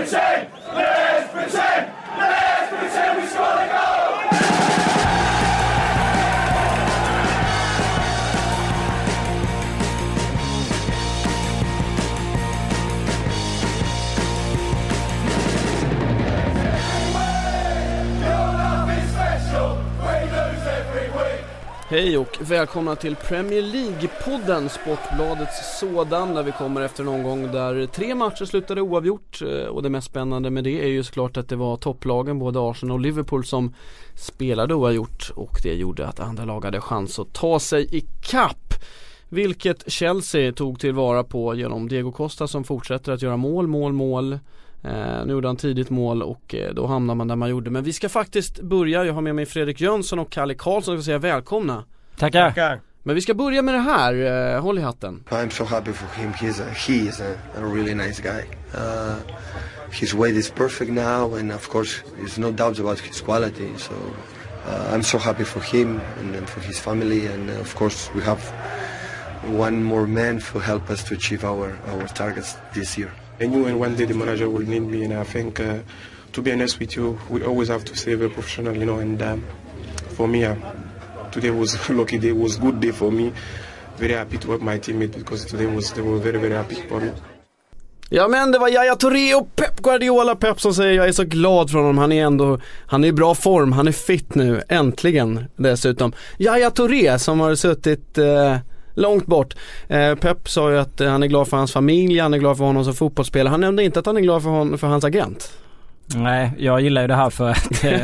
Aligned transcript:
Ricochet! 0.00 0.59
Hej 21.90 22.18
och 22.18 22.38
välkomna 22.40 22.96
till 22.96 23.16
Premier 23.16 23.62
League-podden, 23.62 24.68
Sportbladets 24.68 25.80
sådan, 25.80 26.34
där 26.34 26.42
vi 26.42 26.52
kommer 26.52 26.80
efter 26.80 27.02
en 27.02 27.08
omgång 27.08 27.52
där 27.52 27.86
tre 27.86 28.14
matcher 28.14 28.44
slutade 28.44 28.80
oavgjort. 28.80 29.42
Eh, 29.42 29.66
och 29.66 29.82
det 29.82 29.90
mest 29.90 30.06
spännande 30.06 30.50
med 30.50 30.64
det 30.64 30.82
är 30.82 30.88
ju 30.88 31.02
såklart 31.02 31.36
att 31.36 31.48
det 31.48 31.56
var 31.56 31.76
topplagen, 31.76 32.38
både 32.38 32.70
Arsenal 32.70 32.94
och 32.94 33.00
Liverpool, 33.00 33.44
som 33.44 33.74
spelade 34.14 34.74
oavgjort 34.74 35.30
och 35.34 35.60
det 35.62 35.74
gjorde 35.74 36.06
att 36.06 36.20
andra 36.20 36.44
lag 36.44 36.64
hade 36.64 36.80
chans 36.80 37.18
att 37.18 37.32
ta 37.32 37.60
sig 37.60 37.96
i 37.96 38.00
kapp. 38.22 38.74
Vilket 39.28 39.92
Chelsea 39.92 40.52
tog 40.52 40.80
tillvara 40.80 41.24
på 41.24 41.54
genom 41.54 41.88
Diego 41.88 42.12
Costa 42.12 42.48
som 42.48 42.64
fortsätter 42.64 43.12
att 43.12 43.22
göra 43.22 43.36
mål, 43.36 43.66
mål, 43.66 43.92
mål. 43.92 44.38
Eh, 44.82 45.26
nu 45.26 45.32
gjorde 45.32 45.48
han 45.48 45.56
tidigt 45.56 45.90
mål 45.90 46.22
och 46.22 46.54
eh, 46.54 46.74
då 46.74 46.86
hamnar 46.86 47.14
man 47.14 47.28
där 47.28 47.36
man 47.36 47.50
gjorde. 47.50 47.70
Men 47.70 47.84
vi 47.84 47.92
ska 47.92 48.08
faktiskt 48.08 48.60
börja, 48.60 49.04
jag 49.04 49.12
har 49.12 49.22
med 49.22 49.34
mig 49.34 49.46
Fredrik 49.46 49.80
Jönsson 49.80 50.18
och 50.18 50.30
Kalle 50.30 50.54
Karlsson, 50.54 50.94
jag 50.94 51.02
ska 51.02 51.08
säga 51.08 51.18
välkomna. 51.18 51.84
Tackar. 52.16 52.80
Men 53.02 53.14
vi 53.14 53.20
ska 53.20 53.34
börja 53.34 53.62
med 53.62 53.74
det 53.74 53.80
här, 53.80 54.14
eh, 54.54 54.62
håll 54.62 54.78
i 54.78 54.82
hatten. 54.82 55.24
I'm 55.28 55.50
so 55.50 55.64
happy 55.64 55.92
for 55.92 56.22
him. 56.22 56.32
He's 56.32 56.62
a, 56.62 56.66
he 56.86 56.94
is 56.94 57.20
a, 57.20 57.32
a 57.56 57.64
really 57.74 57.94
nice 57.94 58.22
guy. 58.22 58.44
Uh, 58.74 59.14
his 59.92 60.14
weight 60.14 60.36
is 60.36 60.50
perfect 60.50 60.90
now, 60.90 61.34
and 61.34 61.52
of 61.52 61.68
course, 61.68 62.02
there's 62.16 62.38
no 62.38 62.50
doubts 62.50 62.80
about 62.80 63.00
his 63.00 63.20
quality. 63.20 63.68
So 63.76 63.94
uh, 64.66 64.94
I'm 64.94 65.02
so 65.02 65.18
happy 65.18 65.44
for 65.44 65.60
him 65.60 66.00
and, 66.20 66.34
and 66.34 66.48
for 66.48 66.60
his 66.60 66.78
family, 66.78 67.26
and 67.26 67.50
uh, 67.50 67.60
of 67.60 67.74
course, 67.74 68.10
we 68.14 68.22
have 68.22 68.40
one 69.46 69.82
more 69.82 70.06
man 70.06 70.40
to 70.52 70.58
help 70.58 70.90
us 70.90 71.02
to 71.04 71.14
achieve 71.14 71.44
our, 71.44 71.78
our 71.88 72.06
targets 72.08 72.56
this 72.74 72.98
year. 72.98 73.10
I 73.40 73.46
knew 73.46 73.64
and 73.64 73.80
one 73.80 73.96
day 73.96 74.04
the 74.04 74.12
manager 74.12 74.50
will 74.50 74.66
need 74.66 74.80
me, 74.80 75.04
and 75.04 75.14
I 75.14 75.24
think, 75.24 75.60
uh, 75.60 75.78
to 76.32 76.42
be 76.42 76.52
honest 76.52 76.78
with 76.78 76.94
you, 76.94 77.18
we 77.30 77.42
always 77.42 77.68
have 77.68 77.86
to 77.86 77.96
save 77.96 78.20
a 78.20 78.28
professional, 78.28 78.76
you 78.76 78.84
know. 78.84 78.98
And 78.98 79.20
um, 79.22 79.46
for 80.10 80.28
me, 80.28 80.44
uh, 80.44 80.56
today 81.32 81.50
was 81.50 81.88
a 81.88 81.92
lucky 81.94 82.18
day. 82.18 82.28
It 82.28 82.36
was 82.36 82.56
good 82.56 82.80
day 82.80 82.90
for 82.90 83.10
me. 83.10 83.32
Very 83.96 84.12
happy 84.12 84.36
to 84.36 84.50
help 84.50 84.60
my 84.60 84.78
teammate 84.78 85.14
because 85.16 85.46
today 85.46 85.64
was 85.64 85.90
they 85.92 86.02
were 86.02 86.18
very 86.18 86.38
very 86.38 86.54
happy 86.54 86.74
for 86.74 87.00
me. 87.00 87.12
Ja 88.12 88.28
men 88.28 88.52
det 88.52 88.58
var 88.58 88.68
Yahya 88.68 88.96
Touré 88.96 89.34
och 89.34 89.56
Pep 89.56 89.80
Guardiola, 89.80 90.36
Pep 90.36 90.60
som 90.60 90.74
säger 90.74 90.92
jag 90.92 91.08
är 91.08 91.12
så 91.12 91.24
glad 91.24 91.70
för 91.70 91.78
honom, 91.78 91.98
han 91.98 92.12
är 92.12 92.24
ändå, 92.24 92.58
han 92.86 93.04
är 93.04 93.08
i 93.08 93.12
bra 93.12 93.34
form, 93.34 93.72
han 93.72 93.88
är 93.88 93.92
fit 93.92 94.34
nu, 94.34 94.62
äntligen 94.68 95.44
dessutom. 95.56 96.12
Yahya 96.38 96.70
Touré 96.70 97.18
som 97.18 97.40
har 97.40 97.54
suttit 97.54 98.18
eh, 98.18 98.56
långt 99.00 99.26
bort. 99.26 99.54
Eh, 99.88 100.14
Pep 100.14 100.48
sa 100.48 100.70
ju 100.70 100.78
att 100.78 101.00
han 101.00 101.22
är 101.22 101.26
glad 101.26 101.48
för 101.48 101.56
hans 101.56 101.72
familj, 101.72 102.18
han 102.18 102.34
är 102.34 102.38
glad 102.38 102.56
för 102.56 102.64
honom 102.64 102.84
som 102.84 102.94
fotbollsspelare. 102.94 103.50
Han 103.50 103.60
nämnde 103.60 103.84
inte 103.84 103.98
att 104.00 104.06
han 104.06 104.16
är 104.16 104.20
glad 104.20 104.42
för, 104.42 104.50
hon, 104.50 104.78
för 104.78 104.86
hans 104.86 105.04
agent. 105.04 105.52
Nej, 106.14 106.50
jag 106.58 106.80
gillar 106.80 107.02
ju 107.02 107.08
det 107.08 107.14
här 107.14 107.30
för 107.30 107.48
att 107.50 107.84
eh, 107.84 108.00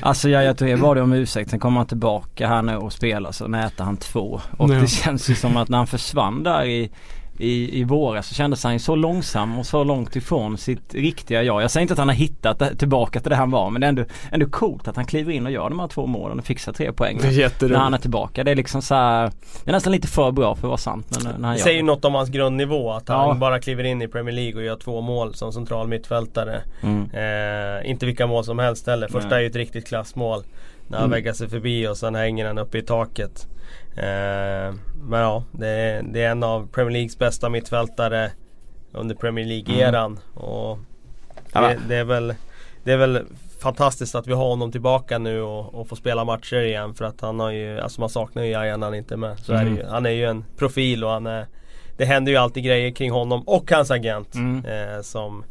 Alltså 0.00 0.28
jag, 0.28 0.44
jag 0.44 0.58
tror 0.58 0.76
bad 0.76 0.98
om 0.98 1.12
ursäkt, 1.12 1.50
sen 1.50 1.58
kommer 1.60 1.76
han 1.76 1.86
tillbaka 1.86 2.48
här 2.48 2.62
nu 2.62 2.76
och 2.76 2.92
spelar 2.92 3.32
så 3.32 3.46
nätar 3.48 3.84
han 3.84 3.96
två. 3.96 4.40
Och 4.58 4.70
Ja. 4.70 4.74
det 4.74 4.86
känns 4.86 5.30
ju 5.30 5.34
som 5.34 5.56
att 5.56 5.68
när 5.68 5.78
han 5.78 5.86
försvann 5.86 6.42
där 6.42 6.64
i 6.64 6.90
i, 7.38 7.80
i 7.80 7.84
våras 7.84 8.26
så 8.28 8.34
kändes 8.34 8.64
han 8.64 8.80
så 8.80 8.94
långsam 8.96 9.58
och 9.58 9.66
så 9.66 9.84
långt 9.84 10.16
ifrån 10.16 10.58
sitt 10.58 10.94
riktiga 10.94 11.42
jag. 11.42 11.62
Jag 11.62 11.70
säger 11.70 11.82
inte 11.82 11.94
att 11.94 11.98
han 11.98 12.08
har 12.08 12.14
hittat 12.14 12.58
det, 12.58 12.74
tillbaka 12.76 13.20
till 13.20 13.30
det 13.30 13.36
han 13.36 13.50
var 13.50 13.70
men 13.70 13.80
det 13.80 13.86
är 13.86 13.88
ändå, 13.88 14.04
ändå 14.32 14.46
coolt 14.46 14.88
att 14.88 14.96
han 14.96 15.04
kliver 15.06 15.32
in 15.32 15.46
och 15.46 15.52
gör 15.52 15.70
de 15.70 15.80
här 15.80 15.88
två 15.88 16.06
målen 16.06 16.38
och 16.38 16.44
fixar 16.44 16.72
tre 16.72 16.92
poäng. 16.92 17.18
Det 17.22 17.28
är 17.28 17.32
jätteroligt. 17.32 17.72
När 17.76 17.84
han 17.84 17.94
är 17.94 17.98
tillbaka. 17.98 18.44
Det 18.44 18.50
är 18.50 18.54
liksom 18.54 18.82
så 18.82 18.94
här, 18.94 19.30
Det 19.64 19.70
är 19.70 19.72
nästan 19.72 19.92
lite 19.92 20.08
för 20.08 20.30
bra 20.32 20.54
för 20.54 20.60
att 20.60 20.68
vara 20.68 20.76
sant 20.78 21.06
men 21.10 21.40
när 21.40 21.48
han 21.48 21.56
Det 21.56 21.62
säger 21.62 21.76
ju 21.76 21.82
det. 21.82 21.86
något 21.86 22.04
om 22.04 22.14
hans 22.14 22.28
grundnivå 22.28 22.92
att 22.92 23.08
han 23.08 23.28
Ja. 23.28 23.34
bara 23.34 23.60
kliver 23.60 23.84
in 23.84 24.02
i 24.02 24.08
Premier 24.08 24.34
League 24.34 24.54
och 24.56 24.62
gör 24.64 24.76
två 24.76 25.00
mål 25.00 25.34
som 25.34 25.52
central 25.52 25.88
mittfältare. 25.88 26.60
Mm. 26.82 27.02
Eh, 27.12 27.90
inte 27.90 28.06
vilka 28.06 28.26
mål 28.26 28.44
som 28.44 28.58
helst 28.58 28.86
heller. 28.86 29.08
Första 29.08 29.28
Nej. 29.28 29.38
är 29.38 29.40
ju 29.40 29.46
ett 29.46 29.56
riktigt 29.56 29.86
klassmål. 29.88 30.42
När 30.88 30.98
han 30.98 31.06
Mm. 31.06 31.10
väggar 31.16 31.32
sig 31.32 31.48
förbi 31.48 31.88
och 31.88 31.96
sen 31.96 32.14
hänger 32.14 32.46
han 32.46 32.58
uppe 32.58 32.78
i 32.78 32.82
taket. 32.82 33.46
Eh, 33.96 34.74
men 35.02 35.20
ja, 35.20 35.44
det 35.52 35.68
är, 35.68 36.02
det 36.02 36.22
är 36.22 36.30
en 36.30 36.42
av 36.42 36.68
Premier 36.72 36.90
Leagues 36.92 37.18
bästa 37.18 37.48
mittfältare 37.48 38.30
under 38.92 39.14
Premier 39.14 39.44
League-eran. 39.46 40.18
Och 40.34 40.78
Ja, 41.52 41.60
det, 41.60 41.78
det, 41.88 41.96
är 41.96 42.04
väl, 42.04 42.34
det 42.84 42.92
är 42.92 42.96
väl 42.96 43.20
fantastiskt 43.62 44.14
att 44.14 44.26
vi 44.26 44.32
har 44.32 44.44
honom 44.48 44.72
tillbaka 44.72 45.18
nu 45.18 45.40
och, 45.42 45.74
och 45.74 45.88
får 45.88 45.96
spela 45.96 46.24
matcher 46.24 46.56
igen. 46.62 46.94
För 46.94 47.04
att 47.04 47.20
han 47.20 47.40
har 47.40 47.50
ju, 47.50 47.80
alltså 47.80 48.00
man 48.00 48.10
saknar 48.10 48.42
ju 48.42 48.50
Yahya 48.50 48.76
när 48.76 48.86
han 48.86 48.94
inte 48.94 49.14
är 49.14 49.18
med. 49.18 49.38
Så 49.38 49.52
är 49.52 49.62
Mm. 49.62 49.76
ju. 49.76 49.84
Han 49.86 50.06
är 50.06 50.10
ju 50.10 50.24
en 50.24 50.44
profil 50.56 51.04
och 51.04 51.10
han 51.10 51.26
är 51.26 51.46
Det 51.96 52.04
händer 52.04 52.32
ju 52.32 52.38
alltid 52.38 52.64
grejer 52.64 52.90
kring 52.90 53.10
honom 53.10 53.42
och 53.48 53.70
hans 53.70 53.90
agent 53.90 54.34
Mm. 54.34 54.64
eh, 54.64 55.00
som 55.02 55.44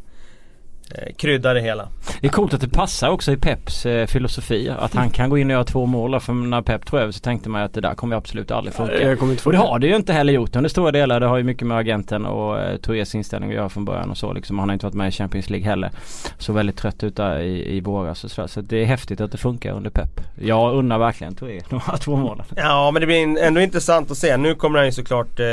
eh, 0.92 1.14
kryddar 1.18 1.56
det 1.56 1.62
hela. 1.62 1.88
Det 2.22 2.28
är 2.28 2.32
coolt 2.32 2.54
att 2.54 2.62
det 2.62 2.70
passar 2.70 3.10
också 3.10 3.32
i 3.32 3.38
Peps 3.38 3.86
eh, 3.86 4.06
filosofi. 4.06 4.70
Att 4.80 4.94
han 4.94 5.10
kan 5.10 5.30
gå 5.30 5.38
in 5.38 5.48
och 5.48 5.54
göra 5.54 5.64
två 5.64 5.86
mål. 5.86 6.20
För 6.20 6.34
när 6.34 6.62
Pep 6.62 6.86
tog 6.86 7.00
över 7.00 7.12
så 7.12 7.20
tänkte 7.20 7.50
man 7.50 7.62
att 7.62 7.74
det 7.74 7.82
där 7.82 7.96
kommer 7.96 8.16
absolut 8.16 8.52
aldrig 8.52 8.74
funka. 8.76 9.02
Jag 9.02 9.20
kommer 9.20 9.32
inte 9.32 9.46
Och 9.46 9.52
det 9.52 9.58
har 9.58 9.80
det 9.80 9.88
ju 9.88 9.96
inte 9.96 10.14
heller 10.14 10.34
gjort 10.34 10.56
under 10.56 10.70
stora 10.70 10.92
delar. 10.92 11.20
Det 11.20 11.26
har 11.26 11.38
ju 11.38 11.44
mycket 11.44 11.68
med 11.68 11.78
agenten 11.78 12.26
och 12.26 12.60
eh, 12.60 12.78
Tourés 12.78 13.16
inställning 13.16 13.50
att 13.50 13.56
göra 13.56 13.70
från 13.70 13.86
början 13.86 14.10
och 14.10 14.18
så 14.18 14.34
liksom. 14.34 14.60
Han 14.60 14.70
har 14.70 14.74
inte 14.74 14.86
varit 14.86 14.96
med 14.96 15.08
i 15.08 15.12
Champions 15.12 15.50
League 15.50 15.68
heller. 15.68 15.92
Så 16.38 16.54
väldigt 16.54 16.78
trött 16.78 17.04
ut 17.04 17.16
där 17.16 17.40
i, 17.40 17.78
i 17.78 17.80
våras 17.80 18.24
och 18.24 18.32
sådär. 18.32 18.48
Så 18.48 18.62
det 18.62 18.78
är 18.78 18.86
häftigt 18.86 19.22
att 19.22 19.32
det 19.32 19.38
funkar 19.38 19.74
under 19.74 19.90
Pep. 19.90 20.22
Jag 20.42 20.74
unnar 20.74 21.00
verkligen 21.00 21.36
Touré 21.36 21.62
de 21.70 21.80
här 21.80 21.98
två 21.98 22.16
målen. 22.16 22.46
Ja 22.56 22.92
men 22.92 23.00
det 23.00 23.06
blir 23.06 23.40
ändå 23.40 23.62
intressant 23.62 24.12
att 24.12 24.18
se. 24.18 24.38
Nu 24.38 24.56
kommer 24.56 24.80
han 24.80 24.86
ju 24.86 24.92
såklart 24.92 25.40
eh, 25.40 25.46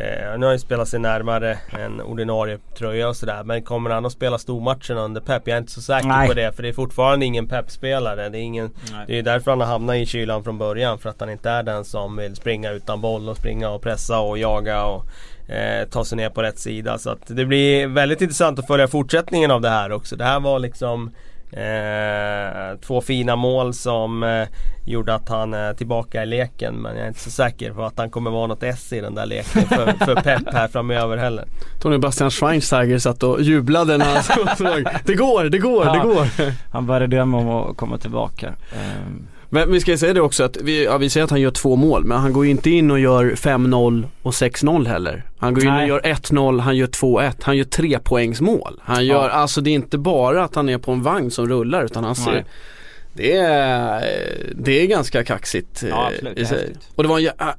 Eh, 0.00 0.38
nu 0.38 0.38
har 0.38 0.44
han 0.44 0.52
ju 0.52 0.58
spelat 0.58 0.88
sig 0.88 1.00
närmare 1.00 1.58
en 1.78 2.00
ordinarie 2.00 2.58
tröja 2.78 3.08
och 3.08 3.16
sådär. 3.16 3.44
Men 3.44 3.62
kommer 3.62 3.90
han 3.90 4.06
att 4.06 4.12
spela 4.12 4.38
stormatcherna 4.38 5.00
under 5.00 5.20
Pep? 5.20 5.42
Jag 5.48 5.54
är 5.54 5.58
inte 5.58 5.72
så 5.72 5.80
säker 5.80 6.08
Nej. 6.08 6.28
på 6.28 6.34
det. 6.34 6.52
För 6.52 6.62
det 6.62 6.68
är 6.68 6.72
fortfarande 6.72 7.26
ingen 7.26 7.46
Pep-spelare. 7.46 8.28
Det 8.28 8.38
är, 8.38 8.42
ingen, 8.42 8.70
det 9.06 9.18
är 9.18 9.22
därför 9.22 9.50
han 9.50 9.60
har 9.60 9.66
hamnat 9.66 9.96
i 9.96 10.06
kylan 10.06 10.44
från 10.44 10.58
början. 10.58 10.98
För 10.98 11.10
att 11.10 11.20
han 11.20 11.30
inte 11.30 11.50
är 11.50 11.62
den 11.62 11.84
som 11.84 12.16
vill 12.16 12.36
springa 12.36 12.70
utan 12.70 13.00
boll 13.00 13.28
och 13.28 13.36
springa 13.36 13.70
och 13.70 13.82
pressa 13.82 14.20
och 14.20 14.38
jaga 14.38 14.84
och 14.84 15.06
eh, 15.52 15.88
ta 15.88 16.04
sig 16.04 16.16
ner 16.16 16.30
på 16.30 16.42
rätt 16.42 16.58
sida. 16.58 16.98
Så 16.98 17.10
att 17.10 17.26
det 17.26 17.44
blir 17.44 17.86
väldigt 17.86 18.20
intressant 18.20 18.58
att 18.58 18.66
följa 18.66 18.88
fortsättningen 18.88 19.50
av 19.50 19.60
det 19.60 19.70
här 19.70 19.92
också. 19.92 20.16
Det 20.16 20.24
här 20.24 20.40
var 20.40 20.58
liksom 20.58 21.10
Eh, 21.52 22.78
två 22.86 23.00
fina 23.00 23.36
mål 23.36 23.74
som 23.74 24.22
eh, 24.22 24.48
gjorde 24.86 25.14
att 25.14 25.28
han 25.28 25.54
är 25.54 25.74
tillbaka 25.74 26.22
i 26.22 26.26
leken 26.26 26.74
men 26.74 26.96
jag 26.96 27.04
är 27.04 27.08
inte 27.08 27.20
så 27.20 27.30
säker 27.30 27.72
på 27.72 27.84
att 27.84 27.98
han 27.98 28.10
kommer 28.10 28.30
vara 28.30 28.46
något 28.46 28.62
S 28.62 28.92
i 28.92 29.00
den 29.00 29.14
där 29.14 29.26
leken 29.26 29.62
för, 29.62 29.92
för 30.04 30.14
Pep 30.14 30.54
här 30.54 30.68
framöver 30.68 31.16
heller. 31.16 31.44
Tony 31.80 31.98
Bastian 31.98 32.30
Schweinsteiger 32.30 32.98
satt 32.98 33.22
och 33.22 33.42
jublade 33.42 33.96
när 33.98 34.14
han 34.14 34.22
såg 34.56 34.84
Det 35.04 35.14
går, 35.14 35.44
det 35.44 35.58
går, 35.58 35.84
det 35.84 35.90
Ja. 35.96 36.02
går. 36.02 36.26
Han 36.72 36.86
började 36.86 37.06
drömma 37.06 37.38
om 37.38 37.48
att 37.48 37.76
komma 37.76 37.98
tillbaka. 37.98 38.46
Ehm, 38.72 39.26
Men 39.50 39.72
vi 39.72 39.80
ska 39.80 39.90
ju 39.90 39.98
säga 39.98 40.12
det 40.14 40.20
också 40.20 40.44
att 40.44 40.56
vi, 40.56 40.84
ja, 40.84 40.98
vi 40.98 41.10
säger 41.10 41.24
att 41.24 41.30
han 41.30 41.40
gör 41.40 41.50
två 41.50 41.76
mål 41.76 42.04
men 42.04 42.18
han 42.18 42.32
går 42.32 42.44
ju 42.44 42.50
inte 42.50 42.70
in 42.70 42.90
och 42.90 42.98
gör 43.00 43.24
5-0 43.30 44.04
och 44.22 44.30
6-0 44.32 44.86
heller. 44.86 45.22
Han 45.38 45.54
går 45.54 45.64
in 45.64 45.70
Nej. 45.70 45.82
och 45.82 45.88
gör 45.88 46.14
1-0, 46.14 46.60
han 46.60 46.76
gör 46.76 46.86
2-1, 46.86 47.32
han 47.42 47.56
gör 47.56 47.64
tre 47.64 47.98
poängsmål. 47.98 48.80
Han 48.82 49.06
gör, 49.06 49.14
Ja. 49.24 49.30
alltså 49.30 49.60
det 49.60 49.70
är 49.70 49.74
inte 49.74 49.98
bara 49.98 50.44
att 50.44 50.54
han 50.54 50.68
är 50.68 50.78
på 50.78 50.92
en 50.92 51.02
vagn 51.02 51.30
som 51.30 51.48
rullar 51.48 51.84
utan 51.84 52.04
han 52.04 52.14
ser 52.14 52.32
Nej. 52.32 52.44
det 53.12 53.36
är, 53.36 54.02
det 54.54 54.82
är 54.82 54.86
ganska 54.86 55.24
kaxigt. 55.24 55.82
eh, 55.82 55.88
Ja, 55.88 56.06
absolut, 56.12 56.36
det 56.36 56.42
i 56.42 56.46
sig. 56.46 56.72
Och 56.94 57.02
det 57.02 57.08
var 57.08 57.18
en, 57.18 57.24
jä- 57.24 57.54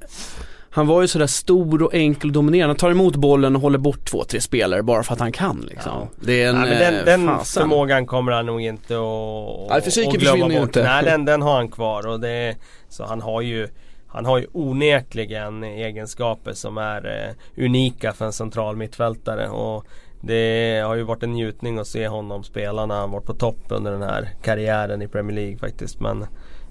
han 0.79 0.87
var 0.87 1.01
ju 1.01 1.07
sådär 1.07 1.27
stor 1.27 1.83
och 1.83 1.93
enkel 1.93 2.29
och 2.29 2.33
dominerande. 2.33 2.69
Han 2.69 2.77
tar 2.77 2.91
emot 2.91 3.15
bollen 3.15 3.55
och 3.55 3.61
håller 3.61 3.77
bort 3.77 4.05
två, 4.09 4.23
tre 4.23 4.41
spelare 4.41 4.83
bara 4.83 5.03
för 5.03 5.13
att 5.13 5.19
han 5.19 5.31
kan 5.31 5.65
liksom. 5.69 5.91
Ja. 5.95 6.07
Det 6.21 6.43
är 6.43 6.49
en 6.49 6.55
Nej, 6.55 6.69
men 6.69 6.79
den, 6.79 6.99
eh, 6.99 7.05
den 7.05 7.45
förmågan 7.45 8.05
kommer 8.05 8.31
han 8.31 8.45
nog 8.45 8.61
inte 8.61 8.95
att 8.95 9.69
Nej, 9.69 9.81
fysiken 9.81 10.19
glömma 10.19 10.47
bort. 10.47 10.57
inte. 10.57 10.83
Nej 10.83 11.03
den, 11.03 11.25
den 11.25 11.41
har 11.41 11.55
han 11.55 11.69
kvar 11.71 12.07
och 12.07 12.19
det 12.19 12.55
Så 12.89 13.05
han 13.05 13.21
har 13.21 13.41
ju 13.41 13.67
Han 14.07 14.25
har 14.25 14.37
ju 14.37 14.47
onekligen 14.51 15.63
egenskaper 15.63 16.53
som 16.53 16.77
är 16.77 17.05
eh, 17.57 17.63
unika 17.65 18.13
för 18.13 18.25
en 18.25 18.33
central 18.33 18.75
mittfältare 18.75 19.49
och 19.49 19.85
Det 20.21 20.83
har 20.85 20.95
ju 20.95 21.03
varit 21.03 21.23
en 21.23 21.31
njutning 21.31 21.79
att 21.79 21.87
se 21.87 22.07
honom 22.07 22.43
spela 22.43 22.85
när 22.85 22.95
han 22.95 23.11
varit 23.11 23.25
på 23.25 23.33
topp 23.33 23.63
under 23.69 23.91
den 23.91 24.01
här 24.01 24.29
karriären 24.43 25.01
i 25.01 25.07
Premier 25.07 25.35
League 25.35 25.57
faktiskt 25.57 25.99
men 25.99 26.21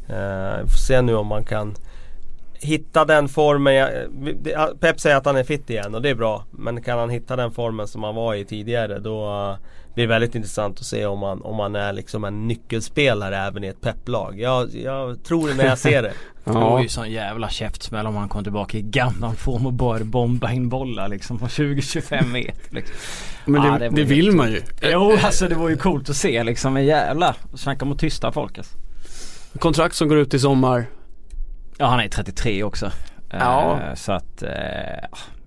eh, 0.08 0.62
Vi 0.62 0.70
får 0.70 0.78
se 0.88 1.02
nu 1.02 1.14
om 1.14 1.26
man 1.26 1.44
kan 1.44 1.74
hitta 2.60 3.04
den 3.04 3.28
formen, 3.28 3.74
jag, 3.74 3.88
det- 4.42 4.80
Pep 4.80 5.00
säger 5.00 5.16
att 5.16 5.26
han 5.26 5.36
är 5.36 5.44
fit 5.44 5.70
igen 5.70 5.94
och 5.94 6.02
det 6.02 6.08
är 6.08 6.14
bra. 6.14 6.44
Men 6.50 6.82
kan 6.82 6.98
han 6.98 7.10
hitta 7.10 7.36
den 7.36 7.50
formen 7.50 7.88
som 7.88 8.02
han 8.02 8.14
var 8.14 8.34
i 8.34 8.44
tidigare 8.44 8.98
då 8.98 9.26
uh, 9.50 9.56
blir 9.94 10.04
det 10.04 10.08
väldigt 10.12 10.34
intressant 10.34 10.78
att 10.78 10.86
se 10.86 11.06
om 11.06 11.22
han, 11.22 11.42
om 11.42 11.58
han 11.58 11.76
är 11.76 11.92
liksom 11.92 12.24
en 12.24 12.48
nyckelspelare 12.48 13.36
även 13.36 13.64
i 13.64 13.66
ett 13.66 13.80
pepplag. 13.80 14.40
Jag, 14.40 14.74
jag 14.74 15.24
tror 15.24 15.48
det 15.48 15.54
när 15.54 15.66
jag 15.66 15.78
ser 15.78 16.02
det. 16.02 16.12
Det 16.44 16.52
var 16.54 16.82
ju 16.82 16.88
sån 16.88 17.10
jävla 17.10 17.48
käftsmäll 17.48 18.06
om 18.06 18.16
han 18.16 18.28
kom 18.28 18.42
tillbaka 18.42 18.78
i 18.78 18.82
gammal 18.82 19.34
form 19.36 19.66
och 19.66 19.72
började 19.72 20.04
bomba 20.04 20.52
in 20.52 20.68
bollar 20.68 21.08
liksom 21.08 21.38
från 21.38 21.48
20-25 21.48 22.32
meter 22.32 22.74
liksom. 22.74 22.96
Men 23.44 23.62
det, 23.62 23.68
Ja, 23.68 23.90
det, 23.90 24.00
ju 24.00 24.06
vill 24.06 24.24
helt- 24.24 24.36
man 24.36 24.50
ju. 24.52 24.62
Jo 24.82 25.16
alltså 25.22 25.48
det 25.48 25.54
var 25.54 25.68
ju 25.68 25.76
coolt 25.76 26.10
att 26.10 26.16
se 26.16 26.44
liksom 26.44 26.76
en 26.76 26.84
jävla 26.84 27.34
Snacka 27.54 27.84
om 27.84 27.92
att 27.92 27.98
tysta 27.98 28.32
folk 28.32 28.58
alltså. 28.58 28.78
Kontrakt 29.58 29.94
som 29.94 30.08
går 30.08 30.18
ut 30.18 30.34
i 30.34 30.38
sommar. 30.38 30.86
Ja 31.78 31.86
han 31.86 32.00
är 32.00 32.08
33 32.08 32.62
också. 32.64 32.90
Ja. 33.30 33.78
Eh, 33.88 33.94
så 33.94 34.12
att 34.12 34.42
eh, 34.42 34.48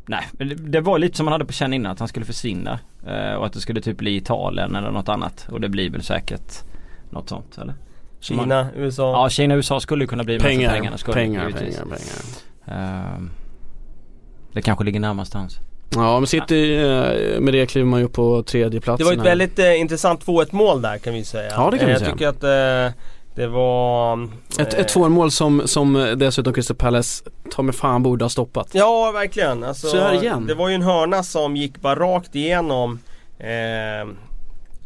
Nej 0.05 0.23
men 0.31 0.49
det, 0.49 0.55
det 0.55 0.81
var 0.81 0.99
lite 0.99 1.17
som 1.17 1.25
man 1.25 1.31
hade 1.31 1.45
på 1.45 1.53
känn 1.53 1.73
innan 1.73 1.91
att 1.91 1.99
han 1.99 2.07
skulle 2.07 2.25
försvinna. 2.25 2.79
Eh, 3.07 3.33
och 3.33 3.45
att 3.45 3.53
det 3.53 3.59
skulle 3.59 3.81
typ 3.81 3.97
bli 3.97 4.15
Italien 4.15 4.75
eller 4.75 4.91
något 4.91 5.09
annat. 5.09 5.47
Och 5.51 5.61
det 5.61 5.69
blir 5.69 5.89
väl 5.89 6.03
säkert 6.03 6.53
något 7.09 7.29
sånt 7.29 7.57
eller? 7.57 7.73
Som 8.19 8.35
man- 8.35 8.45
Kina, 8.45 8.67
USA. 8.75 9.11
Ja 9.11 9.29
Kina 9.29 9.55
USA 9.55 9.79
skulle 9.79 10.03
ju 10.03 10.07
kunna 10.07 10.23
bli 10.23 10.39
Pengar, 10.39 10.71
pengarnas 10.71 10.99
skull, 10.99 11.13
pengar, 11.13 11.47
givetvis. 11.47 11.77
pengar, 11.77 11.95
pengar. 12.65 13.15
Ehm, 13.15 13.29
det 14.53 14.61
kanske 14.61 14.83
ligger 14.85 14.99
närmast 14.99 15.33
hans. 15.33 15.59
Ja 15.95 16.19
men 16.19 16.27
City, 16.27 16.77
med 17.39 17.53
det 17.53 17.65
kliver 17.65 17.87
man 17.87 17.99
ju 17.99 18.07
på 18.07 18.43
tredje 18.43 18.81
platsen 18.81 19.07
Det 19.07 19.15
var 19.15 19.21
ett 19.23 19.29
väldigt 19.31 19.59
eh, 19.59 19.79
intressant 19.79 20.25
2-1 20.25 20.47
mål 20.51 20.81
där 20.81 20.97
kan 20.97 21.13
vi 21.13 21.23
säga. 21.23 21.51
Ja, 21.55 21.69
det 21.71 21.77
kan 21.77 21.87
vi 21.87 21.95
säga. 21.95 22.07
Jag 22.09 22.17
tycker 22.17 22.27
att 22.27 22.87
eh, 22.87 22.93
det 23.41 23.47
var... 23.47 24.23
Ett, 24.59 24.73
eh, 24.73 24.79
ett 24.79 24.87
tvåmål 24.87 25.31
som, 25.31 25.67
som 25.67 26.15
dessutom 26.17 26.53
Crystal 26.53 26.77
Palace 26.77 27.23
ta 27.51 27.61
med 27.61 27.75
fan 27.75 28.03
borde 28.03 28.25
ha 28.25 28.29
stoppat. 28.29 28.69
Ja, 28.71 29.11
verkligen. 29.11 29.63
Alltså, 29.63 29.87
Så 29.87 29.97
här 29.97 30.13
igen. 30.13 30.47
Det 30.47 30.53
var 30.53 30.69
ju 30.69 30.75
en 30.75 30.81
hörna 30.81 31.23
som 31.23 31.55
gick 31.55 31.81
bara 31.81 31.95
rakt 31.95 32.35
igenom 32.35 32.99
eh, 33.39 34.09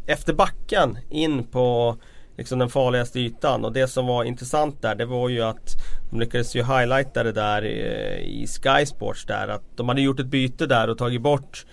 efter 0.06 0.32
backen 0.32 0.98
in 1.10 1.44
på 1.44 1.96
liksom 2.36 2.58
den 2.58 2.68
farligaste 2.68 3.20
ytan. 3.20 3.64
Och 3.64 3.72
det 3.72 3.88
som 3.88 4.06
var 4.06 4.24
intressant 4.24 4.82
där 4.82 4.94
det 4.94 5.06
var 5.06 5.28
ju 5.28 5.42
att 5.42 5.76
de 6.10 6.20
lyckades 6.20 6.56
ju 6.56 6.62
highlighta 6.62 7.22
det 7.22 7.32
där 7.32 7.62
eh, 7.62 8.18
i 8.18 8.46
Sky 8.46 8.86
Sports 8.86 9.24
där. 9.26 9.48
Att 9.48 9.76
de 9.76 9.88
hade 9.88 10.00
gjort 10.00 10.20
ett 10.20 10.26
byte 10.26 10.66
där 10.66 10.90
och 10.90 10.98
tagit 10.98 11.22
bort 11.22 11.66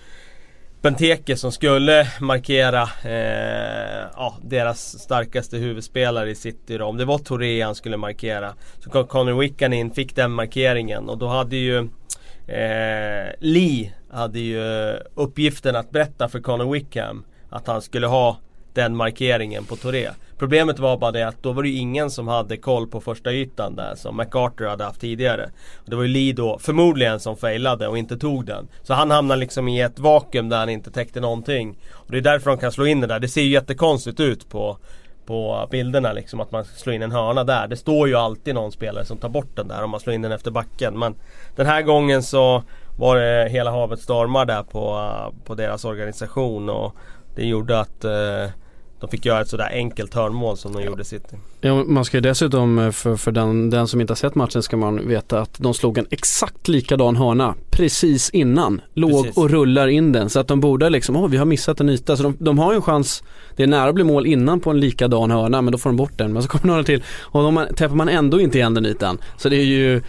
Benteke 0.83 1.37
som 1.37 1.51
skulle 1.51 2.07
markera 2.21 2.81
eh, 3.03 4.07
ja, 4.15 4.37
deras 4.41 4.99
starkaste 4.99 5.57
huvudspelare 5.57 6.29
i 6.29 6.35
City 6.35 6.77
då. 6.77 6.85
Om 6.85 6.97
det 6.97 7.05
var 7.05 7.17
Touré 7.17 7.61
han 7.61 7.75
skulle 7.75 7.97
markera. 7.97 8.53
Så 8.79 8.89
kom 8.89 9.07
Conor 9.07 9.39
Wickham 9.39 9.73
in, 9.73 9.91
fick 9.91 10.15
den 10.15 10.31
markeringen 10.31 11.09
och 11.09 11.17
då 11.17 11.27
hade 11.27 11.55
ju 11.55 11.77
eh, 12.47 13.31
Lee 13.39 13.93
hade 14.11 14.39
ju 14.39 14.63
uppgiften 15.15 15.75
att 15.75 15.91
berätta 15.91 16.29
för 16.29 16.39
Conor 16.39 16.73
Wickham 16.73 17.25
att 17.49 17.67
han 17.67 17.81
skulle 17.81 18.07
ha 18.07 18.37
den 18.73 18.95
markeringen 18.95 19.65
på 19.65 19.75
Touré. 19.75 20.09
Problemet 20.37 20.79
var 20.79 20.97
bara 20.97 21.11
det 21.11 21.27
att 21.27 21.43
då 21.43 21.51
var 21.51 21.63
det 21.63 21.69
ju 21.69 21.77
ingen 21.77 22.09
som 22.09 22.27
hade 22.27 22.57
koll 22.57 22.87
på 22.87 23.01
första 23.01 23.33
ytan 23.33 23.75
där 23.75 23.95
som 23.95 24.17
MacArthur 24.17 24.67
hade 24.67 24.83
haft 24.83 25.01
tidigare. 25.01 25.49
Det 25.85 25.95
var 25.95 26.03
ju 26.03 26.09
Lee 26.09 26.33
då 26.33 26.59
förmodligen 26.59 27.19
som 27.19 27.37
failade 27.37 27.87
och 27.87 27.97
inte 27.97 28.17
tog 28.17 28.45
den. 28.45 28.67
Så 28.81 28.93
han 28.93 29.11
hamnade 29.11 29.39
liksom 29.39 29.67
i 29.67 29.81
ett 29.81 29.99
vakuum 29.99 30.49
där 30.49 30.57
han 30.57 30.69
inte 30.69 30.91
täckte 30.91 31.19
någonting. 31.19 31.77
Och 31.91 32.11
det 32.11 32.17
är 32.17 32.21
därför 32.21 32.49
de 32.49 32.59
kan 32.59 32.71
slå 32.71 32.85
in 32.85 33.01
det 33.01 33.07
där. 33.07 33.19
Det 33.19 33.27
ser 33.27 33.41
ju 33.41 33.49
jättekonstigt 33.49 34.19
ut 34.19 34.49
på 34.49 34.77
på 35.25 35.67
bilderna 35.71 36.13
liksom 36.13 36.39
att 36.39 36.51
man 36.51 36.65
slår 36.65 36.95
in 36.95 37.01
en 37.01 37.11
hörna 37.11 37.43
där. 37.43 37.67
Det 37.67 37.77
står 37.77 38.07
ju 38.07 38.15
alltid 38.15 38.55
någon 38.55 38.71
spelare 38.71 39.05
som 39.05 39.17
tar 39.17 39.29
bort 39.29 39.55
den 39.55 39.67
där 39.67 39.83
om 39.83 39.89
man 39.89 39.99
slår 39.99 40.13
in 40.13 40.21
den 40.21 40.31
efter 40.31 40.51
backen. 40.51 40.99
Men 40.99 41.15
den 41.55 41.65
här 41.65 41.81
gången 41.81 42.23
så 42.23 42.63
var 42.97 43.15
det 43.15 43.49
hela 43.49 43.71
havet 43.71 43.99
stormar 43.99 44.45
där 44.45 44.63
på, 44.63 45.09
på 45.45 45.55
deras 45.55 45.85
organisation 45.85 46.69
och 46.69 46.95
det 47.35 47.45
gjorde 47.45 47.79
att 47.79 48.03
eh, 48.03 48.45
de 49.03 49.09
fick 49.09 49.25
göra 49.25 49.41
ett 49.41 49.47
sådär 49.47 49.69
enkelt 49.71 50.13
hörnmål 50.13 50.57
som 50.57 50.73
de 50.73 50.83
gjorde 50.83 51.03
City. 51.03 51.35
Ja, 51.61 51.83
man 51.83 52.05
ska 52.05 52.17
ju 52.17 52.21
dessutom, 52.21 52.79
eh, 52.79 52.91
för, 52.91 53.15
för 53.15 53.31
den, 53.31 53.69
den 53.69 53.87
som 53.87 54.01
inte 54.01 54.11
har 54.11 54.15
sett 54.15 54.35
matchen 54.35 54.63
ska 54.63 54.77
man 54.77 55.07
veta 55.07 55.41
att 55.41 55.59
de 55.59 55.73
slog 55.73 55.97
en 55.97 56.07
exakt 56.11 56.67
likadan 56.67 57.15
hörna 57.15 57.55
precis 57.71 58.29
innan. 58.29 58.81
Låg 58.93 59.23
Precis. 59.23 59.37
och 59.37 59.49
rullar 59.49 59.87
in 59.87 60.11
den 60.11 60.29
så 60.29 60.39
att 60.39 60.47
de 60.47 60.59
borde 60.59 60.89
liksom, 60.89 61.15
åh 61.15 61.27
vi 61.27 61.37
har 61.37 61.45
missat 61.45 61.79
en 61.79 61.89
yta. 61.89 62.17
Så 62.17 62.23
de, 62.23 62.37
de 62.39 62.59
har 62.59 62.71
ju 62.71 62.75
en 62.75 62.81
chans, 62.81 63.23
det 63.55 63.63
är 63.63 63.67
nära 63.67 63.89
att 63.89 63.95
bli 63.95 64.03
mål 64.03 64.25
innan 64.25 64.59
på 64.59 64.69
en 64.69 64.79
likadan 64.79 65.31
hörna 65.31 65.61
men 65.61 65.71
då 65.71 65.77
får 65.77 65.89
de 65.89 65.97
bort 65.97 66.17
den. 66.17 66.33
Men 66.33 66.43
så 66.43 66.49
kommer 66.49 66.67
några 66.67 66.83
till 66.83 67.03
och 67.21 67.43
de 67.43 67.67
täpper 67.75 67.95
man 67.95 68.09
ändå 68.09 68.41
inte 68.41 68.57
igen 68.57 68.73
den 68.73 68.85
ytan. 68.85 69.17
Så 69.37 69.49
det 69.49 69.55
är 69.55 69.65
ju, 69.65 70.01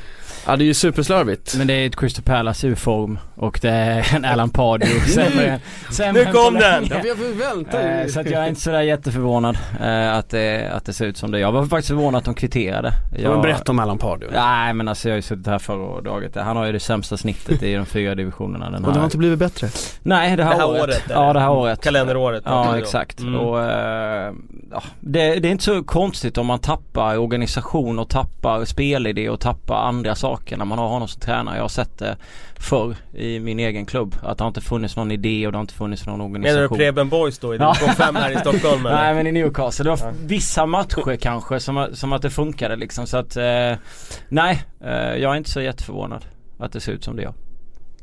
ja 0.47 0.57
det 0.57 0.65
är 0.65 0.67
ju 0.67 0.75
superslarvigt. 0.75 1.55
Men 1.59 1.67
det 1.67 1.73
är 1.75 1.87
ett 1.87 1.97
Crystal 1.97 2.25
Palace 2.25 2.67
ur 2.67 2.75
form 2.75 3.19
och 3.37 3.59
det 3.63 3.69
är 3.71 4.15
en 4.17 4.25
Alan 4.25 4.51
Pardew 4.51 5.01
sämre, 5.11 5.61
sämre 5.91 6.25
Nu 6.25 6.33
kom 6.33 6.55
den! 6.55 6.85
länge. 6.85 7.05
jag 7.07 7.15
vänta 7.15 7.83
Eh, 7.83 8.07
Så 8.07 8.21
att 8.21 8.31
jag 8.31 8.43
är 8.45 8.49
inte 8.49 8.61
sådär 8.61 8.81
jätteförvånad 8.81 9.59
eh, 9.81 10.15
att, 10.15 10.31
det, 10.31 10.71
att 10.73 10.85
det 10.85 10.93
ser 10.93 11.07
ut 11.07 11.17
som 11.17 11.31
det 11.31 11.39
Jag 11.39 11.53
var 11.53 11.67
faktiskt 11.67 11.89
förvånad 11.89 12.19
att 12.19 12.25
de 12.25 12.35
kvitterade. 12.35 12.93
Jag... 13.19 13.33
Jag, 13.33 13.43
Berätta 13.43 13.73
om 13.73 13.79
Allan 13.79 13.99
Pardew. 13.99 14.39
Nej 14.41 14.75
men 14.75 14.89
alltså 14.89 15.09
jag 15.09 15.13
har 15.13 15.17
ju 15.17 15.23
suttit 15.23 15.47
här 15.47 15.59
förra 15.59 15.85
och 15.87 16.03
dragit. 16.03 16.37
Han 16.37 16.57
har 16.57 16.67
ju 16.67 16.73
det 16.73 16.81
sämsta 16.81 17.17
snittet 17.17 17.63
i 17.63 17.75
de 17.75 17.87
fyra 17.87 18.15
divisionerna 18.15 18.65
den 18.71 18.75
Och 18.75 18.81
det 18.81 18.87
har 18.89 18.95
här. 18.95 19.05
inte 19.05 19.19
blivit 19.19 19.39
bättre. 19.39 19.69
Nej 20.03 20.37
det 20.37 20.45
här, 20.45 20.51
Det 20.51 20.57
här 20.59 20.69
året. 20.69 20.83
året, 20.83 21.03
Ja 21.09 21.33
det 21.33 21.41
här 21.41 21.47
Mm. 21.47 21.59
året. 21.59 21.81
Kalenderåret. 21.85 22.43
Ja 22.47 22.69
om. 22.69 22.75
exakt. 22.75 23.21
Mm. 23.21 23.41
Och, 23.41 23.63
eh, 23.63 24.33
ja, 24.71 24.83
det, 25.01 25.35
det 25.35 25.49
är 25.49 25.53
inte 25.53 25.65
så 25.65 25.83
konstigt 25.85 26.39
om 26.39 26.47
man 26.47 26.59
tappar 26.59 27.19
organisation 27.19 27.99
och 27.99 28.09
tappar 28.09 28.65
spelidé 28.65 29.29
och 29.29 29.41
tappar 29.41 29.77
andra 29.77 30.15
saker 30.15 30.34
när 30.57 30.65
man 30.65 30.79
har 30.79 30.89
honom 30.89 31.09
som 31.09 31.21
tränare. 31.21 31.57
Jag 31.57 31.65
har 31.65 31.69
sett 31.69 31.99
det 31.99 32.17
förr 32.59 32.97
i 33.15 33.41
min 33.41 33.59
egen 33.59 33.87
klubb. 33.87 34.17
Att 34.23 34.39
det 34.39 34.45
har 34.45 34.49
inte 34.49 34.61
funnits 34.61 34.97
någon 34.97 35.11
idé 35.11 35.47
och 35.47 35.53
det 35.53 35.59
har 35.59 35.61
inte 35.61 35.75
funnits 35.75 36.07
någon 36.07 36.21
organisation. 36.21 36.55
Menar 36.57 36.69
du 36.69 36.77
Preben 36.77 37.09
Boys 37.09 37.39
då 37.39 37.55
i 37.55 37.59
Ja. 37.59 37.73
division 37.73 37.95
5 37.95 38.17
här 38.17 38.31
i 38.31 38.37
Stockholm 38.37 38.87
eller? 38.87 38.97
Nej 38.97 39.15
men 39.15 39.27
i 39.27 39.33
Newcastle. 39.33 39.83
Det 39.85 39.91
var 39.91 39.99
Ja. 39.99 40.13
vissa 40.21 40.67
matcher 40.67 41.17
kanske 41.17 41.61
som, 41.61 41.87
som 41.93 42.13
att 42.13 42.23
det 42.23 42.31
funkade 42.31 42.77
liksom. 42.77 43.07
Så 43.07 43.17
att 43.17 43.37
eh, 43.37 43.73
nej, 44.29 44.63
eh, 44.85 44.93
jag 45.17 45.33
är 45.33 45.37
inte 45.37 45.51
så 45.51 45.61
jätteförvånad 45.61 46.25
att 46.59 46.73
det 46.73 46.81
ser 46.81 46.93
ut 46.93 47.05
som 47.05 47.17
det 47.17 47.23
gör. 47.23 47.35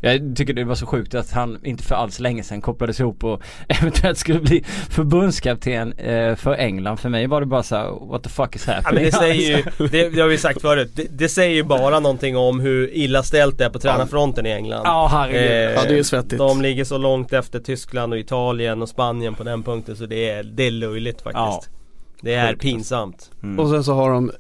Jag 0.04 0.36
tycker 0.36 0.54
det 0.54 0.64
var 0.64 0.76
så 0.76 0.86
sjukt 0.86 1.16
att 1.16 1.32
han 1.32 1.60
inte 1.64 1.84
för 1.84 1.96
alls 1.96 2.20
länge 2.20 2.44
sedan 2.44 2.62
kopplades 2.62 3.00
ihop 3.00 3.24
och 3.24 3.42
eventuellt 3.68 4.18
skulle 4.18 4.40
bli 4.40 4.64
förbundskapten 4.90 5.94
eh, 5.94 6.36
för 6.36 6.54
England. 6.54 6.98
För 6.98 7.10
mig 7.10 7.28
var 7.28 7.40
det 7.40 7.46
bara 7.48 7.64
så 7.64 7.76
här: 7.76 8.08
what 8.10 8.24
the 8.24 8.30
fuck 8.30 8.56
is 8.56 8.68
Ja, 8.68 8.74
happening? 8.74 8.96
men 8.96 9.04
det 9.04 9.12
säger 9.18 9.58
ju, 9.58 9.64
det, 9.92 10.10
det 10.10 10.22
har 10.22 10.28
vi 10.28 10.38
sagt 10.38 10.62
förut, 10.62 10.92
det, 10.96 11.08
det 11.18 11.30
säger 11.30 11.56
ju 11.56 11.64
bara 11.64 12.00
någonting 12.00 12.38
om 12.38 12.60
hur 12.60 12.94
illa 12.94 13.24
ställt 13.24 13.58
det 13.58 13.66
är 13.66 13.70
på 13.70 13.80
tränarfronten 13.80 14.46
i 14.46 14.50
England. 14.50 14.82
Ja 14.86 15.08
herregud. 15.12 15.52
Eh, 15.52 15.52
Ja, 15.72 15.82
det 15.88 16.00
är 16.00 16.04
svettigt. 16.04 16.38
De 16.38 16.62
ligger 16.62 16.84
så 16.84 16.98
långt 16.98 17.34
efter 17.34 17.60
Tyskland 17.60 18.14
och 18.14 18.20
Italien 18.20 18.82
och 18.82 18.90
Spanien 18.90 19.36
på 19.36 19.44
den 19.44 19.64
punkten 19.64 19.96
så 19.96 20.06
det 20.06 20.30
är, 20.30 20.44
det 20.44 20.64
är 20.68 20.72
löjligt 20.72 21.22
faktiskt. 21.22 21.70
Det 22.22 22.34
är 22.34 22.56
pinsamt. 22.56 23.32
Mm. 23.44 23.60
Och 23.60 23.70
sen 23.70 23.84
så 23.84 23.94
har 23.94 24.12
de, 24.12 24.32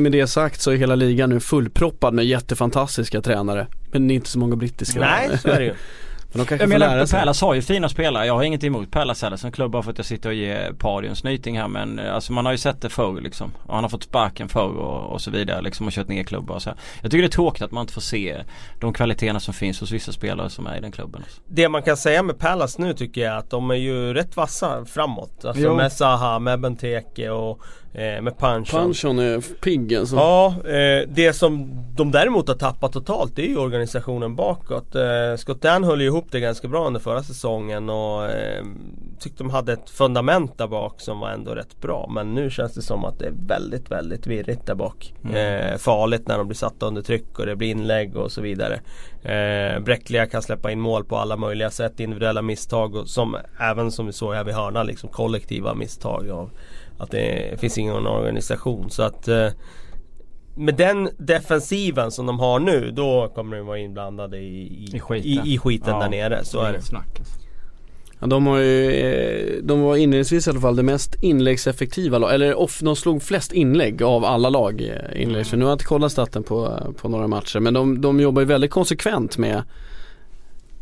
med 0.00 0.12
det 0.12 0.26
sagt 0.26 0.60
så 0.60 0.70
är 0.70 0.76
hela 0.76 0.94
ligan 0.94 1.30
nu 1.30 1.40
fullproppad 1.40 2.14
med 2.14 2.24
jättefantastiska 2.24 3.20
tränare. 3.20 3.66
Men 3.92 4.08
det 4.08 4.14
är 4.14 4.16
inte 4.16 4.30
så 4.30 4.38
många 4.38 4.56
brittiska. 4.56 5.00
Nej, 5.00 5.38
så 5.38 5.48
är 5.48 5.58
det 5.58 5.64
ju. 5.64 5.74
Men 6.32 6.38
de 6.38 6.46
kanske 6.46 6.62
Jag 6.62 6.68
menar 6.68 7.06
sig. 7.06 7.18
Palace 7.18 7.44
har 7.44 7.54
ju 7.54 7.62
fina 7.62 7.88
spelare. 7.88 8.26
Jag 8.26 8.34
har 8.34 8.42
inget 8.42 8.64
emot 8.64 8.90
Palace 8.90 9.26
heller 9.26 9.36
som 9.36 9.52
klubb 9.52 9.70
bara 9.70 9.82
för 9.82 9.90
att 9.90 9.98
jag 9.98 10.06
sitter 10.06 10.28
och 10.28 10.34
ger 10.34 10.72
Pardy 10.72 11.08
en 11.08 11.16
snyting 11.16 11.58
här. 11.58 11.68
Men 11.68 11.98
eh, 11.98 12.14
alltså 12.14 12.32
man 12.32 12.44
har 12.44 12.52
ju 12.52 12.58
sett 12.58 12.80
det 12.80 12.88
förr 12.88 13.20
liksom. 13.20 13.52
Och 13.66 13.74
han 13.74 13.84
har 13.84 13.88
fått 13.88 14.02
sparken 14.02 14.48
förr 14.48 14.76
och, 14.76 15.12
och 15.12 15.20
så 15.20 15.30
vidare 15.30 15.62
liksom 15.62 15.86
och 15.86 15.92
kört 15.92 16.08
ner 16.08 16.22
klubbar 16.22 16.54
och 16.54 16.62
så. 16.62 16.70
här. 16.70 16.78
Jag 17.02 17.10
tycker 17.10 17.22
det 17.22 17.28
är 17.28 17.30
tråkigt 17.30 17.62
att 17.62 17.72
man 17.72 17.80
inte 17.80 17.92
får 17.92 18.00
se 18.00 18.44
de 18.80 18.92
kvaliteterna 18.92 19.40
som 19.40 19.54
finns 19.54 19.80
hos 19.80 19.90
vissa 19.90 20.12
spelare 20.12 20.50
som 20.50 20.66
är 20.66 20.76
i 20.76 20.80
den 20.80 20.92
klubben. 20.92 21.22
Alltså. 21.24 21.40
Det 21.48 21.68
man 21.68 21.82
kan 21.82 21.96
säga 21.96 22.22
med 22.22 22.38
Palace 22.38 22.82
nu 22.82 22.94
tycker 22.94 23.20
jag 23.20 23.36
att 23.36 23.50
de 23.50 23.70
är 23.70 23.74
ju 23.74 24.14
rätt 24.14 24.36
vassa 24.36 24.84
framåt. 24.84 25.44
Alltså 25.44 25.62
Jo. 25.62 25.76
med 25.76 25.92
Zaha, 25.92 26.38
med 26.38 26.60
Benteke 26.60 27.30
och 27.30 27.62
eh, 27.92 28.22
med 28.22 28.38
Pancho. 28.38 28.76
Panchon 28.76 29.18
är 29.18 29.40
piggen 29.60 30.06
så. 30.06 30.16
Ja, 30.16 30.54
eh, 30.64 31.08
det 31.08 31.32
som 31.32 31.80
de 31.96 32.10
däremot 32.10 32.48
har 32.48 32.54
tappat 32.54 32.92
totalt 32.92 33.36
det 33.36 33.42
är 33.42 33.48
ju 33.48 33.56
organisationen 33.56 34.36
bakåt. 34.36 34.94
Eh, 34.94 35.36
Scott 35.36 35.62
Dan 35.62 35.84
höll 35.84 36.00
ju 36.00 36.06
ihop 36.06 36.26
det 36.30 36.40
ganska 36.40 36.68
bra 36.68 36.86
under 36.86 37.00
förra 37.00 37.22
säsongen 37.22 37.90
och 37.90 38.24
eh, 38.24 38.64
tyckte 39.20 39.42
de 39.42 39.50
hade 39.50 39.72
ett 39.72 39.90
fundament 39.90 40.58
där 40.58 40.66
bak 40.66 41.00
som 41.00 41.20
var 41.20 41.30
ändå 41.30 41.54
rätt 41.54 41.80
bra. 41.80 42.10
Men 42.14 42.34
nu 42.34 42.50
känns 42.50 42.74
det 42.74 42.82
som 42.82 43.04
att 43.04 43.18
det 43.18 43.26
är 43.26 43.34
väldigt, 43.46 43.90
väldigt 43.90 44.26
virrigt 44.26 44.66
där 44.66 44.74
bak. 44.74 45.14
Eh, 45.34 45.76
farligt 45.76 46.28
när 46.28 46.38
de 46.38 46.48
blir 46.48 46.56
satta 46.56 46.86
under 46.86 47.02
tryck 47.02 47.38
och 47.38 47.46
det 47.46 47.56
blir 47.56 47.70
inlägg 47.70 48.16
och 48.16 48.32
så 48.32 48.40
vidare. 48.40 48.80
Eh, 49.22 49.80
bräckliga 49.80 50.26
kan 50.26 50.42
släppa 50.42 50.70
in 50.70 50.80
mål 50.80 51.04
på 51.04 51.16
alla 51.16 51.36
möjliga 51.36 51.70
sätt, 51.70 52.00
individuella 52.00 52.42
misstag 52.42 52.94
och 52.94 53.08
som 53.08 53.36
även 53.60 53.90
som 53.90 54.06
vi 54.06 54.12
såg 54.12 54.34
här 54.34 54.44
vid 54.44 54.54
hörna, 54.54 54.82
liksom 54.82 55.08
kollektiva 55.08 55.74
misstag 55.74 56.30
av 56.30 56.50
att 57.00 57.10
det 57.10 57.60
finns 57.60 57.78
ingen 57.78 58.06
organisation. 58.06 58.90
Så 58.90 59.02
att 59.02 59.28
eh, 59.28 59.48
med 60.56 60.74
den 60.74 61.10
defensiven 61.18 62.10
som 62.10 62.26
de 62.26 62.38
har 62.38 62.58
nu 62.58 62.90
då 62.90 63.32
kommer 63.34 63.56
de 63.56 63.66
vara 63.66 63.78
inblandade 63.78 64.38
i, 64.38 64.62
i, 64.62 64.96
I 64.96 65.00
skiten. 65.00 65.30
i, 65.30 65.54
i 65.54 65.58
skiten 65.58 65.94
Ja, 65.94 66.00
där 66.00 66.08
nere. 66.08 66.44
Så 66.44 66.60
är 66.60 66.72
det. 66.72 66.82
Snack 66.82 67.18
alltså. 67.18 67.40
Ja, 68.20 68.26
de, 68.26 68.46
har 68.46 68.58
ju, 68.58 68.90
eh, 68.90 69.62
de 69.62 69.80
var 69.80 69.96
inledningsvis 69.96 70.46
i 70.46 70.50
alla 70.50 70.60
fall 70.60 70.76
det 70.76 70.82
mest 70.82 71.14
inläggseffektiva 71.22 72.18
lag, 72.18 72.34
eller 72.34 72.54
off, 72.54 72.80
de 72.80 72.96
slog 72.96 73.22
flest 73.22 73.52
inlägg 73.52 74.02
av 74.02 74.24
alla 74.24 74.48
lag 74.48 74.80
eh, 74.80 75.22
inläggsvis. 75.22 75.58
Nu 75.58 75.64
har 75.64 75.70
jag 75.70 75.74
inte 75.74 75.84
kollat 75.84 76.12
staten 76.12 76.42
på, 76.42 76.78
på 77.00 77.08
några 77.08 77.26
matcher 77.26 77.60
men 77.60 77.74
de, 77.74 78.00
de 78.00 78.20
jobbar 78.20 78.42
ju 78.42 78.46
väldigt 78.46 78.70
konsekvent 78.70 79.38
med 79.38 79.62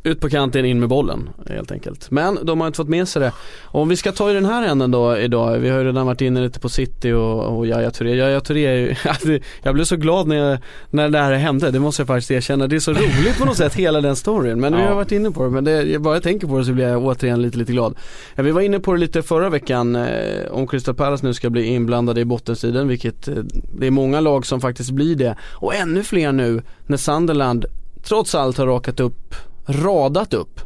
ut 0.02 0.20
på 0.20 0.28
kanten, 0.28 0.64
in 0.64 0.80
med 0.80 0.88
bollen 0.88 1.30
helt 1.48 1.72
enkelt. 1.72 2.10
Men 2.10 2.38
de 2.42 2.60
har 2.60 2.66
inte 2.66 2.76
fått 2.76 2.88
med 2.88 3.08
sig 3.08 3.22
det. 3.22 3.32
Och 3.64 3.82
om 3.82 3.88
vi 3.88 3.96
ska 3.96 4.12
ta 4.12 4.30
i 4.30 4.34
den 4.34 4.44
här 4.44 4.66
änden 4.66 4.90
då 4.90 5.18
idag. 5.18 5.58
Vi 5.58 5.68
har 5.68 5.78
ju 5.78 5.84
redan 5.84 6.06
varit 6.06 6.20
inne 6.20 6.40
lite 6.40 6.60
på 6.60 6.68
City 6.68 7.12
och, 7.12 7.58
och 7.58 7.66
Yahya 7.66 7.90
Touré. 7.90 8.14
Yahya 8.14 8.40
Touré 8.40 8.66
är 8.66 8.74
ju, 8.74 8.94
alltså, 9.04 9.28
jag 9.62 9.74
blev 9.74 9.84
så 9.84 9.96
glad 9.96 10.26
när, 10.26 10.36
jag, 10.36 10.58
när 10.90 11.08
det 11.08 11.18
här 11.18 11.32
hände. 11.32 11.70
Det 11.70 11.80
måste 11.80 12.02
jag 12.02 12.06
faktiskt 12.06 12.30
erkänna. 12.30 12.66
Det 12.66 12.76
är 12.76 12.80
så 12.80 12.92
roligt 12.92 13.38
på 13.38 13.44
något 13.44 13.56
sätt 13.56 13.74
hela 13.74 14.00
den 14.00 14.16
storyn. 14.16 14.60
Men 14.60 14.72
ja. 14.72 14.78
vi 14.78 14.84
har 14.84 14.94
varit 14.94 15.12
inne 15.12 15.30
på 15.30 15.44
det. 15.44 15.50
Men 15.50 15.64
det, 15.64 15.82
jag 15.82 16.02
bara 16.02 16.14
jag 16.14 16.22
tänker 16.22 16.46
på 16.46 16.58
det 16.58 16.64
så 16.64 16.72
blir 16.72 16.88
jag 16.88 17.04
återigen 17.04 17.42
lite, 17.42 17.58
lite 17.58 17.72
glad. 17.72 17.94
Ja, 18.34 18.42
vi 18.42 18.50
var 18.50 18.60
inne 18.60 18.80
på 18.80 18.92
det 18.92 19.00
lite 19.00 19.22
förra 19.22 19.50
veckan. 19.50 19.96
Eh, 19.96 20.50
om 20.50 20.66
Crystal 20.66 20.94
Palace 20.94 21.26
nu 21.26 21.34
ska 21.34 21.50
bli 21.50 21.64
inblandade 21.64 22.20
i 22.20 22.24
bottenstriden. 22.24 22.88
Vilket 22.88 23.28
eh, 23.28 23.34
det 23.78 23.86
är 23.86 23.90
många 23.90 24.20
lag 24.20 24.46
som 24.46 24.60
faktiskt 24.60 24.90
blir 24.90 25.16
det. 25.16 25.36
Och 25.42 25.74
ännu 25.74 26.02
fler 26.02 26.32
nu 26.32 26.62
när 26.86 26.96
Sunderland 26.96 27.66
trots 28.02 28.34
allt 28.34 28.58
har 28.58 28.66
rakat 28.66 29.00
upp 29.00 29.34
radat 29.68 30.34
upp 30.34 30.60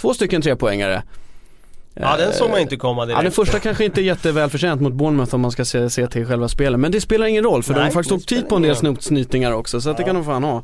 två 0.00 0.14
stycken 0.14 0.42
trepoängare. 0.42 1.02
Ja 1.94 2.16
den 2.16 2.32
såg 2.32 2.50
man 2.50 2.60
inte 2.60 2.76
komma 2.76 3.06
direkt. 3.06 3.18
Ja, 3.18 3.22
den 3.22 3.32
första 3.32 3.58
kanske 3.58 3.84
inte 3.84 4.00
är 4.00 4.02
jättevälförtjänt 4.02 4.80
mot 4.80 4.92
Bournemouth 4.92 5.34
om 5.34 5.40
man 5.40 5.50
ska 5.50 5.64
se, 5.64 5.90
se 5.90 6.06
till 6.06 6.26
själva 6.26 6.48
spelet. 6.48 6.80
Men 6.80 6.92
det 6.92 7.00
spelar 7.00 7.26
ingen 7.26 7.44
roll 7.44 7.62
för 7.62 7.72
Nej, 7.72 7.80
de 7.80 7.84
har 7.84 7.90
faktiskt 7.90 8.12
åkt 8.12 8.28
tid 8.28 8.48
på 8.48 8.56
en 8.56 8.62
del 8.62 8.96
snytingar 9.00 9.52
också 9.52 9.80
så 9.80 9.88
ja. 9.88 9.94
det 9.94 10.02
kan 10.02 10.14
de 10.14 10.24
fan 10.24 10.44
ha. 10.44 10.56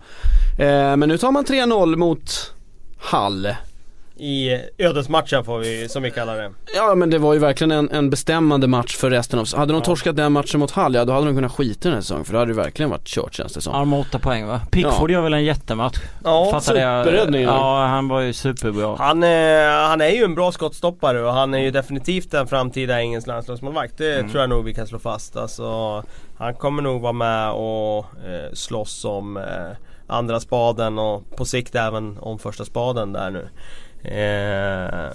Eh, 0.59 0.97
men 0.97 1.09
nu 1.09 1.19
tar 1.19 1.33
man 1.33 1.45
3-0 1.45 1.97
mot 1.97 2.55
Hall 2.99 3.49
i 4.19 4.61
ödesmatchen 4.79 5.45
får 5.45 5.59
vi, 5.59 5.89
som 5.89 6.03
vi 6.03 6.11
kallar 6.11 6.37
det. 6.37 6.51
Ja 6.75 6.95
men 6.95 7.11
det 7.11 7.19
var 7.19 7.33
ju 7.35 7.39
verkligen 7.39 7.71
en, 7.71 7.91
en 7.91 8.11
bestämmande 8.11 8.67
match 8.67 8.97
för 8.97 9.11
resten 9.11 9.39
av, 9.39 9.47
hade 9.57 9.73
de 9.73 9.79
ja. 9.79 9.85
torskat 9.85 10.17
den 10.17 10.33
matchen 10.33 10.61
mot 10.61 10.71
Hall, 10.71 10.95
ja 10.95 11.05
då 11.05 11.13
hade 11.13 11.27
de 11.27 11.35
kunnat 11.35 11.53
skita 11.53 11.89
i 11.89 11.91
den 11.91 11.95
här 11.95 12.01
säsongen 12.01 12.25
för 12.25 12.33
då 12.33 12.39
hade 12.39 12.51
det 12.51 12.57
verkligen 12.57 12.91
varit 12.91 13.07
kört 13.07 13.35
känns 13.35 13.53
det 13.53 13.61
som. 13.61 13.73
Ja 13.73 13.79
de 13.79 13.93
har 13.93 14.01
åtta 14.01 14.19
poäng 14.19 14.47
va? 14.47 14.61
Pickford 14.71 15.11
ja. 15.11 15.15
gör 15.15 15.23
väl 15.23 15.35
en 15.35 15.45
jättematch? 15.45 15.99
Ja, 16.25 16.61
superräddning. 16.63 17.43
Ja 17.43 17.87
han 17.87 18.09
var 18.09 18.21
ju 18.21 18.33
superbra. 18.33 18.97
Han, 18.99 19.23
eh, 19.23 19.29
han 19.89 20.01
är 20.01 20.11
ju 20.11 20.25
en 20.25 20.35
bra 20.35 20.53
skottstoppare 20.53 21.25
och 21.25 21.33
han 21.33 21.55
är 21.55 21.59
ju 21.59 21.71
definitivt 21.71 22.35
en 22.35 22.47
framtida 22.47 23.01
engelsk 23.01 23.27
landslagsmålvakt. 23.27 23.99
Det 23.99 24.15
mm. 24.15 24.31
tror 24.31 24.41
jag 24.41 24.51
nog 24.51 24.65
vi 24.65 24.75
kan 24.75 24.87
slå 24.87 24.99
fast. 24.99 25.37
Alltså, 25.37 26.03
han 26.39 26.55
kommer 26.55 26.83
nog 26.83 27.01
vara 27.01 27.13
med 27.13 27.51
och 27.51 27.99
eh, 27.99 28.53
slåss 28.53 29.05
om 29.05 29.37
eh, 29.37 29.45
andra 30.07 30.41
spaden 30.41 30.99
och 30.99 31.37
på 31.37 31.45
sikt 31.45 31.75
även 31.75 32.19
om 32.19 32.39
första 32.39 32.65
spaden 32.65 33.13
där 33.13 33.31
nu. 33.31 33.49
Eh, 34.09 35.11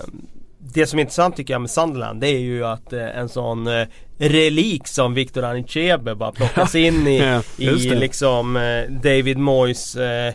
det 0.59 0.87
som 0.87 0.99
är 0.99 1.01
intressant 1.01 1.35
tycker 1.35 1.53
jag 1.53 1.61
med 1.61 1.69
Sunderland 1.69 2.21
det 2.21 2.27
är 2.27 2.39
ju 2.39 2.65
att 2.65 2.93
eh, 2.93 3.17
en 3.17 3.29
sån 3.29 3.67
eh, 3.67 3.87
relik 4.17 4.87
som 4.87 5.13
Victor 5.13 5.43
Anichebe 5.43 6.15
bara 6.15 6.31
plockas 6.31 6.75
in 6.85 7.07
i, 7.07 7.19
ja, 7.19 7.41
i 7.57 7.95
liksom 7.95 8.55
eh, 8.55 8.91
David 8.91 9.37
Moyes 9.37 9.95
eh, 9.95 10.33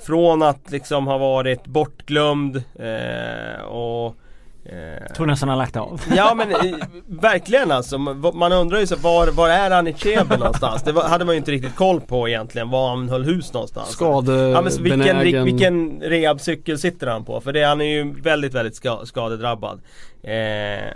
Från 0.00 0.42
att 0.42 0.70
liksom 0.70 1.06
ha 1.06 1.18
varit 1.18 1.66
bortglömd 1.66 2.62
och 3.68 4.16
Eh, 4.64 5.14
Tror 5.16 5.26
nästan 5.26 5.48
han 5.48 5.58
lagt 5.58 5.76
av. 5.76 6.00
Ja 6.16 6.34
men 6.34 6.50
eh, 6.50 6.78
verkligen 7.06 7.70
alltså. 7.70 7.98
Man 8.34 8.52
undrar 8.52 8.80
ju 8.80 8.86
så 8.86 8.96
var, 8.96 9.28
var 9.28 9.48
är 9.48 9.70
Anichebe 9.70 10.36
någonstans? 10.36 10.82
Det 10.82 10.92
var, 10.92 11.08
hade 11.08 11.24
man 11.24 11.34
ju 11.34 11.38
inte 11.38 11.52
riktigt 11.52 11.76
koll 11.76 12.00
på 12.00 12.28
egentligen. 12.28 12.70
Var 12.70 12.88
han 12.88 13.08
höll 13.08 13.24
hus 13.24 13.52
någonstans. 13.52 13.88
Skade, 13.88 14.32
ja, 14.32 14.62
men 14.62 14.82
vilken, 14.82 15.44
vilken 15.44 16.00
rehabcykel 16.00 16.78
sitter 16.78 17.06
han 17.06 17.24
på? 17.24 17.40
För 17.40 17.52
det, 17.52 17.62
han 17.64 17.80
är 17.80 17.84
ju 17.84 18.20
väldigt, 18.22 18.54
väldigt 18.54 18.76
ska, 18.76 19.00
skadedrabbad. 19.04 19.80
Eh, 20.22 20.92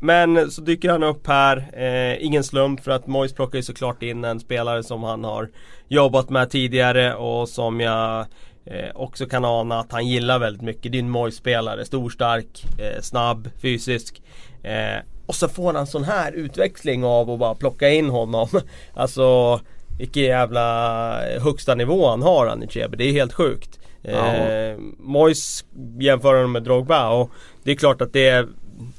men 0.00 0.50
så 0.50 0.60
dyker 0.60 0.90
han 0.90 1.02
upp 1.02 1.26
här, 1.26 1.68
eh, 1.72 2.24
ingen 2.24 2.44
slump 2.44 2.84
för 2.84 2.90
att 2.90 3.06
Mois 3.06 3.32
plockar 3.32 3.58
ju 3.58 3.62
såklart 3.62 4.02
in 4.02 4.24
en 4.24 4.40
spelare 4.40 4.82
som 4.82 5.02
han 5.02 5.24
har 5.24 5.48
jobbat 5.88 6.30
med 6.30 6.50
tidigare 6.50 7.14
och 7.14 7.48
som 7.48 7.80
jag 7.80 8.26
eh, 8.66 8.90
också 8.94 9.26
kan 9.26 9.44
ana 9.44 9.80
att 9.80 9.92
han 9.92 10.06
gillar 10.06 10.38
väldigt 10.38 10.62
mycket. 10.62 10.92
Det 10.92 10.98
är 10.98 11.02
en 11.02 11.10
Moise-spelare, 11.10 11.84
stor, 11.84 12.10
stark, 12.10 12.64
eh, 12.78 13.00
snabb, 13.00 13.50
fysisk. 13.62 14.22
Eh, 14.62 15.02
och 15.26 15.34
så 15.34 15.48
får 15.48 15.74
han 15.74 15.86
sån 15.86 16.04
här 16.04 16.32
utväxling 16.32 17.04
av 17.04 17.30
att 17.30 17.38
bara 17.38 17.54
plocka 17.54 17.90
in 17.90 18.10
honom. 18.10 18.48
alltså 18.94 19.60
vilken 19.98 20.22
jävla 20.22 21.18
högsta 21.40 21.74
nivå 21.74 22.08
han 22.08 22.22
har 22.22 22.46
Anichebe. 22.46 22.96
Det 22.96 23.04
är 23.04 23.12
helt 23.12 23.32
sjukt. 23.32 23.78
Eh, 24.02 24.78
Mois 24.98 25.64
jämför 26.00 26.34
honom 26.34 26.52
med 26.52 26.62
Drogba 26.62 27.08
och 27.08 27.30
det 27.62 27.70
är 27.70 27.76
klart 27.76 28.00
att 28.00 28.12
det 28.12 28.48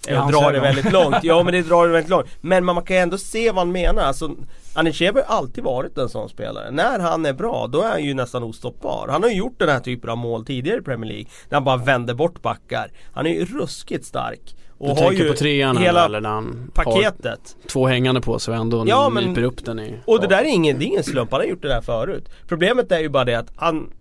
är 0.08 0.32
drar 0.32 0.54
det 0.54 0.60
väldigt 0.60 0.92
långt. 0.92 1.16
Ja 1.24 1.44
men 1.44 1.54
det 1.54 1.62
drar 1.62 1.88
det 1.88 1.94
väldigt 1.94 2.10
långt. 2.10 2.28
Men 2.42 2.66
man 2.66 2.84
kan 2.84 2.98
ändå 2.98 3.18
se 3.18 3.52
vad 3.52 3.58
han 3.58 3.72
menar. 3.72 4.04
Alltså, 4.04 4.36
Anichebe 4.74 5.24
har 5.28 5.38
alltid 5.38 5.64
varit 5.64 5.98
en 5.98 6.10
sån 6.10 6.30
spelare. 6.30 6.72
När 6.72 7.00
han 7.00 7.26
är 7.26 7.34
bra, 7.34 7.68
då 7.68 7.82
är 7.82 7.90
han 7.90 8.04
ju 8.04 8.14
nästan 8.14 8.44
ostoppbar. 8.44 9.08
Han 9.12 9.24
har 9.24 9.30
ju 9.30 9.36
gjort 9.36 9.60
den 9.60 9.70
här 9.70 9.80
typen 9.80 10.10
av 10.10 10.18
mål 10.18 10.46
tidigare 10.46 10.80
i 10.80 10.82
Premier 10.82 11.12
League. 11.12 11.26
När 11.50 11.56
han 11.56 11.64
bara 11.64 11.78
vänder 11.78 12.14
bort 12.14 12.42
backar. 12.42 12.92
Han 13.14 13.26
är 13.26 13.30
ju 13.30 13.46
ruskigt 13.46 14.06
stark. 14.06 14.56
Och 14.78 14.88
du 14.88 15.02
har 15.02 15.10
tänker 15.10 15.24
ju 15.24 15.32
på 15.32 15.38
trean 15.38 15.78
hela 15.78 16.06
eller 16.06 16.22
när 16.22 16.30
han 16.30 16.72
paketet. 16.74 17.56
två 17.68 17.88
hängande 17.88 18.22
på 18.22 18.40
sig 18.40 18.52
och 18.52 18.58
ändå 18.58 18.84
ja, 18.88 19.10
nyper 19.10 19.44
upp 19.44 19.66
den 19.66 19.80
i 19.80 19.96
Och 20.06 20.22
det 20.22 20.28
där 20.28 20.38
är 20.38 20.46
ingen, 20.46 20.80
det 20.80 20.86
är 20.86 20.88
ingen 20.88 21.04
slump, 21.04 21.32
han 21.32 21.42
har 21.42 21.48
gjort 21.48 21.62
det 21.62 21.68
där 21.68 21.82
förut. 21.82 22.30
Problemet 22.48 22.92
är 22.92 23.00
ju 23.00 23.10
bara 23.10 23.26
det 23.26 23.36
att 23.36 23.52
han 23.56 23.92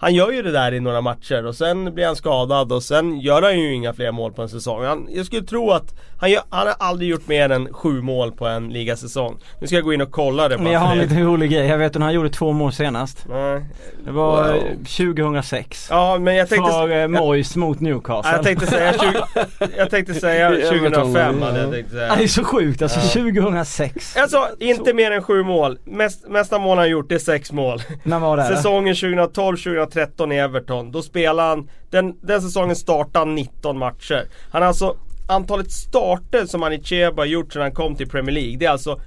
han 0.00 0.14
gör 0.14 0.30
ju 0.30 0.42
det 0.42 0.52
där 0.52 0.74
i 0.74 0.80
några 0.80 1.00
matcher 1.00 1.46
och 1.46 1.54
sen 1.54 1.94
blir 1.94 2.06
han 2.06 2.16
skadad 2.16 2.72
och 2.72 2.82
sen 2.82 3.20
gör 3.20 3.42
han 3.42 3.60
ju 3.60 3.74
inga 3.74 3.92
fler 3.92 4.12
mål 4.12 4.32
på 4.32 4.42
en 4.42 4.48
säsong. 4.48 4.84
Han, 4.84 5.08
jag 5.10 5.26
skulle 5.26 5.42
tro 5.42 5.70
att 5.70 5.94
han, 6.20 6.30
gör, 6.30 6.42
han 6.50 6.66
har 6.66 6.74
aldrig 6.78 7.10
gjort 7.10 7.28
mer 7.28 7.50
än 7.50 7.72
sju 7.72 8.02
mål 8.02 8.32
på 8.32 8.46
en 8.46 8.68
ligasäsong. 8.68 9.38
Nu 9.60 9.66
ska 9.66 9.76
jag 9.76 9.84
gå 9.84 9.92
in 9.92 10.00
och 10.00 10.10
kolla 10.10 10.48
det 10.48 10.58
Men 10.58 10.72
jag 10.72 10.80
har 10.80 10.92
en 10.92 10.98
liten 10.98 11.24
rolig 11.24 11.50
grej. 11.50 11.66
Jag 11.66 11.78
vet 11.78 11.94
när 11.94 12.00
han 12.00 12.14
gjorde 12.14 12.30
två 12.30 12.52
mål 12.52 12.72
senast. 12.72 13.26
Nej. 13.28 13.64
Det 14.04 14.10
var 14.10 14.52
wow. 14.52 14.62
2006. 14.84 15.86
Ja 15.90 16.18
men 16.18 16.36
jag 16.36 16.48
tänkte... 16.48 16.72
För 16.72 17.02
eh, 17.02 17.08
Moyes 17.08 17.56
mot 17.56 17.80
Newcastle. 17.80 18.32
Jag 18.32 18.42
tänkte 18.42 18.66
säga, 18.66 18.92
20, 18.92 19.68
jag 19.76 19.90
tänkte 19.90 20.14
säga 20.14 20.50
2005 20.50 21.42
hade 21.42 21.60
jag 21.60 21.72
tänkt 21.72 21.90
säga. 21.90 22.16
Det 22.16 22.22
är 22.22 22.28
så 22.28 22.44
sjukt 22.44 22.82
alltså. 22.82 23.18
Ja. 23.18 23.24
2006. 23.24 24.16
Alltså 24.16 24.48
inte 24.58 24.90
så. 24.90 24.96
mer 24.96 25.10
än 25.10 25.22
sju 25.22 25.42
mål. 25.42 25.78
Mest, 25.84 26.28
mesta 26.28 26.58
mål 26.58 26.78
han 26.78 26.90
gjort 26.90 27.08
det 27.08 27.14
är 27.14 27.18
sex 27.18 27.52
mål. 27.52 27.82
När 28.02 28.18
var 28.18 28.36
det? 28.36 28.44
Säsongen 28.44 28.94
2012, 28.94 29.56
2013 29.56 29.87
2013 29.88 30.32
i 30.32 30.36
Everton. 30.36 30.92
Då 30.92 31.02
spelade 31.02 31.48
han, 31.48 31.70
den, 31.90 32.18
den 32.20 32.42
säsongen 32.42 32.76
startade 32.76 33.18
han 33.18 33.34
19 33.34 33.78
matcher. 33.78 34.28
Han 34.50 34.62
har 34.62 34.68
alltså, 34.68 34.96
antalet 35.28 35.72
starter 35.72 36.46
som 36.46 36.62
Anicheba 36.62 37.22
har 37.22 37.26
gjort 37.26 37.52
sedan 37.52 37.62
han 37.62 37.72
kom 37.72 37.96
till 37.96 38.08
Premier 38.08 38.34
League, 38.34 38.56
det 38.56 38.66
är 38.66 38.70
alltså 38.70 39.00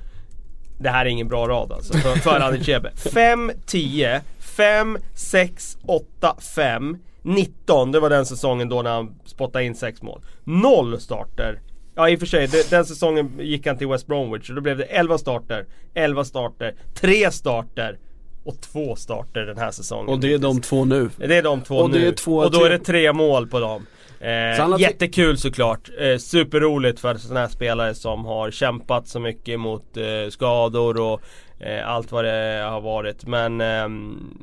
det 0.81 0.89
här 0.89 1.05
är 1.05 1.09
ingen 1.09 1.27
bra 1.27 1.47
rad 1.47 1.71
alltså 1.71 1.93
för, 1.93 2.15
för 2.15 2.39
Anichebe. 2.39 2.91
5, 3.13 3.51
10, 3.65 4.21
5, 4.39 4.97
6, 5.13 5.77
8, 5.85 6.35
5, 6.55 6.97
19. 7.21 7.91
Det 7.91 7.99
var 7.99 8.09
den 8.09 8.25
säsongen 8.25 8.69
då 8.69 8.81
när 8.81 8.91
han 8.91 9.15
spottade 9.25 9.65
in 9.65 9.75
6 9.75 10.01
mål. 10.01 10.21
Noll 10.43 10.99
starter. 10.99 11.59
Ja 11.95 12.09
i 12.09 12.15
och 12.15 12.19
för 12.19 12.25
sig, 12.25 12.49
den 12.69 12.85
säsongen 12.85 13.31
gick 13.39 13.67
han 13.67 13.77
till 13.77 13.87
West 13.87 14.07
Bromwich 14.07 14.49
och 14.49 14.55
då 14.55 14.61
blev 14.61 14.77
det 14.77 14.83
11 14.83 15.17
starter, 15.17 15.65
11 15.93 16.23
starter, 16.23 16.75
3 16.93 17.31
starter 17.31 17.97
och 18.43 18.61
två 18.61 18.95
starter 18.95 19.41
den 19.41 19.57
här 19.57 19.71
säsongen. 19.71 20.09
Och 20.09 20.19
det 20.19 20.33
är 20.33 20.37
de 20.37 20.61
två 20.61 20.85
nu. 20.85 21.09
Det 21.17 21.37
är 21.37 21.43
de 21.43 21.61
två 21.61 21.75
och 21.75 21.91
nu. 21.91 21.99
Det 21.99 22.07
är 22.07 22.11
två 22.11 22.37
och 22.37 22.51
då 22.51 22.63
är 22.63 22.69
det 22.69 22.79
tre 22.79 23.13
mål 23.13 23.47
på 23.47 23.59
dem. 23.59 23.85
Eh, 24.19 24.79
jättekul 24.79 25.37
såklart. 25.37 25.89
Eh, 25.99 26.17
superroligt 26.17 26.99
för 26.99 27.15
sådana 27.15 27.39
här 27.39 27.47
spelare 27.47 27.93
som 27.93 28.25
har 28.25 28.51
kämpat 28.51 29.07
så 29.07 29.19
mycket 29.19 29.59
mot 29.59 29.97
eh, 29.97 30.29
skador 30.29 30.99
och 30.99 31.21
eh, 31.59 31.89
allt 31.89 32.11
vad 32.11 32.25
det 32.25 32.67
har 32.69 32.81
varit. 32.81 33.27
Men 33.27 33.61
ehm, 33.61 34.37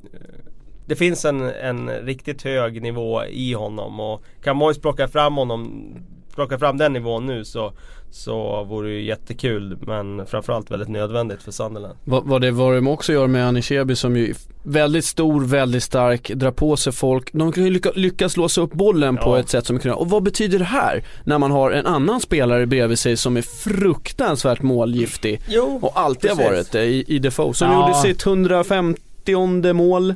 det 0.86 0.96
finns 0.96 1.24
en, 1.24 1.40
en 1.40 1.90
riktigt 1.90 2.42
hög 2.42 2.82
nivå 2.82 3.24
i 3.24 3.52
honom 3.52 4.00
och 4.00 4.24
kan 4.42 4.56
Mois 4.56 4.78
plocka 4.78 5.08
fram 5.08 5.36
honom 5.36 5.94
plocka 6.38 6.58
fram 6.58 6.78
den 6.78 6.92
nivån 6.92 7.26
nu 7.26 7.44
så 7.44 7.72
så 8.10 8.64
vore 8.64 8.88
det 8.88 9.00
jättekul 9.00 9.78
men 9.80 10.26
framförallt 10.26 10.70
väldigt 10.70 10.88
nödvändigt 10.88 11.42
för 11.42 11.52
Sunderland. 11.52 11.94
Vad, 12.04 12.24
vad 12.24 12.40
det 12.40 12.50
vad 12.50 12.74
de 12.74 12.88
också 12.88 13.12
gör 13.12 13.26
med 13.26 13.48
Anichebi 13.48 13.96
som 13.96 14.16
ju 14.16 14.34
väldigt 14.62 15.04
stor, 15.04 15.44
väldigt 15.44 15.82
stark, 15.82 16.28
drar 16.28 16.50
på 16.50 16.76
sig 16.76 16.92
folk. 16.92 17.32
De 17.32 17.52
kan 17.52 17.64
ju 17.64 17.70
lycka, 17.70 17.90
lyckas 17.94 18.36
låsa 18.36 18.60
upp 18.60 18.72
bollen 18.72 19.14
ja. 19.20 19.24
på 19.24 19.36
ett 19.36 19.48
sätt 19.48 19.66
som 19.66 19.76
är 19.76 19.80
kunna. 19.80 19.94
Och 19.94 20.10
vad 20.10 20.22
betyder 20.22 20.58
det 20.58 20.64
här? 20.64 21.04
När 21.24 21.38
man 21.38 21.50
har 21.50 21.70
en 21.70 21.86
annan 21.86 22.20
spelare 22.20 22.66
bredvid 22.66 22.98
sig 22.98 23.16
som 23.16 23.36
är 23.36 23.42
fruktansvärt 23.42 24.62
målgiftig. 24.62 25.40
Jo, 25.48 25.78
och 25.82 26.00
alltid 26.00 26.30
precis. 26.30 26.44
har 26.44 26.52
varit 26.52 26.72
det 26.72 26.84
i, 26.84 27.04
i 27.06 27.18
Defoe. 27.18 27.54
Som 27.54 27.70
ja. 27.70 27.80
gjorde 27.80 27.94
sitt 27.94 28.26
150 28.26 29.72
mål 29.72 30.14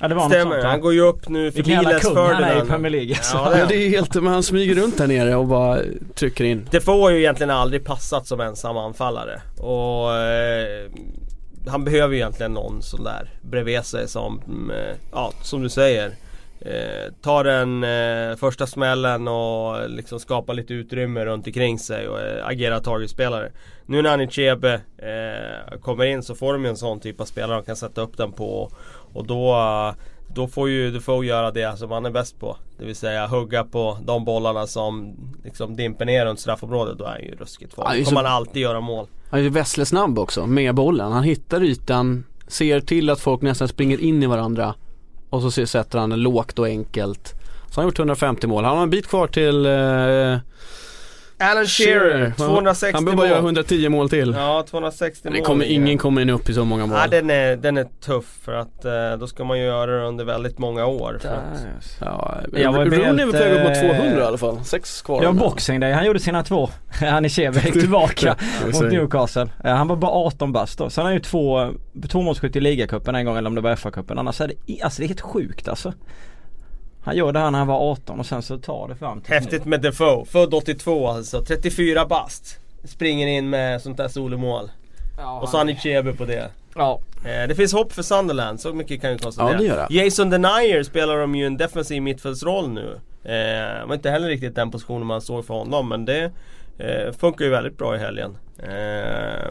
Ja 0.00 0.08
det 0.08 0.14
var 0.14 0.28
Stämmer, 0.28 0.54
sånt, 0.54 0.64
han 0.64 0.80
går 0.80 0.92
ju 0.92 1.00
upp 1.00 1.28
nu 1.28 1.52
förbi 1.52 1.70
Les 1.70 2.02
Ferdinand. 2.02 2.34
han 2.34 2.42
är 2.44 2.64
i 2.64 2.66
Premier 2.66 2.92
League 2.92 3.14
alltså. 3.14 3.36
ja, 3.36 3.66
det, 3.68 3.74
är 3.76 3.88
helt, 3.88 4.14
men 4.14 4.26
han 4.26 4.42
smyger 4.42 4.74
runt 4.74 4.98
där 4.98 5.06
nere 5.06 5.36
och 5.36 5.46
bara 5.46 5.80
trycker 6.14 6.44
in. 6.44 6.68
Det 6.70 6.80
får 6.80 7.12
ju 7.12 7.18
egentligen 7.18 7.50
aldrig 7.50 7.84
passat 7.84 8.26
som 8.26 8.40
ensam 8.40 8.76
anfallare. 8.76 9.40
Och 9.58 10.14
eh, 10.16 10.90
han 11.66 11.84
behöver 11.84 12.14
ju 12.14 12.20
egentligen 12.20 12.52
någon 12.52 12.82
sån 12.82 13.04
där 13.04 13.30
bredvid 13.42 13.84
sig 13.84 14.08
som, 14.08 14.40
eh, 14.70 14.96
ja 15.12 15.32
som 15.42 15.62
du 15.62 15.68
säger 15.68 16.12
eh, 16.60 17.12
tar 17.22 17.44
den 17.44 17.84
eh, 17.84 18.36
första 18.36 18.66
smällen 18.66 19.28
och 19.28 19.90
liksom 19.90 20.20
skapar 20.20 20.54
lite 20.54 20.74
utrymme 20.74 21.24
runt 21.24 21.46
omkring 21.46 21.78
sig 21.78 22.08
och 22.08 22.20
eh, 22.20 22.46
agerar 22.46 22.80
targetspelare. 22.80 23.52
Nu 23.86 24.02
när 24.02 24.10
Anichebe 24.10 24.80
eh, 24.98 25.78
kommer 25.80 26.04
in 26.04 26.22
så 26.22 26.34
får 26.34 26.52
de 26.52 26.64
ju 26.64 26.70
en 26.70 26.76
sån 26.76 27.00
typ 27.00 27.20
av 27.20 27.24
spelare 27.24 27.56
de 27.56 27.64
kan 27.64 27.76
sätta 27.76 28.00
upp 28.00 28.16
den 28.16 28.32
på. 28.32 28.70
Och 29.14 29.26
då, 29.26 29.56
då 30.34 30.48
får 30.48 30.68
ju 30.68 30.90
Defoe 30.90 31.26
göra 31.26 31.50
det 31.50 31.78
som 31.78 31.90
han 31.90 32.06
är 32.06 32.10
bäst 32.10 32.40
på. 32.40 32.56
Det 32.78 32.84
vill 32.84 32.96
säga 32.96 33.26
hugga 33.26 33.64
på 33.64 33.98
de 34.04 34.24
bollarna 34.24 34.66
som 34.66 35.16
liksom 35.44 35.76
dimper 35.76 36.04
ner 36.04 36.26
runt 36.26 36.40
straffområdet. 36.40 36.98
Då 36.98 37.04
är 37.04 37.08
han 37.08 37.22
ju 37.22 37.34
ruskigt 37.34 37.74
farlig. 37.74 38.04
Då 38.04 38.08
kommer 38.10 38.22
han 38.24 38.32
alltid 38.32 38.62
göra 38.62 38.80
mål. 38.80 39.06
Han 39.30 39.40
är 39.40 39.44
ju 39.44 39.50
Wessle 39.50 39.86
snabb 39.86 40.18
också 40.18 40.46
med 40.46 40.74
bollen. 40.74 41.12
Han 41.12 41.22
hittar 41.22 41.62
ytan, 41.62 42.24
ser 42.48 42.80
till 42.80 43.10
att 43.10 43.20
folk 43.20 43.42
nästan 43.42 43.68
springer 43.68 44.00
in 44.00 44.22
i 44.22 44.26
varandra 44.26 44.74
och 45.30 45.42
så 45.42 45.50
ser- 45.50 45.66
sätter 45.66 45.98
han 45.98 46.10
den 46.10 46.20
lågt 46.22 46.58
och 46.58 46.66
enkelt. 46.66 47.28
Så 47.70 47.80
han 47.80 47.84
har 47.84 47.90
gjort 47.90 47.98
150 47.98 48.46
mål. 48.46 48.64
Han 48.64 48.76
har 48.76 48.82
en 48.82 48.90
bit 48.90 49.06
kvar 49.06 49.26
till 49.26 49.66
eh, 49.66 50.38
Alan 51.50 51.66
Shearer, 51.66 52.32
260 52.36 52.94
Han 52.94 53.04
behöver 53.04 53.16
bara 53.22 53.28
göra 53.28 53.42
mål. 53.42 53.46
110 53.48 53.88
mål 53.88 54.10
till. 54.10 54.34
Ja, 54.36 54.64
260 54.70 55.20
det 55.28 55.30
mål. 55.30 55.46
kommer, 55.46 55.64
ingen 55.64 55.98
kommer 55.98 56.22
in 56.22 56.30
upp 56.30 56.48
i 56.48 56.54
så 56.54 56.64
många 56.64 56.86
mål. 56.86 56.98
Ja, 57.00 57.06
den 57.06 57.30
är, 57.30 57.56
den 57.56 57.76
är 57.76 57.86
tuff 58.04 58.38
för 58.44 58.52
att 58.52 58.84
eh, 58.84 58.92
då 59.20 59.26
ska 59.26 59.44
man 59.44 59.58
ju 59.58 59.64
göra 59.64 60.00
det 60.00 60.06
under 60.06 60.24
väldigt 60.24 60.58
många 60.58 60.86
år. 60.86 61.18
För 61.22 61.28
att, 61.28 61.66
Ja, 62.00 62.38
Rooney 62.52 62.64
är 62.64 63.14
väl 63.14 63.32
på 63.32 63.38
väg 63.38 63.52
upp 63.52 63.62
mot 63.64 63.76
eh, 63.76 63.96
200 63.98 64.22
i 64.22 64.26
alla 64.26 64.38
fall. 64.38 64.64
Sex 64.64 65.02
kvar. 65.02 65.22
Ja 65.22 65.32
boxing 65.32 65.80
day, 65.80 65.92
han 65.92 66.06
gjorde 66.06 66.20
sina 66.20 66.42
två. 66.42 66.68
Han 67.00 67.24
är 67.24 67.64
gick 67.64 67.72
tillbaka 67.72 68.36
mot 68.64 68.82
Newcastle. 68.82 69.48
Eh, 69.64 69.74
Han 69.74 69.88
var 69.88 69.96
bara 69.96 70.10
18 70.10 70.52
bast 70.52 70.78
då. 70.78 70.90
Sen 70.90 71.02
har 71.02 71.10
han 71.10 71.14
ju 71.14 71.20
två, 71.20 71.70
två 72.08 72.22
målskytt 72.22 72.56
i 72.56 72.60
ligacupen 72.60 73.14
en 73.14 73.24
gång 73.24 73.36
eller 73.36 73.48
om 73.48 73.54
det 73.54 73.60
var 73.60 73.76
FA-cupen. 73.76 74.18
Annars 74.18 74.40
är 74.40 74.48
det, 74.66 74.82
alltså 74.82 75.00
det 75.00 75.06
är 75.06 75.08
helt 75.08 75.20
sjukt 75.20 75.68
alltså. 75.68 75.92
Han 77.04 77.16
gör 77.16 77.32
det 77.32 77.38
här 77.38 77.50
när 77.50 77.58
han 77.58 77.68
var 77.68 77.90
18 77.92 78.20
och 78.20 78.26
sen 78.26 78.42
så 78.42 78.58
tar 78.58 78.88
det 78.88 78.96
fram 78.96 79.20
till 79.20 79.34
häftigt 79.34 79.64
med 79.64 79.80
Defoe. 79.80 80.24
Född 80.24 80.54
82 80.54 81.08
alltså, 81.08 81.44
34 81.44 82.06
bast. 82.06 82.58
Springer 82.84 83.26
in 83.26 83.50
med 83.50 83.82
sånt 83.82 83.96
där 83.96 84.08
solomål. 84.08 84.70
Och 85.40 85.48
så 85.48 85.56
har 85.56 85.64
ni 85.64 85.76
Chebe 85.76 86.12
på 86.12 86.24
det. 86.24 86.50
Ja. 86.74 87.00
Eh, 87.24 87.48
det 87.48 87.54
finns 87.54 87.72
hopp 87.72 87.92
för 87.92 88.02
Sunderland, 88.02 88.60
så 88.60 88.72
mycket 88.72 89.00
kan 89.00 89.10
vi 89.10 89.18
konstatera. 89.18 89.52
Ja, 89.52 89.58
det 89.58 89.64
gör 89.64 89.86
det. 89.88 89.94
Jason 89.94 90.30
Denier 90.30 90.82
spelar 90.82 91.18
de 91.18 91.34
ju 91.34 91.46
en 91.46 91.56
defensiv 91.56 92.02
mittfältsroll 92.02 92.68
nu. 92.68 93.00
Eh, 93.24 93.86
var 93.86 93.94
inte 93.94 94.10
heller 94.10 94.28
riktigt 94.28 94.54
den 94.54 94.70
positionen 94.70 95.06
man 95.06 95.20
såg 95.20 95.46
för 95.46 95.54
honom 95.54 95.88
men 95.88 96.04
det 96.04 96.30
eh, 96.78 97.12
funkar 97.18 97.44
ju 97.44 97.50
väldigt 97.50 97.78
bra 97.78 97.96
i 97.96 97.98
helgen. 97.98 98.36
Eh, 98.58 99.50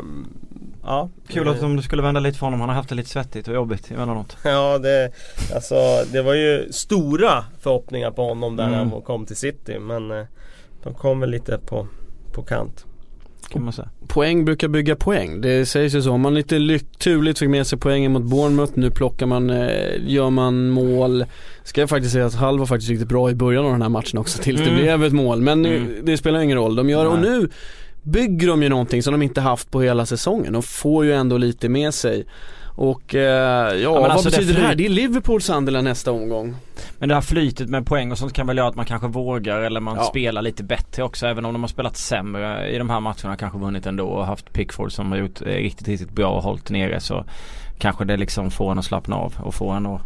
ja. 0.86 1.10
Kul 1.28 1.48
att 1.50 1.64
om 1.64 1.76
du 1.76 1.82
skulle 1.82 2.02
vända 2.02 2.20
lite 2.20 2.38
för 2.38 2.46
honom. 2.46 2.60
Han 2.60 2.70
har 2.70 2.76
haft 2.76 2.90
det 2.90 2.96
lite 2.96 3.10
svettigt 3.10 3.48
och 3.48 3.54
jobbigt 3.54 3.92
emellanåt. 3.92 4.38
Ja 4.44 4.78
det, 4.78 5.12
alltså, 5.56 5.76
det 6.12 6.22
var 6.22 6.34
ju 6.34 6.68
stora 6.72 7.46
förhoppningar 7.62 8.12
på 8.12 8.24
honom 8.24 8.56
där 8.56 8.68
Mm. 8.68 8.92
han 8.92 9.02
kom 9.02 9.26
till 9.26 9.36
City 9.36 9.80
men 9.80 10.12
eh, 10.12 10.26
de 10.84 10.94
kom 10.94 11.20
väl 11.20 11.30
lite 11.30 11.58
på, 11.58 11.88
på 12.34 12.42
kant. 12.44 12.86
Kan 13.50 13.64
man 13.64 13.74
säga. 13.74 13.90
Poäng 14.08 14.46
brukar 14.46 14.68
bygga 14.68 14.96
poäng. 14.96 15.42
Det 15.42 15.66
sägs 15.66 15.96
ju 15.96 16.02
så. 16.02 16.12
Om 16.12 16.22
man 16.22 16.34
lite 16.34 16.56
lyck- 16.60 16.98
turligt 17.00 17.40
fick 17.40 17.50
med 17.50 17.68
sig 17.68 17.80
poängen 17.80 18.12
mot 18.12 18.24
Bournemouth. 18.24 18.72
Nu 18.76 18.92
plockar 18.92 19.26
man, 19.26 19.50
eh, 19.50 19.92
gör 20.06 20.30
man 20.30 20.70
mål. 20.70 21.26
Ska 21.64 21.82
jag 21.82 21.90
faktiskt 21.90 22.14
säga 22.14 22.26
att 22.26 22.36
Hall 22.36 22.60
var 22.60 22.66
faktiskt 22.66 22.90
riktigt 22.90 23.08
bra 23.08 23.30
i 23.32 23.36
början 23.36 23.66
av 23.66 23.72
den 23.72 23.82
här 23.82 23.90
matchen 23.90 24.18
också 24.20 24.44
tills 24.44 24.62
Mm. 24.62 24.74
det 24.76 24.82
blev 24.82 25.04
ett 25.04 25.14
mål. 25.14 25.42
Men 25.42 25.62
nu, 25.62 25.78
Mm. 25.78 25.94
det 26.06 26.18
spelar 26.18 26.40
ingen 26.40 26.58
roll. 26.58 26.76
De 26.76 26.90
gör 26.90 27.06
och 27.06 27.20
Nej. 27.20 27.30
nu 27.30 27.50
bygger 28.04 28.48
de 28.48 28.64
ju 28.64 28.70
någonting 28.70 29.04
som 29.04 29.12
de 29.12 29.22
inte 29.22 29.42
haft 29.42 29.72
på 29.72 29.82
hela 29.82 30.06
säsongen. 30.06 30.54
De 30.54 30.64
får 30.64 31.06
ju 31.06 31.14
ändå 31.14 31.38
lite 31.38 31.70
med 31.70 31.94
sig. 31.94 32.26
Och 32.76 33.16
eh, 33.16 33.76
ja, 33.76 33.92
men 33.94 34.02
vad 34.02 34.12
alltså 34.12 34.30
det 34.30 34.38
betyder 34.38 34.54
det 34.54 34.60
här? 34.68 34.68
flyt- 34.68 34.78
Det 34.78 34.86
är 34.86 34.90
Liverpool 34.90 35.42
Sunderland 35.42 35.84
nästa 35.84 36.12
omgång. 36.12 36.56
Men 37.00 37.10
det 37.10 37.16
här 37.16 37.22
flytet 37.22 37.70
med 37.70 37.86
poäng 37.86 38.12
och 38.12 38.18
sånt 38.18 38.34
kan 38.34 38.48
väl 38.48 38.58
göra 38.58 38.68
att 38.68 38.76
man 38.76 38.86
kanske 38.86 39.08
vågar 39.08 39.60
eller 39.62 39.80
man 39.80 39.96
Ja. 39.98 40.04
spelar 40.04 40.42
lite 40.42 40.64
bättre 40.64 41.04
också. 41.04 41.28
Även 41.28 41.46
om 41.46 41.54
de 41.54 41.64
har 41.64 41.68
spelat 41.68 41.98
sämre 41.98 42.70
i 42.70 42.78
de 42.78 42.90
här 42.90 43.00
matcherna 43.00 43.36
kanske 43.38 43.60
vunnit 43.60 43.86
ändå 43.86 44.06
och 44.08 44.26
haft 44.26 44.54
Pickford 44.54 44.92
som 44.92 45.12
har 45.12 45.18
gjort 45.20 45.42
eh, 45.42 45.46
riktigt, 45.46 45.88
riktigt 45.88 46.12
bra 46.12 46.28
och 46.32 46.44
hållit 46.44 46.70
nere 46.70 47.00
så 47.00 47.26
kanske 47.78 48.06
det 48.06 48.18
liksom 48.18 48.52
får 48.52 48.72
en 48.72 48.80
att 48.80 48.86
slappna 48.86 49.16
av 49.16 49.34
och 49.44 49.54
få 49.56 49.70
en 49.70 49.86
att 49.86 50.02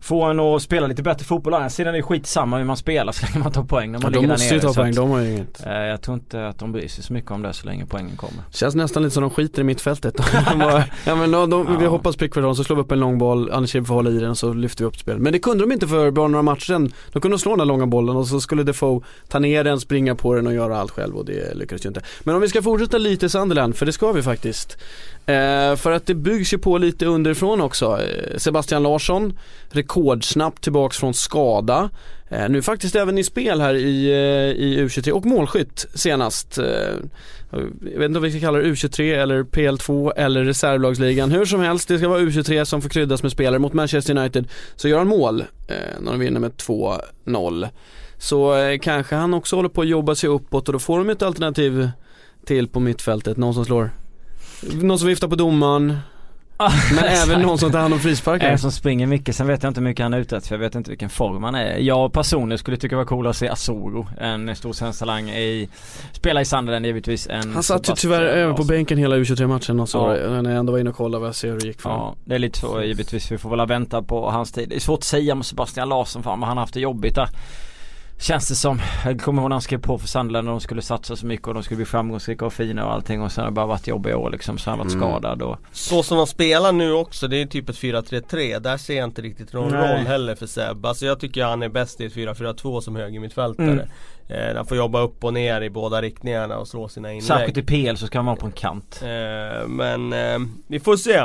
Få 0.00 0.22
en 0.24 0.40
att 0.40 0.62
spela 0.62 0.86
lite 0.86 1.02
bättre 1.02 1.24
fotboll. 1.24 1.52
Å 1.52 1.56
andra 1.56 1.70
sidan 1.70 1.94
är 1.94 1.98
det 1.98 2.02
skit 2.02 2.26
samma 2.26 2.58
hur 2.58 2.64
man 2.64 2.76
spelar 2.76 3.12
så 3.12 3.26
länge 3.26 3.38
man 3.38 3.52
tar 3.52 3.62
poäng 3.64 3.92
när 3.92 3.98
man 3.98 4.12
Ja, 4.12 4.20
ligger 4.20 4.28
de 4.28 4.32
måste 4.42 4.54
ju 4.54 4.60
ta 4.60 4.72
poäng, 4.74 4.90
att, 4.90 4.96
de 4.96 5.10
har 5.10 5.20
ju 5.20 5.30
inget. 5.32 5.66
eh, 5.66 5.72
jag 5.72 6.02
tror 6.02 6.14
inte 6.14 6.48
att 6.48 6.58
de 6.58 6.72
bryr 6.72 6.88
sig 6.88 7.04
så 7.04 7.12
mycket 7.12 7.30
om 7.30 7.42
det 7.42 7.52
så 7.52 7.66
länge 7.66 7.86
poängen 7.86 8.16
kommer. 8.16 8.42
Känns 8.50 8.74
nästan 8.74 9.02
lite 9.02 9.14
som 9.14 9.20
de 9.20 9.30
skiter 9.30 9.60
i 9.60 9.64
mittfältet. 9.64 10.16
Bara, 10.58 10.84
ja 11.06 11.14
men 11.16 11.30
de, 11.30 11.50
de, 11.50 11.78
vi 11.78 11.84
Ja. 11.84 11.90
hoppas 11.90 12.16
prick 12.16 12.34
för 12.34 12.42
dem 12.42 12.56
så 12.56 12.64
slår 12.64 12.76
vi 12.76 12.82
upp 12.82 12.92
en 12.92 13.00
lång 13.00 13.18
boll, 13.18 13.50
Anders 13.52 13.72
får 13.72 13.84
hålla 13.94 14.10
i 14.10 14.18
den 14.18 14.30
och 14.30 14.38
så 14.38 14.52
lyfter 14.52 14.84
vi 14.84 14.88
upp 14.88 14.96
spelet. 14.96 15.22
Men 15.22 15.32
det 15.32 15.38
kunde 15.38 15.64
de 15.64 15.72
inte 15.72 15.86
för 15.88 16.10
bara 16.10 16.28
några 16.28 16.42
matcher 16.42 16.64
sedan. 16.64 16.92
De 17.12 17.20
kunde 17.22 17.38
slå 17.38 17.50
den 17.52 17.58
där 17.58 17.64
långa 17.66 17.86
bollen 17.86 18.16
och 18.16 18.28
så 18.28 18.40
skulle 18.40 18.62
Defoe 18.62 19.00
ta 19.28 19.38
ner 19.38 19.64
den, 19.64 19.80
springa 19.80 20.14
på 20.14 20.34
den 20.34 20.46
och 20.46 20.54
göra 20.54 20.78
allt 20.78 20.90
själv 20.90 21.16
och 21.16 21.24
det 21.24 21.54
lyckades 21.54 21.84
ju 21.84 21.88
inte. 21.88 22.00
Men 22.22 22.34
om 22.34 22.40
vi 22.40 22.48
ska 22.48 22.62
fortsätta 22.62 22.98
lite 22.98 23.28
Sunderland, 23.28 23.76
för 23.76 23.86
det 23.86 23.92
ska 23.92 24.12
vi 24.12 24.22
faktiskt. 24.22 24.78
Eh, 25.26 25.76
för 25.76 25.90
att 25.92 26.06
det 26.06 26.14
byggs 26.14 26.52
ju 26.54 26.58
på 26.58 26.78
lite 26.78 27.06
underifrån 27.06 27.60
också. 27.60 28.00
Eh, 28.02 28.36
Sebastian 28.38 28.82
Larsson, 28.82 29.38
rekordsnabbt 29.86 30.62
tillbaks 30.62 30.98
från 30.98 31.14
skada. 31.14 31.90
Eh, 32.28 32.48
nu 32.48 32.62
faktiskt 32.62 32.96
även 32.96 33.18
i 33.18 33.24
spel 33.24 33.60
här 33.60 33.74
i, 33.74 34.06
eh, 34.06 34.64
i 34.64 34.80
U23 34.80 35.10
och 35.10 35.26
målskytt 35.26 35.86
senast. 35.94 36.58
Eh, 36.58 36.66
jag 37.92 37.98
vet 37.98 38.06
inte 38.06 38.18
om 38.18 38.22
vi 38.22 38.30
ska 38.30 38.40
kalla 38.40 38.58
det 38.58 38.64
U23 38.64 39.22
eller 39.22 39.42
PL2 39.42 40.12
eller 40.16 40.44
reservlagsligan. 40.44 41.30
Hur 41.30 41.44
som 41.44 41.60
helst, 41.60 41.88
det 41.88 41.98
ska 41.98 42.08
vara 42.08 42.20
U23 42.20 42.64
som 42.64 42.82
får 42.82 42.88
kryddas 42.88 43.22
med 43.22 43.32
spelare 43.32 43.58
mot 43.58 43.72
Manchester 43.72 44.18
United. 44.18 44.48
Så 44.76 44.88
gör 44.88 44.98
han 44.98 45.08
mål 45.08 45.40
eh, 45.40 45.76
när 46.00 46.10
de 46.12 46.20
vinner 46.20 46.40
med 46.40 46.52
2-0. 46.52 47.68
Så 48.18 48.56
eh, 48.56 48.78
kanske 48.78 49.14
han 49.14 49.34
också 49.34 49.56
håller 49.56 49.68
på 49.68 49.80
att 49.80 49.88
jobba 49.88 50.14
sig 50.14 50.30
uppåt 50.30 50.68
och 50.68 50.72
då 50.72 50.78
får 50.78 50.98
de 50.98 51.10
ett 51.10 51.22
alternativ 51.22 51.90
till 52.46 52.68
på 52.68 52.80
mittfältet. 52.80 53.36
Någon 53.36 53.54
som 53.54 53.64
slår, 53.64 53.90
någon 54.82 54.98
som 54.98 55.08
viftar 55.08 55.28
på 55.28 55.36
domaren. 55.36 55.96
Men 56.94 57.04
även 57.04 57.40
någon 57.40 57.58
som 57.58 57.72
tar 57.72 57.78
hand 57.78 57.94
om 57.94 58.00
frisparkar. 58.00 58.48
En 58.48 58.58
som 58.58 58.72
springer 58.72 59.06
mycket, 59.06 59.36
sen 59.36 59.46
vet 59.46 59.62
jag 59.62 59.70
inte 59.70 59.80
hur 59.80 59.84
mycket 59.88 60.02
han 60.04 60.14
är 60.14 60.18
ute 60.18 60.36
efter 60.36 60.48
för 60.48 60.54
jag 60.54 60.60
vet 60.60 60.74
inte 60.74 60.90
vilken 60.90 61.10
form 61.10 61.44
han 61.44 61.54
är. 61.54 61.76
Jag 61.78 62.12
personligen 62.12 62.58
skulle 62.58 62.76
tycka 62.76 62.94
det 62.94 62.98
var 62.98 63.04
coolare 63.04 63.30
att 63.30 63.36
se 63.36 63.48
Asoro, 63.48 64.06
en 64.20 64.56
stor 64.56 64.72
svensk 64.72 64.98
talang 64.98 65.30
i, 65.30 65.68
spela 66.12 66.40
i 66.40 66.44
Sunderland 66.44 66.86
givetvis. 66.86 67.26
En 67.26 67.54
Han 67.54 67.62
satt 67.62 67.88
ju 67.88 67.92
tyvärr 67.96 68.22
över 68.22 68.54
på 68.54 68.64
bänken 68.64 68.98
hela 68.98 69.16
U23-matchen 69.16 69.80
och 69.80 69.88
så 69.88 69.98
Ja. 69.98 70.42
när 70.42 70.50
jag 70.50 70.58
ändå 70.58 70.72
var 70.72 70.78
inne 70.80 70.90
och 70.90 70.96
kollade 70.96 71.20
vad 71.20 71.28
jag 71.28 71.34
ser 71.34 71.48
hur 71.52 71.60
det 71.60 71.66
gick 71.66 71.80
för. 71.80 71.90
Ja, 71.90 72.14
det 72.24 72.34
är 72.34 72.38
lite 72.38 72.58
så 72.58 72.82
givetvis. 72.82 73.32
Vi 73.32 73.38
får 73.38 73.50
väl 73.56 73.66
vänta 73.68 74.02
på 74.02 74.30
hans 74.30 74.52
tid. 74.52 74.68
Det 74.68 74.76
är 74.76 74.80
svårt 74.80 74.98
att 74.98 75.04
säga 75.04 75.34
med 75.34 75.46
Sebastian 75.46 75.88
Larsson, 75.88 76.22
fan 76.22 76.40
vad 76.40 76.48
han 76.48 76.56
har 76.56 76.62
haft 76.62 76.74
det 76.74 76.80
jobbigt 76.80 77.14
där. 77.14 77.28
Känns 78.18 78.48
det 78.48 78.54
som. 78.54 78.80
Jag 79.04 79.20
kommer 79.20 79.42
ihåg 79.42 79.48
när 79.50 79.54
han 79.54 79.62
skrev 79.62 79.78
på 79.78 79.98
för 79.98 80.06
Sunderland 80.08 80.48
och 80.48 80.52
de 80.54 80.60
skulle 80.60 80.82
satsa 80.82 81.16
så 81.16 81.26
mycket 81.26 81.46
och 81.48 81.54
de 81.54 81.62
skulle 81.62 81.76
bli 81.76 81.84
framgångsrika 81.86 82.46
och 82.46 82.52
fina 82.52 82.86
och 82.86 82.92
allting 82.92 83.22
och 83.22 83.32
sen 83.32 83.44
har 83.44 83.50
det 83.50 83.54
bara 83.54 83.66
varit 83.66 83.86
jobbiga 83.86 84.16
år 84.16 84.30
liksom. 84.30 84.58
Så 84.58 84.70
har 84.70 84.76
han 84.76 84.86
varit 84.86 84.94
Mm. 84.94 85.08
skadad 85.08 85.42
och 85.42 85.56
Så 85.72 86.02
som 86.02 86.16
de 86.16 86.26
spelar 86.26 86.72
nu 86.72 86.92
också, 86.92 87.28
det 87.28 87.42
är 87.42 87.46
typ 87.46 87.68
ett 87.68 87.76
4-3-3. 87.76 88.58
Där 88.58 88.76
ser 88.76 88.96
jag 88.96 89.04
inte 89.04 89.22
riktigt 89.22 89.52
någon 89.52 89.72
Nej. 89.72 89.98
roll 89.98 90.06
heller 90.06 90.34
för 90.34 90.46
Seb. 90.46 90.86
Alltså 90.86 91.06
jag 91.06 91.20
tycker 91.20 91.44
han 91.44 91.62
är 91.62 91.68
bäst 91.68 92.00
i 92.00 92.04
ett 92.06 92.14
4-4-2 92.14 92.80
som 92.80 92.96
högermittfältare. 92.96 93.66
Mm. 93.66 93.88
Eh, 94.28 94.56
han 94.56 94.66
får 94.66 94.76
jobba 94.76 95.00
upp 95.00 95.24
och 95.24 95.32
ner 95.34 95.60
i 95.62 95.70
båda 95.70 96.02
riktningarna 96.02 96.58
och 96.58 96.68
slå 96.68 96.88
sina 96.88 97.08
inlägg. 97.12 97.24
särskilt 97.24 97.58
i 97.58 97.62
PL 97.62 97.96
så 97.96 98.06
ska 98.06 98.18
han 98.18 98.26
vara 98.26 98.36
på 98.36 98.46
en 98.46 98.52
kant. 98.52 99.00
Eh, 99.02 99.68
men 99.68 100.12
eh, 100.12 100.38
vi 100.66 100.80
får 100.80 100.96
se. 100.96 101.16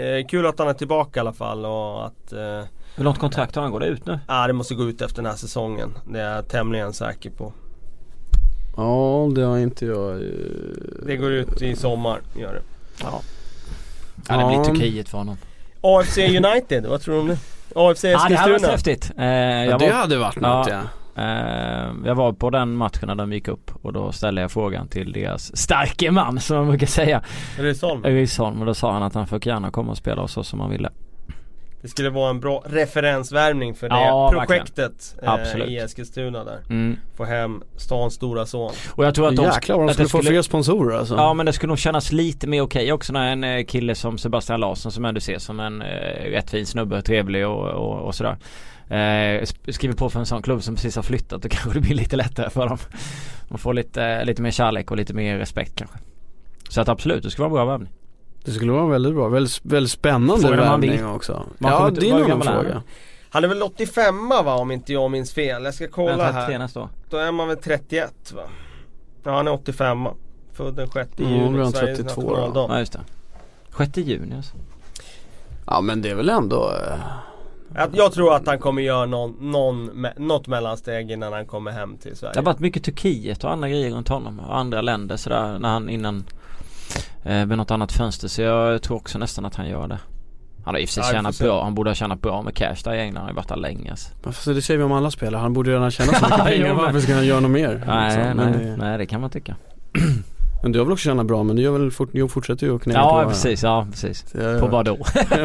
Eh, 0.00 0.26
kul 0.28 0.46
att 0.46 0.58
han 0.58 0.68
är 0.68 0.74
tillbaka 0.74 1.18
i 1.18 1.20
alla 1.20 1.32
fall 1.32 1.64
och 1.64 2.06
att 2.06 2.32
eh, 2.32 2.60
Hur 2.96 3.04
långt 3.04 3.18
kontrakt 3.18 3.54
har 3.54 3.62
han? 3.62 3.72
Går 3.72 3.80
det 3.80 3.86
ut 3.86 4.06
nu? 4.06 4.18
ah, 4.26 4.46
det 4.46 4.52
måste 4.52 4.74
gå 4.74 4.84
ut 4.88 5.00
efter 5.02 5.22
den 5.22 5.30
här 5.30 5.36
säsongen. 5.38 5.94
Det 6.12 6.20
är 6.20 6.34
jag 6.34 6.48
tämligen 6.48 6.92
säker 6.92 7.30
på. 7.30 7.52
Ja, 8.76 9.28
det 9.34 9.42
har 9.42 9.58
inte 9.58 9.86
jag. 9.86 10.12
eh, 10.12 10.28
Det 11.06 11.16
går 11.16 11.32
ut 11.32 11.62
i 11.62 11.76
sommar, 11.76 12.20
gör 12.36 12.54
det. 12.54 12.62
Ja. 13.02 13.20
Ja 14.28 14.36
det 14.36 14.44
blir 14.46 14.56
Ja. 14.58 14.64
Turkiet 14.64 15.08
för 15.08 15.18
honom. 15.18 15.36
AFC 15.80 16.18
United, 16.18 16.86
vad 16.86 17.00
tror 17.00 17.14
du 17.14 17.20
om 17.20 17.28
det? 17.28 17.38
AFC 17.74 18.04
Ja 18.04 18.26
det 18.28 18.34
här 18.36 18.48
var 18.48 18.56
Eskilstuna. 18.56 18.72
häftigt. 18.72 19.12
Eh, 19.18 19.24
Ja, 19.24 19.78
det 19.78 19.86
var 19.86 19.92
hade 19.92 20.18
varit 20.18 20.36
något 20.36 20.68
ja. 20.70 20.80
Eh, 21.16 21.92
jag 22.06 22.14
var 22.14 22.32
på 22.32 22.50
den 22.50 22.76
matchen 22.76 23.06
när 23.06 23.14
de 23.14 23.32
gick 23.32 23.48
upp 23.48 23.70
och 23.82 23.92
då 23.92 24.12
ställde 24.12 24.40
jag 24.40 24.50
frågan 24.52 24.88
till 24.88 25.12
deras 25.12 25.56
starke 25.56 26.10
man 26.10 26.40
som 26.40 26.56
man 26.56 26.68
brukar 26.68 26.86
säga. 26.86 27.22
Rysholm. 27.58 28.02
Rysholm 28.04 28.60
och 28.60 28.66
då 28.66 28.74
sa 28.74 28.92
han 28.92 29.02
att 29.02 29.14
han 29.14 29.26
fick 29.26 29.46
gärna 29.46 29.70
komma 29.70 29.90
och 29.90 29.96
spela 29.96 30.22
hos 30.22 30.36
oss 30.36 30.52
om 30.52 30.60
han 30.60 30.70
ville. 30.70 30.90
Det 31.84 31.90
skulle 31.90 32.10
vara 32.10 32.30
en 32.30 32.40
bra 32.40 32.62
referensvärvning 32.66 33.74
för 33.74 33.88
det 33.88 33.94
Ja, 33.94 34.30
projektet 34.46 35.16
eh, 35.22 35.56
i 35.68 35.78
Eskilstuna 35.78 36.44
där. 36.44 36.58
Mm. 36.70 36.96
Få 37.16 37.24
hem 37.24 37.62
stans 37.76 38.14
stora 38.14 38.46
son. 38.46 38.72
Och 38.90 39.04
jag 39.04 39.14
tror 39.14 39.28
att 39.28 39.36
de, 39.36 39.44
Jäklar 39.44 39.76
vad 39.76 39.86
de 39.86 39.90
att 39.90 39.96
det 39.98 40.08
skulle 40.08 40.22
få 40.22 40.28
fler 40.28 40.42
sponsorer 40.42 40.98
alltså. 40.98 41.14
Ja 41.14 41.34
men 41.34 41.46
det 41.46 41.52
skulle 41.52 41.68
nog 41.68 41.78
kännas 41.78 42.12
lite 42.12 42.46
mer 42.46 42.60
okej 42.62 42.92
också 42.92 43.12
när 43.12 43.32
en 43.32 43.44
eh, 43.44 43.64
kille 43.64 43.94
som 43.94 44.18
Sebastian 44.18 44.60
Larsson 44.60 44.92
som 44.92 45.04
ändå 45.04 45.18
ses 45.18 45.44
som 45.44 45.60
en 45.60 45.82
eh, 45.82 46.30
rätt 46.30 46.50
fin 46.50 46.66
snubbe, 46.66 47.02
trevlig 47.02 47.46
och, 47.46 47.68
och, 47.70 48.00
och 48.06 48.14
sådär. 48.14 48.36
Eh, 48.88 49.40
sk- 49.42 49.72
skriver 49.72 49.94
på 49.94 50.10
för 50.10 50.20
en 50.20 50.26
sån 50.26 50.42
klubb 50.42 50.62
som 50.62 50.74
precis 50.74 50.96
har 50.96 51.02
flyttat 51.02 51.42
då 51.42 51.48
kanske 51.50 51.70
det 51.72 51.80
blir 51.80 51.94
lite 51.94 52.16
lättare 52.16 52.50
för 52.50 52.68
dem. 52.68 52.78
De 53.48 53.58
får 53.58 53.74
lite, 53.74 54.04
eh, 54.04 54.24
lite 54.24 54.42
mer 54.42 54.50
kärlek 54.50 54.90
och 54.90 54.96
lite 54.96 55.14
mer 55.14 55.38
respekt 55.38 55.76
kanske. 55.76 55.98
Så 56.68 56.80
att 56.80 56.88
absolut, 56.88 57.22
det 57.22 57.30
skulle 57.30 57.48
vara 57.48 57.60
en 57.62 57.66
bra 57.66 57.72
värvning. 57.72 57.92
Det 58.44 58.50
skulle 58.50 58.72
vara 58.72 58.86
väldigt 58.86 59.14
bra, 59.14 59.28
väldigt, 59.28 59.60
väldigt 59.62 59.90
spännande 59.92 60.50
värvning 60.50 61.06
också. 61.06 61.46
Man 61.58 61.72
ja 61.72 61.90
det 61.90 62.08
är 62.08 62.12
vad 62.12 62.30
en 62.30 62.42
fråga. 62.42 62.82
Han 63.30 63.44
är 63.44 63.48
väl 63.48 63.62
85 63.62 64.28
va 64.28 64.54
om 64.54 64.70
inte 64.70 64.92
jag 64.92 65.10
minns 65.10 65.32
fel. 65.32 65.64
Jag 65.64 65.74
ska 65.74 65.88
kolla 65.88 66.32
här. 66.32 66.76
år. 66.76 66.88
Då 67.10 67.16
är 67.16 67.32
man 67.32 67.48
väl 67.48 67.56
31 67.56 68.32
va? 68.36 68.42
Ja 69.22 69.36
han 69.36 69.46
är 69.48 69.52
85 69.52 69.98
Född 70.52 70.74
den 70.74 70.88
6 70.90 71.10
Mm, 71.18 71.32
juni, 71.32 71.56
då 71.58 71.62
han 71.62 71.72
Sveriges 71.72 71.98
32 71.98 72.20
då. 72.20 72.28
nationaldag. 72.28 72.66
Ja 72.74 72.78
just 72.78 72.92
det. 72.92 73.00
6 73.76 73.96
juni 73.96 74.36
alltså. 74.36 74.54
Ja 75.66 75.80
men 75.80 76.02
det 76.02 76.10
är 76.10 76.14
väl 76.14 76.28
ändå 76.28 76.70
eh, 76.70 76.98
Jag, 77.74 77.90
jag 77.92 78.12
tror 78.12 78.34
att 78.34 78.46
han 78.46 78.58
kommer 78.58 78.82
göra 78.82 79.06
någon, 79.06 79.36
någon, 79.40 79.90
me- 79.90 80.18
något 80.20 80.46
mellansteg 80.46 81.10
innan 81.10 81.32
han 81.32 81.46
kommer 81.46 81.70
hem 81.70 81.96
till 81.96 82.16
Sverige. 82.16 82.32
Det 82.34 82.38
har 82.40 82.44
varit 82.44 82.58
mycket 82.58 82.84
Turkiet 82.84 83.44
och 83.44 83.52
andra 83.52 83.68
grejer 83.68 83.90
runt 83.90 84.08
honom 84.08 84.40
och 84.40 84.56
andra 84.58 84.80
länder 84.80 85.16
sådär 85.16 85.58
när 85.58 85.68
han 85.68 85.88
innan 85.88 86.24
eh, 87.24 87.46
vid 87.46 87.58
något 87.58 87.70
annat 87.70 87.92
fönster 87.92 88.28
så 88.28 88.42
jag 88.42 88.82
tror 88.82 88.96
också 88.96 89.18
nästan 89.18 89.44
att 89.44 89.54
han 89.56 89.68
gör 89.68 89.88
det. 89.88 89.98
Han 90.64 90.74
har 90.74 90.80
i 90.80 90.84
och 90.84 90.88
för 90.88 90.94
sig 90.94 91.04
Ja, 91.06 91.12
tjänat 91.12 91.38
bra, 91.38 91.62
han 91.64 91.74
borde 91.74 91.90
ha 91.90 91.94
tjänat 91.94 92.20
bra 92.22 92.42
med 92.42 92.54
cash 92.54 92.76
där 92.84 92.94
i 92.94 93.00
England, 93.00 93.16
han 93.16 93.22
har 93.24 93.30
ju 93.30 93.36
varit 93.36 93.48
där 93.48 93.56
länge 93.56 93.90
alltså. 93.90 94.08
Fast 94.22 94.44
det 94.44 94.62
säger 94.62 94.78
vi 94.78 94.84
om 94.84 94.92
alla 94.92 95.10
spelare, 95.10 95.40
han 95.40 95.52
borde 95.52 95.70
redan 95.70 95.90
tjäna 95.90 96.12
så 96.12 96.24
mycket 96.30 96.44
pengar, 96.44 96.74
varför 96.74 97.00
ska 97.00 97.14
han 97.14 97.26
göra 97.26 97.40
något 97.40 97.50
mer? 97.50 97.82
Nej, 97.86 98.16
liksom? 98.26 98.36
nej, 98.36 98.52
det, 98.66 98.76
nej 98.76 98.98
det 98.98 99.06
kan 99.06 99.20
man 99.20 99.30
tycka. 99.30 99.56
men 100.62 100.72
du 100.72 100.78
har 100.78 100.86
väl 100.86 100.92
också 100.92 101.04
tjänat 101.08 101.26
bra 101.26 101.42
men 101.42 101.56
du 101.56 101.62
gör 101.62 101.72
väl 101.78 101.90
fort, 101.90 102.08
jo, 102.12 102.28
fortsätter 102.28 102.66
ju 102.66 102.76
att 102.76 102.82
knäcka 102.82 102.98
Ja 103.00 103.22
på 103.22 103.28
precis, 103.28 103.62
ja 103.62 103.86
precis. 103.90 104.24
Så 104.30 104.38
jag- 104.38 104.60
På 104.60 104.66
vad 104.66 104.84
då? 104.84 104.98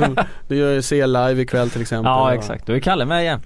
Du 0.48 0.56
gör 0.56 0.72
ju 0.72 0.82
C 0.82 1.08
live 1.08 1.42
ikväll 1.42 1.70
till 1.70 1.82
exempel 1.88 2.06
Ja 2.12 2.34
exakt, 2.34 2.66
då 2.68 2.74
är 2.74 2.80
Kalle 2.80 3.06
med 3.06 3.22
igen. 3.24 3.42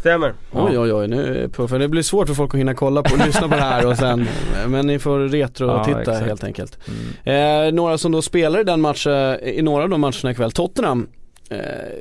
Stämmer. 0.00 0.34
Oj 0.52 0.78
oj 0.78 0.92
oj, 0.92 1.08
nu 1.08 1.50
för 1.52 1.78
det 1.78 1.88
blir 1.88 2.02
svårt 2.02 2.26
för 2.28 2.34
folk 2.34 2.54
att 2.54 2.60
hinna 2.60 2.74
kolla 2.74 3.02
på 3.02 3.14
och 3.14 3.26
lyssna 3.26 3.48
på 3.48 3.54
det 3.54 3.60
här 3.60 3.86
och 3.86 3.96
sen 3.96 4.26
Men 4.68 4.86
ni 4.86 4.98
får 4.98 5.18
retro 5.18 5.66
Ja, 5.66 6.14
helt 6.20 6.44
enkelt. 6.44 6.78
Mm. 7.24 7.66
eh, 7.68 7.74
Några 7.74 7.98
som 7.98 8.12
då 8.12 8.22
spelar 8.22 8.60
i 8.60 8.64
den 8.64 8.80
matchen, 8.80 9.40
i 9.42 9.62
några 9.62 9.82
av 9.82 9.88
de 9.88 10.00
matcherna 10.00 10.30
ikväll, 10.30 10.52
Tottenham 10.52 11.08
eh, 11.50 11.58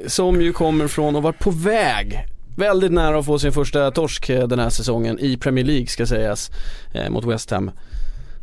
Som 0.07 0.41
ju 0.41 0.53
kommer 0.53 0.87
från 0.87 1.15
och 1.15 1.23
var 1.23 1.31
på 1.31 1.51
väg 1.51 2.25
Väldigt 2.57 2.91
nära 2.91 3.19
att 3.19 3.25
få 3.25 3.39
sin 3.39 3.51
första 3.51 3.91
torsk 3.91 4.29
eh, 4.29 4.47
den 4.47 4.59
här 4.59 4.69
säsongen 4.69 5.19
i 5.19 5.37
Premier 5.37 5.65
League 5.65 5.87
ska 5.87 6.05
sägas 6.05 6.51
eh, 6.93 7.09
Mot 7.09 7.25
West 7.25 7.51
Ham. 7.51 7.71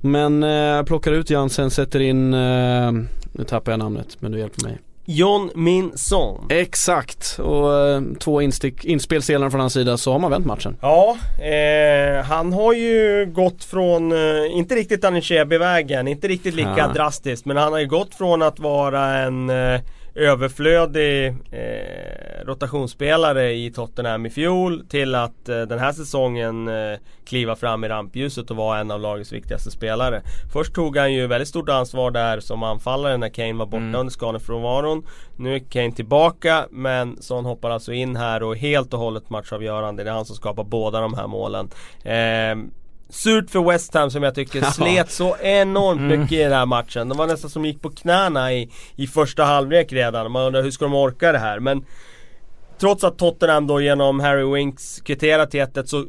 Men 0.01 0.43
eh, 0.43 0.83
plockar 0.83 1.13
ut 1.13 1.31
Jansen, 1.31 1.71
sätter 1.71 2.01
in, 2.01 2.35
eh, 2.35 2.93
nu 3.33 3.45
tappar 3.47 3.73
jag 3.73 3.79
namnet 3.79 4.17
men 4.21 4.33
du 4.33 4.39
hjälper 4.39 4.63
mig 4.63 4.79
John 5.07 5.51
Min 5.55 5.93
Son. 5.99 6.47
Exakt, 6.51 7.39
och 7.39 7.79
eh, 7.89 8.03
två 8.21 8.43
instick, 8.43 8.85
inspelstelarna 8.85 9.51
från 9.51 9.61
hans 9.61 9.73
sida 9.73 9.97
så 9.97 10.13
har 10.13 10.19
man 10.19 10.31
vänt 10.31 10.47
matchen 10.47 10.77
Ja, 10.83 11.17
eh, 11.45 12.25
han 12.25 12.53
har 12.53 12.73
ju 12.73 13.27
gått 13.35 13.65
från, 13.65 14.13
eh, 14.13 14.19
inte 14.57 14.75
riktigt 14.75 15.05
Anichebi-vägen, 15.05 16.09
inte 16.09 16.29
riktigt 16.29 16.55
lika 16.55 16.75
Ja. 16.77 16.89
drastiskt 16.95 17.47
men 17.47 17.57
han 17.57 17.73
har 17.73 17.81
ju 17.81 17.87
gått 17.87 18.15
från 18.15 18.43
att 18.43 18.59
vara 18.59 19.19
en 19.19 19.51
eh, 19.51 19.81
överflödig 20.15 21.27
eh, 21.51 22.45
rotationsspelare 22.45 23.53
i 23.53 23.73
Tottenham 23.73 24.27
i 24.27 24.31
fjol 24.31 24.87
till 24.89 25.15
att 25.15 25.49
eh, 25.49 25.61
den 25.63 25.79
här 25.79 25.93
säsongen 25.93 26.69
eh, 26.69 26.99
kliva 27.25 27.57
fram 27.57 27.85
i 27.85 27.89
rampljuset 27.89 28.51
och 28.51 28.57
vara 28.57 28.79
en 28.79 28.91
av 28.91 29.01
lagets 29.01 29.33
viktigaste 29.33 29.71
spelare. 29.71 30.23
Först 30.53 30.75
tog 30.75 30.97
han 30.97 31.13
ju 31.13 31.27
väldigt 31.27 31.49
stort 31.49 31.69
ansvar 31.69 32.11
där 32.11 32.41
som 32.41 32.63
anfallare 32.63 33.17
när 33.17 33.29
Kane 33.29 33.53
var 33.53 33.67
borta 33.67 33.77
Mm. 33.85 33.95
under 34.01 34.11
skadefrånvaron. 34.13 35.07
Nu 35.37 35.55
är 35.55 35.59
Kane 35.59 35.93
tillbaka 35.93 36.67
men 36.71 37.23
Son 37.23 37.45
hoppar 37.45 37.71
alltså 37.71 37.93
in 37.93 38.17
här 38.17 38.43
och 38.43 38.57
helt 38.57 38.95
och 38.95 39.01
hållet 39.01 39.31
matchavgörande. 39.31 40.05
Det 40.05 40.11
är 40.11 40.15
han 40.15 40.25
som 40.25 40.37
skapar 40.37 40.65
båda 40.65 41.01
de 41.01 41.15
här 41.15 41.27
målen. 41.27 41.71
Eh, 42.03 42.71
Surt 43.15 43.51
för 43.51 43.71
West 43.71 43.95
Ham 43.95 44.11
som 44.11 44.23
jag 44.23 44.35
tycker 44.35 44.59
Ja. 44.63 44.71
slet 44.71 45.11
så 45.11 45.37
enormt 45.37 46.01
Mm. 46.01 46.21
mycket 46.21 46.33
i 46.39 46.43
den 46.43 46.53
här 46.53 46.67
matchen. 46.67 47.09
De 47.09 47.19
var 47.19 47.27
nästan 47.27 47.51
som 47.51 47.65
gick 47.65 47.83
på 47.83 47.91
knäna 47.91 48.53
i, 48.53 48.71
i 48.97 49.07
första 49.07 49.45
halvlek 49.45 49.93
redan. 49.93 50.33
Man 50.33 50.43
undrar 50.47 50.63
hur 50.63 50.71
ska 50.71 50.85
de 50.85 50.95
orka 50.95 51.33
det 51.33 51.39
här? 51.39 51.61
Men 51.61 51.85
Trots 52.79 53.05
att 53.05 53.19
Tottenham 53.19 53.67
då 53.67 53.81
genom 53.81 54.21
Harry 54.21 54.45
Winks 54.55 55.01
kvitterar 55.01 55.47
till 55.47 55.61
1 55.61 55.89
så 55.89 56.07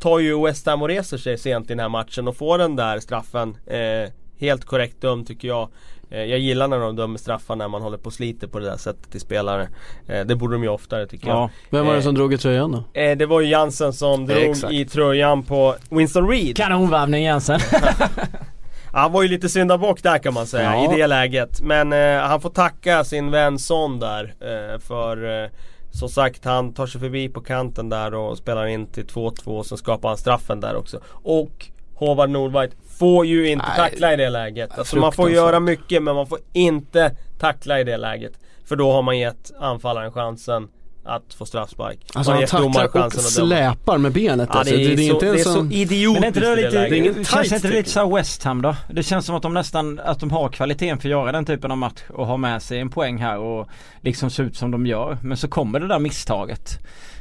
tar 0.00 0.18
ju 0.18 0.42
West 0.44 0.66
Ham 0.66 0.82
och 0.82 0.88
reser 0.88 1.16
sig 1.18 1.38
sent 1.38 1.66
i 1.66 1.68
den 1.68 1.78
här 1.80 1.88
matchen 1.88 2.28
och 2.28 2.36
får 2.36 2.58
den 2.58 2.76
där 2.76 3.00
straffen. 3.00 3.56
Eh, 3.66 4.10
helt 4.40 4.64
korrekt 4.64 5.00
dömd 5.00 5.26
tycker 5.26 5.48
jag. 5.48 5.68
Eh, 6.10 6.24
jag 6.24 6.38
gillar 6.38 6.68
när 6.68 6.78
de 6.78 6.96
dömer 6.96 7.18
straffar 7.18 7.56
när 7.56 7.68
man 7.68 7.82
håller 7.82 7.98
på 7.98 8.06
och 8.06 8.12
sliter 8.12 8.46
på 8.46 8.58
det 8.58 8.64
där 8.64 8.76
sättet 8.76 9.10
till 9.10 9.20
spelare. 9.20 9.68
Eh, 10.06 10.20
det 10.26 10.36
borde 10.36 10.54
de 10.54 10.62
ju 10.62 10.68
oftare 10.68 11.06
tycker 11.06 11.28
jag. 11.28 11.36
Ja. 11.36 11.50
Vem 11.70 11.86
var 11.86 11.92
det 11.92 11.98
Eh, 11.98 12.02
som 12.04 12.14
drog 12.14 12.34
i 12.34 12.38
tröjan 12.38 12.72
då? 12.72 13.00
Eh, 13.00 13.16
det 13.16 13.26
var 13.26 13.40
ju 13.40 13.48
Jansen 13.48 13.92
som 13.92 14.26
drog 14.26 14.38
Exakt. 14.50 14.72
i 14.72 14.84
tröjan 14.84 15.42
på 15.42 15.74
Winston 15.90 16.28
Reed. 16.28 16.56
Kanonvärvning 16.56 17.24
Jensen. 17.24 17.60
Han 18.92 19.12
var 19.12 19.22
ju 19.22 19.28
lite 19.28 19.48
syndabock 19.48 20.02
där 20.02 20.18
kan 20.18 20.34
man 20.34 20.46
säga 20.46 20.74
Ja. 20.74 20.94
i 20.94 20.96
det 20.96 21.06
läget. 21.06 21.60
Men 21.60 21.92
eh, 21.92 22.20
han 22.28 22.40
får 22.40 22.50
tacka 22.50 23.04
sin 23.04 23.30
vän 23.30 23.58
Son 23.58 24.00
där. 24.00 24.34
Eh, 24.40 24.78
för 24.80 25.42
eh, 25.44 25.50
som 25.90 26.08
sagt 26.08 26.44
han 26.44 26.72
tar 26.74 26.86
sig 26.86 27.00
förbi 27.00 27.28
på 27.28 27.40
kanten 27.40 27.88
där 27.88 28.14
och 28.14 28.38
spelar 28.38 28.66
in 28.66 28.86
till 28.86 29.06
2-2 29.06 29.46
och 29.58 29.66
sen 29.66 29.78
skapar 29.78 30.08
han 30.08 30.18
straffen 30.18 30.60
där 30.60 30.76
också. 30.76 31.00
Och 31.10 31.66
Håvard 31.94 32.30
Nordveit 32.30 32.70
får 32.98 33.26
ju 33.26 33.50
inte 33.50 33.66
Nej. 33.68 33.76
tackla 33.76 34.12
i 34.12 34.16
det 34.16 34.30
läget. 34.30 34.78
Alltså 34.78 34.96
man 34.96 35.12
får 35.12 35.30
göra 35.30 35.60
mycket 35.60 36.02
men 36.02 36.14
man 36.14 36.26
får 36.26 36.38
inte 36.52 37.16
tackla 37.38 37.80
i 37.80 37.84
det 37.84 37.96
läget. 37.96 38.32
För 38.64 38.76
då 38.76 38.92
har 38.92 39.02
man 39.02 39.18
gett 39.18 39.52
anfallaren 39.60 40.12
chansen 40.12 40.68
att 41.04 41.34
få 41.34 41.46
straffspark. 41.46 41.98
Alltså 42.14 42.32
man 42.32 42.44
han 42.50 42.72
tacklar 42.72 43.06
och 43.06 43.12
släpar 43.12 43.98
med 43.98 44.12
benet 44.12 44.48
Ja, 44.52 44.58
alltså. 44.58 44.74
det, 44.74 44.92
är 44.92 44.96
så, 44.96 45.02
inte 45.02 45.26
det 45.26 45.32
är 45.32 45.36
en 45.36 45.44
så 45.44 45.64
idiotiskt 45.64 46.14
Men 46.14 46.24
är 46.24 46.26
inte 46.26 46.40
det 46.40 46.52
i 46.52 46.56
lite, 46.56 46.70
läget. 46.70 46.90
Det 46.90 46.96
är 46.96 46.98
ingen 46.98 47.24
känns 47.24 47.52
inte 47.52 47.68
det 47.68 47.74
lite 47.74 47.90
såhär 47.90 48.16
West 48.16 48.42
Ham 48.44 48.62
då? 48.62 48.76
Det 48.90 49.02
känns 49.02 49.26
som 49.26 49.34
att 49.34 49.42
de 49.42 49.54
nästan, 49.54 50.00
att 50.04 50.20
de 50.20 50.30
har 50.30 50.48
kvaliteten 50.48 50.98
för 50.98 51.08
att 51.08 51.10
göra 51.10 51.32
den 51.32 51.44
typen 51.44 51.70
av 51.70 51.78
match 51.78 52.02
och 52.08 52.26
ha 52.26 52.36
med 52.36 52.62
sig 52.62 52.78
en 52.78 52.90
poäng 52.90 53.18
här 53.18 53.38
och 53.38 53.68
liksom 54.00 54.30
se 54.30 54.42
ut 54.42 54.56
som 54.56 54.70
de 54.70 54.86
gör. 54.86 55.18
Men 55.22 55.36
så 55.36 55.48
kommer 55.48 55.80
det 55.80 55.88
där 55.88 55.98
misstaget. 55.98 56.78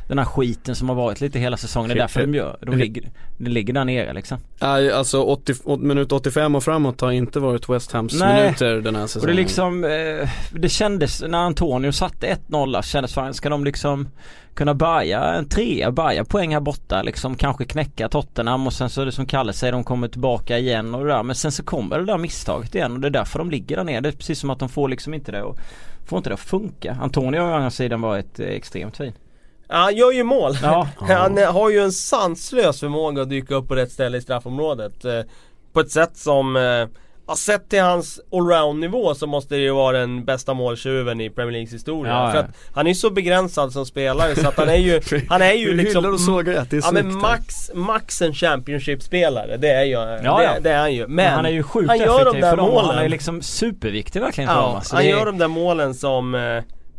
Den 0.08 0.18
här 0.18 0.26
skiten 0.26 0.76
som 0.76 0.90
har 0.90 0.96
varit 0.96 1.22
lite 1.22 1.40
hela 1.40 1.58
säsongen. 1.58 1.90
Det 1.90 1.96
är 1.96 2.00
därför 2.00 2.22
de 2.22 2.34
gör, 2.34 2.58
de 2.62 2.76
ligger, 2.78 3.04
de 3.38 3.50
ligger 3.50 3.74
där 3.74 3.86
nere 3.86 4.14
liksom. 4.14 4.38
Nej, 4.62 4.92
alltså 4.92 5.22
80, 5.24 5.54
åt- 5.64 5.80
minut 5.82 6.12
85 6.12 6.56
och 6.56 6.64
framåt 6.64 7.02
har 7.02 7.12
inte 7.12 7.40
varit 7.40 7.70
West 7.70 7.92
Hams 7.92 8.20
Nej. 8.20 8.42
minuter 8.44 8.76
den 8.82 8.96
här 8.96 9.04
Och 9.04 9.10
säsongen. 9.10 9.36
det 9.36 9.42
liksom, 9.42 9.84
eh, 9.84 10.30
det 10.52 10.70
kändes 10.70 11.22
när 11.28 11.38
Antonio 11.38 11.92
satte 11.92 12.28
1-0 12.28 12.72
där, 12.72 12.82
kändes 12.82 13.14
fan, 13.14 13.34
ska 13.34 13.50
de 13.50 13.64
liksom 13.66 14.08
kunna 14.54 14.74
bärga 14.74 15.24
en 15.24 15.50
trea, 15.50 15.92
bärga 15.92 16.26
poäng 16.26 16.54
här 16.54 16.60
borta 16.60 17.02
liksom, 17.02 17.36
kanske 17.36 17.66
knäcka 17.66 18.10
Tottenham 18.10 18.68
och 18.68 18.74
sen 18.74 18.90
så 18.90 19.02
är 19.02 19.06
det 19.06 19.12
som 19.12 19.26
Kalle 19.26 19.54
säger, 19.54 19.74
de 19.74 19.84
kommer 19.84 20.08
tillbaka 20.08 20.58
igen 20.58 20.96
och 20.96 21.06
det 21.06 21.12
där. 21.12 21.24
Men 21.24 21.36
sen 21.36 21.52
så 21.52 21.64
kommer 21.64 22.00
det 22.00 22.06
där 22.06 22.18
misstaget 22.18 22.76
igen 22.76 22.92
och 22.94 23.00
det 23.00 23.08
är 23.08 23.12
därför 23.12 23.40
de 23.40 23.52
ligger 23.52 23.76
där 23.78 23.84
nere. 23.84 24.02
Det 24.02 24.10
är 24.10 24.14
precis 24.14 24.40
som 24.40 24.50
att 24.50 24.60
de 24.60 24.70
får 24.70 24.90
liksom 24.90 25.14
inte 25.14 25.32
det 25.32 25.44
och 25.44 25.58
får 26.06 26.18
inte 26.18 26.30
det 26.30 26.34
att 26.34 26.40
funka. 26.40 26.98
Antonio 27.02 27.42
har 27.42 27.52
å 27.52 27.54
andra 27.56 27.70
sidan 27.72 28.02
varit 28.02 28.40
eh, 28.40 28.48
extremt 28.48 28.98
fin. 28.98 29.14
Ja, 29.70 29.76
han 29.76 29.96
gör 29.96 30.12
ju 30.12 30.24
mål. 30.24 30.58
Ja. 30.62 30.88
Han 31.00 31.38
eh, 31.38 31.52
har 31.54 31.70
ju 31.70 31.80
en 31.80 31.92
sanslös 31.92 32.80
förmåga 32.80 33.22
att 33.22 33.30
dyka 33.30 33.56
upp 33.56 33.68
på 33.68 33.76
rätt 33.76 33.92
ställe 33.92 34.18
i 34.18 34.22
straffområdet. 34.22 35.06
Eh, 35.06 35.22
på 35.74 35.80
ett 35.80 35.92
sätt 35.92 36.18
som, 36.18 36.56
eh, 36.56 36.62
ja, 37.28 37.36
sett 37.38 37.70
till 37.70 37.82
hans 37.82 38.20
allround 38.32 38.80
nivå 38.80 39.16
så 39.16 39.28
måste 39.28 39.56
det 39.56 39.62
ju 39.62 39.72
vara 39.72 39.98
den 39.98 40.26
bästa 40.26 40.54
måltjuven 40.54 41.22
i 41.22 41.30
Premier 41.30 41.52
Leagues 41.52 41.74
historia. 41.74 42.14
Ja, 42.14 42.32
För 42.32 42.38
att 42.40 42.50
han 42.74 42.86
är 42.88 42.92
ju 42.92 42.96
så 42.96 43.10
begränsad 43.10 43.74
som 43.74 43.86
spelare 43.86 44.36
så 44.36 44.48
att 44.48 44.58
han 44.58 44.70
är 44.70 44.76
ju, 44.76 45.02
han 45.30 45.42
är 45.42 45.54
ju 45.54 45.66
Du 45.66 45.74
liksom 45.78 46.04
hyllar 46.04 46.14
och 46.14 46.20
sågar 46.22 46.54
det, 46.54 46.66
det 46.70 46.78
är 46.78 46.82
Ja 46.82 46.92
men 46.92 47.18
max, 47.18 47.72
max 47.74 48.22
en 48.22 48.34
Championship-spelare, 48.34 49.58
det 49.58 49.70
är 49.70 49.84
ju 49.84 49.92
Ja, 49.92 50.06
det, 50.06 50.24
ja. 50.24 50.54
det 50.62 50.72
är 50.72 50.80
han 50.80 50.94
ju. 50.94 51.08
Men, 51.08 51.16
Men 51.16 51.34
han 51.34 51.46
är 51.46 51.50
ju 51.50 51.64
sjukt 51.64 51.88
han 51.90 52.00
gör 52.00 52.26
de 52.26 52.40
där 52.42 52.50
för 52.50 52.58
dem 52.58 52.70
och 52.70 52.80
han 52.80 52.88
målen. 52.88 53.06
är 53.06 53.10
liksom 53.10 53.42
superviktig 53.42 54.20
verkligen 54.22 54.48
för 54.50 54.56
dem. 54.56 54.70
Ja, 54.72 54.76
alltså. 54.76 54.96
han 54.96 55.04
Det 55.04 55.12
är- 55.12 55.18
gör 55.18 55.26
de 55.26 55.38
där 55.38 55.48
målen 55.48 55.94
som, 55.94 56.36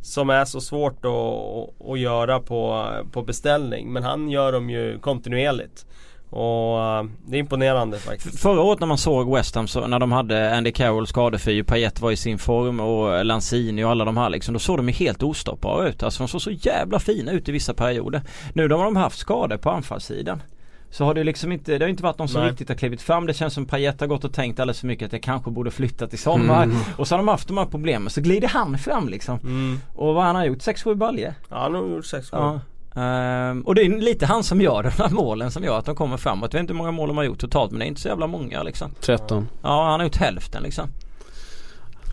som 0.03 0.31
är 0.31 0.45
så 0.45 0.61
svårt 0.61 1.05
att, 1.05 1.91
att, 1.91 1.99
göra 1.99 2.41
på, 2.41 2.91
på 3.13 3.23
beställning. 3.23 3.93
Men 3.93 4.03
han 4.03 4.31
gör 4.31 4.53
dem 4.53 4.71
ju 4.71 4.99
kontinuerligt. 4.99 5.87
Och 6.31 6.81
eh, 6.81 7.05
det 7.27 7.37
är 7.37 7.41
imponerande 7.41 7.99
faktiskt. 7.99 8.41
Förra 8.41 8.61
året 8.61 8.81
när 8.81 8.87
man 8.87 8.99
såg 8.99 9.35
West 9.35 9.55
Ham 9.55 9.69
så, 9.69 9.87
när 9.87 9.99
de 9.99 10.13
hade 10.13 10.57
Andy 10.57 10.73
Carroll 10.73 11.07
skadefri, 11.07 11.63
Payet 11.63 12.01
var 12.01 12.11
i 12.13 12.17
sin 12.17 12.39
form 12.39 12.81
och 12.81 13.25
Lanzini 13.25 13.85
och 13.85 13.91
alla 13.91 14.05
de 14.05 14.17
här 14.17 14.31
liksom. 14.31 14.53
Då 14.53 14.59
såg 14.59 14.77
de 14.77 14.89
ju 14.89 14.95
helt 14.95 15.23
ostoppbara 15.23 15.89
ut. 15.89 16.03
Alltså 16.03 16.23
de 16.23 16.29
såg 16.29 16.43
så 16.43 16.51
jävla 16.51 16.99
fina 16.99 17.33
ut 17.33 17.49
i 17.49 17.53
vissa 17.53 17.75
perioder. 17.75 18.23
Nu 18.53 18.69
då 18.69 18.77
har 18.77 18.85
de 18.85 18.97
haft 18.97 19.19
skador 19.19 19.57
på 19.57 19.71
anfallssidan. 19.71 20.43
Så 20.90 21.05
har 21.05 21.14
det 21.14 21.24
liksom 21.24 21.53
inte, 21.53 21.79
det 21.79 21.85
har 21.85 21.90
inte 21.90 22.03
varit 22.03 22.18
någon 22.18 22.29
som 22.29 22.40
Nej. 22.40 22.51
riktigt 22.51 22.68
har 22.68 22.77
klivit 22.77 23.03
fram. 23.03 23.27
Det 23.27 23.35
känns 23.35 23.55
som 23.55 23.66
Payet 23.66 24.01
har 24.01 24.07
gått 24.07 24.24
och 24.24 24.33
tänkt 24.33 24.61
alldeles 24.61 24.81
för 24.81 24.87
mycket 24.87 25.07
att 25.07 25.12
jag 25.12 25.22
kanske 25.22 25.51
borde 25.51 25.70
flytta 25.70 26.07
till 26.07 26.18
sommar. 26.18 26.62
Mm. 26.62 26.77
Och 26.96 27.09
så 27.09 27.14
har 27.14 27.18
de 27.18 27.29
haft 27.29 27.48
de 27.48 27.59
här 27.59 27.66
problemen. 27.66 28.11
Så 28.11 28.20
glider 28.20 28.48
han 28.48 28.79
fram 28.79 29.09
liksom. 29.09 29.38
Mm. 29.38 29.81
Och 29.94 30.14
vad 30.14 30.24
han 30.24 30.37
har 30.37 30.44
gjort? 30.44 30.59
6-7 30.59 30.94
baljor. 30.94 31.35
Ja, 31.48 31.59
han 31.59 31.74
har 31.74 31.83
gjort 31.83 32.07
sex 32.07 32.33
mål. 32.33 32.40
Ja. 32.42 32.61
Ehm, 33.03 33.62
och 33.62 33.74
det 33.74 33.83
är 33.83 34.01
lite 34.01 34.27
han 34.27 34.42
som 34.42 34.61
gör 34.61 34.83
de 34.96 35.03
här 35.03 35.11
målen 35.11 35.51
som 35.51 35.64
gör 35.64 35.79
att 35.79 35.85
de 35.85 35.94
kommer 35.94 36.16
framåt. 36.16 36.53
Jag 36.53 36.59
vet 36.59 36.62
inte 36.62 36.72
hur 36.72 36.79
många 36.79 36.90
mål 36.90 37.09
de 37.09 37.16
har 37.16 37.24
gjort 37.24 37.38
totalt 37.38 37.70
men 37.70 37.79
det 37.79 37.85
är 37.85 37.88
inte 37.88 38.01
så 38.01 38.09
jävla 38.09 38.27
många 38.27 38.62
liksom. 38.62 38.90
13. 39.01 39.48
Ja 39.62 39.90
han 39.90 40.01
har 40.01 40.05
gjort 40.05 40.16
hälften 40.16 40.62
liksom. 40.62 40.88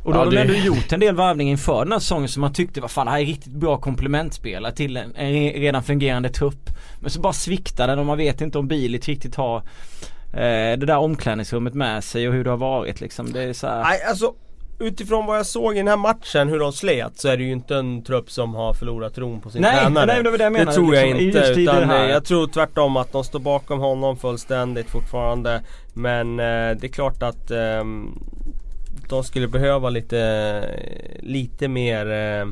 Och 0.05 0.13
då 0.13 0.19
Ja, 0.19 0.23
har 0.23 0.31
de 0.31 0.35
det- 0.35 0.41
ändå 0.41 0.53
gjort 0.53 0.91
en 0.93 0.99
del 0.99 1.15
värvning 1.15 1.49
inför 1.49 1.83
den 1.83 1.91
här 1.91 1.99
säsongen 1.99 2.27
som 2.29 2.41
man 2.41 2.53
tyckte 2.53 2.81
var 2.81 2.87
fan 2.87 3.05
det 3.05 3.11
här 3.11 3.19
är 3.19 3.25
riktigt 3.25 3.53
bra 3.53 3.77
komplementspelare 3.77 4.71
till 4.71 4.97
en, 4.97 5.15
en 5.15 5.31
re- 5.33 5.59
redan 5.59 5.83
fungerande 5.83 6.29
trupp. 6.29 6.69
Men 6.99 7.09
så 7.11 7.21
bara 7.21 7.33
sviktar 7.33 7.87
den 7.87 7.99
och 7.99 8.05
man 8.05 8.17
vet 8.17 8.41
inte 8.41 8.57
om 8.57 8.67
Bilic 8.67 9.07
riktigt 9.07 9.35
har 9.35 9.57
eh, 10.33 10.77
det 10.77 10.85
där 10.85 10.97
omklädningsrummet 10.97 11.73
med 11.73 12.03
sig 12.03 12.27
och 12.27 12.33
hur 12.33 12.43
det 12.43 12.49
har 12.49 12.57
varit 12.57 13.01
liksom. 13.01 13.31
Det 13.31 13.43
är 13.43 13.53
så 13.53 13.67
här. 13.67 13.83
Nej 13.83 14.03
alltså 14.09 14.33
utifrån 14.79 15.25
vad 15.25 15.37
jag 15.37 15.45
såg 15.45 15.73
i 15.73 15.77
den 15.77 15.87
här 15.87 15.97
matchen, 15.97 16.49
hur 16.49 16.59
de 16.59 16.71
slet, 16.73 17.19
så 17.19 17.27
är 17.29 17.37
det 17.37 17.43
ju 17.43 17.51
inte 17.51 17.75
en 17.75 18.03
trupp 18.03 18.31
som 18.31 18.55
har 18.55 18.73
förlorat 18.73 19.15
tron 19.15 19.41
på 19.41 19.49
sin 19.49 19.61
Nej, 19.61 19.79
tränare. 19.79 20.05
nej, 20.05 20.23
det 20.23 20.29
var 20.31 20.37
det 20.37 20.43
jag 20.43 20.53
menade, 20.53 20.73
tror 20.75 20.95
jag 20.95 21.03
liksom, 21.17 21.25
inte. 21.43 21.61
Utan 21.61 21.75
det 21.79 21.85
här. 21.85 22.05
eh, 22.05 22.11
jag 22.11 22.25
tror 22.25 22.47
tvärtom 22.47 22.97
att 22.97 23.11
de 23.11 23.23
står 23.23 23.39
bakom 23.39 23.79
honom 23.79 24.17
fullständigt 24.17 24.89
fortfarande. 24.89 25.61
Men 25.93 26.39
eh, 26.39 26.45
det 26.45 26.83
är 26.83 26.87
klart 26.91 27.23
att 27.23 27.51
ehm, 27.51 28.19
de 29.09 29.23
skulle 29.23 29.47
behöva 29.47 29.89
lite, 29.89 30.79
lite 31.19 31.67
mer 31.67 32.11
eh, 32.11 32.47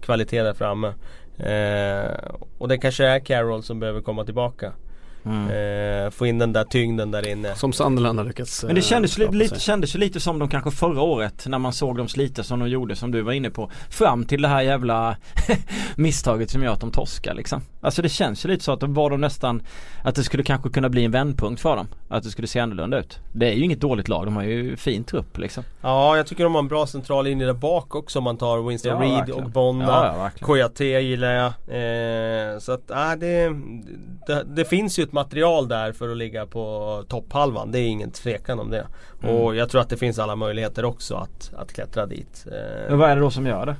kvalitet 0.00 0.42
där 0.42 0.54
framme. 0.54 0.94
Eh, 1.38 2.34
och 2.58 2.68
det 2.68 2.78
kanske 2.78 3.06
är 3.06 3.18
Carroll 3.18 3.62
som 3.62 3.80
behöver 3.80 4.00
komma 4.00 4.24
tillbaka. 4.24 4.72
Mm. 5.26 6.04
Eh, 6.04 6.10
få 6.10 6.26
in 6.26 6.38
den 6.38 6.52
där 6.52 6.64
tyngden 6.64 7.10
där 7.10 7.28
inne. 7.28 7.54
Som 7.54 7.72
Sunderland 7.72 8.18
har 8.18 8.26
lyckats 8.26 8.64
Men 8.64 8.74
det 8.74 8.82
kändes, 8.82 9.18
li, 9.18 9.24
skapa 9.24 9.36
lite, 9.36 9.60
kändes 9.60 9.94
ju 9.94 9.98
lite 9.98 10.20
som 10.20 10.38
de 10.38 10.48
kanske 10.48 10.70
förra 10.70 11.00
året 11.00 11.46
när 11.46 11.58
man 11.58 11.72
såg 11.72 11.96
dem 11.96 12.08
slita 12.08 12.42
som 12.42 12.58
de 12.58 12.68
gjorde 12.68 12.96
som 12.96 13.10
du 13.10 13.22
var 13.22 13.32
inne 13.32 13.50
på. 13.50 13.70
Fram 13.90 14.24
till 14.24 14.42
det 14.42 14.48
här 14.48 14.62
jävla 14.62 15.16
misstaget 15.96 16.50
som 16.50 16.62
gör 16.62 16.72
att 16.72 16.80
de 16.80 16.90
torskar 16.90 17.34
liksom. 17.34 17.62
Alltså 17.80 18.02
det 18.02 18.08
känns 18.08 18.44
ju 18.44 18.48
lite 18.48 18.64
så 18.64 18.72
att 18.72 18.80
de 18.80 18.94
var 18.94 19.10
de 19.10 19.20
nästan 19.20 19.62
Att 20.04 20.14
det 20.14 20.24
skulle 20.24 20.42
kanske 20.42 20.70
kunna 20.70 20.88
bli 20.88 21.04
en 21.04 21.10
vändpunkt 21.10 21.62
för 21.62 21.76
dem. 21.76 21.86
Att 22.08 22.22
det 22.22 22.30
skulle 22.30 22.48
se 22.48 22.60
annorlunda 22.60 22.98
ut. 22.98 23.18
Det 23.32 23.46
är 23.46 23.52
ju 23.54 23.64
inget 23.64 23.80
dåligt 23.80 24.08
lag, 24.08 24.24
de 24.24 24.36
har 24.36 24.42
ju 24.42 24.76
fin 24.76 25.04
trupp 25.04 25.38
liksom. 25.38 25.64
Ja, 25.80 26.16
jag 26.16 26.26
tycker 26.26 26.44
de 26.44 26.54
har 26.54 26.62
en 26.62 26.68
bra 26.68 26.86
central 26.86 27.24
linje 27.24 27.46
där 27.46 27.52
bak 27.52 27.94
också 27.94 28.18
om 28.18 28.24
man 28.24 28.36
tar 28.36 28.68
Winston 28.68 28.92
Ja, 28.92 29.00
Reed 29.00 29.18
verkligen. 29.18 29.44
och 29.44 29.50
Bonna. 29.50 29.84
Ja, 29.84 30.30
ja. 30.38 30.46
Kouyaté 30.46 31.00
gillar 31.00 31.32
jag. 31.32 31.46
Eh, 31.46 32.58
så 32.58 32.72
att, 32.72 32.90
äh, 32.90 33.12
det, 33.18 33.48
det, 34.26 34.44
det 34.56 34.64
finns 34.64 34.98
ju 34.98 35.02
ett 35.02 35.12
material 35.16 35.68
där 35.68 35.92
för 35.92 36.08
att 36.10 36.16
ligga 36.16 36.46
på 36.46 37.04
topphalvan. 37.08 37.72
Det 37.72 37.78
är 37.78 37.86
ingen 37.86 38.10
tvekan 38.10 38.60
om 38.60 38.70
det. 38.70 38.86
Mm. 39.22 39.34
Och 39.36 39.56
jag 39.56 39.68
tror 39.70 39.80
att 39.80 39.88
det 39.88 39.96
finns 39.96 40.18
alla 40.18 40.36
möjligheter 40.36 40.84
också 40.84 41.14
att, 41.14 41.52
att 41.56 41.72
klättra 41.72 42.06
dit. 42.06 42.46
Eh, 42.46 42.88
Men 42.88 42.98
vad 42.98 43.10
är 43.10 43.14
det 43.14 43.20
då 43.20 43.30
som 43.30 43.46
gör 43.46 43.66
det? 43.66 43.76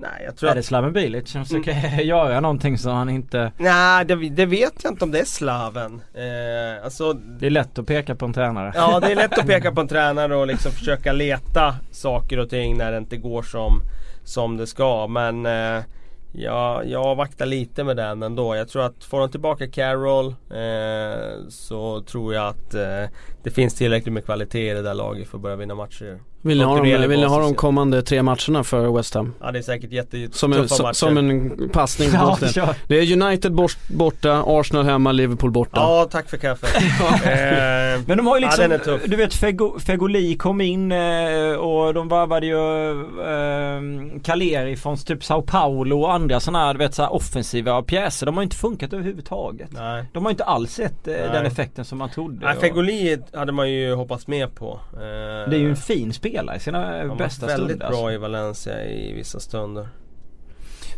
nej, 0.00 0.22
jag 0.24 0.36
tror 0.36 0.48
Är 0.48 0.52
att 0.52 0.56
det 0.56 0.62
Slaven 0.62 0.92
Bilic 0.92 1.28
som 1.30 1.44
försöker 1.44 2.00
göra 2.00 2.40
någonting 2.40 2.78
som 2.78 2.92
han 2.92 3.08
inte 3.10 3.52
Nej, 3.56 4.04
det, 4.04 4.14
det 4.28 4.46
vet 4.46 4.72
jag 4.82 4.92
inte 4.92 5.04
om 5.04 5.10
det 5.10 5.20
är 5.20 5.24
slaven. 5.24 6.00
Eh, 6.14 6.84
alltså, 6.84 7.12
Det 7.12 7.46
är 7.46 7.50
lätt 7.50 7.78
att 7.78 7.86
peka 7.86 8.14
på 8.14 8.24
en 8.24 8.32
tränare. 8.32 8.72
Ja 8.74 9.00
det 9.00 9.12
är 9.12 9.16
lätt 9.16 9.38
att 9.38 9.46
peka 9.46 9.72
på 9.72 9.80
en 9.80 9.88
tränare 9.94 10.36
och 10.36 10.46
liksom 10.46 10.72
försöka 10.72 11.12
leta 11.12 11.74
saker 11.90 12.38
och 12.38 12.50
ting 12.50 12.78
när 12.78 12.92
det 12.92 12.98
inte 12.98 13.16
går 13.16 13.42
som, 13.42 13.80
som 14.24 14.56
det 14.56 14.66
ska. 14.66 15.06
Men 15.06 15.46
eh, 15.46 15.82
ja, 16.32 16.84
jag 16.84 17.06
avvaktar 17.06 17.46
lite 17.46 17.84
med 17.84 17.96
den 17.96 18.22
ändå. 18.22 18.56
Jag 18.56 18.68
tror 18.68 18.82
att 18.82 19.04
får 19.04 19.20
de 19.20 19.30
tillbaka 19.30 19.68
Carroll 19.68 20.26
eh, 20.50 21.48
så 21.48 22.02
tror 22.02 22.34
jag 22.34 22.46
att 22.46 22.74
eh, 22.74 23.04
det 23.42 23.50
finns 23.50 23.74
tillräckligt 23.74 24.12
med 24.12 24.24
kvalitet 24.24 24.70
i 24.70 24.74
det 24.74 24.82
där 24.82 24.94
laget 24.94 25.28
för 25.28 25.38
att 25.38 25.42
börja 25.42 25.56
vinna 25.56 25.74
matcher. 25.74 26.20
Vill 26.48 26.58
ni 26.58 26.64
ha, 26.64 26.74
Kontinuerlig 26.74 27.04
de, 27.04 27.08
vill 27.10 27.20
ni 27.20 27.26
ha 27.26 27.38
de 27.40 27.48
ja. 27.48 27.54
kommande 27.54 28.02
tre 28.02 28.22
matcherna 28.22 28.64
för 28.64 28.96
West 28.96 29.14
Ham? 29.14 29.34
Ja 29.40 29.52
det 29.52 29.58
är 29.58 29.62
säkert 29.62 29.92
jättetuffa 29.92 30.38
Som 30.38 30.52
en, 30.52 30.58
matcher. 30.60 30.92
som, 30.92 31.16
en 31.18 31.68
passning 31.72 32.10
på 32.10 32.16
Ja, 32.40 32.48
kör. 32.48 32.74
Det 32.88 32.94
är 32.98 33.22
United 33.22 33.52
bort, 33.52 33.76
borta, 33.88 34.42
Arsenal 34.46 34.84
hemma, 34.84 35.12
Liverpool 35.12 35.50
borta. 35.50 35.80
Ja, 35.80 36.08
tack 36.10 36.30
för 36.30 36.36
kaffet. 36.36 36.76
eh, 36.76 38.02
Men 38.06 38.16
de 38.16 38.26
har 38.26 38.38
ju 38.38 38.44
Ja, 38.44 38.66
liksom, 38.66 38.78
tuff. 38.84 39.02
du 39.06 39.16
vet 39.16 39.34
Fego, 39.34 39.78
Fegoli 39.78 40.36
kom 40.36 40.60
in 40.60 40.92
eh, 40.92 41.52
och 41.52 41.94
de 41.94 42.08
varvade 42.08 42.46
ju 42.46 42.90
eh, 43.32 44.20
Caleri 44.24 44.76
från 44.76 44.96
typ 44.96 45.24
Sao 45.24 45.42
Paulo 45.42 46.00
och 46.00 46.12
andra 46.14 46.40
sådana 46.40 46.58
här, 46.66 46.72
du 46.74 46.78
vet 46.78 46.94
så 46.94 47.02
här 47.02 47.12
offensiva 47.14 47.82
pjäser. 47.82 48.26
De 48.26 48.34
har 48.36 48.42
ju 48.42 48.44
inte 48.44 48.56
funkat 48.56 48.92
överhuvudtaget. 48.92 49.68
nej. 49.72 50.04
De 50.12 50.24
har 50.24 50.30
inte 50.30 50.44
alls 50.44 50.72
sett 50.72 51.08
eh, 51.08 51.14
den 51.14 51.46
effekten 51.46 51.84
som 51.84 51.98
man 51.98 52.10
trodde. 52.10 52.46
Nej, 52.46 52.56
Fegoli 52.60 53.18
hade 53.32 53.52
man 53.52 53.70
ju 53.70 53.94
hoppats 53.94 54.26
med 54.26 54.54
på. 54.54 54.80
Eh, 54.92 55.50
Det 55.50 55.56
är 55.56 55.60
ju 55.60 55.70
en 55.70 55.76
fin 55.76 56.12
spelare 56.12 56.37
i 56.56 56.60
sina 56.60 56.98
Han 56.98 57.08
var 57.08 57.16
bästa 57.16 57.46
väldigt 57.46 57.68
stunder. 57.68 57.88
bra 57.88 57.98
Alltså. 57.98 58.12
i 58.12 58.16
Valencia 58.16 58.84
i 58.84 59.12
vissa 59.12 59.40
stunder. 59.40 59.88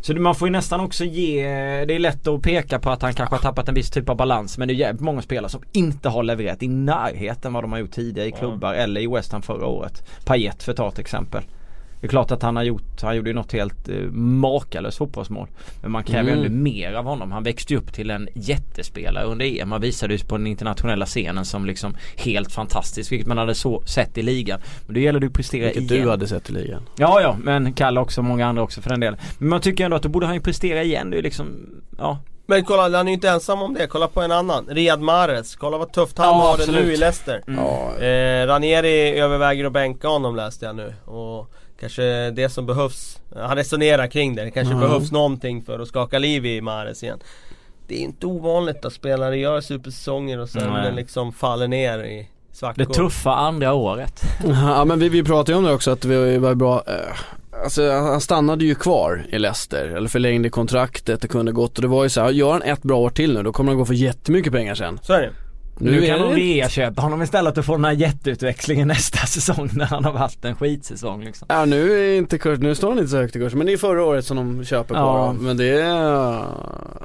Så 0.00 0.14
man 0.14 0.34
får 0.34 0.48
ju 0.48 0.52
nästan 0.52 0.80
också 0.80 1.04
ge, 1.04 1.44
det 1.84 1.94
är 1.94 1.98
lätt 1.98 2.26
att 2.26 2.42
peka 2.42 2.78
på 2.78 2.90
att 2.90 3.02
han 3.02 3.14
kanske 3.14 3.34
har 3.34 3.40
tappat 3.42 3.68
en 3.68 3.74
viss 3.74 3.90
typ 3.90 4.08
av 4.08 4.16
balans 4.16 4.58
men 4.58 4.68
det 4.68 4.74
är 4.74 4.76
jävligt 4.76 5.00
många 5.02 5.22
spelare 5.22 5.50
som 5.50 5.62
inte 5.72 6.08
har 6.08 6.22
levererat 6.22 6.62
i 6.62 6.68
närheten 6.68 7.52
vad 7.52 7.64
de 7.64 7.72
har 7.72 7.78
gjort 7.78 7.90
tidigare 7.90 8.28
i 8.28 8.32
klubbar 8.32 8.74
eller 8.74 9.00
i 9.00 9.06
West 9.06 9.32
Ham 9.32 9.42
förra 9.42 9.66
året. 9.66 10.04
Payet 10.24 10.62
för 10.62 10.70
att 10.72 10.76
ta 10.76 10.88
ett 10.88 10.98
exempel. 10.98 11.42
Det 12.00 12.06
är 12.06 12.08
klart 12.08 12.30
att 12.30 12.42
han 12.42 12.56
har 12.56 12.62
gjort, 12.62 13.02
han 13.02 13.16
gjorde 13.16 13.30
ju 13.30 13.34
något 13.34 13.52
helt 13.52 13.88
eh, 13.88 13.94
makalöst 14.12 14.98
fotbollsmål. 14.98 15.48
Men 15.82 15.90
man 15.90 16.04
kräver 16.04 16.22
ju 16.30 16.32
Mm. 16.32 16.44
ändå 16.46 16.58
mer 16.62 16.92
av 16.92 17.04
honom. 17.04 17.32
Han 17.32 17.42
växte 17.42 17.72
ju 17.72 17.78
upp 17.78 17.92
till 17.92 18.10
en 18.10 18.28
jättespelare 18.34 19.24
under 19.24 19.46
EM. 19.46 19.72
Han 19.72 19.80
visade 19.80 20.14
ju 20.14 20.20
på 20.24 20.36
den 20.36 20.46
internationella 20.46 21.06
scenen 21.06 21.44
som 21.44 21.66
liksom 21.66 21.96
helt 22.16 22.52
fantastisk. 22.52 23.12
Vilket 23.12 23.28
man 23.28 23.38
hade 23.38 23.54
så 23.54 23.82
sett 23.86 24.18
i 24.18 24.22
ligan. 24.22 24.60
Men 24.86 24.94
då 24.94 25.00
gäller 25.00 25.20
det 25.20 25.26
att 25.26 25.32
prestera 25.32 25.64
Vilket 25.64 25.90
igen. 25.90 26.04
du 26.04 26.10
hade 26.10 26.26
sett 26.28 26.50
i 26.50 26.52
ligan. 26.52 26.82
Ja 26.96 27.20
ja 27.20 27.36
men 27.42 27.72
Kalle 27.72 28.00
också, 28.00 28.22
många 28.22 28.46
andra 28.46 28.62
också 28.62 28.80
för 28.80 28.90
den 28.90 29.00
delen. 29.00 29.18
Men 29.38 29.48
man 29.48 29.60
tycker 29.60 29.84
ändå 29.84 29.96
att 29.96 30.02
då 30.02 30.08
borde 30.08 30.26
han 30.26 30.34
ju 30.34 30.40
prestera 30.40 30.82
igen. 30.82 31.10
Det 31.10 31.14
är 31.14 31.18
ju 31.18 31.22
liksom, 31.22 31.46
ja. 31.98 32.18
Men 32.46 32.64
kolla, 32.64 32.82
han 32.82 32.94
är 32.94 33.04
ju 33.10 33.12
inte 33.14 33.28
ensam 33.30 33.62
om 33.62 33.74
det. 33.74 33.86
Kolla 33.86 34.08
på 34.08 34.20
en 34.22 34.32
annan. 34.32 34.66
Riyad 34.70 35.00
Mahrez. 35.00 35.56
Kolla 35.56 35.78
vad 35.78 35.92
tufft 35.92 36.18
han 36.18 36.26
Ja, 36.26 36.32
har 36.34 36.56
det 36.56 36.62
absolut. 36.62 36.84
nu 36.86 36.92
i 36.92 36.96
Leicester. 36.96 37.42
Ja, 37.46 37.96
Eh, 38.04 38.46
Ranieri 38.46 39.18
överväger 39.18 39.64
att 39.64 39.72
bänka 39.72 40.08
honom 40.08 40.36
läste 40.36 40.66
jag 40.66 40.76
nu. 40.76 40.94
Och 41.04 41.50
kanske 41.80 42.30
det 42.30 42.48
som 42.48 42.66
behövs. 42.66 43.18
Han 43.36 43.56
resonerar 43.56 44.06
kring 44.06 44.34
det. 44.34 44.44
Det 44.44 44.50
kanske 44.50 44.74
Ja. 44.74 44.80
behövs 44.80 45.12
någonting 45.12 45.62
för 45.62 45.78
att 45.78 45.88
skaka 45.88 46.18
liv 46.18 46.46
i 46.46 46.60
Mahrez 46.60 47.02
igen. 47.02 47.18
Det 47.88 47.94
är 47.94 47.98
inte 48.00 48.26
ovanligt 48.26 48.84
att 48.84 48.92
spelare 48.92 49.38
gör 49.38 49.60
supersäsonger 49.60 50.38
och 50.38 50.48
sen 50.48 50.72
Nej. 50.72 50.92
liksom 50.92 51.32
faller 51.32 51.68
ner 51.68 51.98
i 52.04 52.28
svackor. 52.52 52.84
Det 52.84 52.94
tuffa 52.94 53.34
andra 53.34 53.72
året. 53.72 54.22
Ja 54.48 54.84
men 54.84 54.98
vi, 54.98 55.08
vi 55.08 55.22
pratade 55.24 55.52
ju 55.52 55.58
om 55.58 55.64
det 55.64 55.72
också 55.72 55.90
att 55.90 56.04
vi 56.04 56.38
var 56.38 56.54
bra 56.54 56.82
eh, 56.86 56.94
Alltså 57.64 57.90
han 57.90 58.20
stannade 58.20 58.64
ju 58.64 58.74
kvar 58.74 59.26
i 59.28 59.38
Leicester, 59.38 59.88
eller 59.88 60.08
förlängde 60.08 60.50
kontraktet, 60.50 61.20
det 61.22 61.28
kunde 61.28 61.52
gått 61.52 61.78
och 61.78 61.82
det 61.82 61.88
var 61.88 62.02
ju 62.02 62.08
så 62.08 62.20
här, 62.20 62.30
gör 62.30 62.52
han 62.52 62.62
ett 62.62 62.82
bra 62.82 62.98
år 62.98 63.10
till 63.10 63.34
nu 63.34 63.42
då 63.42 63.52
kommer 63.52 63.70
han 63.70 63.78
gå 63.78 63.84
för 63.84 63.94
jättemycket 63.94 64.52
pengar 64.52 64.74
sen. 64.74 64.98
Så 65.02 65.12
är 65.12 65.20
det. 65.20 65.30
Nu, 65.80 66.06
kan 66.06 66.16
är 66.16 66.18
de 66.24 66.28
det- 66.30 66.36
rea-köpa 66.40 67.02
honom 67.02 67.22
istället 67.22 67.58
och 67.58 67.64
få 67.64 67.72
den 67.76 67.84
här 67.84 67.92
jätteutväxlingen 67.92 68.88
nästa 68.88 69.18
säsong 69.26 69.68
när 69.72 69.84
han 69.84 70.04
har 70.04 70.12
haft 70.12 70.44
en 70.44 70.54
skitsäsong 70.56 71.24
liksom. 71.24 71.46
Ja 71.50 71.64
nu 71.64 71.92
är 72.12 72.18
inte 72.18 72.38
kurs, 72.38 72.58
nu 72.58 72.74
står 72.74 72.88
han 72.88 72.98
inte 72.98 73.10
så 73.10 73.16
högt 73.16 73.36
i 73.36 73.38
kurs 73.38 73.54
men 73.54 73.66
det 73.66 73.72
är 73.72 73.76
förra 73.76 74.04
året 74.04 74.24
som 74.24 74.36
de 74.36 74.64
köper 74.64 74.94
på 74.94 75.00
Ja. 75.00 75.32
Men 75.32 75.56
det 75.56 75.80
är, 75.80 75.86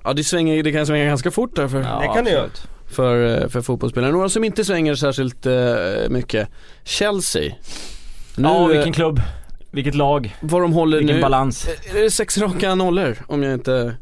ja 0.04 0.14
det 0.16 0.24
svänger, 0.24 0.64
det 0.64 0.72
kan 0.72 0.86
svänga 0.86 1.06
ganska 1.06 1.32
fort 1.32 1.56
där 1.56 1.68
för, 1.68 1.82
Ja, 1.82 2.00
det 2.02 2.08
kan 2.16 2.26
det 2.26 2.32
göra. 2.32 2.50
för, 2.92 3.42
eh, 3.44 3.48
för 3.48 3.62
fotbollsspelare. 3.62 4.12
Några 4.12 4.30
som 4.30 4.44
inte 4.44 4.66
svänger 4.66 4.96
särskilt 4.96 5.46
eh, 5.46 5.54
mycket, 6.10 6.48
Chelsea. 6.84 7.54
Nu, 8.36 8.48
Ja, 8.48 8.62
eh, 8.62 8.68
vilken 8.68 8.94
klubb. 8.94 9.22
Vilket 9.72 9.96
lag. 9.96 10.36
vad 10.42 10.62
de 10.62 10.74
håller 10.74 10.98
Vilken 10.98 11.16
nu, 11.16 11.22
balans. 11.22 11.68
är 11.96 12.02
det 12.04 12.12
sex 12.12 12.38
raka 12.38 12.76
nollor 12.76 13.18
om 13.28 13.44
jag 13.44 13.54
inte 13.54 13.96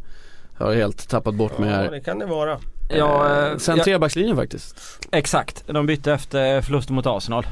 har 0.57 0.73
helt 0.73 1.09
tappat 1.09 1.35
bort 1.35 1.57
mig 1.57 1.69
Ja 1.69 1.75
här. 1.75 1.91
det 1.91 1.99
kan 1.99 2.19
det 2.19 2.25
vara. 2.25 2.57
Ja, 2.97 3.29
Eh, 3.41 3.51
eh, 3.51 3.57
Sen 3.57 3.77
ja. 3.77 3.83
trebackslinjen 3.83 4.35
faktiskt. 4.35 4.99
Exakt. 5.11 5.63
De 5.67 5.85
bytte 5.85 6.13
efter 6.13 6.61
förlusten 6.61 6.95
mot 6.95 7.05
Arsenal. 7.05 7.45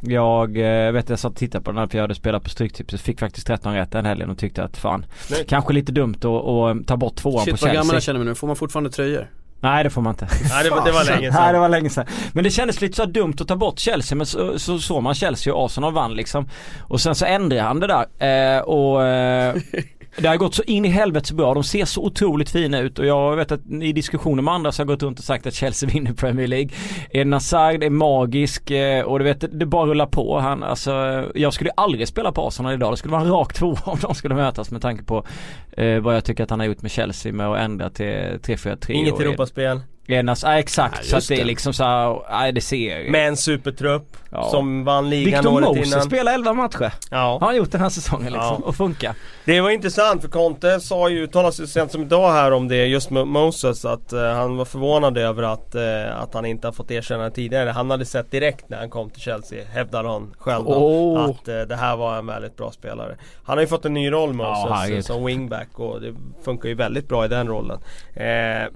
Jag 0.00 0.56
eh, 0.86 0.92
vet 0.92 1.08
jag 1.08 1.18
satt 1.18 1.32
och 1.32 1.38
tittade 1.38 1.64
på 1.64 1.70
den 1.70 1.78
här 1.78 1.86
för 1.86 1.98
jag 1.98 2.02
hade 2.02 2.14
spelat 2.14 2.42
på 2.42 2.48
Stryktipset. 2.50 3.00
Fick 3.00 3.20
faktiskt 3.20 3.46
13 3.46 3.74
rätt 3.74 3.92
den 3.92 4.04
helgen 4.06 4.30
och 4.30 4.38
tyckte 4.38 4.64
att 4.64 4.76
fan. 4.76 5.06
Snyggt. 5.20 5.50
Kanske 5.50 5.72
lite 5.72 5.92
dumt 5.92 6.14
att, 6.16 6.24
att 6.26 6.86
ta 6.86 6.96
bort 6.96 7.16
tvåan 7.16 7.34
på 7.34 7.40
Shit 7.44 7.52
vad 7.52 7.58
Chelsea. 7.60 7.74
gammal 7.74 7.94
jag 7.96 8.02
känner 8.02 8.18
mig 8.18 8.28
nu, 8.28 8.34
får 8.34 8.46
man 8.46 8.56
fortfarande 8.56 8.90
tröjor? 8.90 9.30
Nej 9.60 9.84
det 9.84 9.90
får 9.90 10.02
man 10.02 10.12
inte. 10.12 10.28
Nej 10.50 10.64
det, 10.64 10.70
var- 10.70 10.84
det 10.84 10.92
var 10.92 11.04
länge 11.14 11.20
Nej 11.20 11.26
det 11.30 11.32
sedan. 11.52 11.60
var 11.60 11.68
länge 11.68 11.90
sedan. 11.90 12.06
Men 12.32 12.44
det 12.44 12.50
kändes 12.50 12.80
lite 12.80 12.96
så 12.96 13.04
dumt 13.06 13.34
att 13.40 13.48
ta 13.48 13.56
bort 13.56 13.78
Chelsea 13.78 14.16
men 14.16 14.26
så 14.26 14.58
så 14.58 14.78
såg 14.78 15.02
man 15.02 15.14
Chelsea 15.14 15.54
och 15.54 15.64
Arsenal 15.66 15.92
vann 15.92 16.14
liksom. 16.14 16.48
Och 16.80 17.00
sen 17.00 17.14
så 17.14 17.24
ändrade 17.24 17.62
han 17.62 17.80
det 17.80 17.86
där 17.86 18.56
eh, 18.56 18.62
och 18.62 19.04
eh, 19.04 19.54
det 20.18 20.28
har 20.28 20.36
gått 20.36 20.54
så 20.54 20.62
in 20.62 20.84
i 20.84 20.88
helvete 20.88 21.28
så 21.28 21.34
bra. 21.34 21.54
De 21.54 21.64
ser 21.64 21.84
så 21.84 22.04
otroligt 22.04 22.50
fina 22.50 22.80
ut 22.80 22.98
och 22.98 23.06
jag 23.06 23.36
vet 23.36 23.52
att 23.52 23.60
i 23.66 23.92
diskussioner 23.92 24.42
med 24.42 24.54
andra 24.54 24.72
så 24.72 24.80
har 24.80 24.84
jag 24.84 24.88
gått 24.88 25.02
runt 25.02 25.18
och 25.18 25.24
sagt 25.24 25.46
att 25.46 25.54
Chelsea 25.54 25.88
vinner 25.88 26.12
Premier 26.12 26.46
League. 26.46 26.70
Eh, 27.10 27.26
Nazard 27.26 27.82
är 27.82 27.90
magisk 27.90 28.70
eh, 28.70 29.04
och 29.04 29.18
du 29.18 29.24
vet 29.24 29.44
det, 29.58 29.66
bara 29.66 29.86
rullar 29.86 30.06
på. 30.06 30.38
Han, 30.38 30.62
alltså, 30.62 31.24
jag 31.34 31.52
skulle 31.52 31.70
aldrig 31.70 32.08
spela 32.08 32.32
på 32.32 32.46
Arsenal 32.46 32.74
idag. 32.74 32.92
Det 32.92 32.96
skulle 32.96 33.12
vara 33.12 33.22
en 33.22 33.30
rak 33.30 33.54
två 33.54 33.76
om 33.84 33.98
de 34.02 34.14
skulle 34.14 34.34
mötas 34.34 34.70
med 34.70 34.82
tanke 34.82 35.04
på 35.04 35.24
eh, 35.72 36.00
vad 36.00 36.16
jag 36.16 36.24
tycker 36.24 36.44
att 36.44 36.50
han 36.50 36.60
har 36.60 36.66
gjort 36.66 36.82
med 36.82 36.90
Chelsea 36.90 37.32
med 37.32 37.46
att 37.46 37.58
ändra 37.58 37.90
till 37.90 38.06
3-4-3. 38.06 38.90
Inget 38.92 39.20
Europaspel. 39.20 39.80
Enas, 40.08 40.42
ja 40.42 40.58
exakt. 40.58 40.98
Ja, 40.98 41.02
så 41.10 41.16
att 41.16 41.28
det 41.28 41.40
är 41.40 41.44
liksom 41.44 41.72
så 41.72 41.84
här, 41.84 42.22
nej 42.30 42.52
det 42.52 42.60
ser 42.60 43.10
Med 43.10 43.28
en 43.28 43.36
supertrupp. 43.36 44.16
Ja. 44.30 44.50
Som 44.50 44.84
vann 44.84 45.10
ligan 45.10 45.32
Victor 45.42 45.52
året 45.52 45.68
Moses 45.68 45.86
innan. 45.86 46.02
spelar 46.02 46.34
11 46.34 46.52
matcher. 46.52 46.92
Ja. 47.10 47.38
Har 47.40 47.46
han 47.46 47.56
gjort 47.56 47.72
den 47.72 47.80
här 47.80 47.88
säsongen 47.88 48.32
liksom 48.32 48.62
och 48.64 48.76
funkar. 48.76 49.14
Det 49.44 49.60
var 49.60 49.70
intressant 49.70 50.22
för 50.22 50.28
Conte 50.28 50.80
sa 50.80 51.08
ju, 51.08 51.22
uttalade 51.22 51.52
sig 51.52 51.68
sent 51.68 51.92
som 51.92 52.02
idag 52.02 52.32
här 52.32 52.52
om 52.52 52.68
det 52.68 52.86
just 52.86 53.10
med 53.10 53.26
Moses 53.26 53.84
att 53.84 54.12
eh, 54.12 54.20
han 54.20 54.56
var 54.56 54.64
förvånad 54.64 55.18
över 55.18 55.42
att, 55.42 55.74
eh, 55.74 56.20
att 56.20 56.34
han 56.34 56.46
inte 56.46 56.66
har 56.66 56.72
fått 56.72 56.90
erkänna 56.90 57.30
tidigare. 57.30 57.70
Han 57.70 57.90
hade 57.90 58.04
sett 58.04 58.30
direkt 58.30 58.68
när 58.68 58.78
han 58.78 58.90
kom 58.90 59.10
till 59.10 59.22
Chelsea, 59.22 59.64
hävdade 59.64 60.08
han 60.08 60.34
själv 60.38 60.64
Åh. 60.66 61.24
att 61.24 61.48
eh, 61.48 61.60
det 61.60 61.76
här 61.76 61.96
var 61.96 62.18
en 62.18 62.26
väldigt 62.26 62.56
bra 62.56 62.70
spelare. 62.70 63.16
Han 63.44 63.56
har 63.56 63.62
ju 63.62 63.68
fått 63.68 63.84
en 63.84 63.94
ny 63.94 64.12
roll 64.12 64.32
Moses 64.32 65.06
som 65.06 65.24
wingback 65.24 65.68
och 65.78 66.00
det 66.00 66.14
funkar 66.44 66.68
ju 66.68 66.74
väldigt 66.74 67.08
bra 67.08 67.24
i 67.24 67.28
den 67.28 67.48
rollen. 67.48 67.78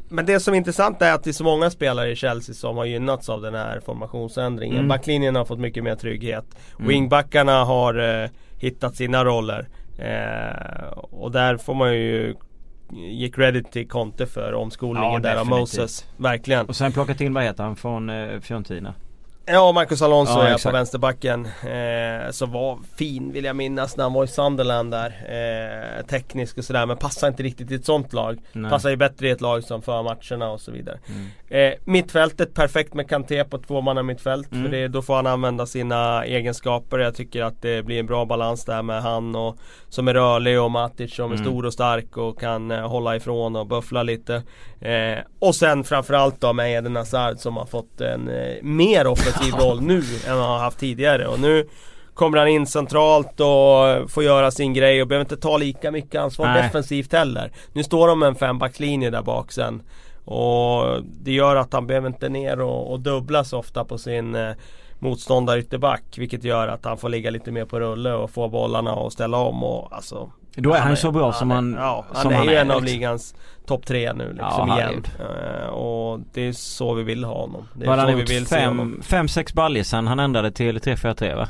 Men 0.08 0.26
det 0.26 0.40
som 0.40 0.54
är 0.54 0.58
intressant 0.58 1.02
är 1.02 1.12
att 1.12 1.19
att 1.20 1.24
det 1.24 1.30
är 1.30 1.32
så 1.32 1.44
många 1.44 1.70
spelare 1.70 2.10
i 2.10 2.16
Chelsea 2.16 2.54
som 2.54 2.76
har 2.76 2.84
gynnats 2.84 3.28
av 3.28 3.42
den 3.42 3.54
här 3.54 3.80
formationsändringen. 3.80 4.76
Mm. 4.76 4.88
Backlinjen 4.88 5.36
har 5.36 5.44
fått 5.44 5.58
mycket 5.58 5.84
mer 5.84 5.94
trygghet. 5.94 6.44
Mm. 6.78 6.88
Wingbackarna 6.88 7.64
har 7.64 8.22
eh, 8.22 8.30
hittat 8.58 8.96
sina 8.96 9.24
roller. 9.24 9.68
Eh, 9.98 10.88
och 10.96 11.30
där 11.30 11.56
får 11.56 11.74
man 11.74 11.92
ju 11.94 12.34
ge 12.92 13.30
credit 13.30 13.72
till 13.72 13.88
Conte 13.88 14.26
för 14.26 14.54
omskolningen 14.54 15.12
Ja, 15.12 15.18
där 15.18 15.36
av. 15.36 15.46
Moses. 15.46 16.06
Verkligen. 16.16 16.66
Och 16.66 16.76
sen 16.76 16.92
plockat 16.92 17.20
in, 17.20 17.34
vad 17.34 17.44
heter 17.44 17.64
han, 17.64 17.76
från 17.76 18.10
eh, 18.10 18.40
Fiorentina? 18.40 18.94
Ja, 19.46 19.72
Marcus 19.72 20.02
Alonso 20.02 20.32
Ja, 20.32 20.42
är 20.42 20.48
på 20.48 20.54
exakt. 20.54 20.74
vänsterbacken. 20.74 21.46
Eh, 21.46 22.30
som 22.30 22.52
var 22.52 22.78
fin 22.96 23.32
vill 23.32 23.44
jag 23.44 23.56
minnas 23.56 23.96
när 23.96 24.04
han 24.04 24.12
var 24.12 24.24
i 24.24 24.26
Sunderland 24.28 24.90
där. 24.90 25.06
Eh, 25.98 26.06
teknisk 26.06 26.58
och 26.58 26.64
sådär 26.64 26.86
men 26.86 26.96
passar 26.96 27.28
inte 27.28 27.42
riktigt 27.42 27.70
i 27.70 27.74
ett 27.74 27.84
sånt 27.84 28.12
lag. 28.12 28.38
Nej. 28.52 28.70
Passar 28.70 28.90
ju 28.90 28.96
bättre 28.96 29.28
i 29.28 29.30
ett 29.30 29.40
lag 29.40 29.64
som 29.64 29.82
för 29.82 30.02
matcherna 30.02 30.50
och 30.50 30.60
så 30.60 30.72
vidare. 30.72 30.98
Mm. 31.08 31.72
Eh, 31.72 31.78
mittfältet 31.84 32.54
perfekt 32.54 32.94
med 32.94 33.08
Kanté 33.08 33.44
på 33.44 33.58
tvåmanna 33.58 34.02
mittfält. 34.02 34.52
Mm. 34.52 34.64
För 34.64 34.70
det, 34.70 34.88
då 34.88 35.02
får 35.02 35.14
han 35.16 35.26
använda 35.26 35.66
sina 35.66 36.24
egenskaper. 36.24 36.98
Jag 36.98 37.14
tycker 37.14 37.42
att 37.42 37.62
det 37.62 37.82
blir 37.84 38.00
en 38.00 38.06
bra 38.06 38.24
balans 38.24 38.64
där 38.64 38.82
med 38.82 39.02
han 39.02 39.36
och 39.36 39.56
som 39.88 40.08
är 40.08 40.14
rörlig 40.14 40.60
och 40.60 40.70
Matic 40.70 41.14
som 41.14 41.32
är 41.32 41.36
Mm. 41.36 41.46
stor 41.46 41.66
och 41.66 41.72
stark 41.72 42.16
och 42.16 42.40
kan 42.40 42.70
eh, 42.70 42.88
hålla 42.88 43.16
ifrån 43.16 43.56
och 43.56 43.66
buffla 43.66 44.02
lite. 44.02 44.42
Eh, 44.80 45.18
och 45.38 45.54
sen 45.54 45.84
framförallt 45.84 46.40
då 46.40 46.52
med 46.52 46.72
Eden 46.78 46.96
Hazard 46.96 47.38
som 47.38 47.56
har 47.56 47.66
fått 47.66 48.00
en 48.00 48.28
eh, 48.28 48.62
mer 48.62 49.06
offensiv 49.06 49.29
roll 49.52 49.80
nu 49.80 50.02
än 50.26 50.38
han 50.38 50.38
har 50.38 50.58
haft 50.58 50.78
tidigare. 50.78 51.26
Och 51.26 51.40
nu 51.40 51.68
kommer 52.14 52.38
han 52.38 52.48
in 52.48 52.66
centralt 52.66 53.40
och 53.40 54.10
får 54.10 54.24
göra 54.24 54.50
sin 54.50 54.74
grej 54.74 55.02
och 55.02 55.08
behöver 55.08 55.24
inte 55.24 55.36
ta 55.36 55.56
lika 55.56 55.90
mycket 55.90 56.20
ansvar 56.20 56.46
Nej. 56.46 56.62
defensivt 56.62 57.12
heller. 57.12 57.52
Nu 57.72 57.82
står 57.82 58.08
de 58.08 58.18
med 58.18 58.28
en 58.28 58.34
fembackslinje 58.34 59.10
där 59.10 59.22
bak 59.22 59.52
sen. 59.52 59.82
Och 60.24 61.02
det 61.02 61.32
gör 61.32 61.56
att 61.56 61.72
han 61.72 61.86
behöver 61.86 62.08
inte 62.08 62.28
ner 62.28 62.60
och, 62.60 62.92
och 62.92 63.46
så 63.46 63.58
ofta 63.58 63.84
på 63.84 63.98
sin 63.98 64.34
eh, 64.34 64.52
motståndare 64.98 65.60
ytterback. 65.60 66.02
Vilket 66.16 66.44
gör 66.44 66.68
att 66.68 66.84
han 66.84 66.98
får 66.98 67.08
ligga 67.08 67.30
lite 67.30 67.50
mer 67.50 67.64
på 67.64 67.80
rulle 67.80 68.12
och 68.12 68.30
få 68.30 68.48
bollarna 68.48 68.94
och 68.94 69.12
ställa 69.12 69.36
om 69.38 69.64
och 69.64 69.88
alltså 69.96 70.30
Då 70.54 70.72
är 70.72 70.80
han 70.80 70.90
ju 70.90 70.96
så 70.96 71.12
bra 71.12 71.32
som 71.32 71.50
han, 71.50 71.76
Ja, 71.78 72.04
han 72.12 72.22
som 72.22 72.32
är 72.32 72.36
han 72.36 72.46
ju 72.46 72.52
är, 72.54 72.60
en 72.60 72.70
av 72.70 72.82
liksom. 72.82 72.94
ligans 72.94 73.34
topp 73.66 73.86
tre 73.86 74.12
nu 74.12 74.28
liksom 74.32 74.68
Ja, 74.68 74.78
igen. 74.78 75.04
Eh, 75.18 75.66
och 75.68 76.20
det 76.32 76.40
är 76.48 76.52
så 76.52 76.94
vi 76.94 77.02
vill 77.02 77.24
ha 77.24 77.40
honom. 77.40 77.68
Det 77.74 77.84
är 77.86 77.90
hade 77.90 78.02
så 78.02 78.08
han 78.08 78.16
vi 78.16 78.24
vill 78.24 78.46
se 78.46 78.66
honom. 78.66 78.92
Fem, 78.92 79.02
fem, 79.02 79.28
sex 79.28 79.54
baljor 79.54 79.82
sen 79.82 80.06
han 80.06 80.18
ändrade 80.20 80.50
till 80.50 80.78
3-4-3 80.78 81.36
va? 81.36 81.48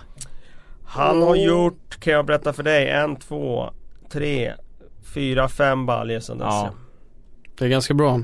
Han 0.84 1.22
har 1.22 1.36
gjort, 1.36 2.00
kan 2.00 2.12
jag 2.12 2.26
berätta 2.26 2.52
för 2.52 2.62
dig, 2.62 2.88
en, 2.90 3.16
två, 3.16 3.70
tre, 4.12 4.52
fyra, 5.14 5.48
fem 5.48 5.86
baljor 5.86 6.20
sedan 6.20 6.38
dess. 6.38 6.46
Ja. 6.48 6.70
Det 7.58 7.64
är 7.64 7.68
ganska 7.68 7.94
bra. 7.94 8.20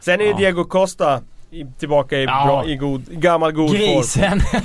Sen 0.00 0.20
är 0.20 0.24
ju 0.24 0.30
Ja. 0.30 0.36
Diego 0.36 0.64
Costa 0.64 1.22
i, 1.50 1.64
tillbaka 1.78 2.18
i, 2.18 2.24
Ja. 2.24 2.44
bra, 2.46 2.66
i 2.66 2.76
god, 2.76 3.02
gammal 3.08 3.52
god 3.52 3.68
form. 3.70 3.78
Grisen! 3.78 4.40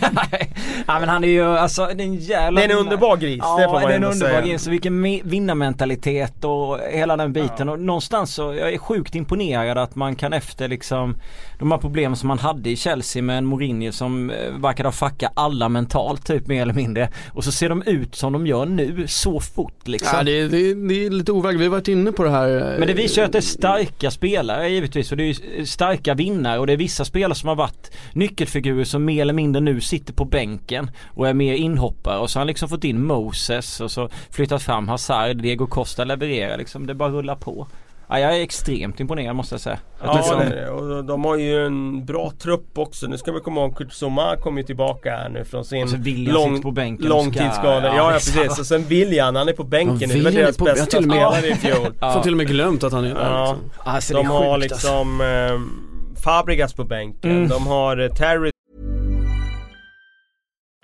ja 0.87 0.99
men 0.99 1.09
han 1.09 1.23
är 1.23 1.27
ju 1.27 1.43
alltså, 1.43 1.85
det 1.95 2.03
är 2.03 2.07
en 2.07 2.15
jävla... 2.15 2.59
Det 2.61 2.65
är 2.67 2.69
en 2.71 2.77
underbar 2.77 3.17
gris, 3.17 3.39
Ja, 3.41 3.57
det 3.57 3.63
får 3.63 3.73
man 3.73 3.81
det 3.81 3.87
är 3.91 3.95
en 3.95 4.03
underbar 4.03 4.29
säga. 4.29 4.41
gris. 4.41 4.67
Vilken 4.67 5.05
me- 5.05 5.21
vinnarmentalitet 5.23 6.43
och 6.43 6.79
hela 6.91 7.17
den 7.17 7.33
biten. 7.33 7.69
Och 7.69 7.79
någonstans 7.79 8.33
så, 8.33 8.41
jag 8.53 8.73
är 8.73 8.77
sjukt 8.77 9.15
imponerad 9.15 9.77
att 9.77 9.95
man 9.95 10.15
kan 10.15 10.33
efter 10.33 10.67
liksom 10.67 11.15
de 11.59 11.71
här 11.71 11.77
problemen 11.77 12.15
som 12.15 12.27
man 12.27 12.39
hade 12.39 12.69
i 12.69 12.75
Chelsea 12.75 13.21
med 13.23 13.37
en 13.37 13.45
Mourinho 13.45 13.91
som 13.91 14.29
eh, 14.29 14.35
verkade 14.61 14.87
ha 14.87 14.93
fuckat 14.93 15.31
alla 15.35 15.69
mentalt 15.69 16.25
typ 16.27 16.47
mer 16.47 16.61
eller 16.61 16.73
mindre. 16.73 17.09
Och 17.33 17.43
så 17.43 17.51
ser 17.51 17.69
de 17.69 17.83
ut 17.85 18.15
som 18.15 18.33
de 18.33 18.47
gör 18.47 18.65
nu 18.65 19.05
så 19.07 19.39
fort 19.39 19.87
liksom. 19.87 20.17
Ja, 20.17 20.23
det, 20.23 20.31
är, 20.39 20.49
det, 20.49 20.57
är, 20.57 20.87
det 20.87 21.05
är 21.05 21.09
lite 21.09 21.31
overkligt. 21.31 21.61
Vi 21.61 21.65
har 21.65 21.71
varit 21.71 21.87
inne 21.87 22.11
på 22.11 22.23
det 22.23 22.29
här. 22.31 22.49
eh, 22.73 22.79
Men 22.79 22.87
det 22.87 22.93
visar 22.93 23.21
ju 23.21 23.25
att 23.25 23.31
det 23.31 23.39
är 23.39 23.41
starka 23.41 24.11
spelare 24.11 24.69
givetvis 24.69 25.11
och 25.11 25.17
det 25.17 25.23
är 25.29 25.65
starka 25.65 26.13
vinnare 26.13 26.59
och 26.59 26.67
det 26.67 26.72
är 26.73 26.77
vissa 26.77 27.05
spelare 27.05 27.35
som 27.35 27.49
har 27.49 27.55
varit 27.55 27.91
nyckelfigurer 28.13 28.83
som 28.83 29.05
mer 29.05 29.21
eller 29.21 29.33
mindre 29.33 29.59
nu 29.61 29.81
sitter 29.81 30.13
på 30.13 30.25
bänken 30.25 30.91
och 31.07 31.27
är 31.27 31.33
mer 31.33 31.53
inhoppare 31.53 32.17
och 32.17 32.29
så 32.29 32.39
har 32.39 32.41
han 32.41 32.47
liksom 32.47 32.69
fått 32.69 32.83
in 32.83 33.05
Moses 33.05 33.81
och 33.81 33.91
så 33.91 34.09
flyttat 34.31 34.63
fram 34.63 34.87
Hazard, 34.87 35.37
Diego 35.37 35.67
Costa 35.67 36.03
levererar 36.03 36.57
liksom. 36.57 36.87
Det 36.87 36.93
bara 36.95 37.09
rullar 37.09 37.35
på. 37.35 37.67
Ja, 38.09 38.19
jag 38.19 38.37
är 38.37 38.41
extremt 38.41 38.99
imponerad 38.99 39.35
måste 39.35 39.53
jag 39.53 39.61
säga. 39.61 39.77
Ja, 40.03 40.15
Liksom- 40.17 40.39
det- 40.39 40.69
och 40.69 41.05
de 41.05 41.25
har 41.25 41.37
ju 41.37 41.65
en 41.65 42.05
bra 42.05 42.31
trupp 42.39 42.77
också. 42.77 43.07
Nu 43.07 43.17
ska 43.17 43.31
vi 43.31 43.39
komma 43.39 43.61
ihåg 43.61 43.77
Kurt 43.77 43.93
Zuma 44.03 44.35
kommer 44.35 44.61
ju 44.61 44.65
tillbaka 44.67 45.11
här 45.11 45.29
nu 45.29 45.45
från 45.45 45.65
sin 45.65 45.83
Och 45.83 45.89
så 45.89 45.97
William 45.97 46.33
lång, 46.33 46.53
och 46.65 46.73
ska- 46.73 47.07
långtidsskada. 47.07 47.87
Ja, 47.87 47.95
ja, 47.95 48.11
precis. 48.11 48.59
Och 48.59 48.65
sen 48.65 48.83
William, 48.87 49.35
han 49.35 49.47
är 49.49 49.53
på 49.53 49.63
bänken 49.63 50.09
nu. 50.09 50.15
Det 50.15 50.23
var 50.23 50.31
deras 50.31 50.57
på- 50.57 50.65
har 50.67 50.73
bästa 50.73 50.85
till 50.85 50.97
och 50.97 51.03
med- 51.07 51.33
spelare 51.33 51.47
i 51.47 51.55
fjol. 51.55 51.93
Får 52.13 52.21
till 52.23 52.31
och 52.33 52.37
med 52.37 52.47
glömt 52.47 52.83
att 52.83 52.91
han 52.93 53.05
är 53.05 53.15
där 53.15 53.21
Ja. 53.31 53.51
liksom. 53.51 53.69
Alltså, 53.93 54.13
det 54.13 54.19
De 54.19 54.27
har 54.27 54.59
sjukt, 54.59 54.71
alltså. 54.73 54.87
liksom 55.03 55.21
eh, 55.21 55.92
Fabregas 56.23 56.73
på 56.73 56.83
bänken. 56.83 57.31
Mm. 57.31 57.49
De 57.49 57.67
har 57.67 57.97
eh, 57.97 58.13
Terry 58.13 58.53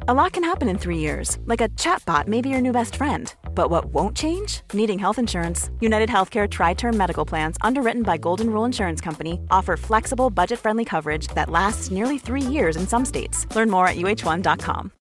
A 0.08 0.14
lot 0.14 0.34
can 0.34 0.44
happen 0.44 0.70
in 0.70 0.78
three 0.78 0.98
years, 0.98 1.38
like 1.46 1.62
a 1.62 1.70
chatbot 1.78 2.28
may 2.28 2.42
be 2.42 2.50
your 2.50 2.62
new 2.62 2.72
best 2.72 2.96
friend. 2.96 3.36
But 3.56 3.70
what 3.70 3.86
won't 3.94 4.18
change? 4.18 4.62
Needing 4.74 5.00
health 5.00 5.20
insurance. 5.20 5.70
United 5.82 6.10
Healthcare 6.10 6.48
Tri 6.50 6.74
Term 6.74 6.98
Medical 6.98 7.28
Plans, 7.28 7.58
underwritten 7.62 8.04
by 8.04 8.18
Golden 8.18 8.50
Rule 8.50 8.66
Insurance 8.66 9.02
Company, 9.04 9.40
offer 9.52 9.78
flexible, 9.78 10.30
budget 10.32 10.60
friendly 10.60 10.86
coverage 10.86 11.28
that 11.36 11.50
lasts 11.50 11.92
nearly 11.92 12.18
three 12.18 12.42
years 12.54 12.78
in 12.78 12.88
some 12.88 13.06
states. 13.06 13.46
Learn 13.56 13.70
more 13.70 13.88
at 13.88 13.98
uh1.com. 13.98 14.92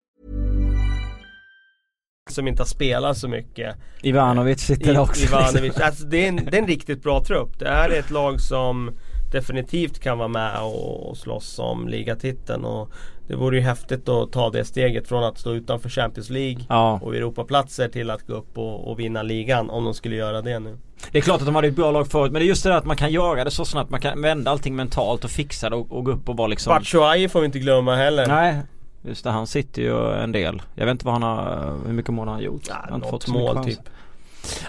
som 2.31 2.49
inte 2.49 2.63
har 2.63 2.67
spelat 2.67 3.19
så 3.19 3.29
mycket. 3.29 3.77
Ivanovic 4.03 4.61
sitter 4.61 4.93
där 4.93 5.01
också. 5.01 5.25
Ivanovic. 5.25 5.81
Alltså, 5.81 6.05
det, 6.05 6.25
är 6.25 6.29
en, 6.29 6.37
det 6.37 6.57
är 6.57 6.63
en 6.63 6.67
riktigt 6.67 7.03
bra 7.03 7.25
trupp. 7.25 7.59
Det 7.59 7.69
här 7.69 7.91
är 7.91 7.99
ett 7.99 8.11
lag 8.11 8.41
som 8.41 8.99
definitivt 9.33 9.99
kan 10.01 10.19
vara 10.19 10.29
med 10.29 10.61
och, 10.63 11.11
och 11.11 11.17
slåss 11.17 11.59
om 11.59 11.89
ligatiteln. 11.89 12.65
Och 12.65 12.91
det 13.29 13.37
vore 13.37 13.57
ju 13.57 13.63
häftigt 13.63 14.09
att 14.09 14.33
ta 14.33 14.51
det 14.51 14.65
steget 14.65 15.09
från 15.09 15.25
att 15.25 15.39
stå 15.39 15.53
utanför 15.55 15.89
Champions 15.89 16.31
League 16.31 16.65
Ja. 16.69 17.01
och 17.03 17.17
Europaplatser 17.17 17.89
till 17.89 18.11
att 18.11 18.27
gå 18.27 18.35
upp 18.35 18.59
och, 18.59 18.91
och 18.91 18.99
vinna 19.01 19.23
ligan 19.23 19.71
om 19.71 19.85
de 19.85 19.95
skulle 19.95 20.17
göra 20.17 20.43
det 20.43 20.59
nu. 20.59 20.79
Det 21.13 21.19
är 21.19 21.23
klart 21.23 21.41
att 21.41 21.47
de 21.47 21.55
hade 21.55 21.69
ett 21.69 21.77
bra 21.77 21.91
lag 21.91 22.09
förut 22.09 22.33
men 22.33 22.41
det 22.41 22.47
är 22.47 22.49
just 22.49 22.63
det 22.65 22.71
där 22.71 22.77
att 22.77 22.85
man 22.85 22.97
kan 22.97 23.13
göra 23.13 23.45
det 23.45 23.51
så 23.51 23.65
snabbt. 23.65 23.91
Man 23.91 24.01
kan 24.01 24.23
vända 24.23 24.51
allting 24.51 24.77
mentalt 24.77 25.25
och 25.25 25.31
fixa 25.31 25.71
det 25.71 25.77
och, 25.77 25.93
och 25.93 26.05
gå 26.05 26.11
upp 26.13 26.29
och 26.29 26.37
vara 26.37 26.49
liksom 26.49 26.71
Batshuayi 26.71 27.29
får 27.29 27.41
vi 27.41 27.47
inte 27.47 27.59
glömma 27.59 27.97
heller. 27.97 28.27
Nej 28.27 28.57
Just 29.03 29.25
det, 29.25 29.31
han 29.31 29.47
sitter 29.47 29.83
ju 29.83 30.13
en 30.13 30.33
del. 30.33 30.63
Jag 30.75 30.85
vet 30.85 30.93
inte 30.93 31.05
vad 31.07 31.15
han 31.15 31.23
har, 31.23 31.75
hur 31.87 31.93
mycket 31.93 32.15
mål 32.15 32.29
han 32.29 32.35
har 32.37 32.43
gjort. 32.43 32.63
Ja, 32.69 32.75
han 32.81 32.89
har 32.91 32.97
inte 32.97 33.09
fått 33.09 33.23
så 33.23 33.33
mål 33.33 33.65
typ. 33.65 33.79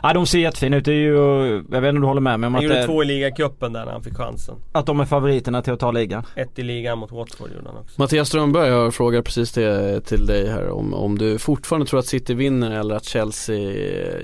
Ja 0.04 0.14
de 0.14 0.26
ser 0.26 0.40
jättefina 0.40 0.78
ut. 0.78 0.86
Det 0.86 0.92
är 0.92 0.96
ju, 0.96 1.64
jag 1.72 1.82
vet 1.82 1.90
inte 1.90 1.90
om 1.90 2.02
du 2.02 2.08
håller 2.08 2.22
med 2.22 2.40
mig 2.40 2.48
om 2.48 2.54
Han 2.54 2.60
att, 2.60 2.64
gjorde 2.64 2.76
det, 2.80 2.86
två 2.86 3.04
i 3.04 3.06
ligacupen 3.06 3.74
där 3.74 3.86
när 3.86 3.92
han 3.92 4.04
fick 4.04 4.18
chansen. 4.18 4.56
att 4.72 4.86
de 4.86 5.00
är 5.00 5.06
favoriterna 5.06 5.62
till 5.62 5.74
att 5.74 5.80
ta 5.80 5.92
ligan. 5.92 6.24
Ett 6.36 6.60
i 6.60 6.64
ligan 6.64 6.98
mot 6.98 7.12
Watford 7.12 7.50
gjorde 7.56 7.70
han 7.70 7.78
också. 7.78 8.02
Mattias 8.02 8.28
Strömberg 8.28 8.70
har 8.70 8.92
frågat 8.92 9.26
precis 9.26 9.52
det 9.52 10.02
till 10.02 10.26
dig 10.26 10.50
här 10.50 10.70
om, 10.70 10.94
om 10.94 11.18
du 11.18 11.40
fortfarande 11.40 11.86
tror 11.86 12.00
att 12.00 12.06
City 12.06 12.34
vinner 12.34 12.80
eller 12.80 12.96
att 12.96 13.06
Chelsea 13.06 13.58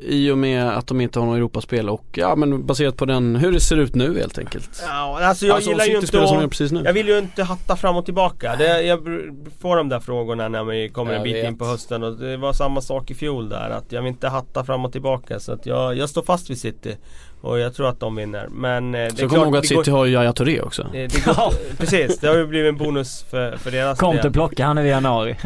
i 0.03 0.31
och 0.31 0.37
med 0.37 0.77
att 0.77 0.87
de 0.87 1.01
inte 1.01 1.19
har 1.19 1.25
något 1.25 1.37
Europaspel 1.37 1.89
och 1.89 2.05
ja 2.11 2.35
men 2.35 2.65
baserat 2.65 2.97
på 2.97 3.05
den, 3.05 3.35
hur 3.35 3.51
det 3.51 3.59
ser 3.59 3.77
ut 3.77 3.95
nu 3.95 4.19
helt 4.19 4.37
enkelt. 4.37 4.69
Ja, 4.87 5.19
alltså 5.21 5.45
jag 5.45 5.55
alltså 5.55 5.69
gillar 5.69 5.85
ju 5.85 5.95
inte 5.95 6.07
som 6.07 6.37
att... 6.37 6.49
precis 6.49 6.71
nu. 6.71 6.81
Jag 6.85 6.93
vill 6.93 7.07
ju 7.07 7.17
inte 7.17 7.43
hatta 7.43 7.75
fram 7.75 7.95
och 7.95 8.05
tillbaka. 8.05 8.55
Det, 8.55 8.81
jag 8.81 8.99
får 9.61 9.75
de 9.75 9.89
där 9.89 9.99
frågorna 9.99 10.47
när 10.47 10.63
vi 10.63 10.89
kommer 10.89 11.11
en 11.11 11.17
Jag 11.17 11.23
bit 11.23 11.35
vet. 11.35 11.47
in 11.47 11.57
på 11.57 11.65
hösten 11.65 12.03
och 12.03 12.17
det 12.17 12.37
var 12.37 12.53
samma 12.53 12.81
sak 12.81 13.11
i 13.11 13.13
fjol 13.13 13.49
där. 13.49 13.69
Att 13.69 13.91
jag 13.91 14.01
vill 14.01 14.09
inte 14.09 14.27
hatta 14.27 14.63
fram 14.63 14.85
och 14.85 14.91
tillbaka. 14.91 15.39
Så 15.45 15.51
att 15.51 15.65
jag, 15.65 15.97
jag 15.97 16.09
står 16.09 16.21
fast 16.21 16.49
vid 16.49 16.57
City. 16.57 16.97
Och 17.41 17.59
jag 17.59 17.73
tror 17.73 17.89
att 17.89 17.99
de 17.99 18.15
vinner. 18.15 18.47
Men 18.51 18.95
eh, 18.95 18.99
det 18.99 19.05
är 19.05 19.09
Så 19.09 19.29
kom 19.29 19.37
ihåg 19.37 19.55
att 19.55 19.61
det 19.61 19.67
City 19.67 19.91
går, 19.91 19.97
har 19.97 20.05
ju 20.05 20.11
Yahya 20.11 20.33
Touré 20.33 20.61
också. 20.61 20.87
det, 20.91 21.07
det 21.07 21.25
går, 21.25 21.75
Precis, 21.77 22.19
det 22.19 22.27
har 22.27 22.35
ju 22.35 22.47
blivit 22.47 22.69
en 22.69 22.77
bonus 22.77 23.25
för, 23.29 23.57
för 23.57 23.71
deras 23.71 23.99
Kom 23.99 24.19
till 24.21 24.31
plocka 24.31 24.65
han 24.65 24.77
är 24.77 24.83
i 24.83 24.89
januari. 24.89 25.35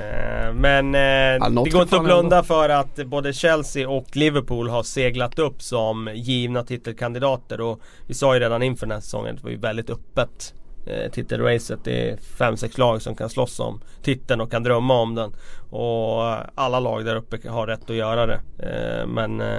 Eh, 0.00 0.52
Men 0.52 0.94
eh, 0.94 1.48
något 1.50 1.64
det 1.64 1.70
går 1.70 1.82
inte 1.82 1.96
att 1.96 2.04
blunda 2.04 2.42
för 2.42 2.68
att 2.68 2.96
både 2.96 3.32
Chelsea 3.32 3.88
och 3.88 4.16
Liverpool 4.16 4.68
har 4.68 4.82
seglat 4.82 5.38
upp 5.38 5.62
som 5.62 6.10
givna 6.14 6.62
titelkandidater. 6.62 7.60
Och 7.60 7.80
vi 8.06 8.14
sa 8.14 8.34
ju 8.34 8.40
redan 8.40 8.62
inför 8.62 8.86
den 8.86 8.92
här 8.92 9.00
säsongen 9.00 9.30
att 9.30 9.36
det 9.36 9.44
var 9.44 9.50
ju 9.50 9.58
väldigt 9.58 9.90
öppet 9.90 10.54
eh, 10.86 11.10
titelracet. 11.12 11.78
Det 11.84 12.10
är 12.10 12.16
fem, 12.16 12.56
sex 12.56 12.78
lag 12.78 13.02
som 13.02 13.14
kan 13.14 13.28
slåss 13.30 13.60
om 13.60 13.80
titeln 14.02 14.40
och 14.40 14.50
kan 14.50 14.62
drömma 14.62 14.94
om 15.00 15.14
den. 15.14 15.32
Och 15.70 16.22
alla 16.54 16.80
lag 16.80 17.04
där 17.04 17.16
uppe 17.16 17.48
har 17.48 17.66
rätt 17.66 17.90
att 17.90 17.96
göra 17.96 18.26
det. 18.26 18.40
Eh, 18.58 19.06
Men 19.06 19.40
eh, 19.40 19.58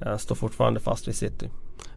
jag 0.00 0.20
står 0.20 0.34
fortfarande 0.34 0.80
fast 0.80 1.08
vid 1.08 1.16
City. 1.16 1.50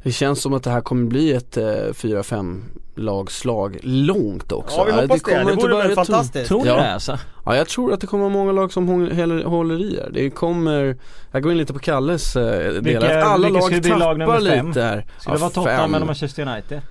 Det 0.04 0.12
känns 0.12 0.42
som 0.42 0.54
att 0.54 0.64
det 0.64 0.70
här 0.70 0.82
kommer 0.82 1.06
bli 1.08 1.34
ett 1.34 1.58
eh, 1.58 1.64
4-5 1.64 2.62
lagslag 2.96 3.78
långt 3.84 4.52
också. 4.52 4.78
Ja 4.78 4.84
vi 4.86 4.92
hoppas 4.92 5.08
det. 5.08 5.32
Det, 5.32 5.38
kommer 5.40 5.52
inte 5.52 5.64
vore 5.64 5.74
bara 5.74 5.88
väl 5.88 5.96
fantastiskt. 5.96 6.48
Tror 6.48 6.62
ni 6.64 6.68
Ja. 6.68 6.76
det 6.76 6.94
alltså? 6.94 7.18
Ja 7.46 7.56
jag 7.56 7.68
tror 7.68 7.94
att 7.94 8.02
det 8.02 8.08
kommer 8.08 8.30
många 8.30 8.52
lag 8.52 8.72
som 8.74 8.88
håller, 8.88 9.82
i 9.82 10.00
här. 10.02 10.10
Det 10.14 10.30
kommer, 10.30 10.98
jag 11.32 11.44
går 11.44 11.52
in 11.52 11.58
lite 11.58 11.74
på 11.74 11.80
Kalles 11.80 12.36
eh, 12.36 12.72
Vilka- 12.72 12.82
delar. 13.00 13.16
Alla 13.22 13.48
vilka 13.48 13.60
lag 13.98 14.18
lag 14.18 14.28
tappar 14.28 14.42
fem? 14.50 14.68
lite 14.68 14.82
här. 14.82 15.06
Skulle 15.20 15.36
det 15.36 15.42
vara 15.42 15.50
Tottenham 15.52 15.96
eller 15.96 16.06
Manchester 16.06 16.48
United? 16.48 16.82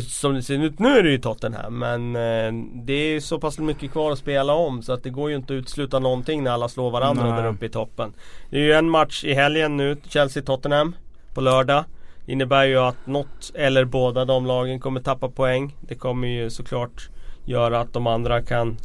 Som 0.00 0.34
det 0.34 0.42
ser 0.42 0.64
ut 0.64 0.78
nu 0.78 0.98
är 0.98 1.02
det 1.02 1.10
ju 1.10 1.18
Tottenham 1.18 1.78
men 1.78 2.16
eh, 2.16 2.64
det 2.84 2.92
är 2.92 3.20
så 3.20 3.40
pass 3.40 3.58
mycket 3.58 3.92
kvar 3.92 4.12
att 4.12 4.18
spela 4.18 4.52
om 4.52 4.82
så 4.82 4.92
att 4.92 5.02
det 5.02 5.10
går 5.10 5.30
ju 5.30 5.36
inte 5.36 5.52
att 5.52 5.58
utesluta 5.58 5.98
någonting 5.98 6.44
när 6.44 6.50
alla 6.50 6.68
slår 6.68 6.90
varandra 6.90 7.24
Nej. 7.24 7.42
där 7.42 7.48
uppe 7.48 7.66
i 7.66 7.68
toppen. 7.68 8.12
Det 8.50 8.56
är 8.56 8.62
ju 8.62 8.72
en 8.72 8.90
match 8.90 9.24
i 9.24 9.34
helgen 9.34 9.76
nu, 9.76 9.96
Chelsea-Tottenham 10.08 10.92
på 11.34 11.40
lördag. 11.40 11.84
Innebär 12.26 12.64
ju 12.64 12.78
att 12.78 13.06
något 13.06 13.50
eller 13.54 13.84
båda 13.84 14.24
de 14.24 14.46
lagen 14.46 14.80
kommer 14.80 15.00
tappa 15.00 15.28
poäng. 15.28 15.76
Det 15.80 15.94
kommer 15.94 16.28
ju 16.28 16.50
såklart 16.50 17.08
göra 17.44 17.80
att 17.80 17.92
de 17.92 18.06
andra 18.06 18.42
kan 18.42 18.76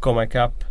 komma 0.00 0.24
ikapp. 0.24 0.67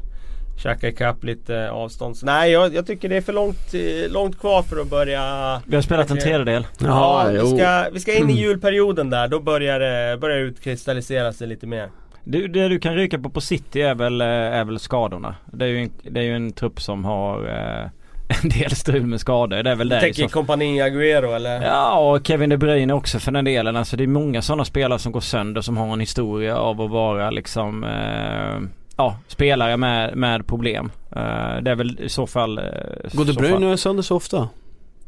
Käka 0.58 0.88
ikapp 0.88 1.24
lite 1.24 1.72
avstånd. 1.72 2.18
Så 2.18 2.26
nej 2.26 2.52
jag, 2.52 2.76
jag 2.76 2.88
tycker 2.88 3.10
det 3.10 3.18
är 3.18 3.22
för 3.22 3.34
långt, 3.34 3.74
eh, 3.74 4.12
långt 4.12 4.40
kvar 4.40 4.62
för 4.64 4.82
att 4.82 4.88
börja 4.90 5.22
Vi 5.66 5.76
har 5.76 5.82
spelat 5.82 6.12
en 6.12 6.20
tredjedel. 6.20 6.68
Ja, 6.80 7.28
vi 7.32 7.58
ska, 7.58 7.86
vi 7.94 8.00
ska 8.00 8.14
in 8.18 8.30
i 8.30 8.34
julperioden 8.34 9.10
där. 9.10 9.28
Då 9.28 9.40
börjar 9.40 9.80
det 9.80 10.18
börjar 10.18 10.38
utkristallisera 10.38 11.34
sig 11.34 11.48
lite 11.48 11.68
mer. 11.68 11.90
Det, 12.24 12.48
det 12.48 12.68
du 12.68 12.80
kan 12.80 12.96
ryka 12.96 13.20
på 13.20 13.30
på 13.30 13.42
City 13.42 13.82
är 13.82 13.96
väl, 13.96 14.22
eh, 14.22 14.28
är 14.28 14.64
väl 14.64 14.80
skadorna. 14.80 15.36
Det 15.46 15.66
är 15.66 15.70
ju 15.70 15.82
en, 15.84 15.92
det 16.04 16.20
är 16.20 16.24
ju 16.24 16.36
en 16.36 16.52
trupp 16.52 16.82
som 16.82 17.06
har 17.06 17.48
eh, 17.48 17.90
en 18.44 18.50
del 18.50 18.72
strul 18.76 19.06
med 19.06 19.20
skador. 19.20 19.64
Det 19.64 19.72
är 19.72 19.76
väl 19.76 19.90
Du 19.90 19.96
det. 19.96 20.02
tänker 20.02 20.28
kompani 20.28 20.82
Agüero 20.82 21.36
eller? 21.36 21.62
Ja 21.62 22.00
och 22.00 22.28
Kevin 22.28 22.50
De 22.50 22.58
Bruyne 22.58 22.94
också 22.94 23.20
för 23.20 23.32
den 23.32 23.46
delen. 23.46 23.76
Alltså 23.76 23.98
det 23.98 24.04
är 24.04 24.08
många 24.08 24.42
sådana 24.42 24.66
spelare 24.66 25.00
som 25.00 25.12
går 25.12 25.22
sönder 25.22 25.62
som 25.62 25.78
har 25.78 25.94
en 25.94 26.00
historia 26.00 26.58
av 26.58 26.82
att 26.82 26.90
vara 26.92 27.30
liksom 27.30 27.84
eh, 27.84 28.70
Ja, 28.98 29.18
spelare 29.28 29.78
med, 29.78 30.18
med 30.18 30.48
problem. 30.48 30.92
Eh, 31.16 31.22
det 31.62 31.72
är 31.72 31.76
väl 31.76 32.00
i 32.00 32.10
så 32.10 32.28
fall... 32.28 32.58
Eh, 32.58 32.64
Går 33.14 33.26
De 33.26 33.34
Bruyne 33.34 33.78
sönder 33.78 34.04
så 34.04 34.16
ofta? 34.16 34.50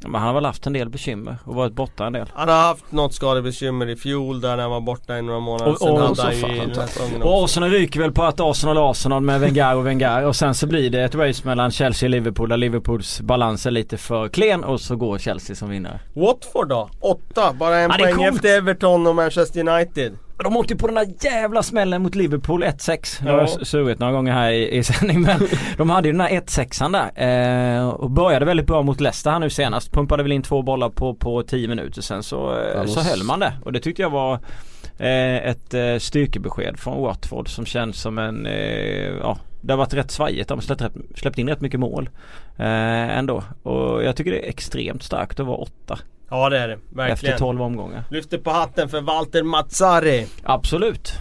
Men 0.04 0.16
han 0.16 0.28
har 0.28 0.34
väl 0.34 0.46
haft 0.46 0.68
en 0.68 0.74
del 0.74 0.90
bekymmer 0.90 1.38
och 1.44 1.56
varit 1.56 1.74
borta 1.74 2.06
en 2.06 2.14
del. 2.14 2.26
Han 2.34 2.50
har 2.50 2.56
haft 2.62 2.92
något 2.92 3.14
skadebekymmer 3.14 3.90
i 3.90 3.96
fjol 3.96 4.42
där 4.42 4.58
han 4.58 4.72
var 4.72 4.82
borta 4.82 5.18
i 5.18 5.22
några 5.22 5.40
månader. 5.40 5.72
Och- 5.72 5.78
Sen 5.80 5.90
och- 5.90 6.18
så 6.18 6.32
fan, 6.32 7.22
Och. 7.22 7.44
Arsenal 7.44 7.70
ryker 7.70 8.00
väl 8.00 8.12
på 8.12 8.24
att 8.24 8.40
Arsenal 8.40 8.78
Arsenal 8.92 9.22
med 9.22 9.40
Wenger 9.40 9.76
och 9.76 9.88
Wenger 9.88 10.26
och 10.26 10.36
sen 10.36 10.56
så 10.56 10.68
blir 10.68 10.90
det 10.90 11.04
ett 11.04 11.16
race 11.16 11.48
mellan 11.48 11.72
Chelsea 11.72 12.08
och 12.08 12.12
Liverpool 12.12 12.50
där 12.50 12.58
Liverpools 12.58 13.22
balans 13.22 13.66
är 13.66 13.72
lite 13.72 13.98
för 13.98 14.28
klen 14.28 14.64
och 14.64 14.82
så 14.82 14.96
går 14.96 15.18
Chelsea 15.18 15.56
som 15.56 15.70
vinnare. 15.70 16.00
Watford 16.14 16.68
då? 16.70 16.90
Åtta, 17.00 17.54
bara 17.54 17.78
en 17.78 17.90
Ja, 17.92 17.98
poäng 18.00 18.16
coolt. 18.16 18.36
efter 18.36 18.58
Everton 18.58 19.08
och 19.08 19.16
Manchester 19.16 19.68
United. 19.68 20.18
De 20.44 20.58
åkte 20.58 20.74
ju 20.74 20.78
på 20.78 20.88
den 20.88 20.96
där 20.96 21.08
jävla 21.20 21.64
smällen 21.64 22.02
mot 22.02 22.16
Liverpool 22.16 22.64
1-6. 22.64 23.24
Det 23.24 23.32
har 23.32 23.40
jag 23.40 23.68
surit 23.68 24.00
några 24.00 24.14
gånger 24.14 24.34
här 24.34 24.52
i, 24.52 24.78
i 24.78 24.84
sändning 24.84 25.22
men 25.22 25.40
de 25.78 25.90
hade 25.90 26.08
ju 26.08 26.12
den 26.12 26.20
där 26.20 26.42
1-6an 26.42 26.92
där. 26.92 27.78
Eh, 27.78 27.90
och 27.90 28.12
började 28.12 28.46
väldigt 28.46 28.68
bra 28.68 28.82
mot 28.82 29.02
Leicester 29.02 29.32
här 29.32 29.40
nu 29.40 29.50
senast. 29.50 29.92
Pumpade 29.92 30.24
väl 30.24 30.32
in 30.32 30.42
två 30.42 30.62
bollar 30.62 30.90
på, 30.90 31.14
på 31.14 31.44
10 31.44 31.68
minuter 31.68 32.02
sen 32.02 32.24
så, 32.24 32.62
eh, 32.62 32.86
så 32.86 33.02
höll 33.02 33.24
man 33.24 33.40
det. 33.40 33.54
Och 33.66 33.74
det 33.74 33.80
tyckte 33.80 34.02
jag 34.02 34.10
var 34.10 34.34
eh, 34.98 35.50
ett 35.50 35.74
eh, 35.74 35.98
styrkebesked 35.98 36.80
från 36.80 37.02
Watford 37.02 37.50
som 37.50 37.66
känns 37.66 38.02
som 38.02 38.18
en, 38.18 38.46
eh, 38.46 39.18
ja 39.22 39.38
det 39.62 39.74
har 39.74 39.78
varit 39.78 39.94
rätt 39.94 40.12
svajigt. 40.12 40.50
De 40.50 40.58
har 40.58 40.62
släppt, 40.62 40.96
släppt 41.16 41.38
in 41.38 41.50
rätt 41.50 41.62
mycket 41.62 41.80
mål. 41.80 42.10
Eh, 42.58 43.18
ändå. 43.18 43.44
Och 43.64 44.04
jag 44.04 44.16
tycker 44.16 44.32
det 44.32 44.46
är 44.46 44.50
extremt 44.50 45.04
starkt 45.04 45.40
att 45.40 45.46
vara 45.46 45.58
åtta. 45.58 46.00
Ja 46.30 46.50
det 46.50 46.58
är 46.60 46.68
det, 46.68 46.74
Efter 46.74 46.96
verkligen. 46.96 47.38
12 47.38 47.62
omgångar. 47.62 48.04
Lyfter 48.10 48.38
på 48.38 48.50
hatten 48.52 48.90
för 48.90 49.02
Walter 49.02 49.44
Mazzari. 49.44 50.28
Absolut. 50.44 51.14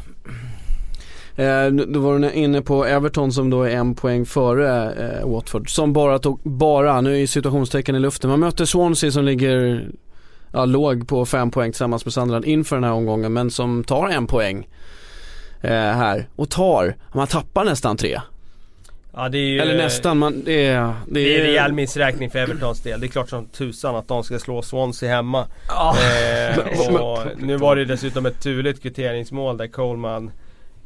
Eh, 1.36 1.66
då 1.66 2.00
var 2.00 2.18
du 2.18 2.32
inne 2.32 2.62
på 2.62 2.84
Everton 2.84 3.32
som 3.32 3.50
då 3.50 3.62
är 3.62 3.70
en 3.70 3.94
poäng 3.94 4.26
före 4.26 4.92
eh, 4.92 5.28
Watford. 5.28 5.70
Som 5.70 5.92
bara 5.92 6.18
tog, 6.18 6.40
bara, 6.42 7.00
nu 7.00 7.22
är 7.22 7.26
situationstecken 7.26 7.96
i 7.96 7.98
luften. 7.98 8.30
Man 8.30 8.40
möter 8.40 8.64
Swansea 8.64 9.10
som 9.10 9.24
ligger 9.24 9.88
ja, 10.52 10.64
låg 10.64 11.08
på 11.08 11.26
fem 11.26 11.50
poäng 11.50 11.72
tillsammans 11.72 12.04
med 12.04 12.14
Sunderland 12.14 12.44
inför 12.44 12.76
den 12.76 12.84
här 12.84 12.92
omgången. 12.92 13.32
Men 13.32 13.50
som 13.50 13.84
tar 13.84 14.08
en 14.08 14.26
poäng 14.26 14.68
eh, 15.60 15.70
här. 15.70 16.28
Och 16.36 16.50
tar, 16.50 16.96
man 17.14 17.26
tappar 17.26 17.64
nästan 17.64 17.96
tre. 17.96 18.20
Ja 19.12 19.28
det 19.28 19.38
är 19.38 19.48
ju... 19.48 19.58
Eller 19.60 19.76
nästan, 19.76 20.18
man, 20.18 20.44
det 20.44 20.66
är... 20.66 20.82
Det 20.82 20.94
Det 21.06 21.36
är 21.36 21.40
är, 21.40 21.44
rejäl 21.44 21.72
missräkning 21.72 22.30
för 22.30 22.38
Evertons 22.38 22.80
del. 22.80 23.00
Det 23.00 23.06
är 23.06 23.08
klart 23.08 23.28
som 23.28 23.46
tusan 23.46 23.96
att 23.96 24.08
de 24.08 24.24
ska 24.24 24.38
slå 24.38 24.62
Swansea 24.62 25.16
hemma. 25.16 25.46
Eh, 25.68 26.58
och 27.02 27.18
nu 27.38 27.56
var 27.56 27.76
det 27.76 27.84
dessutom 27.84 28.26
ett 28.26 28.40
turligt 28.40 28.82
kvitteringsmål 28.82 29.56
där 29.56 29.66
Coleman 29.66 30.30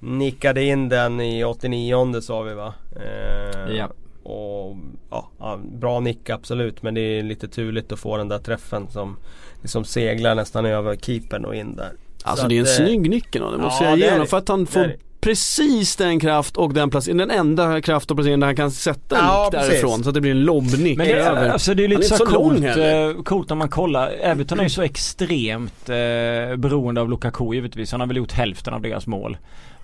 nickade 0.00 0.64
in 0.64 0.88
den 0.88 1.20
i 1.20 1.44
89 1.44 2.20
sa 2.20 2.42
vi 2.42 2.54
va? 2.54 2.74
Eh, 2.96 3.74
Ja. 3.76 3.90
Och 4.22 4.76
ja, 5.10 5.58
bra 5.72 6.00
nick 6.00 6.30
absolut 6.30 6.82
men 6.82 6.94
det 6.94 7.00
är 7.00 7.22
lite 7.22 7.48
turligt 7.48 7.92
att 7.92 7.98
få 7.98 8.16
den 8.16 8.28
där 8.28 8.38
träffen 8.38 8.88
som 8.90 9.16
liksom 9.62 9.84
seglar 9.84 10.34
nästan 10.34 10.66
över 10.66 10.96
keepern 10.96 11.44
och 11.44 11.54
in 11.54 11.76
där. 11.76 11.92
Alltså 12.22 12.42
Så 12.42 12.48
det 12.48 12.54
är 12.54 12.58
en 12.58 12.62
att, 12.62 12.80
eh, 12.80 12.86
snygg 12.86 13.10
nick 13.10 13.36
ändå, 13.36 13.50
det 13.50 13.58
måste 13.58 13.84
ja, 13.84 13.90
jag 13.90 13.98
ge 13.98 14.10
honom. 14.10 14.26
För 14.26 14.36
att 14.36 14.48
han 14.48 14.66
får. 14.66 14.96
Precis 15.22 15.96
den 15.96 16.20
kraft 16.20 16.56
och 16.56 16.74
den 16.74 16.90
placeringen, 16.90 17.28
den 17.28 17.38
enda 17.38 17.80
kraft 17.80 18.10
och 18.10 18.16
placering 18.16 18.40
där 18.40 18.46
han 18.46 18.56
kan 18.56 18.70
sätta 18.70 19.18
en 19.18 19.24
Ja, 19.24 19.42
nick 19.44 19.52
precis. 19.52 19.68
därifrån. 19.70 20.02
Så 20.02 20.08
att 20.10 20.14
det 20.14 20.20
blir 20.20 20.30
en 20.30 20.40
lobbnick 20.44 20.98
Men 20.98 21.06
det, 21.06 21.12
över. 21.12 21.48
alltså 21.48 21.74
det 21.74 21.84
är 21.84 21.88
Han 21.88 22.00
lite 22.00 22.14
är 22.14 22.18
så, 22.18 22.26
så 22.26 22.26
coolt, 22.26 22.64
eh, 22.64 23.22
coolt 23.24 23.48
när 23.48 23.56
man 23.56 23.68
kollar. 23.68 24.10
Everton 24.10 24.58
är 24.58 24.64
ju 24.64 24.70
så 24.70 24.82
extremt 24.82 25.88
eh, 25.88 26.56
beroende 26.56 27.00
av 27.00 27.10
Lukaku 27.10 27.54
givetvis. 27.54 27.92
Han 27.92 28.00
har 28.00 28.06
väl 28.08 28.16
gjort 28.16 28.32
hälften 28.32 28.74
av 28.74 28.80
deras 28.82 29.06
mål. 29.06 29.36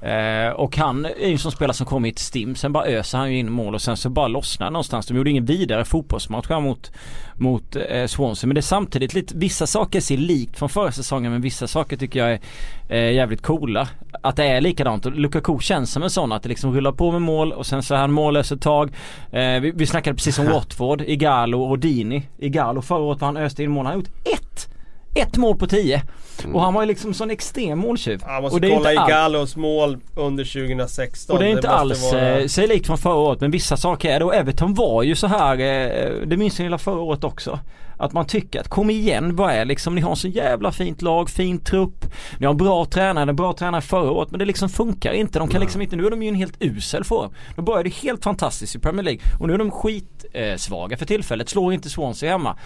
Eh, 0.03 0.51
och 0.51 0.77
han 0.77 1.05
är 1.05 1.27
ju 1.27 1.33
en 1.33 1.39
sån 1.39 1.53
spelare 1.53 1.75
som 1.75 1.87
kommer 1.87 2.09
i 2.09 2.11
ett 2.11 2.19
stim. 2.19 2.55
Sen 2.55 2.73
bara 2.73 2.87
öser 2.87 3.19
han 3.19 3.33
ju 3.33 3.39
in 3.39 3.53
mål 3.53 3.75
och 3.75 3.83
sen 3.83 3.97
så 3.97 4.11
bara 4.11 4.29
lossnar 4.29 4.71
någonstans. 4.71 5.07
De 5.07 5.17
gjorde 5.17 5.31
ingen 5.31 5.45
vidare 5.45 5.85
fotbollsmatch 5.85 6.49
här 6.49 6.61
mot, 6.61 6.93
mot 7.35 7.77
eh, 7.77 8.07
Swansea. 8.07 8.49
Men 8.49 8.55
det 8.55 8.59
är 8.59 8.63
samtidigt 8.63 9.15
lite, 9.15 9.37
vissa 9.37 9.67
saker 9.67 10.01
ser 10.01 10.17
likt 10.17 10.59
från 10.59 10.69
förra 10.69 10.93
säsongen 10.93 11.33
men 11.33 11.41
vissa 11.41 11.67
saker 11.67 11.97
tycker 11.97 12.19
jag 12.19 12.33
är 12.33 12.41
eh, 12.89 13.13
jävligt 13.13 13.43
coola. 13.43 13.89
Att 14.23 14.37
det 14.37 14.45
är 14.45 14.61
likadant 14.61 15.07
och 15.07 15.13
Lukaku 15.13 15.59
känns 15.61 15.93
som 15.93 16.03
en 16.03 16.11
sån 16.11 16.33
att 16.33 16.43
det 16.43 16.49
liksom 16.49 16.75
rullar 16.75 16.93
på 16.93 17.13
med 17.13 17.23
mål 17.23 17.53
och 17.53 17.67
sen 17.67 17.83
så 17.83 17.95
är 17.95 17.99
han 17.99 18.13
mållös 18.13 18.53
ett 18.53 18.63
tag. 18.63 18.91
Eh, 19.33 19.61
vi, 19.61 19.73
vi 19.75 19.87
snackade 19.87 20.15
precis 20.17 20.39
om 20.39 20.47
Watford, 20.53 21.03
Igalo 21.03 21.63
och 21.63 21.79
Dini. 21.79 22.29
Igalo 22.39 22.83
förra 22.83 22.99
året 22.99 23.21
var 23.21 23.27
han 23.27 23.37
öste 23.37 23.63
in 23.63 23.71
mål. 23.71 23.87
Han 23.87 23.95
har 23.95 24.01
gjort 24.01 24.11
ett! 24.25 24.78
Ett 25.15 25.37
mål 25.37 25.57
på 25.57 25.67
tio. 25.67 26.03
Och 26.55 26.61
han 26.63 26.75
var 26.75 26.83
ju 26.83 26.87
liksom 26.89 27.15
sån 27.15 27.31
extrem 27.31 27.79
måltjuv. 27.79 28.23
Jag 28.27 28.37
och 28.37 28.43
måste 28.43 28.61
det 28.61 28.67
är 28.69 28.77
kolla 28.77 28.93
inte 28.93 29.03
Igalos 29.05 29.57
mål 29.57 29.99
under 30.17 30.45
2016. 30.45 31.37
och 31.37 31.43
det 31.43 31.47
är 31.49 31.51
inte 31.51 31.57
måste 31.69 31.71
alls 31.71 32.13
vara- 32.13 32.39
eh, 32.41 32.47
sig 32.47 32.67
likt 32.67 32.87
från 32.87 32.99
förra 32.99 33.15
året 33.15 33.41
men 33.41 33.51
vissa 33.51 33.77
saker 33.77 34.11
är 34.11 34.19
det. 34.19 34.25
Och 34.25 34.35
Everton 34.35 34.75
var 34.75 35.03
ju 35.03 35.15
så 35.15 35.27
här, 35.27 35.53
eh, 35.61 36.13
det 36.27 36.37
minns 36.37 36.59
ni 36.59 36.65
hela 36.65 36.79
förra 36.79 37.01
året 37.01 37.25
också. 37.25 37.59
Att 37.99 38.13
man 38.13 38.27
tycker 38.27 38.61
att 38.61 38.69
kom 38.69 38.91
igen 38.91 39.37
vad 39.37 39.53
är 39.53 39.65
liksom, 39.65 39.95
ni 39.95 40.01
har 40.01 40.15
så 40.15 40.29
jävla 40.29 40.73
fint 40.73 41.03
lag, 41.03 41.31
fin 41.31 41.59
trupp. 41.59 42.05
Ni 42.39 42.47
har 42.47 42.51
en 42.51 42.57
bra 42.57 42.85
tränare, 42.85 43.31
en 43.31 43.37
bra 43.37 43.53
tränare 43.53 43.81
förra 43.81 44.11
året 44.11 44.31
men 44.31 44.39
det 44.39 44.45
liksom 44.45 44.69
funkar 44.69 45.13
inte. 45.13 45.39
De 45.39 45.49
kan 45.49 45.61
liksom 45.61 45.83
inte, 45.83 45.97
nu 45.97 46.07
är 46.07 46.11
de 46.11 46.23
ju 46.23 46.29
en 46.29 46.35
helt 46.35 46.57
usel 46.61 47.05
form. 47.05 47.31
De 47.57 47.65
började 47.65 47.89
helt 47.89 48.25
fantastiskt 48.25 48.77
i 48.77 48.79
Premier 48.79 49.05
League 49.05 49.21
och 49.41 49.47
nu 49.47 49.55
är 49.55 49.59
de 49.59 49.71
skitsvaga 49.71 50.59
svaga 50.59 50.97
för 50.97 51.07
tillfället. 51.07 51.49
Slår 51.49 51.73
inte 51.73 51.91
Swansea 51.91 52.31
hemma. 52.31 52.57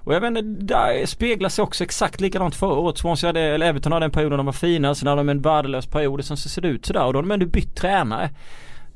Och 0.00 0.14
jag 0.14 0.26
inte, 0.26 0.42
där 0.42 1.06
speglar 1.06 1.48
sig 1.48 1.62
också 1.62 1.84
exakt 1.84 2.20
likadant 2.20 2.54
förra 2.54 2.74
året. 2.74 2.98
Swansea 2.98 3.28
hade, 3.28 3.40
eller 3.40 3.66
Everton 3.66 3.92
hade 3.92 4.04
en 4.04 4.10
period 4.10 4.30
när 4.30 4.36
de 4.36 4.46
var 4.46 4.52
fina, 4.52 4.94
sen 4.94 5.08
hade 5.08 5.20
de 5.20 5.28
en 5.28 5.42
värdelös 5.42 5.86
period 5.86 6.20
och 6.20 6.24
sen 6.24 6.36
så 6.36 6.48
ser 6.48 6.62
det 6.62 6.68
ut 6.68 6.86
sådär 6.86 7.04
och 7.04 7.12
då 7.12 7.16
har 7.18 7.22
de 7.22 7.30
ändå 7.30 7.46
bytt 7.46 7.76
tränare. 7.76 8.30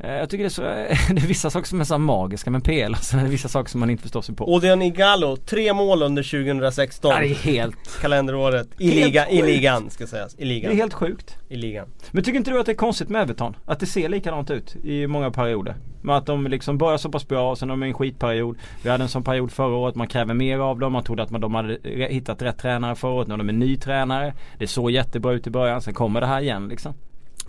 Eh, 0.00 0.10
Jag 0.10 0.30
tycker 0.30 0.44
det 0.44 0.48
är 0.48 0.50
så, 0.50 0.62
det 1.14 1.22
är 1.22 1.26
vissa 1.26 1.50
saker 1.50 1.66
som 1.68 1.80
är 1.80 1.84
så 1.84 1.98
magiska 1.98 2.50
med 2.50 2.64
PL 2.64 2.92
och 2.92 2.98
sen 2.98 3.20
är 3.20 3.24
det 3.24 3.30
vissa 3.30 3.48
saker 3.48 3.70
som 3.70 3.80
man 3.80 3.90
inte 3.90 4.02
förstår 4.02 4.22
sig 4.22 4.34
på. 4.34 4.54
Odion 4.54 4.82
Igalo, 4.82 5.36
tre 5.36 5.72
mål 5.72 6.02
under 6.02 6.22
2016. 6.22 7.10
Ja, 7.10 7.20
det 7.20 7.26
är 7.26 7.34
helt, 7.34 8.00
Kalenderåret. 8.00 8.68
I, 8.78 8.90
liga, 8.90 9.28
I 9.28 9.42
ligan 9.42 9.90
ska 9.90 10.06
sägas. 10.06 10.34
I 10.34 10.38
det 10.38 10.44
ligan. 10.44 10.72
är 10.72 10.76
helt 10.76 10.94
sjukt. 10.94 11.36
I 11.48 11.56
ligan. 11.56 11.86
Men 12.10 12.24
tycker 12.24 12.38
inte 12.38 12.50
du 12.50 12.60
att 12.60 12.66
det 12.66 12.72
är 12.72 12.76
konstigt 12.76 13.08
med 13.08 13.22
Everton? 13.22 13.56
Att 13.66 13.80
det 13.80 13.86
ser 13.86 14.08
likadant 14.08 14.50
ut 14.50 14.76
i 14.84 15.06
många 15.06 15.30
perioder? 15.30 15.76
Med 16.02 16.16
att 16.16 16.26
de 16.26 16.46
liksom 16.46 16.78
börjar 16.78 16.98
så 16.98 17.08
pass 17.10 17.28
bra 17.28 17.50
och 17.50 17.58
sen 17.58 17.68
har 17.70 17.76
de 17.76 17.82
en 17.82 17.94
skitperiod. 17.94 18.56
Vi 18.82 18.90
hade 18.90 19.02
en 19.04 19.08
sån 19.08 19.24
period 19.24 19.52
förra 19.52 19.76
året, 19.76 19.94
man 19.94 20.06
kräver 20.06 20.34
mer 20.34 20.58
av 20.58 20.78
dem. 20.78 20.92
Man 20.92 21.04
trodde 21.04 21.22
att 21.22 21.30
man, 21.30 21.40
de 21.40 21.54
hade 21.54 21.78
hittat 22.10 22.42
rätt 22.42 22.58
tränare 22.58 22.94
förra 22.94 23.12
året. 23.12 23.28
Nu 23.28 23.32
har 23.32 23.38
de 23.38 23.48
en 23.48 23.58
ny 23.58 23.76
tränare. 23.76 24.34
Det 24.58 24.66
såg 24.66 24.90
jättebra 24.90 25.32
ut 25.32 25.46
i 25.46 25.50
början, 25.50 25.82
sen 25.82 25.94
kommer 25.94 26.20
det 26.20 26.26
här 26.26 26.40
igen 26.40 26.68
liksom. 26.68 26.94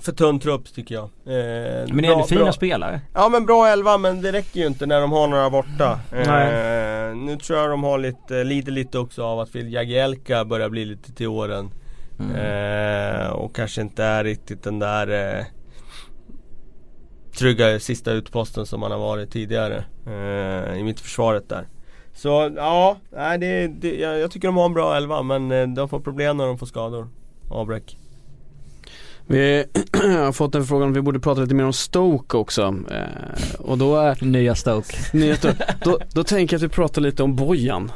För 0.01 0.11
tunn 0.11 0.39
trupp 0.39 0.73
tycker 0.73 0.95
jag. 0.95 1.03
Eh, 1.03 1.87
Men 1.87 1.97
det 1.97 2.07
är 2.07 2.11
ändå 2.11 2.23
fina 2.23 2.51
spelare. 2.53 3.01
Ja 3.13 3.29
men 3.29 3.45
bra 3.45 3.67
elva 3.67 3.97
men 3.97 4.21
det 4.21 4.31
räcker 4.31 4.59
ju 4.59 4.67
inte 4.67 4.85
när 4.85 5.01
de 5.01 5.11
har 5.11 5.27
några 5.27 5.49
borta. 5.49 5.99
Eh, 6.11 6.27
Nej. 6.27 7.15
nu 7.15 7.37
tror 7.37 7.59
jag 7.59 7.69
de 7.69 7.83
har 7.83 7.97
lite, 7.99 8.43
lider 8.43 8.71
lite 8.71 8.99
också 8.99 9.23
av 9.23 9.39
att 9.39 9.51
Phil 9.51 9.73
Jagielka 9.73 10.45
börjar 10.45 10.69
bli 10.69 10.85
lite 10.85 11.13
till 11.13 11.27
åren. 11.27 11.71
Mm. 12.19 12.35
Eh, 12.35 13.29
och 13.29 13.55
kanske 13.55 13.81
inte 13.81 14.03
är 14.03 14.23
riktigt 14.23 14.63
den 14.63 14.79
där 14.79 15.37
eh, 15.39 15.45
trygga 17.39 17.79
sista 17.79 18.11
utposten 18.11 18.65
som 18.65 18.81
han 18.81 18.91
har 18.91 18.99
varit 18.99 19.31
tidigare. 19.31 19.83
Eh, 20.07 20.79
I 20.79 20.83
mittförsvaret 20.83 21.49
där. 21.49 21.67
Så 22.13 22.51
ja, 22.55 22.97
nej, 23.09 23.37
det, 23.37 23.67
det, 23.67 23.95
jag, 23.95 24.19
jag 24.19 24.31
tycker 24.31 24.47
de 24.47 24.57
har 24.57 24.65
en 24.65 24.73
bra 24.73 24.97
elva 24.97 25.23
men 25.23 25.51
eh, 25.51 25.67
de 25.67 25.89
får 25.89 25.99
problem 25.99 26.37
när 26.37 26.47
de 26.47 26.57
får 26.57 26.65
skador. 26.65 27.07
Avbräck. 27.49 27.97
Vi 29.31 29.65
har 29.93 30.31
fått 30.31 30.55
en 30.55 30.65
fråga 30.65 30.85
om 30.85 30.93
vi 30.93 31.01
borde 31.01 31.19
prata 31.19 31.41
lite 31.41 31.55
mer 31.55 31.65
om 31.65 31.73
Stoke 31.73 32.37
också. 32.37 32.75
Eh, 32.91 33.59
och 33.59 33.77
då 33.77 33.97
är, 33.97 34.25
Nya 34.25 34.55
Stoke. 34.55 34.95
nyheter, 35.13 35.55
då, 35.83 35.99
då 36.13 36.23
tänker 36.23 36.53
jag 36.53 36.59
att 36.59 36.63
vi 36.63 36.75
pratar 36.75 37.01
lite 37.01 37.23
om 37.23 37.35
Bojan. 37.35 37.91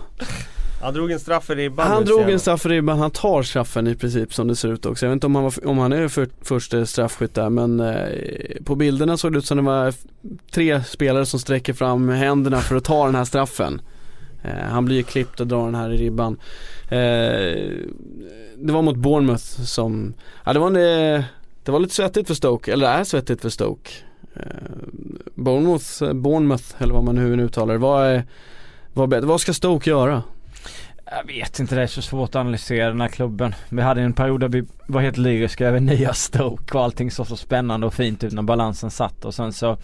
Han 0.82 0.94
drog 0.94 1.12
en 1.12 1.20
straff 1.20 1.50
i 1.50 1.56
ribban 1.56 1.88
Han 1.88 2.06
drog 2.06 2.30
en 2.30 2.40
straff 2.40 2.66
i 2.66 2.70
ribban, 2.70 3.00
han 3.00 3.12
tar 3.12 3.44
straffen 3.44 3.88
i 3.88 3.96
princip 3.96 4.34
som 4.34 4.48
det 4.48 4.56
ser 4.56 4.74
ut 4.74 4.86
också. 4.86 5.06
Jag 5.06 5.10
vet 5.10 5.16
inte 5.16 5.28
om 5.28 5.36
han, 5.36 5.44
var, 5.44 5.68
om 5.68 5.78
han 5.78 5.94
är 5.94 6.08
för, 6.08 6.28
första 6.42 6.86
straffskytt 6.86 7.36
där 7.36 7.50
men 7.50 7.80
eh, 7.80 8.64
på 8.66 8.76
bilderna 8.76 9.18
såg 9.18 9.34
det 9.34 9.40
ut 9.40 9.46
som 9.46 9.58
det 9.58 9.64
var 9.64 9.94
tre 10.52 10.84
spelare 10.84 11.26
som 11.26 11.40
sträcker 11.40 11.74
fram 11.74 12.10
händerna 12.10 12.60
för 12.60 12.76
att 12.76 12.84
ta 12.84 13.06
den 13.06 13.16
här 13.16 13.26
straffen. 13.26 13.82
Eh, 14.44 14.70
han 14.70 14.86
blir 14.86 14.96
ju 14.96 15.04
klippt 15.04 15.40
och 15.40 15.48
drar 15.48 15.66
den 15.66 15.76
här 15.76 15.94
i 15.94 15.98
ribban. 15.98 16.40
Eh, 16.90 17.62
det 18.64 18.74
var 18.74 18.82
mot 18.82 18.96
Bournemouth 18.96 19.44
som, 19.44 20.14
ja 20.44 20.54
det 20.54 20.60
var, 20.60 20.68
en, 20.68 20.76
eh, 20.76 21.24
det 21.64 21.72
var 21.72 21.80
lite 21.80 21.94
svettigt 21.94 22.28
för 22.28 22.34
Stoke, 22.34 22.74
eller 22.74 22.88
det 22.88 22.94
är 22.94 23.04
svettigt 23.04 23.42
för 23.42 23.50
Stoke. 23.50 23.92
Eh, 24.36 24.44
Bournemouth, 25.36 26.14
Bournemouth 26.14 26.64
eller 26.78 26.94
vad 26.94 27.04
man 27.04 27.16
nu 27.16 27.44
uttalar 27.44 27.74
det, 27.74 27.80
vad, 27.80 28.06
är, 28.06 28.24
vad, 28.94 29.24
vad 29.24 29.42
ska 29.42 29.54
Stoke 29.54 29.90
göra? 29.90 30.24
Jag 31.06 31.28
vet 31.28 31.60
inte, 31.60 31.76
det 31.76 31.82
är 31.82 31.88
så 31.88 32.02
svårt 32.02 32.30
att 32.30 32.36
analysera 32.36 32.88
den 32.88 33.02
här 33.02 33.08
klubben. 33.08 33.56
Vi 33.70 33.82
hade 33.82 34.02
en 34.02 34.14
period 34.14 34.40
där 34.40 34.48
vi 34.48 34.64
var 34.88 35.02
helt 35.02 35.18
lyriska 35.18 35.68
över 35.68 35.80
nya 35.80 36.14
Stoke 36.14 36.78
och 36.78 36.84
allting 36.84 37.12
såg 37.12 37.28
så 37.28 37.36
spännande 37.36 37.88
och 37.88 37.94
fint 37.94 38.24
ut 38.24 38.34
när 38.34 38.42
balansen 38.42 38.92
satt 38.92 39.26
och 39.26 39.34
sen 39.34 39.54
så 39.54 39.78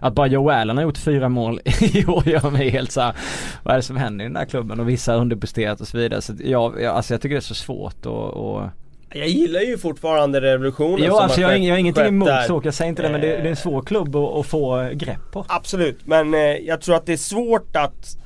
att 0.00 0.14
bara 0.14 0.26
Joe 0.26 0.50
Allen 0.50 0.76
har 0.76 0.84
gjort 0.84 0.98
fyra 0.98 1.28
mål 1.28 1.60
i 1.80 2.06
år 2.06 2.28
gör 2.28 2.50
mig 2.50 2.70
helt 2.70 2.92
såhär 2.92 3.14
Vad 3.62 3.72
är 3.72 3.76
det 3.78 3.82
som 3.82 3.96
händer 3.96 4.24
i 4.24 4.28
den 4.28 4.36
här 4.36 4.44
klubben 4.44 4.80
och 4.80 4.88
vissa 4.88 5.12
har 5.12 5.20
underpresterat 5.20 5.80
och 5.80 5.88
så 5.88 5.98
vidare. 5.98 6.22
Så 6.22 6.32
jag, 6.44 6.82
jag, 6.82 6.96
alltså 6.96 7.14
jag 7.14 7.20
tycker 7.20 7.34
det 7.34 7.38
är 7.38 7.40
så 7.40 7.54
svårt 7.54 8.06
och, 8.06 8.28
och 8.28 8.70
jag 9.14 9.28
gillar 9.28 9.60
ju 9.60 9.78
fortfarande 9.78 10.40
revolutionen 10.40 11.06
Jo 11.08 11.16
alltså 11.16 11.40
jag, 11.40 11.58
jag 11.58 11.74
har 11.74 11.78
ingenting 11.78 12.04
emot 12.04 12.28
så, 12.46 12.60
jag 12.64 12.74
säger 12.74 12.88
inte 12.88 13.02
det 13.02 13.10
men 13.10 13.20
det, 13.20 13.26
det 13.26 13.36
är 13.36 13.46
en 13.46 13.56
svår 13.56 13.82
klubb 13.82 14.16
att, 14.16 14.36
att 14.36 14.46
få 14.46 14.90
grepp 14.92 15.32
på. 15.32 15.44
Absolut, 15.48 16.06
men 16.06 16.34
eh, 16.34 16.40
jag 16.40 16.80
tror 16.80 16.96
att 16.96 17.06
det 17.06 17.12
är 17.12 17.16
svårt 17.16 17.76
att 17.76 18.16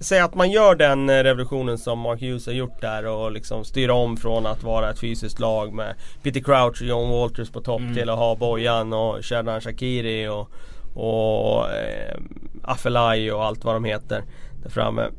Säg 0.00 0.20
att 0.20 0.34
man 0.34 0.50
gör 0.50 0.74
den 0.74 1.10
eh, 1.10 1.12
revolutionen 1.12 1.78
som 1.78 1.98
Mark 1.98 2.20
Hughes 2.20 2.46
har 2.46 2.52
gjort 2.52 2.80
där 2.80 3.06
och 3.06 3.32
liksom 3.32 3.64
styra 3.64 3.94
om 3.94 4.16
från 4.16 4.46
att 4.46 4.62
vara 4.62 4.90
ett 4.90 4.98
fysiskt 4.98 5.40
lag 5.40 5.72
med 5.72 5.94
Peter 6.22 6.40
Crouch 6.40 6.82
och 6.82 6.86
John 6.88 7.10
Walters 7.10 7.50
på 7.50 7.60
topp 7.60 7.80
mm. 7.80 7.94
till 7.94 8.10
att 8.10 8.18
ha 8.18 8.36
Bojan 8.36 8.92
och 8.92 9.24
Sherdan 9.24 9.60
Shakiri 9.60 10.28
och, 10.28 10.50
och 10.94 11.70
eh, 11.70 12.20
Afelai 12.62 13.30
och 13.30 13.44
allt 13.44 13.64
vad 13.64 13.74
de 13.74 13.84
heter 13.84 14.22
där 14.62 14.70
framme 14.70 15.10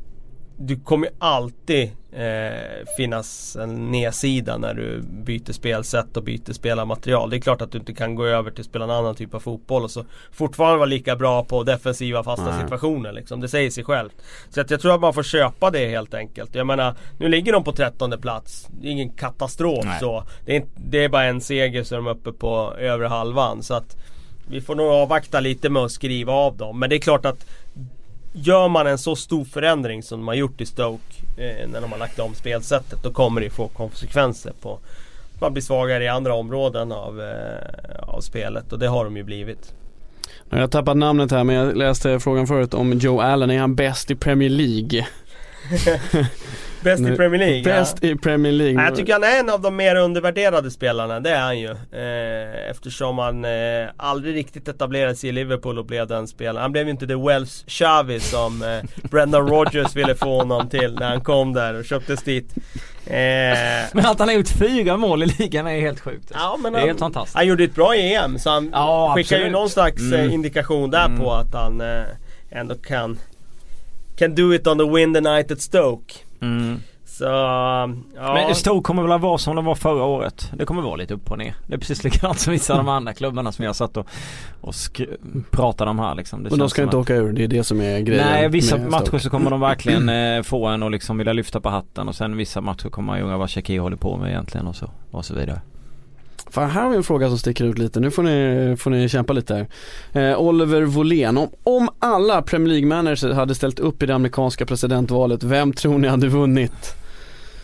du 0.58 0.80
kommer 0.80 1.08
alltid 1.18 1.90
eh, 2.12 2.86
finnas 2.96 3.56
en 3.56 3.90
nedsida 3.90 4.58
när 4.58 4.74
du 4.74 5.02
byter 5.02 5.52
spelsätt 5.52 6.16
och 6.16 6.22
byter 6.22 6.52
spelarmaterial. 6.52 7.30
Det 7.30 7.36
är 7.36 7.40
klart 7.40 7.62
att 7.62 7.72
du 7.72 7.78
inte 7.78 7.94
kan 7.94 8.14
gå 8.14 8.26
över 8.26 8.50
till 8.50 8.60
att 8.60 8.66
spela 8.66 8.84
en 8.84 8.90
annan 8.90 9.14
typ 9.14 9.34
av 9.34 9.40
fotboll 9.40 9.84
och 9.84 9.90
så 9.90 10.04
fortfarande 10.32 10.76
vara 10.78 10.86
lika 10.86 11.16
bra 11.16 11.44
på 11.44 11.62
defensiva 11.62 12.24
fasta 12.24 12.50
Nej. 12.50 12.60
situationer 12.62 13.12
liksom. 13.12 13.40
Det 13.40 13.48
säger 13.48 13.70
sig 13.70 13.84
självt. 13.84 14.14
Så 14.48 14.60
att 14.60 14.70
jag 14.70 14.80
tror 14.80 14.94
att 14.94 15.00
man 15.00 15.14
får 15.14 15.22
köpa 15.22 15.70
det 15.70 15.88
helt 15.88 16.14
enkelt. 16.14 16.54
Jag 16.54 16.66
menar, 16.66 16.94
nu 17.18 17.28
ligger 17.28 17.52
de 17.52 17.64
på 17.64 17.72
trettonde 17.72 18.18
plats. 18.18 18.68
Det 18.80 18.88
är 18.88 18.92
ingen 18.92 19.10
katastrof 19.10 19.84
Nej. 19.84 20.00
så. 20.00 20.24
Det 20.44 20.56
är, 20.56 20.64
det 20.74 21.04
är 21.04 21.08
bara 21.08 21.24
en 21.24 21.40
seger 21.40 21.84
så 21.84 21.94
är 21.94 21.96
de 21.96 22.06
uppe 22.06 22.32
på 22.32 22.74
övre 22.78 23.06
halvan. 23.06 23.62
Så 23.62 23.74
att 23.74 23.96
vi 24.48 24.60
får 24.60 24.74
nog 24.74 24.86
avvakta 24.86 25.40
lite 25.40 25.68
med 25.68 25.82
att 25.82 25.92
skriva 25.92 26.32
av 26.32 26.56
dem. 26.56 26.78
Men 26.78 26.90
det 26.90 26.96
är 26.96 27.00
klart 27.00 27.26
att 27.26 27.46
Gör 28.38 28.68
man 28.68 28.86
en 28.86 28.98
så 28.98 29.16
stor 29.16 29.44
förändring 29.44 30.02
som 30.02 30.20
de 30.20 30.28
har 30.28 30.34
gjort 30.34 30.60
i 30.60 30.66
Stoke 30.66 31.02
eh, 31.36 31.68
när 31.68 31.80
de 31.80 31.92
har 31.92 31.98
lagt 31.98 32.18
om 32.18 32.34
spelsättet 32.34 33.02
då 33.02 33.12
kommer 33.12 33.40
det 33.40 33.50
få 33.50 33.68
konsekvenser 33.68 34.52
på 34.60 34.78
man 35.40 35.52
blir 35.52 35.62
svagare 35.62 36.04
i 36.04 36.08
andra 36.08 36.34
områden 36.34 36.92
av, 36.92 37.20
eh, 37.20 38.08
av 38.08 38.20
spelet 38.20 38.72
och 38.72 38.78
det 38.78 38.86
har 38.86 39.04
de 39.04 39.16
ju 39.16 39.22
blivit. 39.22 39.72
Jag 40.50 40.58
har 40.58 40.68
tappat 40.68 40.96
namnet 40.96 41.30
här 41.30 41.44
men 41.44 41.56
jag 41.56 41.76
läste 41.76 42.20
frågan 42.20 42.46
förut 42.46 42.74
om 42.74 42.92
Joe 42.92 43.20
Allen, 43.20 43.50
är 43.50 43.58
han 43.58 43.74
bäst 43.74 44.10
i 44.10 44.14
Premier 44.14 44.50
League? 44.50 45.06
Bäst 46.86 47.02
i 47.02 47.16
Premier 47.16 47.38
League? 47.38 47.62
Bäst 47.62 47.98
ja. 48.00 48.08
i 48.08 48.16
Premier 48.16 48.52
League. 48.52 48.84
Jag 48.84 48.96
tycker 48.96 49.12
han 49.12 49.24
är 49.24 49.40
en 49.40 49.50
av 49.50 49.60
de 49.60 49.76
mer 49.76 49.96
undervärderade 49.96 50.70
spelarna, 50.70 51.20
det 51.20 51.30
är 51.30 51.40
han 51.40 51.60
ju. 51.60 51.70
Eh, 51.70 52.70
eftersom 52.70 53.18
han 53.18 53.44
eh, 53.44 53.50
aldrig 53.96 54.34
riktigt 54.36 54.68
etablerade 54.68 55.16
sig 55.16 55.30
i 55.30 55.32
Liverpool 55.32 55.78
och 55.78 55.86
blev 55.86 56.06
den 56.06 56.26
spelaren. 56.26 56.62
Han 56.62 56.72
blev 56.72 56.84
ju 56.84 56.90
inte 56.90 57.06
the 57.06 57.14
Welsh 57.14 57.66
Xavi 57.66 58.20
som 58.20 58.62
eh, 58.62 59.08
Brendan 59.10 59.48
Rodgers 59.48 59.96
ville 59.96 60.14
få 60.14 60.36
honom 60.36 60.68
till 60.68 60.94
när 60.94 61.08
han 61.08 61.20
kom 61.20 61.52
där 61.52 61.74
och 61.74 61.84
köptes 61.84 62.22
dit. 62.22 62.54
Men 63.92 64.06
att 64.06 64.18
han 64.18 64.28
har 64.28 64.34
gjort 64.34 64.48
fyra 64.48 64.96
mål 64.96 65.22
i 65.22 65.26
ligan 65.26 65.66
är 65.66 65.80
helt 65.80 66.00
sjukt. 66.00 66.30
Ja, 66.34 66.58
men 66.62 66.72
det 66.72 66.78
är 66.78 66.80
han, 66.80 66.88
helt 66.88 66.98
fantastiskt. 66.98 67.36
Han 67.36 67.46
gjorde 67.46 67.64
ett 67.64 67.74
bra 67.74 67.94
EM 67.94 68.38
så 68.38 68.50
han 68.50 68.70
ja, 68.72 69.12
skickar 69.16 69.38
ju 69.38 69.50
någon 69.50 69.70
slags 69.70 70.02
mm. 70.02 70.30
indikation 70.30 70.90
där 70.90 71.06
mm. 71.06 71.20
på 71.20 71.32
att 71.32 71.54
han 71.54 71.82
ändå 72.50 72.74
kan 72.74 73.18
Can 74.16 74.34
do 74.34 74.54
it 74.54 74.66
on 74.66 74.78
the 74.78 74.86
wind 74.86 75.14
the 75.14 75.20
night 75.20 75.50
at 75.50 75.60
Stoke. 75.60 76.25
Mm. 76.40 76.80
Så, 77.04 77.24
ja. 77.24 78.34
Men 78.34 78.54
Stoke 78.54 78.86
kommer 78.86 79.02
väl 79.02 79.12
att 79.12 79.20
vara 79.20 79.38
som 79.38 79.56
de 79.56 79.64
var 79.64 79.74
förra 79.74 80.04
året. 80.04 80.50
Det 80.54 80.64
kommer 80.64 80.82
vara 80.82 80.96
lite 80.96 81.14
upp 81.14 81.30
och 81.30 81.38
ner. 81.38 81.54
Det 81.66 81.74
är 81.74 81.78
precis 81.78 82.04
likadant 82.04 82.38
som 82.38 82.52
vissa 82.52 82.72
av 82.72 82.78
de 82.78 82.88
andra 82.88 83.12
klubbarna 83.14 83.52
som 83.52 83.64
jag 83.64 83.76
satt 83.76 83.96
och, 83.96 84.06
och 84.60 84.74
pratade 85.50 85.90
om 85.90 85.98
här 85.98 86.14
liksom. 86.14 86.42
Det 86.42 86.50
Men 86.50 86.58
de 86.58 86.70
ska 86.70 86.82
inte 86.82 86.96
att... 86.96 87.02
åka 87.02 87.14
ur, 87.14 87.32
det 87.32 87.44
är 87.44 87.48
det 87.48 87.64
som 87.64 87.80
är 87.80 88.00
grejen. 88.00 88.26
Nej, 88.26 88.48
vissa 88.48 88.78
matcher 88.78 89.18
så 89.18 89.30
kommer 89.30 89.50
de 89.50 89.60
verkligen 89.60 90.08
eh, 90.36 90.42
få 90.42 90.66
en 90.66 90.82
och 90.82 90.90
liksom 90.90 91.18
vilja 91.18 91.32
lyfta 91.32 91.60
på 91.60 91.68
hatten 91.68 92.08
och 92.08 92.14
sen 92.14 92.36
vissa 92.36 92.60
matcher 92.60 92.88
kommer 92.88 93.06
man 93.06 93.18
ju 93.18 93.22
undra 93.22 93.36
vad 93.36 93.50
Shakir 93.50 93.80
håller 93.80 93.96
på 93.96 94.16
med 94.16 94.30
egentligen 94.30 94.66
och 94.66 94.76
så, 94.76 94.90
och 95.10 95.24
så 95.24 95.34
vidare. 95.34 95.60
Fan, 96.50 96.70
här 96.70 96.82
har 96.82 96.90
vi 96.90 96.96
en 96.96 97.02
fråga 97.02 97.28
som 97.28 97.38
sticker 97.38 97.64
ut 97.64 97.78
lite. 97.78 98.00
Nu 98.00 98.10
får 98.10 98.22
ni, 98.22 98.76
får 98.76 98.90
ni 98.90 99.08
kämpa 99.08 99.32
lite 99.32 99.66
här. 100.12 100.30
Eh, 100.30 100.38
Oliver 100.38 100.82
Wåhlén. 100.82 101.38
Om, 101.38 101.48
om 101.64 101.88
alla 101.98 102.42
Premier 102.42 102.74
League-managers 102.74 103.34
hade 103.34 103.54
ställt 103.54 103.78
upp 103.78 104.02
i 104.02 104.06
det 104.06 104.14
amerikanska 104.14 104.66
presidentvalet, 104.66 105.42
vem 105.42 105.72
tror 105.72 105.98
ni 105.98 106.08
hade 106.08 106.28
vunnit? 106.28 106.96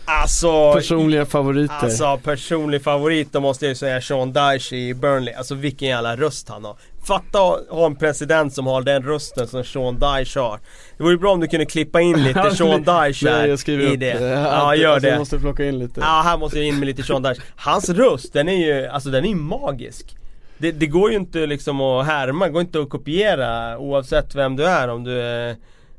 Alltså, 0.04 0.72
personliga 0.72 1.26
favoriter. 1.26 1.74
Alltså 1.74 2.20
personlig 2.24 2.82
favorit 2.82 3.32
då 3.32 3.40
måste 3.40 3.64
jag 3.64 3.70
ju 3.70 3.74
säga 3.74 4.00
Sean 4.00 4.32
Dyche 4.32 4.76
i 4.76 4.94
Burnley. 4.94 5.34
Alltså 5.34 5.54
vilken 5.54 5.88
jävla 5.88 6.16
röst 6.16 6.48
han 6.48 6.64
har. 6.64 6.76
Fatta 7.04 7.38
att 7.38 7.68
ha 7.68 7.86
en 7.86 7.96
president 7.96 8.54
som 8.54 8.66
har 8.66 8.82
den 8.82 9.02
rösten 9.02 9.46
som 9.46 9.64
Sean 9.64 9.94
Dyche 9.94 10.40
har. 10.40 10.60
Det 10.96 11.04
vore 11.04 11.16
bra 11.16 11.32
om 11.32 11.40
du 11.40 11.46
kunde 11.46 11.66
klippa 11.66 12.00
in 12.00 12.22
lite 12.22 12.50
Sean 12.56 12.82
Dyche 12.82 13.30
här 13.30 13.70
i 13.70 13.96
det. 13.96 13.96
det. 13.96 14.28
Ja, 14.28 14.74
gör 14.74 14.92
alltså, 14.92 15.06
det. 15.06 15.08
Jag 15.08 15.18
måste 15.18 15.38
plocka 15.38 15.64
in 15.64 15.78
lite. 15.78 16.00
Ja, 16.00 16.22
här 16.24 16.38
måste 16.38 16.58
jag 16.58 16.68
in 16.68 16.78
med 16.78 16.86
lite 16.86 17.02
Sean 17.02 17.22
Dyche. 17.22 17.42
Hans 17.56 17.88
röst, 17.88 18.32
den 18.32 18.48
är 18.48 18.66
ju, 18.66 18.86
alltså 18.86 19.10
den 19.10 19.24
är 19.24 19.28
ju 19.28 19.34
magisk. 19.34 20.16
Det, 20.58 20.72
det 20.72 20.86
går 20.86 21.10
ju 21.10 21.16
inte 21.16 21.46
liksom 21.46 21.80
att 21.80 22.06
härma, 22.06 22.46
det 22.46 22.52
går 22.52 22.62
inte 22.62 22.80
att 22.80 22.88
kopiera 22.88 23.78
oavsett 23.78 24.34
vem 24.34 24.56
du 24.56 24.66
är. 24.66 24.88
Om 24.88 25.04
du 25.04 25.20
är 25.20 25.56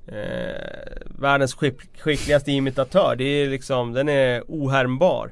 eh, 0.07 0.97
världens 1.05 1.53
skick, 1.53 1.75
skickligaste 1.99 2.51
imitatör. 2.51 3.15
Det 3.15 3.23
är 3.23 3.49
liksom, 3.49 3.93
den 3.93 4.09
är 4.09 4.43
ohärmbar. 4.47 5.31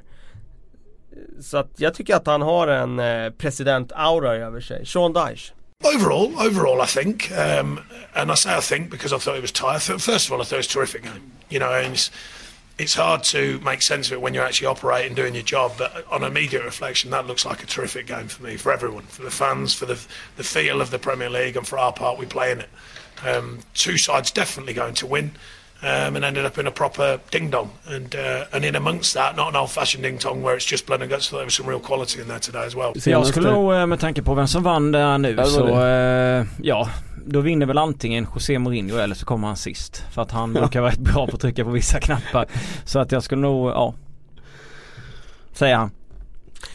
Så 1.40 1.58
att 1.58 1.70
jag 1.76 1.94
tycker 1.94 2.16
att 2.16 2.26
han 2.26 2.42
har 2.42 2.68
en 2.68 2.98
eh, 2.98 3.30
president-aura 3.30 4.34
över 4.34 4.60
sig. 4.60 4.86
Sean 4.86 5.12
Dyche. 5.12 5.52
Overall, 5.84 6.38
overall, 6.40 6.80
I 6.80 6.86
think, 6.86 7.32
um, 7.32 7.84
and 8.14 8.30
I 8.30 8.34
say 8.34 8.54
I 8.54 8.60
think 8.60 8.90
because 8.90 9.12
I 9.12 9.18
thought 9.18 9.36
it 9.36 9.42
was 9.42 9.52
tight. 9.52 9.82
First 9.82 10.26
of 10.26 10.32
all, 10.32 10.40
I 10.40 10.44
thought 10.44 10.54
it 10.54 10.58
was 10.58 10.66
a 10.66 10.70
terrific 10.70 11.02
game. 11.02 11.32
You 11.50 11.58
know, 11.58 11.72
and 11.72 11.94
it's, 11.94 12.10
it's 12.78 12.94
hard 12.94 13.24
to 13.24 13.60
make 13.60 13.82
sense 13.82 14.06
of 14.06 14.14
it 14.14 14.20
when 14.20 14.32
you're 14.32 14.44
actually 14.44 14.68
operating, 14.68 15.14
doing 15.14 15.34
your 15.34 15.42
job. 15.42 15.72
But 15.76 16.06
on 16.10 16.22
immediate 16.22 16.64
reflection, 16.64 17.10
that 17.10 17.26
looks 17.26 17.44
like 17.44 17.62
a 17.62 17.66
terrific 17.66 18.06
game 18.06 18.28
for 18.28 18.42
me, 18.44 18.56
for 18.56 18.72
everyone, 18.72 19.04
for 19.04 19.22
the 19.22 19.30
fans, 19.30 19.74
for 19.74 19.86
the 19.86 20.00
the 20.36 20.44
feel 20.44 20.80
of 20.80 20.90
the 20.90 20.98
Premier 20.98 21.30
League, 21.30 21.56
and 21.56 21.66
for 21.66 21.78
our 21.78 21.92
part, 21.92 22.18
we 22.18 22.26
play 22.26 22.52
in 22.52 22.60
it. 22.60 22.70
Um, 23.24 23.60
two 23.74 23.98
sides 23.98 24.30
definitely 24.30 24.74
going 24.74 24.94
to 24.94 25.06
win. 25.06 25.32
Um, 25.84 26.16
and 26.16 26.24
ended 26.24 26.44
up 26.44 26.58
in 26.58 26.66
a 26.66 26.70
proper 26.70 27.18
ding 27.30 27.50
dong. 27.50 27.70
And 27.86 28.14
uh, 28.14 28.56
and 28.56 28.64
in 28.64 28.76
amongst 28.76 29.14
that, 29.14 29.36
not 29.36 29.48
an 29.48 29.56
old 29.56 29.70
fashioned 29.70 30.04
ding 30.04 30.18
dong 30.18 30.42
where 30.42 30.56
it's 30.56 30.70
just 30.70 30.86
blood 30.86 31.02
and 31.02 31.10
guts. 31.10 31.26
So 31.26 31.36
there 31.36 31.44
was 31.44 31.54
some 31.54 31.70
real 31.70 31.80
quality 31.80 32.20
in 32.20 32.28
there 32.28 32.38
today 32.38 32.66
as 32.66 32.74
well. 32.74 32.92
Jag 33.06 33.26
skulle 33.26 33.50
nog 33.50 33.74
eh, 33.74 33.86
med 33.86 34.00
tanke 34.00 34.22
på 34.22 34.34
vem 34.34 34.46
som 34.48 34.62
vann 34.62 34.92
där 34.92 35.18
nu 35.18 35.34
ja, 35.38 35.44
så 35.44 35.80
eh, 35.80 36.46
ja, 36.62 36.88
då 37.26 37.40
vinner 37.40 37.66
väl 37.66 37.78
antingen 37.78 38.26
José 38.34 38.58
Mourinho 38.58 38.96
eller 38.96 39.14
så 39.14 39.26
kommer 39.26 39.46
han 39.46 39.56
sist. 39.56 40.04
För 40.12 40.22
att 40.22 40.30
han 40.30 40.52
brukar 40.52 40.80
vara 40.80 40.90
rätt 40.90 40.98
bra 40.98 41.26
på 41.26 41.34
att 41.34 41.40
trycka 41.40 41.64
på 41.64 41.70
vissa 41.70 42.00
knappar. 42.00 42.46
Så 42.84 42.98
att 42.98 43.12
jag 43.12 43.22
skulle 43.22 43.42
nog, 43.42 43.70
ja. 43.70 43.94
Säger 45.52 45.76
han. 45.76 45.90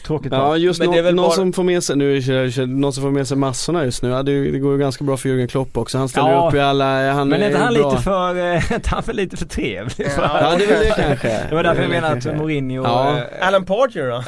Tråkigt 0.06 0.32
Ja 0.32 0.56
just 0.56 0.82
nå, 0.82 0.92
någon 0.92 1.16
bara... 1.16 1.30
som 1.30 1.52
får 1.52 1.62
med 1.62 1.84
sig, 1.84 1.96
nu 1.96 2.16
är 2.16 2.66
någon 2.66 2.92
som 2.92 3.02
får 3.02 3.10
med 3.10 3.28
sig 3.28 3.36
massorna 3.36 3.84
just 3.84 4.02
nu. 4.02 4.08
Ja, 4.08 4.22
det, 4.22 4.50
det 4.50 4.58
går 4.58 4.72
ju 4.72 4.78
ganska 4.78 5.04
bra 5.04 5.16
för 5.16 5.28
Jürgen 5.28 5.46
Klopp 5.46 5.76
också. 5.76 5.98
Han 5.98 6.08
ställer 6.08 6.30
ja, 6.30 6.48
upp 6.48 6.54
i 6.54 6.60
alla, 6.60 7.12
han 7.12 7.28
Men 7.28 7.42
är 7.42 7.46
inte 7.46 7.58
han 7.58 7.74
bra. 7.74 7.90
lite 7.90 8.02
för, 8.02 8.36
är 8.36 8.88
han 8.90 9.02
för 9.02 9.12
lite 9.12 9.36
för 9.36 9.44
trevlig? 9.44 10.06
Ja, 10.16 10.40
ja 10.40 10.56
det 10.58 10.64
är 10.64 10.68
väl 10.68 10.78
det 10.78 10.94
kanske. 10.96 11.46
Det 11.48 11.54
var 11.54 11.62
därför 11.62 11.82
jag 11.82 11.90
menade 11.90 12.30
att 12.30 12.36
Mourinho 12.36 12.84
ja. 12.84 13.16
Äh, 13.16 13.48
Alan 13.48 13.64
Pardew 13.64 14.10
då? 14.10 14.24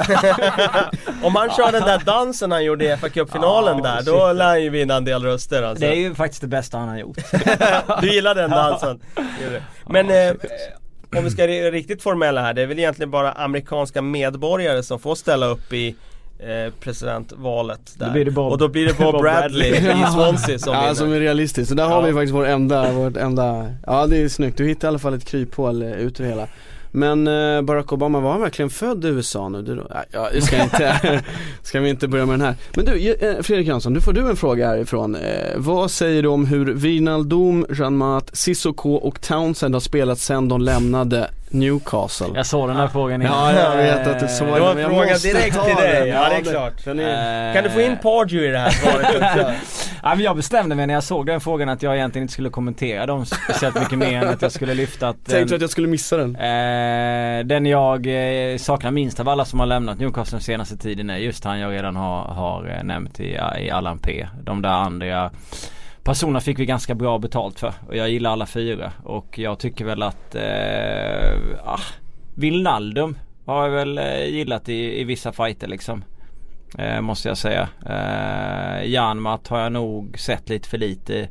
Om 1.26 1.34
han 1.34 1.50
kör 1.50 1.72
den 1.72 1.82
där 1.82 1.98
dansen 2.06 2.52
han 2.52 2.64
gjorde 2.64 2.92
i 2.92 2.96
fa 2.96 3.08
Cup-finalen 3.08 3.80
ja, 3.84 3.90
där, 3.90 4.02
då 4.02 4.32
lär 4.32 4.46
han 4.46 4.62
ju 4.62 4.70
vinna 4.70 4.96
en 4.96 5.04
del 5.04 5.24
röster 5.24 5.62
alltså. 5.62 5.84
Det 5.84 5.92
är 5.92 5.96
ju 5.96 6.14
faktiskt 6.14 6.40
det 6.40 6.48
bästa 6.48 6.78
han 6.78 6.88
har 6.88 6.98
gjort. 6.98 7.18
du 8.00 8.12
gillar 8.12 8.34
den 8.34 8.50
dansen? 8.50 9.00
Men 9.86 10.10
eh, 10.10 10.34
om 11.16 11.24
vi 11.24 11.30
ska 11.30 11.46
vara 11.46 11.70
riktigt 11.70 12.02
formella 12.02 12.40
här, 12.40 12.54
det 12.54 12.62
är 12.62 12.66
väl 12.66 12.78
egentligen 12.78 13.10
bara 13.10 13.32
amerikanska 13.32 14.02
medborgare 14.02 14.82
som 14.82 14.98
får 14.98 15.14
ställa 15.14 15.46
upp 15.46 15.72
i 15.72 15.94
eh, 16.38 16.72
presidentvalet 16.80 17.80
där. 17.98 18.24
Då 18.24 18.30
Bob, 18.30 18.52
och 18.52 18.58
då 18.58 18.68
blir 18.68 18.86
det 18.86 18.98
Bob, 18.98 19.12
Bob 19.12 19.22
Bradley, 19.22 19.70
i 19.70 19.80
Swansea 20.14 20.58
som 20.58 20.72
Ja, 20.74 20.80
vinner. 20.80 20.94
som 20.94 21.12
är 21.12 21.20
realistiskt. 21.20 21.68
Så 21.68 21.74
där 21.74 21.82
ja. 21.84 21.88
har 21.88 22.02
vi 22.02 22.12
faktiskt 22.12 22.34
vår 22.34 22.46
enda, 22.46 22.92
vårt 22.92 23.16
enda, 23.16 23.72
ja 23.86 24.06
det 24.06 24.22
är 24.22 24.28
snyggt. 24.28 24.58
Du 24.58 24.66
hittar 24.66 24.88
i 24.88 24.90
alla 24.90 24.98
fall 24.98 25.14
ett 25.14 25.24
kryphål 25.24 25.82
ut 25.82 26.20
ur 26.20 26.24
hela. 26.24 26.48
Men 26.90 27.26
eh, 27.26 27.62
Barack 27.62 27.92
Obama, 27.92 28.20
var 28.20 28.32
han 28.32 28.40
verkligen 28.40 28.70
född 28.70 29.04
i 29.04 29.08
USA 29.08 29.48
nu? 29.48 29.62
Du, 29.62 29.86
ja, 30.12 30.28
ska 30.40 30.62
inte, 30.62 31.22
ska 31.62 31.80
vi 31.80 31.90
inte 31.90 32.08
börja 32.08 32.26
med 32.26 32.32
den 32.38 32.46
här. 32.46 32.54
Men 32.76 32.84
du, 32.84 33.12
eh, 33.12 33.42
Fredrik 33.42 33.68
Jönsson, 33.68 33.92
nu 33.92 34.00
får 34.00 34.12
du 34.12 34.30
en 34.30 34.36
fråga 34.36 34.68
härifrån. 34.68 35.14
Eh, 35.14 35.56
vad 35.56 35.90
säger 35.90 36.22
du 36.22 36.28
om 36.28 36.46
hur 36.46 36.66
Wijnaldum, 36.66 37.66
Janmat, 37.78 38.30
Sissoko 38.32 38.94
och 38.94 39.20
Townsend 39.20 39.74
har 39.74 39.80
spelat 39.80 40.18
sedan 40.18 40.48
de 40.48 40.60
lämnade 40.60 41.30
Newcastle? 41.50 42.26
Jag 42.34 42.46
såg 42.46 42.68
den 42.68 42.76
här 42.76 42.88
frågan 42.88 43.20
Ja, 43.20 43.52
jag 43.52 43.76
vet 43.76 44.06
att 44.06 44.20
du 44.20 44.28
såg 44.28 44.46
Det 44.48 44.52
den, 44.54 44.62
var 44.62 44.68
men 44.74 44.76
en 44.76 44.82
jag 44.82 44.90
fråga 44.90 45.12
måste 45.12 45.28
direkt 45.28 45.64
till 45.64 45.74
dig, 45.76 45.92
den. 46.00 46.08
ja 46.08 46.28
det 46.28 46.34
är 46.34 46.42
det- 46.42 46.50
klart. 46.50 46.86
är- 46.86 47.54
Kan 47.54 47.64
du 47.64 47.70
få 47.70 47.80
in 47.80 47.96
Pardew 48.02 48.48
i 48.48 48.50
det 48.52 48.58
här 48.58 48.70
svaret 48.70 49.06
också? 49.16 49.52
Ja, 50.02 50.08
men 50.14 50.20
jag 50.24 50.36
bestämde 50.36 50.74
mig 50.74 50.86
när 50.86 50.94
jag 50.94 51.02
såg 51.02 51.26
den 51.26 51.40
frågan 51.40 51.68
att 51.68 51.82
jag 51.82 51.96
egentligen 51.96 52.22
inte 52.24 52.32
skulle 52.32 52.50
kommentera 52.50 53.06
dem 53.06 53.26
speciellt 53.26 53.80
mycket 53.80 53.98
mer 53.98 54.22
än 54.22 54.28
att 54.28 54.42
jag 54.42 54.52
skulle 54.52 54.74
lyfta 54.74 55.08
att 55.08 55.16
Tänkte 55.16 55.44
den, 55.44 55.54
att 55.54 55.60
jag 55.60 55.70
skulle 55.70 55.88
missa 55.88 56.16
den. 56.16 56.36
eh, 56.36 57.44
den 57.46 57.66
jag 57.66 58.06
eh, 58.52 58.56
saknar 58.58 58.90
minst 58.90 59.20
av 59.20 59.28
alla 59.28 59.44
som 59.44 59.60
har 59.60 59.66
lämnat 59.66 59.98
Newcastle 59.98 60.36
den 60.36 60.42
senaste 60.42 60.76
tiden 60.76 61.10
är 61.10 61.16
just 61.16 61.44
han 61.44 61.58
jag 61.60 61.72
redan 61.72 61.96
har, 61.96 62.22
har 62.24 62.76
eh, 62.78 62.84
nämnt 62.84 63.20
i, 63.20 63.38
i 63.60 63.70
Allan 63.70 63.98
P. 63.98 64.26
De 64.44 64.62
där 64.62 64.68
andra 64.68 65.30
personerna 66.04 66.40
fick 66.40 66.58
vi 66.58 66.66
ganska 66.66 66.94
bra 66.94 67.18
betalt 67.18 67.60
för 67.60 67.72
och 67.88 67.96
jag 67.96 68.10
gillar 68.10 68.30
alla 68.30 68.46
fyra 68.46 68.92
och 69.04 69.38
jag 69.38 69.58
tycker 69.58 69.84
väl 69.84 70.02
att 70.02 70.34
eh, 70.34 71.38
ah, 71.64 71.80
Vilnaldum 72.34 73.18
har 73.46 73.62
jag 73.64 73.70
väl 73.70 73.98
eh, 73.98 74.24
gillat 74.24 74.68
i, 74.68 75.00
i 75.00 75.04
vissa 75.04 75.32
fighter 75.32 75.68
liksom. 75.68 76.04
Eh, 76.78 77.00
måste 77.00 77.28
jag 77.28 77.38
säga. 77.38 77.68
Eh, 77.86 78.90
Janmat 78.90 79.48
har 79.48 79.60
jag 79.60 79.72
nog 79.72 80.18
sett 80.18 80.48
lite 80.48 80.68
för 80.68 80.78
lite 80.78 81.28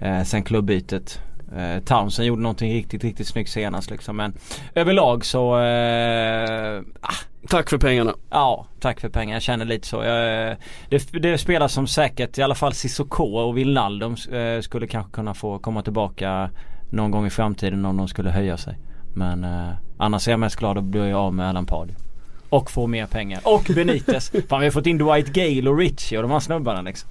eh, 0.00 0.22
sen 0.22 0.42
klubbytet. 0.42 1.20
Eh, 1.56 1.82
Townsend 1.84 2.28
gjorde 2.28 2.42
någonting 2.42 2.72
riktigt, 2.72 3.04
riktigt 3.04 3.26
snyggt 3.26 3.50
senast 3.50 3.90
liksom. 3.90 4.16
Men 4.16 4.34
överlag 4.74 5.24
så 5.24 5.58
eh, 5.60 6.82
ah, 7.00 7.14
Tack 7.48 7.70
för 7.70 7.78
pengarna. 7.78 8.14
Ja, 8.30 8.66
tack 8.80 9.00
för 9.00 9.08
pengar. 9.08 9.34
Jag 9.34 9.42
känner 9.42 9.64
lite 9.64 9.86
så. 9.86 9.96
Jag, 10.04 10.56
det, 10.88 11.12
det 11.12 11.38
spelar 11.38 11.68
som 11.68 11.86
säkert 11.86 12.38
i 12.38 12.42
alla 12.42 12.54
fall 12.54 12.72
Sissoko 12.72 13.24
och 13.24 13.58
Wijnaldum 13.58 14.16
eh, 14.32 14.60
skulle 14.60 14.86
kanske 14.86 15.12
kunna 15.12 15.34
få 15.34 15.58
komma 15.58 15.82
tillbaka 15.82 16.50
någon 16.90 17.10
gång 17.10 17.26
i 17.26 17.30
framtiden 17.30 17.84
om 17.84 17.96
de 17.96 18.08
skulle 18.08 18.30
höja 18.30 18.56
sig. 18.56 18.78
Men 19.14 19.44
eh, 19.44 19.70
annars 19.96 20.28
är 20.28 20.32
jag 20.32 20.40
mest 20.40 20.56
glad 20.56 20.78
att 20.78 20.84
bli 20.84 21.12
av 21.12 21.34
med 21.34 21.48
Alan 21.48 21.66
Pardew. 21.66 22.04
Och 22.48 22.70
få 22.70 22.86
mer 22.86 23.06
pengar. 23.06 23.40
Och 23.44 23.70
Benitez. 23.74 24.32
Fan 24.48 24.60
vi 24.60 24.66
har 24.66 24.70
fått 24.70 24.86
in 24.86 24.98
Dwight 24.98 25.26
Gale 25.26 25.70
och 25.70 25.78
Richie 25.78 26.18
och 26.18 26.22
de 26.22 26.30
här 26.30 26.40
snubbarna 26.40 26.82
liksom. 26.82 27.10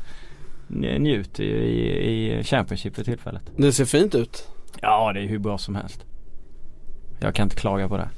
Njut 0.67 1.39
i, 1.39 1.43
i, 1.43 2.39
i 2.39 2.43
Championship 2.43 2.95
för 2.95 3.03
tillfället. 3.03 3.41
Det 3.57 3.71
ser 3.71 3.86
fint 3.86 4.15
ut. 4.15 4.47
Ja 4.81 5.13
det 5.13 5.19
är 5.19 5.27
hur 5.27 5.39
bra 5.39 5.57
som 5.57 5.75
helst. 5.75 6.05
Jag 7.19 7.36
kan 7.36 7.43
inte 7.43 7.55
klaga 7.55 7.89
på 7.89 7.97
det. 7.97 8.09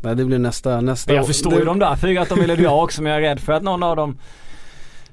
Nej, 0.00 0.16
det 0.16 0.24
blir 0.24 0.38
nästa, 0.38 0.80
nästa 0.80 1.14
jag 1.14 1.26
förstår 1.26 1.50
det, 1.50 1.58
ju 1.58 1.64
de 1.64 1.78
där 1.78 1.96
fyra 1.96 2.22
att 2.22 2.28
de 2.28 2.40
ville 2.40 2.56
bli 2.56 2.66
av 2.66 2.78
också 2.78 3.02
men 3.02 3.12
jag 3.12 3.24
är 3.24 3.28
rädd 3.28 3.40
för 3.40 3.52
att 3.52 3.62
någon 3.62 3.82
av 3.82 3.96
dem 3.96 4.18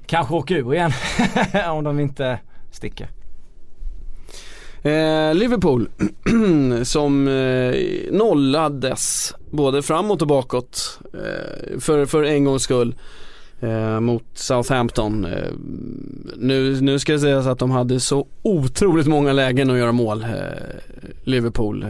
kanske 0.06 0.34
åker 0.34 0.56
ur 0.56 0.74
igen. 0.74 0.92
Om 1.70 1.84
de 1.84 2.00
inte 2.00 2.40
sticker. 2.72 3.08
Eh, 4.82 5.36
Liverpool 5.36 5.90
som 6.84 7.28
eh, 7.28 7.76
nollades 8.12 9.34
både 9.52 9.82
framåt 9.82 10.22
och 10.22 10.28
bakåt 10.28 11.00
eh, 11.14 11.80
för, 11.80 12.06
för 12.06 12.24
en 12.24 12.44
gångs 12.44 12.64
skull 12.64 12.96
eh, 13.60 14.00
mot 14.00 14.24
Southampton. 14.34 15.26
Eh, 15.26 15.52
nu, 16.38 16.82
nu 16.82 17.00
ska 17.00 17.14
det 17.14 17.20
sägas 17.20 17.48
att 17.48 17.60
de 17.60 17.72
hade 17.72 18.00
så 18.00 18.28
otroligt 18.42 19.08
många 19.08 19.34
lägen 19.34 19.72
att 19.72 19.78
göra 19.78 19.92
mål, 19.92 20.24
eh, 20.24 20.30
Liverpool. 21.24 21.86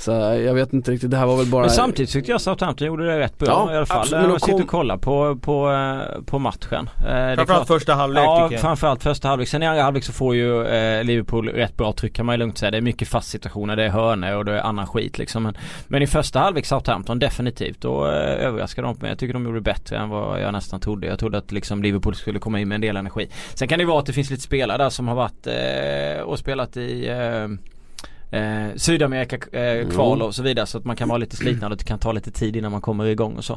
Så 0.00 0.10
jag 0.10 0.54
vet 0.54 0.72
inte 0.72 0.90
riktigt, 0.90 1.10
det 1.10 1.16
här 1.16 1.26
var 1.26 1.36
väl 1.36 1.46
bara 1.46 1.60
Men 1.62 1.70
samtidigt 1.70 2.10
tyckte 2.10 2.30
jag 2.30 2.40
Southampton 2.40 2.86
gjorde 2.86 3.06
det 3.06 3.18
rätt 3.18 3.38
bra 3.38 3.48
Ja, 3.48 3.72
i 3.72 3.76
alla 3.76 3.86
fall. 3.86 3.98
absolut, 4.00 4.20
men 4.22 4.30
jag 4.30 4.38
de 4.38 4.40
sitter 4.40 4.52
kom- 4.52 4.62
och 4.62 4.68
kollar 4.68 4.96
på, 4.96 5.36
på, 5.36 5.70
eh, 5.72 6.22
på 6.24 6.38
matchen. 6.38 6.90
Eh, 7.08 7.34
Framförallt 7.34 7.66
första 7.66 7.94
halvlek 7.94 8.24
Ja, 8.24 8.50
framförallt 8.58 9.02
första 9.02 9.28
halvlek. 9.28 9.48
Sen 9.48 9.62
i 9.62 9.66
andra 9.66 9.82
halvlek 9.82 10.04
så 10.04 10.12
får 10.12 10.34
ju 10.34 10.66
eh, 10.66 11.04
Liverpool 11.04 11.48
rätt 11.48 11.76
bra 11.76 11.92
tryck 11.92 12.12
kan 12.14 12.26
man 12.26 12.34
ju 12.34 12.38
lugnt 12.38 12.58
säga. 12.58 12.70
Det 12.70 12.76
är 12.76 12.80
mycket 12.80 13.08
fast 13.08 13.28
situationer, 13.30 13.76
det 13.76 13.84
är 13.84 13.88
hörnor 13.88 14.32
och 14.36 14.44
det 14.44 14.52
är 14.52 14.60
annan 14.62 14.86
skit 14.86 15.18
liksom. 15.18 15.42
Men, 15.42 15.56
men 15.86 16.02
i 16.02 16.06
första 16.06 16.38
halvlek 16.38 16.66
Southampton 16.66 17.18
definitivt. 17.18 17.80
Då 17.80 18.06
överraskade 18.06 18.88
de 18.88 18.96
mig. 19.00 19.10
Jag 19.10 19.18
tycker 19.18 19.34
de 19.34 19.44
gjorde 19.44 19.60
bättre 19.60 19.96
än 19.96 20.08
vad 20.08 20.40
jag 20.40 20.52
nästan 20.52 20.80
trodde. 20.80 21.06
Jag 21.06 21.18
trodde 21.18 21.38
att 21.38 21.52
liksom 21.52 21.82
Liverpool 21.82 22.14
skulle 22.14 22.38
komma 22.38 22.60
in 22.60 22.68
med 22.68 22.74
en 22.74 22.80
del 22.80 22.96
energi. 22.96 23.28
Sen 23.54 23.68
kan 23.68 23.78
det 23.78 23.84
vara 23.84 23.98
att 23.98 24.06
det 24.06 24.12
finns 24.12 24.30
lite 24.30 24.42
spelare 24.42 24.78
där 24.78 24.90
som 24.90 25.08
har 25.08 25.14
varit 25.14 25.46
eh, 25.46 26.22
och 26.22 26.38
spelat 26.38 26.76
i 26.76 27.08
eh, 27.08 27.48
Eh, 28.30 28.66
Sydamerika 28.76 29.58
eh, 29.58 29.88
kval 29.88 30.22
och 30.22 30.34
så 30.34 30.42
vidare 30.42 30.66
så 30.66 30.78
att 30.78 30.84
man 30.84 30.96
kan 30.96 31.08
vara 31.08 31.18
lite 31.18 31.36
sliten 31.36 31.72
och 31.72 31.78
det 31.78 31.84
kan 31.84 31.98
ta 31.98 32.12
lite 32.12 32.30
tid 32.30 32.56
innan 32.56 32.72
man 32.72 32.80
kommer 32.80 33.04
igång 33.04 33.36
och 33.36 33.44
så. 33.44 33.52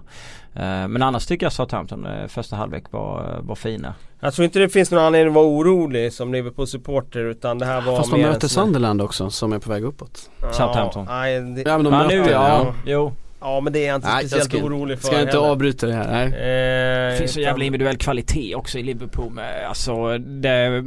Eh, 0.53 0.88
men 0.88 1.01
annars 1.01 1.26
tycker 1.26 1.45
jag 1.45 1.53
Southampton 1.53 2.05
eh, 2.05 2.28
första 2.28 2.55
halvlek 2.55 2.84
var, 2.91 3.39
var 3.41 3.55
fina. 3.55 3.93
Jag 4.19 4.34
tror 4.34 4.45
inte 4.45 4.59
det 4.59 4.69
finns 4.69 4.91
någon 4.91 5.03
anledning 5.03 5.28
att 5.28 5.36
vara 5.36 5.45
orolig 5.45 6.13
som 6.13 6.34
Liverpool-supporter 6.34 7.19
utan 7.19 7.59
det 7.59 7.65
här 7.65 7.82
var 7.82 7.97
Fast 7.97 8.11
de 8.11 8.22
möter 8.22 8.47
Sunderland 8.47 9.01
också 9.01 9.30
som 9.30 9.53
är 9.53 9.59
på 9.59 9.69
väg 9.69 9.84
uppåt. 9.84 10.30
Ja, 10.41 10.53
Southampton. 10.53 11.05
Nej, 11.05 11.41
det, 11.41 11.61
Ja 11.61 11.78
men 11.78 11.84
de 11.84 11.93
Ja, 11.93 12.03
möter, 12.03 12.24
nu, 12.24 12.32
ja. 12.32 12.47
ja. 12.47 12.74
Jo. 12.86 13.13
Ja 13.41 13.61
men 13.61 13.73
det 13.73 13.79
är 13.79 13.87
jag 13.87 13.95
inte 13.95 14.07
Nej, 14.07 14.15
jag 14.21 14.29
speciellt 14.29 14.51
ska, 14.53 14.63
orolig 14.67 14.99
för 14.99 15.05
ska 15.07 15.15
jag 15.15 15.23
inte 15.23 15.37
heller. 15.37 15.49
avbryta 15.51 15.87
det 15.87 15.93
här. 15.93 16.11
Nej. 16.11 16.25
Eh, 16.25 17.11
Det 17.11 17.17
finns 17.17 17.33
så 17.33 17.39
utan- 17.39 17.49
jävla 17.49 17.65
individuell 17.65 17.97
kvalitet 17.97 18.55
också 18.55 18.79
i 18.79 18.83
Liverpool 18.83 19.31
med, 19.33 19.65
alltså 19.67 20.17
det, 20.17 20.83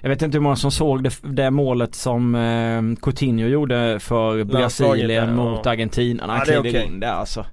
Jag 0.00 0.08
vet 0.08 0.22
inte 0.22 0.36
hur 0.36 0.42
många 0.42 0.56
som 0.56 0.70
såg 0.70 1.04
det, 1.04 1.10
det 1.22 1.50
målet 1.50 1.94
som 1.94 2.34
eh, 2.34 2.82
Coutinho 3.02 3.46
gjorde 3.48 4.00
för 4.00 4.44
Brasilien 4.44 5.26
där, 5.26 5.34
mot 5.34 5.60
ja. 5.64 5.70
Argentina 5.70 6.26
när 6.26 6.34
han 6.34 6.38
Ja, 6.38 6.44
kliver 6.62 6.78
okej. 6.78 6.86
in 6.86 7.00
där 7.00 7.12
alltså. 7.12 7.46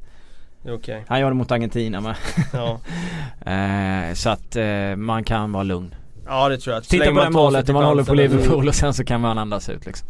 Okej, 0.70 1.04
Han 1.08 1.20
gör 1.20 1.28
det 1.30 1.36
mot 1.36 1.52
Argentina 1.52 2.02
med. 2.02 2.16
ja. 2.54 2.80
eh, 3.52 4.14
så 4.14 4.30
att 4.30 4.56
eh, 4.56 4.96
man 4.96 5.24
kan 5.24 5.52
vara 5.52 5.64
lugn. 5.64 5.96
ja 6.26 6.50
det 6.50 6.58
tror 6.58 6.74
jag. 6.74 6.84
Titta 6.84 7.12
på 7.14 7.24
det 7.24 7.30
målet 7.30 7.70
om 7.70 7.74
man 7.74 7.84
håller 7.86 8.04
på. 8.04 8.14
Liverpool 8.14 8.68
och 8.68 8.76
sen 8.76 8.94
så 8.94 9.04
kan 9.04 9.22
man 9.22 9.38
andas 9.38 9.70
ut 9.70 9.86
liksom. 9.86 10.08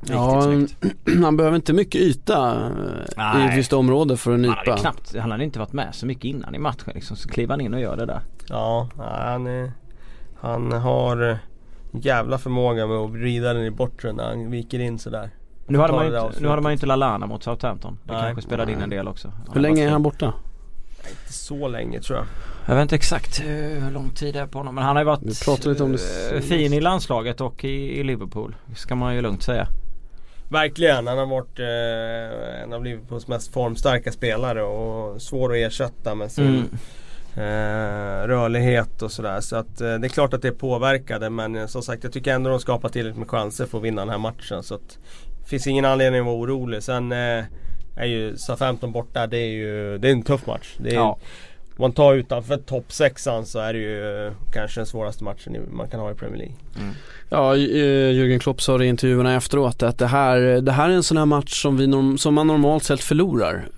Riktigt 0.00 0.16
Ja, 0.16 0.42
snyggt. 0.42 0.76
han 1.24 1.36
behöver 1.36 1.56
inte 1.56 1.72
mycket 1.72 2.00
yta 2.00 2.56
eh, 2.56 2.66
i 2.66 3.14
Nej. 3.16 3.48
ett 3.48 3.58
visst 3.58 3.72
område 3.72 4.16
för 4.16 4.30
att 4.30 4.40
Han 4.40 4.44
hade 4.50 4.60
nypa. 4.70 4.76
knappt, 4.76 5.16
han 5.18 5.30
hade 5.30 5.44
inte 5.44 5.58
varit 5.58 5.72
med 5.72 5.94
så 5.94 6.06
mycket 6.06 6.24
innan 6.24 6.54
i 6.54 6.58
matchen 6.58 6.92
liksom. 6.94 7.16
Så 7.16 7.28
kliver 7.28 7.50
han 7.52 7.60
in 7.60 7.74
och 7.74 7.80
gör 7.80 7.96
det 7.96 8.06
där. 8.06 8.20
Ja, 8.48 8.88
han, 8.98 9.46
är, 9.46 9.72
han 10.40 10.72
har 10.72 11.30
eh, 11.30 11.36
jävla 11.92 12.38
förmåga 12.38 12.86
med 12.86 12.96
att 12.96 13.10
vrida 13.10 13.54
den 13.54 13.64
i 13.64 13.70
bortre 13.70 14.12
när 14.12 14.24
han 14.24 14.50
viker 14.50 14.78
in 14.78 14.98
sådär. 14.98 15.30
Nu 15.66 15.78
hade, 15.78 15.92
man 15.92 16.04
ju 16.06 16.10
där 16.12 16.26
inte, 16.26 16.40
nu 16.42 16.48
hade 16.48 16.62
man 16.62 16.72
ju 16.72 16.74
inte 16.74 16.86
Lallana 16.86 17.26
mot 17.26 17.42
Southampton. 17.42 17.98
Det 18.04 18.12
Nej. 18.12 18.22
kanske 18.22 18.42
spelade 18.42 18.72
in 18.72 18.78
Nej. 18.78 18.84
en 18.84 18.90
del 18.90 19.08
också. 19.08 19.32
Hur 19.54 19.60
länge 19.60 19.86
är 19.86 19.90
han 19.90 20.02
borta? 20.02 20.32
Inte 21.08 21.32
så 21.32 21.68
länge 21.68 22.00
tror 22.00 22.18
jag. 22.18 22.26
Jag 22.66 22.74
vet 22.74 22.82
inte 22.82 22.94
exakt 22.94 23.40
hur 23.40 23.90
lång 23.90 24.10
tid 24.10 24.34
det 24.34 24.40
är 24.40 24.46
på 24.46 24.58
honom 24.58 24.74
men 24.74 24.84
han 24.84 24.96
har 24.96 25.02
ju 25.02 25.06
varit 25.06 25.22
Vi 25.22 25.34
pratade 25.44 25.68
lite 25.70 25.82
om 25.82 25.92
det 25.92 26.36
eh, 26.36 26.40
fin 26.40 26.72
i 26.72 26.80
landslaget 26.80 27.40
och 27.40 27.64
i, 27.64 28.00
i 28.00 28.04
Liverpool. 28.04 28.56
Ska 28.76 28.94
man 28.94 29.14
ju 29.14 29.22
lugnt 29.22 29.42
säga. 29.42 29.66
Verkligen, 30.50 31.06
han 31.06 31.18
har 31.18 31.26
varit 31.26 31.58
eh, 31.58 32.62
en 32.62 32.72
av 32.72 32.84
Liverpools 32.84 33.28
mest 33.28 33.52
formstarka 33.52 34.12
spelare 34.12 34.62
och 34.62 35.22
svår 35.22 35.50
att 35.52 35.56
ersätta 35.56 36.14
med 36.14 36.32
sin 36.32 36.46
Mm. 36.46 36.68
eh, 37.36 38.26
rörlighet 38.28 39.02
och 39.02 39.12
sådär. 39.12 39.40
Så 39.40 39.56
att 39.56 39.80
eh, 39.80 39.94
det 39.94 40.06
är 40.06 40.08
klart 40.08 40.34
att 40.34 40.42
det 40.42 40.52
påverkade 40.52 41.30
men 41.30 41.56
eh, 41.56 41.66
som 41.66 41.82
sagt 41.82 42.04
jag 42.04 42.12
tycker 42.12 42.34
ändå 42.34 42.50
de 42.50 42.60
skapar 42.60 42.88
tillräckligt 42.88 43.18
med 43.18 43.30
chanser 43.30 43.66
för 43.66 43.78
att 43.78 43.84
vinna 43.84 44.02
den 44.02 44.10
här 44.10 44.18
matchen. 44.18 44.62
Så 44.62 44.74
att 44.74 44.98
det 45.42 45.48
finns 45.48 45.66
ingen 45.66 45.84
anledning 45.84 46.20
att 46.20 46.26
vara 46.26 46.36
orolig. 46.36 46.82
Sen 46.82 47.12
eh, 47.12 47.44
är 47.96 48.06
ju 48.06 48.36
Southampton 48.36 48.92
borta, 48.92 49.26
det 49.26 49.38
är 49.38 49.50
ju 49.50 49.98
det 49.98 50.08
är 50.08 50.12
en 50.12 50.22
tuff 50.22 50.46
match. 50.46 50.74
Det 50.78 50.90
är, 50.90 50.94
Ja. 50.94 51.18
Om 51.80 51.82
man 51.82 51.92
tar 51.92 52.14
utanför 52.14 52.56
toppsexan 52.56 53.46
så 53.46 53.58
är 53.58 53.72
det 53.72 53.78
ju 53.78 54.26
eh, 54.26 54.32
kanske 54.52 54.80
den 54.80 54.86
svåraste 54.86 55.24
matchen 55.24 55.56
man 55.72 55.88
kan 55.88 56.00
ha 56.00 56.10
i 56.10 56.14
Premier 56.14 56.38
League. 56.38 56.54
Ja, 57.28 57.56
eh, 57.56 58.12
Jürgen 58.12 58.38
Klopp 58.38 58.62
sa 58.62 58.78
det 58.78 58.84
i 58.84 58.88
intervjuerna 58.88 59.36
efteråt 59.36 59.82
att 59.82 59.98
det 59.98 60.06
här, 60.06 60.38
det 60.38 60.72
här 60.72 60.90
är 60.90 60.94
en 60.94 61.02
sån 61.02 61.16
här 61.16 61.26
match 61.26 61.62
som, 61.62 61.76
vi 61.76 62.18
som 62.18 62.34
man 62.34 62.46
normalt 62.46 62.84
sett 62.84 63.00
förlorar. 63.00 63.68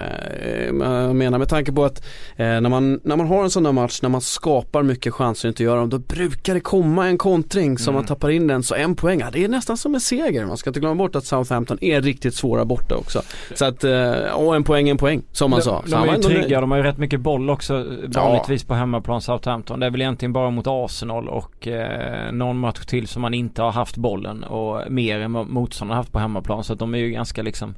Eh, 0.00 0.64
Jag 0.66 1.16
menar 1.16 1.38
med 1.38 1.48
tanke 1.48 1.72
på 1.72 1.84
att 1.84 2.04
eh, 2.36 2.46
när, 2.46 2.68
man, 2.68 3.00
när 3.04 3.16
man 3.16 3.26
har 3.26 3.42
en 3.42 3.50
sån 3.50 3.66
här 3.66 3.72
match, 3.72 4.02
när 4.02 4.08
man 4.08 4.20
skapar 4.20 4.82
mycket 4.82 5.14
chanser 5.14 5.48
och 5.48 5.50
inte 5.50 5.62
gör 5.62 5.76
dem, 5.76 5.88
då 5.88 5.98
brukar 5.98 6.54
det 6.54 6.60
komma 6.60 7.06
en 7.06 7.18
kontring 7.18 7.78
som 7.78 7.94
man 7.94 8.04
tappar 8.04 8.30
in 8.30 8.46
den. 8.46 8.62
Så 8.62 8.74
en 8.74 8.96
poäng, 8.96 9.20
ja, 9.20 9.30
det 9.32 9.44
är 9.44 9.48
nästan 9.48 9.76
som 9.76 9.94
en 9.94 10.00
seger. 10.00 10.46
Man 10.46 10.56
ska 10.56 10.70
inte 10.70 10.80
glömma 10.80 10.94
bort 10.94 11.16
att 11.16 11.24
Southampton 11.24 11.78
är 11.80 12.00
riktigt 12.00 12.34
svåra 12.34 12.64
borta 12.64 12.94
också. 12.94 13.22
Så 13.54 13.64
att, 13.64 13.84
eh, 13.84 14.12
och 14.34 14.56
en 14.56 14.64
poäng, 14.64 14.88
en 14.88 14.96
poäng, 14.96 15.22
som 15.32 15.50
man 15.50 15.62
sa. 15.62 15.82
De, 15.86 15.92
han 15.94 16.06
de 16.06 16.08
var 16.08 16.14
är 16.14 16.16
ju 16.16 16.40
trygga, 16.40 16.60
de 16.60 16.70
har 16.70 16.78
ju 16.78 16.84
rätt 16.84 16.98
mycket 16.98 17.20
boll 17.20 17.50
också 17.50 17.86
vanligtvis 18.06 18.64
på 18.64 18.74
hemmaplan 18.74 19.20
Southampton. 19.20 19.80
Det 19.80 19.86
är 19.86 19.90
väl 19.90 20.00
egentligen 20.00 20.32
bara 20.32 20.50
mot 20.50 20.66
Arsenal 20.68 21.28
och 21.28 21.68
eh, 21.68 22.32
någon 22.32 22.58
match 22.58 22.84
till 22.86 23.08
som 23.08 23.22
man 23.22 23.34
inte 23.34 23.62
har 23.62 23.72
haft 23.72 23.96
bollen 23.96 24.44
och 24.44 24.92
mer 24.92 25.20
än 25.20 25.32
vad 25.32 25.46
motståndarna 25.48 26.00
haft 26.00 26.12
på 26.12 26.18
hemmaplan. 26.18 26.64
Så 26.64 26.72
att 26.72 26.78
de 26.78 26.94
är 26.94 26.98
ju 26.98 27.10
ganska 27.10 27.42
liksom 27.42 27.74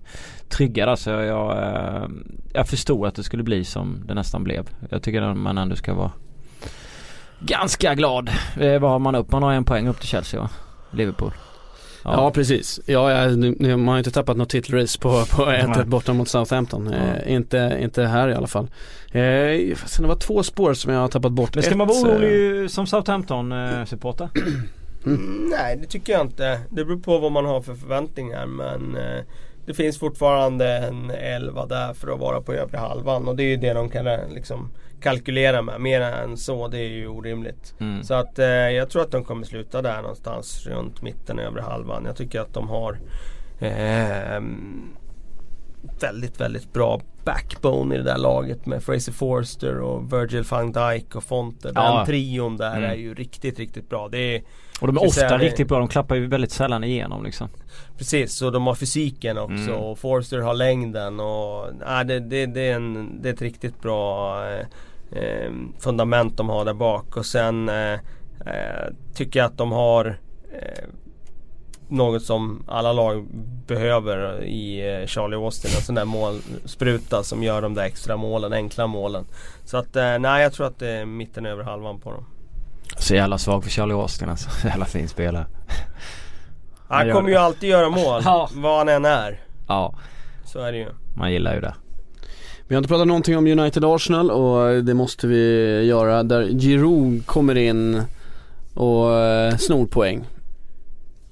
trygga 0.48 0.86
där 0.86 0.96
så 0.96 1.10
jag, 1.10 1.58
eh, 1.62 2.03
jag 2.52 2.68
förstod 2.68 3.06
att 3.06 3.14
det 3.14 3.22
skulle 3.22 3.42
bli 3.42 3.64
som 3.64 4.02
det 4.06 4.14
nästan 4.14 4.44
blev. 4.44 4.68
Jag 4.90 5.02
tycker 5.02 5.22
att 5.22 5.36
man 5.36 5.58
ändå 5.58 5.76
ska 5.76 5.94
vara 5.94 6.12
ganska 7.40 7.94
glad. 7.94 8.30
Eh, 8.60 8.80
vad 8.80 8.90
har 8.90 8.98
man 8.98 9.14
upp? 9.14 9.32
Man 9.32 9.42
har 9.42 9.52
en 9.52 9.64
poäng 9.64 9.88
upp 9.88 10.00
till 10.00 10.08
Chelsea 10.08 10.40
va? 10.40 10.50
Liverpool. 10.90 11.32
Ja, 12.04 12.30
precis. 12.30 12.80
Ja, 12.86 13.28
nu, 13.28 13.76
man 13.76 13.88
har 13.88 13.98
inte 13.98 14.10
tappat 14.10 14.36
något 14.36 14.48
titelrace 14.48 14.98
på, 14.98 15.08
på 15.08 15.42
1-1 15.42 15.84
borta 15.84 16.12
mot 16.12 16.28
Southampton. 16.28 16.92
Eh, 16.92 17.32
inte, 17.34 17.78
inte 17.80 18.04
här 18.04 18.28
i 18.28 18.34
alla 18.34 18.46
fall. 18.46 18.64
Eh, 19.06 19.20
det 19.98 20.00
var 20.00 20.16
två 20.16 20.42
spår 20.42 20.74
som 20.74 20.92
jag 20.92 21.00
har 21.00 21.08
tappat 21.08 21.32
bort. 21.32 21.54
Men 21.54 21.62
ska 21.62 21.76
man 21.76 21.86
vara 21.86 21.98
Ett, 21.98 22.06
eh, 22.06 22.10
orolig 22.10 22.70
som 22.70 22.86
Southampton-supporter? 22.86 24.28
Mm, 25.06 25.48
nej 25.50 25.76
det 25.76 25.86
tycker 25.86 26.12
jag 26.12 26.22
inte. 26.22 26.60
Det 26.70 26.84
beror 26.84 26.98
på 26.98 27.18
vad 27.18 27.32
man 27.32 27.44
har 27.44 27.60
för 27.60 27.74
förväntningar 27.74 28.46
men 28.46 28.96
eh, 28.96 29.24
det 29.66 29.74
finns 29.74 29.98
fortfarande 29.98 30.68
en 30.68 31.10
11 31.10 31.66
där 31.66 31.94
för 31.94 32.12
att 32.12 32.20
vara 32.20 32.40
på 32.40 32.52
övre 32.52 32.78
halvan 32.78 33.28
och 33.28 33.36
det 33.36 33.42
är 33.42 33.48
ju 33.48 33.56
det 33.56 33.72
de 33.72 33.90
kan 33.90 34.04
liksom 34.34 34.70
kalkylera 35.00 35.62
med. 35.62 35.80
Mer 35.80 36.00
än 36.00 36.36
så 36.36 36.68
det 36.68 36.78
är 36.78 36.88
ju 36.88 37.08
orimligt. 37.08 37.74
Mm. 37.80 38.02
Så 38.02 38.14
att 38.14 38.38
eh, 38.38 38.46
jag 38.46 38.90
tror 38.90 39.02
att 39.02 39.10
de 39.10 39.24
kommer 39.24 39.46
sluta 39.46 39.82
där 39.82 40.02
någonstans 40.02 40.66
runt 40.66 41.02
mitten 41.02 41.38
övre 41.38 41.62
halvan. 41.62 42.04
Jag 42.04 42.16
tycker 42.16 42.40
att 42.40 42.54
de 42.54 42.68
har 42.68 42.98
eh, 43.60 44.40
väldigt, 46.00 46.40
väldigt 46.40 46.72
bra 46.72 47.00
backbone 47.24 47.94
i 47.94 47.98
det 47.98 48.04
där 48.04 48.18
laget 48.18 48.66
med 48.66 48.82
Fraser 48.82 49.12
Forster 49.12 49.80
och 49.80 50.12
Virgil 50.12 50.42
van 50.50 50.72
Dijk 50.72 51.16
och 51.16 51.24
Fonte. 51.24 51.68
Den 51.72 51.82
Ja. 51.84 52.04
trion 52.06 52.56
där 52.56 52.76
Mm. 52.76 52.90
är 52.90 52.94
ju 52.94 53.14
riktigt, 53.14 53.58
riktigt 53.58 53.88
bra. 53.90 54.08
Det 54.08 54.18
är 54.36 54.42
Och 54.80 54.86
de 54.86 54.96
är 54.96 55.08
säga 55.08 55.26
ofta 55.26 55.38
det- 55.38 55.44
riktigt 55.44 55.68
bra. 55.68 55.78
De 55.78 55.88
klappar 55.88 56.14
ju 56.14 56.26
väldigt 56.26 56.50
sällan 56.50 56.84
igenom 56.84 57.24
liksom. 57.24 57.48
Precis, 57.98 58.42
och 58.42 58.52
de 58.52 58.66
har 58.66 58.74
fysiken 58.74 59.38
också 59.38 59.54
Mm. 59.54 59.74
och 59.74 59.98
Forster 59.98 60.38
har 60.38 60.54
längden 60.54 61.20
och 61.20 61.66
nej, 61.86 62.04
det, 62.04 62.20
det, 62.20 62.46
det, 62.46 62.60
är 62.68 62.74
en, 62.74 63.22
det 63.22 63.28
är 63.28 63.32
ett 63.32 63.42
riktigt 63.42 63.80
bra 63.82 64.36
eh, 64.50 64.66
eh, 65.22 65.50
fundament 65.80 66.36
de 66.36 66.48
har 66.48 66.64
där 66.64 66.74
bak 66.74 67.16
och 67.16 67.26
sen 67.26 67.68
eh, 67.68 67.92
eh, 68.46 68.90
tycker 69.14 69.40
jag 69.40 69.46
att 69.46 69.58
de 69.58 69.72
har 69.72 70.18
eh, 70.52 70.84
något 71.94 72.22
som 72.22 72.62
alla 72.68 72.92
lag 72.92 73.26
behöver 73.66 74.44
i 74.44 74.94
eh, 75.00 75.06
Charlie 75.06 75.36
Austin. 75.36 75.70
En 75.76 75.82
sån 75.82 75.94
där 75.94 76.04
målspruta 76.04 77.22
som 77.22 77.42
gör 77.42 77.62
de 77.62 77.74
där 77.74 77.82
extra 77.84 78.16
målen, 78.16 78.52
enkla 78.52 78.86
målen. 78.86 79.24
Så 79.64 79.76
att 79.76 79.96
eh, 79.96 80.18
nej, 80.18 80.42
jag 80.42 80.52
tror 80.52 80.66
att 80.66 80.78
det 80.78 80.88
är 80.90 81.04
mitten 81.04 81.46
över 81.46 81.64
halvan 81.64 82.00
på 82.00 82.10
dem. 82.10 82.24
Så 82.98 83.14
jävla 83.14 83.38
svag 83.38 83.64
för 83.64 83.70
Charlie 83.70 83.94
Austin 83.94 84.28
alltså. 84.28 84.50
Så 84.50 84.66
jävla 84.68 84.84
fin 84.84 85.08
spelare. 85.08 85.46
Han 86.88 87.06
gör 87.06 87.14
kommer 87.14 87.28
det. 87.28 87.32
ju 87.32 87.38
alltid 87.38 87.68
göra 87.70 87.88
mål, 87.90 88.22
Ja. 88.24 88.48
vad 88.54 88.78
han 88.78 88.88
än 88.88 89.04
är. 89.04 89.40
Ja, 89.68 89.94
Så 90.44 90.60
är 90.60 90.72
det 90.72 90.78
ju. 90.78 90.88
man 91.16 91.32
gillar 91.32 91.54
ju 91.54 91.60
det. 91.60 91.74
Vi 92.68 92.74
har 92.74 92.78
inte 92.78 92.88
pratat 92.88 93.06
någonting 93.06 93.36
om 93.38 93.46
United 93.46 93.84
Arsenal 93.84 94.30
och 94.30 94.84
det 94.84 94.94
måste 94.94 95.26
vi 95.26 95.82
göra 95.84 96.22
där 96.22 96.42
Giroud 96.60 97.26
kommer 97.26 97.54
in 97.54 98.02
och 98.74 99.12
eh, 99.18 99.56
snor 99.56 99.86
poäng. 99.86 100.24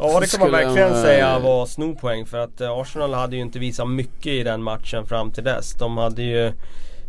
Ja 0.04 0.20
det 0.20 0.30
kan 0.30 0.40
man 0.40 0.50
verkligen 0.50 0.94
säga 0.94 1.38
var 1.38 1.66
snopoäng 1.66 2.26
för 2.26 2.38
att 2.38 2.60
eh, 2.60 2.70
Arsenal 2.70 3.14
hade 3.14 3.36
ju 3.36 3.42
inte 3.42 3.58
visat 3.58 3.90
mycket 3.90 4.26
i 4.26 4.42
den 4.42 4.62
matchen 4.62 5.06
fram 5.06 5.30
till 5.30 5.44
dess. 5.44 5.74
De 5.74 5.96
hade 5.96 6.22
ju, 6.22 6.52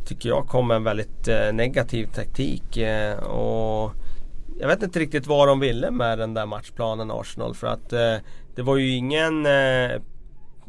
tycker 0.06 0.30
jag, 0.30 0.48
kom 0.48 0.68
med 0.68 0.76
en 0.76 0.84
väldigt 0.84 1.28
eh, 1.28 1.54
negativ 1.54 2.06
taktik. 2.06 2.78
Eh, 2.78 3.18
och 3.18 3.92
jag 4.60 4.68
vet 4.68 4.84
inte 4.84 5.00
riktigt 5.00 5.28
vad 5.28 5.48
de 5.48 5.60
ville 5.60 5.92
med 5.92 6.18
den 6.18 6.34
där 6.34 6.46
matchplanen 6.46 7.12
Arsenal 7.12 7.56
för 7.56 7.68
att 7.68 7.94
eh, 7.94 8.16
det 8.56 8.62
var 8.62 8.78
ju 8.78 8.96
ingen 8.96 9.46
eh, 9.46 10.02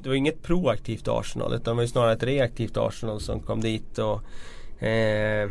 det 0.03 0.09
var 0.09 0.15
inget 0.15 0.43
proaktivt 0.43 1.09
Arsenal 1.09 1.55
utan 1.55 1.75
det 1.75 1.77
var 1.77 1.83
ju 1.83 1.89
snarare 1.89 2.13
ett 2.13 2.23
reaktivt 2.23 2.77
Arsenal 2.77 3.21
som 3.21 3.41
kom 3.41 3.61
dit 3.61 3.99
och 3.99 4.23
eh, 4.85 5.51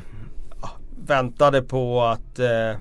väntade 1.08 1.62
på 1.62 2.02
att 2.02 2.40
eh, 2.40 2.78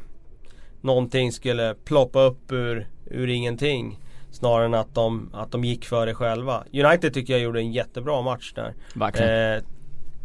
någonting 0.80 1.32
skulle 1.32 1.74
ploppa 1.84 2.20
upp 2.20 2.52
ur, 2.52 2.88
ur 3.12 3.28
ingenting. 3.28 3.98
Snarare 4.30 4.64
än 4.66 4.74
att 4.74 4.94
de, 4.94 5.30
att 5.32 5.50
de 5.52 5.64
gick 5.64 5.84
för 5.84 6.06
det 6.06 6.14
själva. 6.14 6.64
United 6.72 7.14
tycker 7.14 7.32
jag 7.32 7.42
gjorde 7.42 7.60
en 7.60 7.72
jättebra 7.72 8.22
match 8.22 8.52
där. 8.54 8.74
Verkligen. 8.94 9.52
Eh, 9.56 9.62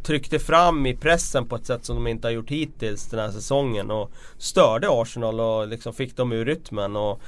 tryckte 0.04 0.40
fram 0.40 0.86
i 0.86 0.96
pressen 0.96 1.48
på 1.48 1.56
ett 1.56 1.66
sätt 1.66 1.86
som 1.86 1.96
de 1.96 2.08
inte 2.08 2.28
har 2.28 2.32
gjort 2.32 2.50
hittills 2.50 3.06
den 3.10 3.20
här 3.20 3.30
säsongen 3.30 3.92
och 3.92 4.12
störde 4.38 4.88
Arsenal 4.90 5.40
och 5.40 5.68
liksom 5.68 5.94
fick 5.94 6.16
dem 6.18 6.32
ur 6.32 6.46
rytmen. 6.46 6.96
Och 6.96 7.22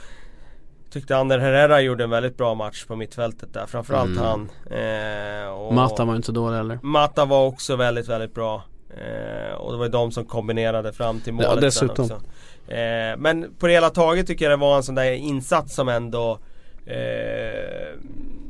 tyckte 0.91 1.17
Ander 1.17 1.39
Herrera 1.39 1.81
gjorde 1.81 2.03
en 2.03 2.09
väldigt 2.09 2.37
bra 2.37 2.53
match 2.55 2.85
på 2.85 2.95
mittfältet 2.95 3.53
där. 3.53 3.65
Framförallt 3.65 4.17
Mm. 4.17 4.23
han. 4.23 4.49
Eh, 4.71 5.73
Mata 5.75 6.05
var 6.05 6.15
inte 6.15 6.25
så 6.25 6.31
dålig 6.31 6.57
heller. 6.57 6.79
Mata 6.83 7.25
var 7.25 7.45
också 7.45 7.75
väldigt, 7.75 8.07
väldigt 8.07 8.33
bra. 8.33 8.63
Eh, 8.89 9.53
och 9.53 9.71
det 9.71 9.77
var 9.77 9.85
ju 9.85 9.91
de 9.91 10.11
som 10.11 10.25
kombinerade 10.25 10.93
fram 10.93 11.19
till 11.19 11.33
målet 11.33 11.49
Ja, 11.49 11.55
dessutom. 11.61 12.05
också. 12.05 12.21
Eh, 12.69 13.17
men 13.17 13.55
på 13.59 13.67
det 13.67 13.73
hela 13.73 13.89
taget 13.89 14.27
tycker 14.27 14.45
jag 14.45 14.51
det 14.51 14.61
var 14.61 14.77
en 14.77 14.83
sån 14.83 14.95
där 14.95 15.11
insats 15.11 15.75
som 15.75 15.89
ändå 15.89 16.39
eh, 16.85 17.99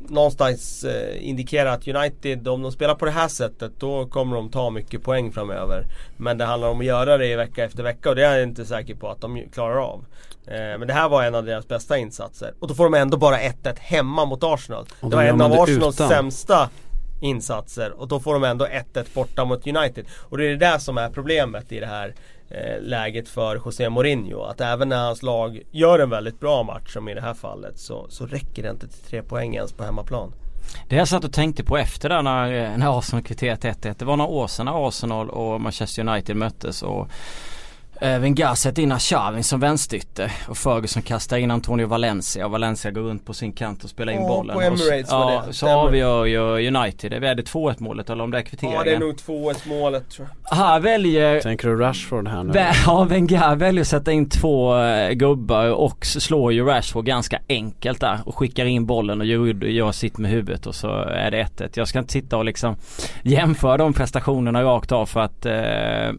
någonstans 0.08 0.84
eh, 0.84 1.28
indikerar 1.28 1.70
att 1.70 1.88
United, 1.88 2.48
om 2.48 2.62
de 2.62 2.72
spelar 2.72 2.94
på 2.94 3.04
det 3.04 3.10
här 3.10 3.28
sättet 3.28 3.72
då 3.78 4.06
kommer 4.06 4.36
de 4.36 4.48
ta 4.48 4.70
mycket 4.70 5.02
poäng 5.02 5.32
framöver. 5.32 5.86
Men 6.16 6.38
det 6.38 6.44
handlar 6.44 6.68
om 6.68 6.80
att 6.80 6.86
göra 6.86 7.18
det 7.18 7.36
vecka 7.36 7.64
efter 7.64 7.82
vecka 7.82 8.08
och 8.08 8.16
det 8.16 8.26
är 8.26 8.38
jag 8.38 8.42
inte 8.42 8.64
säker 8.64 8.94
på 8.94 9.08
att 9.08 9.20
de 9.20 9.42
klarar 9.52 9.76
av. 9.76 10.04
Eh, 10.46 10.78
men 10.78 10.86
det 10.86 10.92
här 10.92 11.08
var 11.08 11.22
en 11.24 11.34
av 11.34 11.44
deras 11.44 11.68
bästa 11.68 11.98
insatser. 11.98 12.54
Och 12.60 12.68
då 12.68 12.74
får 12.74 12.84
de 12.84 12.94
ändå 12.94 13.16
bara 13.16 13.38
1-1 13.38 13.76
hemma 13.78 14.24
mot 14.24 14.44
Arsenal. 14.44 14.86
Och 15.00 15.10
Det 15.10 15.16
var 15.16 15.24
en 15.24 15.40
av 15.40 15.52
Arsenals 15.52 15.96
utan. 15.96 16.08
sämsta 16.08 16.70
insatser 17.20 17.92
och 18.00 18.08
då 18.08 18.20
får 18.20 18.32
de 18.34 18.44
ändå 18.44 18.66
1-1 18.66 19.14
borta 19.14 19.44
mot 19.44 19.66
United. 19.66 20.04
Och 20.18 20.38
det 20.38 20.44
är 20.44 20.50
det 20.50 20.56
där 20.56 20.78
som 20.78 20.98
är 20.98 21.10
problemet 21.10 21.72
i 21.72 21.80
det 21.80 21.86
här 21.86 22.14
Eh, 22.50 22.82
läget 22.82 23.28
för 23.28 23.56
José 23.56 23.90
Mourinho. 23.90 24.42
Att 24.42 24.60
även 24.60 24.88
när 24.88 25.04
hans 25.04 25.22
lag 25.22 25.62
gör 25.70 25.98
en 25.98 26.10
väldigt 26.10 26.40
bra 26.40 26.62
match 26.62 26.92
som 26.92 27.08
i 27.08 27.14
det 27.14 27.20
här 27.20 27.34
fallet 27.34 27.78
så, 27.78 28.06
så 28.08 28.26
räcker 28.26 28.62
det 28.62 28.70
inte 28.70 28.88
till 28.88 29.02
tre 29.02 29.22
poäng 29.22 29.54
ens 29.54 29.72
på 29.72 29.84
hemmaplan. 29.84 30.32
Det 30.88 30.96
jag 30.96 31.08
satt 31.08 31.24
och 31.24 31.32
tänkte 31.32 31.64
på 31.64 31.78
efter 31.78 32.08
där 32.08 32.22
när, 32.22 32.52
eh, 32.52 32.78
när 32.78 32.98
Arsenal 32.98 33.22
kvitterat 33.24 33.64
1-1. 33.64 33.98
Det 33.98 34.04
var 34.04 34.16
några 34.16 34.30
år 34.30 34.46
sedan 34.46 34.66
när 34.66 34.88
Arsenal 34.88 35.30
och 35.30 35.60
Manchester 35.60 36.08
United 36.08 36.36
möttes 36.36 36.82
och 36.82 37.08
Wenger 38.00 38.54
sätter 38.54 38.82
in 38.82 38.92
Arshavin 38.92 39.44
som 39.44 39.60
vänsterytter 39.60 40.32
och 40.48 40.56
Ferguson 40.58 41.02
kastar 41.02 41.36
in 41.36 41.50
Antonio 41.50 41.86
Valencia 41.86 42.44
och 42.46 42.50
Valencia 42.52 42.90
går 42.90 43.00
runt 43.00 43.26
på 43.26 43.34
sin 43.34 43.52
kant 43.52 43.84
och 43.84 43.90
spelar 43.90 44.12
in 44.12 44.20
Ja, 44.22 44.28
bollen. 44.28 44.54
på 44.56 44.60
Emirates 44.62 45.02
och, 45.02 45.08
så- 45.08 45.16
var 45.18 45.32
ja, 45.32 45.42
det. 45.46 45.52
så 45.52 45.68
avgör 45.68 46.24
ju 46.26 46.68
United. 46.76 47.12
Är 47.12 47.34
det 47.34 47.42
2-1 47.42 47.74
målet 47.78 48.10
eller 48.10 48.24
om 48.24 48.30
det 48.30 48.38
är 48.38 48.42
kvitteringen? 48.42 48.78
Ja 48.78 48.84
det 48.84 48.94
är 48.94 48.98
nog 48.98 49.14
2-1 49.16 49.68
målet 49.68 50.10
tror 50.10 50.28
jag. 50.50 50.56
Här 50.56 50.80
väljer 50.80 51.40
Tänker 51.40 51.68
du 51.68 51.76
Rashford 51.76 52.28
här 52.28 52.42
nu? 52.44 52.52
Ja, 52.86 53.04
Wenger 53.04 53.56
väljer 53.56 53.80
att 53.80 53.88
sätta 53.88 54.12
in 54.12 54.28
två 54.28 54.76
eh, 54.78 55.10
gubbar 55.12 55.70
och 55.72 56.06
slår 56.06 56.52
ju 56.52 56.64
Rashford 56.64 57.04
ganska 57.06 57.38
enkelt 57.48 58.00
där 58.00 58.18
och 58.24 58.34
skickar 58.38 58.64
in 58.64 58.86
bollen 58.86 59.20
och 59.20 59.26
gör 59.26 59.92
sitt 59.92 60.18
med 60.18 60.30
huvudet 60.30 60.66
och 60.66 60.74
så 60.74 60.88
är 61.02 61.30
det 61.30 61.42
1-1. 61.56 61.70
Jag 61.74 61.88
ska 61.88 61.98
inte 61.98 62.12
sitta 62.12 62.36
och 62.36 62.44
liksom 62.44 62.76
jämföra 63.22 63.76
de 63.76 63.92
prestationerna 63.92 64.62
rakt 64.62 64.92
av 64.92 65.06
för 65.06 65.20
att 65.20 65.46
eh, 65.46 65.54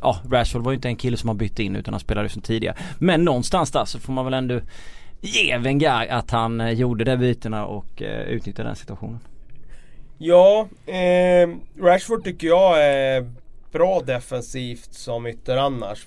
ja, 0.02 0.18
Rashford 0.32 0.62
var 0.64 0.72
ju 0.72 0.76
inte 0.76 0.88
en 0.88 0.96
kille 0.96 1.18
som 1.18 1.30
har 1.30 1.36
bytt 1.36 1.60
in 1.60 1.71
utan 1.76 1.94
han 1.94 2.00
spelade 2.00 2.30
som 2.30 2.42
tidigare. 2.42 2.76
Men 3.00 3.24
någonstans 3.26 3.72
där 3.72 3.86
så 3.86 4.00
får 4.00 4.14
man 4.14 4.26
väl 4.26 4.34
ändå 4.34 4.60
ge 5.22 5.58
Wenger 5.58 6.08
att 6.12 6.32
han 6.32 6.62
eh, 6.62 6.70
gjorde 6.72 7.04
de 7.04 7.18
bytena 7.18 7.66
och 7.66 8.02
eh, 8.02 8.22
utnyttjade 8.22 8.70
den 8.70 8.76
situationen. 8.76 9.20
Ja, 10.18 10.68
eh, 10.86 11.50
Rashford 11.84 12.24
tycker 12.24 12.48
jag 12.48 12.84
är 12.86 13.32
bra 13.72 14.02
defensivt 14.06 14.94
som 14.94 15.28
ytter 15.28 15.58
annars. 15.58 16.06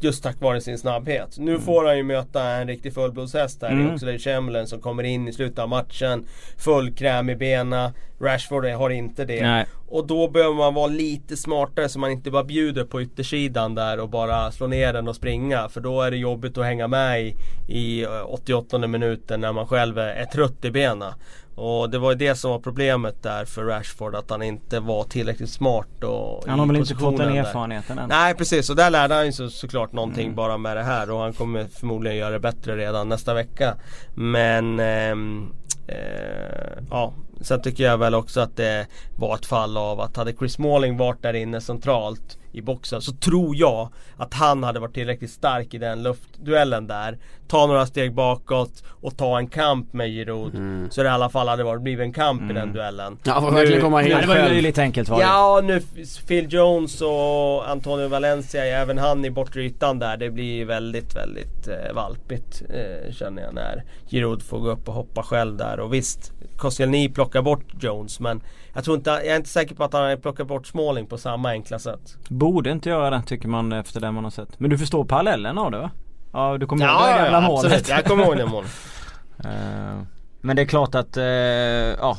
Just 0.00 0.22
tack 0.22 0.40
vare 0.40 0.60
sin 0.60 0.78
snabbhet. 0.78 1.38
Nu 1.38 1.58
får 1.58 1.84
han 1.84 1.96
ju 1.96 2.02
möta 2.02 2.42
en 2.50 2.68
riktig 2.68 2.94
fullblodshäst. 2.94 3.60
Det 3.60 3.66
Mm. 3.66 3.86
är 3.86 3.94
Oxlade 3.94 4.18
Chamberlain 4.18 4.66
som 4.66 4.80
kommer 4.80 5.02
in 5.02 5.28
i 5.28 5.32
slutet 5.32 5.58
av 5.58 5.68
matchen. 5.68 6.24
Full 6.58 6.94
kräm 6.94 7.30
i 7.30 7.36
benen. 7.36 7.92
Rashford 8.20 8.64
har 8.64 8.90
inte 8.90 9.24
det. 9.24 9.42
Nej. 9.42 9.66
Och 9.88 10.06
då 10.06 10.28
behöver 10.28 10.54
man 10.54 10.74
vara 10.74 10.86
lite 10.86 11.36
smartare 11.36 11.88
så 11.88 11.98
man 11.98 12.10
inte 12.10 12.30
bara 12.30 12.44
bjuder 12.44 12.84
på 12.84 13.02
yttersidan 13.02 13.74
där 13.74 14.00
och 14.00 14.08
bara 14.08 14.50
slå 14.50 14.66
ner 14.66 14.92
den 14.92 15.08
och 15.08 15.16
springa. 15.16 15.68
För 15.68 15.80
då 15.80 16.02
är 16.02 16.10
det 16.10 16.16
jobbigt 16.16 16.58
att 16.58 16.64
hänga 16.64 16.88
med 16.88 17.22
i, 17.22 17.36
i 17.68 18.04
eh, 18.04 18.10
88 18.26 18.78
minuten 18.78 19.40
när 19.40 19.52
man 19.52 19.66
själv 19.66 19.98
är, 19.98 20.06
är 20.14 20.24
trött 20.24 20.64
i 20.64 20.70
benen. 20.70 21.12
Och 21.54 21.90
det 21.90 21.98
var 21.98 22.10
ju 22.12 22.16
det 22.18 22.34
som 22.34 22.50
var 22.50 22.58
problemet 22.58 23.22
där 23.22 23.44
för 23.44 23.64
Rashford 23.64 24.14
att 24.14 24.30
han 24.30 24.42
inte 24.42 24.80
var 24.80 25.04
tillräckligt 25.04 25.50
smart 25.50 26.04
och 26.04 26.44
Han 26.48 26.58
har 26.58 26.66
väl 26.66 26.76
inte 26.76 26.94
fått 26.94 27.00
den 27.00 27.10
positionen 27.12 27.34
där. 27.34 27.40
erfarenheten 27.50 27.98
än. 27.98 28.08
Nej 28.08 28.34
precis 28.34 28.70
och 28.70 28.76
där 28.76 28.90
lärde 28.90 29.14
han 29.14 29.26
ju 29.26 29.32
så, 29.32 29.50
såklart 29.50 29.92
någonting 29.92 30.24
Mm. 30.24 30.36
bara 30.36 30.58
med 30.58 30.76
det 30.76 30.82
här 30.82 31.10
och 31.10 31.18
han 31.20 31.32
kommer 31.32 31.64
förmodligen 31.64 32.18
göra 32.18 32.30
det 32.30 32.40
bättre 32.40 32.76
redan 32.76 33.08
nästa 33.08 33.34
vecka. 33.34 33.74
Men 34.14 34.80
ehm, 34.80 35.52
eh, 35.88 36.82
ja, 36.90 37.14
sen 37.40 37.62
tycker 37.62 37.84
jag 37.84 37.98
väl 37.98 38.14
också 38.14 38.40
att 38.40 38.56
det 38.56 38.86
var 39.16 39.34
ett 39.34 39.46
fall 39.46 39.76
av 39.76 40.00
att 40.00 40.16
hade 40.16 40.32
Chris 40.32 40.58
Måling 40.58 40.96
varit 40.96 41.22
där 41.22 41.34
inne 41.34 41.60
centralt 41.60 42.38
i 42.58 42.62
boxen 42.62 43.02
så 43.02 43.12
tror 43.12 43.56
jag 43.56 43.88
att 44.16 44.34
han 44.34 44.62
hade 44.62 44.80
varit 44.80 44.94
tillräckligt 44.94 45.30
stark 45.30 45.74
i 45.74 45.78
den 45.78 46.02
luftduellen 46.02 46.86
där. 46.86 47.18
Ta 47.48 47.66
några 47.66 47.86
steg 47.86 48.14
bakåt 48.14 48.82
och 48.88 49.16
ta 49.16 49.38
en 49.38 49.46
kamp 49.48 49.92
med 49.92 50.08
Giroud. 50.08 50.54
Mm. 50.54 50.90
Så 50.90 51.02
det 51.02 51.06
i 51.06 51.10
alla 51.10 51.28
fall 51.28 51.48
hade 51.48 51.64
varit, 51.64 51.82
blivit 51.82 52.02
en 52.04 52.12
kamp 52.12 52.50
i 52.50 52.54
den 52.54 52.72
duellen. 52.72 53.18
Ja, 53.24 53.40
får 53.40 53.50
verkligen 53.50 53.82
komma 53.82 54.02
Ja, 54.02 54.08
helt 54.08 54.20
det 54.20 54.28
var 54.28 54.36
ju 54.36 54.42
själv. 54.42 54.62
lite 54.62 54.82
enkelt 54.82 55.08
var 55.08 55.18
det. 55.18 55.24
Ja, 55.24 55.60
nu 55.64 55.80
Phil 56.26 56.52
Jones 56.52 57.00
och 57.00 57.70
Antonio 57.70 58.08
Valencia, 58.08 58.64
även 58.64 58.98
han 58.98 59.24
i 59.24 59.30
bortre 59.30 59.62
ytan 59.62 59.98
där. 59.98 60.16
Det 60.16 60.30
blir 60.30 60.64
väldigt, 60.64 61.16
väldigt 61.16 61.68
eh, 61.68 61.94
valpigt 61.94 62.62
eh, 62.68 63.12
känner 63.12 63.42
jag 63.42 63.54
när 63.54 63.84
Giroud 64.10 64.42
får 64.42 64.58
gå 64.58 64.70
upp 64.70 64.88
och 64.88 64.94
hoppa 64.94 65.22
själv 65.22 65.56
där. 65.56 65.80
Och 65.80 65.94
visst, 65.94 66.32
Koscielny 66.56 67.08
plockar 67.08 67.42
bort 67.42 67.64
Jones 67.80 68.20
men 68.20 68.40
jag 68.78 68.84
tror 68.84 68.96
inte, 68.96 69.10
jag 69.10 69.26
är 69.26 69.36
inte 69.36 69.48
säker 69.48 69.74
på 69.74 69.84
att 69.84 69.92
han 69.92 70.02
har 70.02 70.16
plockat 70.16 70.46
bort 70.48 70.66
Smalling 70.66 71.06
på 71.06 71.18
samma 71.18 71.50
enkla 71.50 71.78
sätt. 71.78 72.16
Borde 72.28 72.70
inte 72.70 72.88
göra 72.88 73.10
det 73.10 73.22
tycker 73.26 73.48
man 73.48 73.72
efter 73.72 74.00
det 74.00 74.10
man 74.10 74.24
har 74.24 74.30
sett. 74.30 74.60
Men 74.60 74.70
du 74.70 74.78
förstår 74.78 75.04
parallellen 75.04 75.58
av 75.58 75.70
det 75.70 75.78
va? 75.78 75.90
Ja 76.32 76.58
du 76.58 76.66
kommer 76.66 76.84
ihåg 76.84 76.94
Ja, 76.94 77.06
det 77.06 77.10
ja, 77.10 77.16
gamla 77.24 77.32
ja 77.42 77.48
målet? 77.48 77.64
absolut. 77.64 77.88
Jag 77.88 78.04
kommer 78.04 78.24
ihåg 78.24 78.36
det 78.36 78.46
målet. 78.46 78.70
Eh, 79.44 80.02
Men 80.40 80.56
det 80.56 80.62
är 80.62 80.66
klart 80.66 80.94
att, 80.94 81.16
eh, 81.16 81.24
ja 81.24 82.18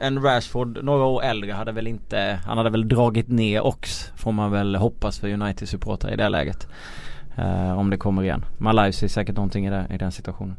en 0.00 0.22
Rashford 0.22 0.84
några 0.84 1.04
år 1.04 1.22
äldre 1.22 1.52
hade 1.52 1.72
väl 1.72 1.86
inte, 1.86 2.40
han 2.46 2.58
hade 2.58 2.70
väl 2.70 2.88
dragit 2.88 3.28
ner 3.28 3.66
Ox 3.66 4.12
får 4.16 4.32
man 4.32 4.50
väl 4.50 4.76
hoppas 4.76 5.18
för 5.18 5.32
United 5.32 5.68
supportrar 5.68 6.12
i 6.12 6.16
det 6.16 6.28
läget. 6.28 6.68
Eh, 7.36 7.78
om 7.78 7.90
det 7.90 7.96
kommer 7.96 8.22
igen. 8.22 8.44
Malais 8.58 8.96
ser 8.96 9.08
säkert 9.08 9.36
någonting 9.36 9.66
i, 9.66 9.70
det, 9.70 9.86
i 9.90 9.98
den 9.98 10.12
situationen. 10.12 10.56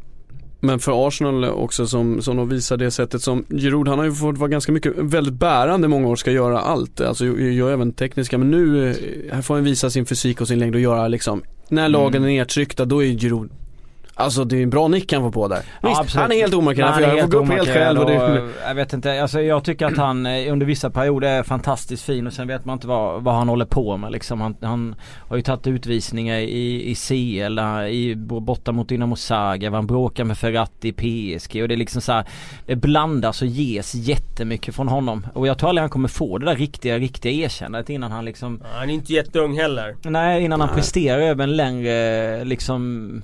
Men 0.63 0.79
för 0.79 1.07
Arsenal 1.07 1.45
också 1.45 1.87
som, 1.87 2.21
som 2.21 2.37
de 2.37 2.49
visar 2.49 2.77
det 2.77 2.91
sättet 2.91 3.21
som 3.21 3.45
Giroud, 3.49 3.87
han 3.87 3.99
har 3.99 4.05
ju 4.05 4.11
fått 4.13 4.37
vara 4.37 4.49
ganska 4.49 4.71
mycket, 4.71 4.93
väldigt 4.97 5.33
bärande 5.33 5.87
många 5.87 6.07
år, 6.07 6.15
ska 6.15 6.31
göra 6.31 6.59
allt. 6.59 7.01
Alltså 7.01 7.25
gör 7.25 7.71
även 7.71 7.93
tekniska 7.93 8.37
men 8.37 8.51
nu, 8.51 8.89
eh, 8.89 8.95
här 9.33 9.41
får 9.41 9.55
han 9.55 9.63
visa 9.63 9.89
sin 9.89 10.05
fysik 10.05 10.41
och 10.41 10.47
sin 10.47 10.59
längd 10.59 10.75
och 10.75 10.81
göra 10.81 11.07
liksom, 11.07 11.41
när 11.69 11.89
lagen 11.89 12.15
Mm. 12.15 12.23
är 12.23 12.27
nedtryckta 12.27 12.85
då 12.85 13.03
är 13.03 13.07
Giroud 13.07 13.49
Alltså 14.15 14.43
det 14.43 14.57
är 14.57 14.63
en 14.63 14.69
bra 14.69 14.87
nick 14.87 15.13
han 15.13 15.21
får 15.21 15.31
på 15.31 15.47
där. 15.47 15.57
Visst, 15.57 15.99
absolut. 15.99 16.13
han 16.13 16.31
är 16.31 16.35
helt 16.35 16.53
omarkerad, 16.53 16.89
han 16.89 17.01
jag 17.03 17.19
får 17.19 17.27
gå 17.27 17.37
upp 17.37 17.49
helt 17.49 17.69
själv 17.69 17.99
och 17.99 18.05
det, 18.05 18.41
och, 18.41 18.49
Jag 18.67 18.75
vet 18.75 18.93
inte, 18.93 19.21
alltså 19.21 19.41
jag 19.41 19.63
tycker 19.63 19.85
att 19.85 19.97
han 19.97 20.25
eh, 20.25 20.51
under 20.51 20.65
vissa 20.65 20.89
perioder 20.89 21.27
är 21.27 21.43
fantastiskt 21.43 22.03
fin 22.03 22.27
och 22.27 22.33
sen 22.33 22.47
vet 22.47 22.65
man 22.65 22.73
inte 22.73 22.87
vad, 22.87 23.23
vad 23.23 23.35
han 23.35 23.49
håller 23.49 23.65
på 23.65 23.97
med 23.97 24.11
liksom. 24.11 24.41
Han, 24.41 24.55
han 24.61 24.95
har 25.27 25.35
ju 25.35 25.41
tagit 25.41 25.67
utvisningar 25.67 26.37
i, 26.37 26.91
i 26.91 26.95
CL, 26.95 27.59
eh, 27.59 27.85
i, 27.87 28.15
borta 28.15 28.71
mot 28.71 28.89
Dynamo 28.89 29.15
Zagreb, 29.15 29.73
han 29.73 29.87
bråkar 29.87 30.23
med 30.23 30.37
Ferrati 30.37 30.87
i 30.87 30.93
PSG 30.93 31.61
och 31.61 31.67
det 31.67 31.75
är 31.75 31.77
liksom 31.77 32.01
så 32.01 32.11
här, 32.11 32.25
Det 32.65 32.75
blandas 32.75 33.41
och 33.41 33.47
ges 33.47 33.95
jättemycket 33.95 34.75
från 34.75 34.87
honom 34.87 35.27
och 35.33 35.47
jag 35.47 35.57
tror 35.57 35.69
aldrig 35.69 35.81
han 35.81 35.89
kommer 35.89 36.07
få 36.07 36.37
det 36.37 36.45
där 36.45 36.55
riktiga, 36.55 36.99
riktiga 36.99 37.31
erkännandet 37.45 37.89
innan 37.89 38.11
han 38.11 38.25
liksom 38.25 38.61
Han 38.73 38.89
är 38.89 38.93
inte 38.93 39.13
jätteung 39.13 39.57
heller. 39.57 39.95
Nej 40.03 40.43
innan 40.43 40.59
han 40.59 40.69
Nej. 40.69 40.75
presterar 40.75 41.19
över 41.19 41.43
en 41.43 41.55
längre 41.55 42.43
liksom 42.43 43.21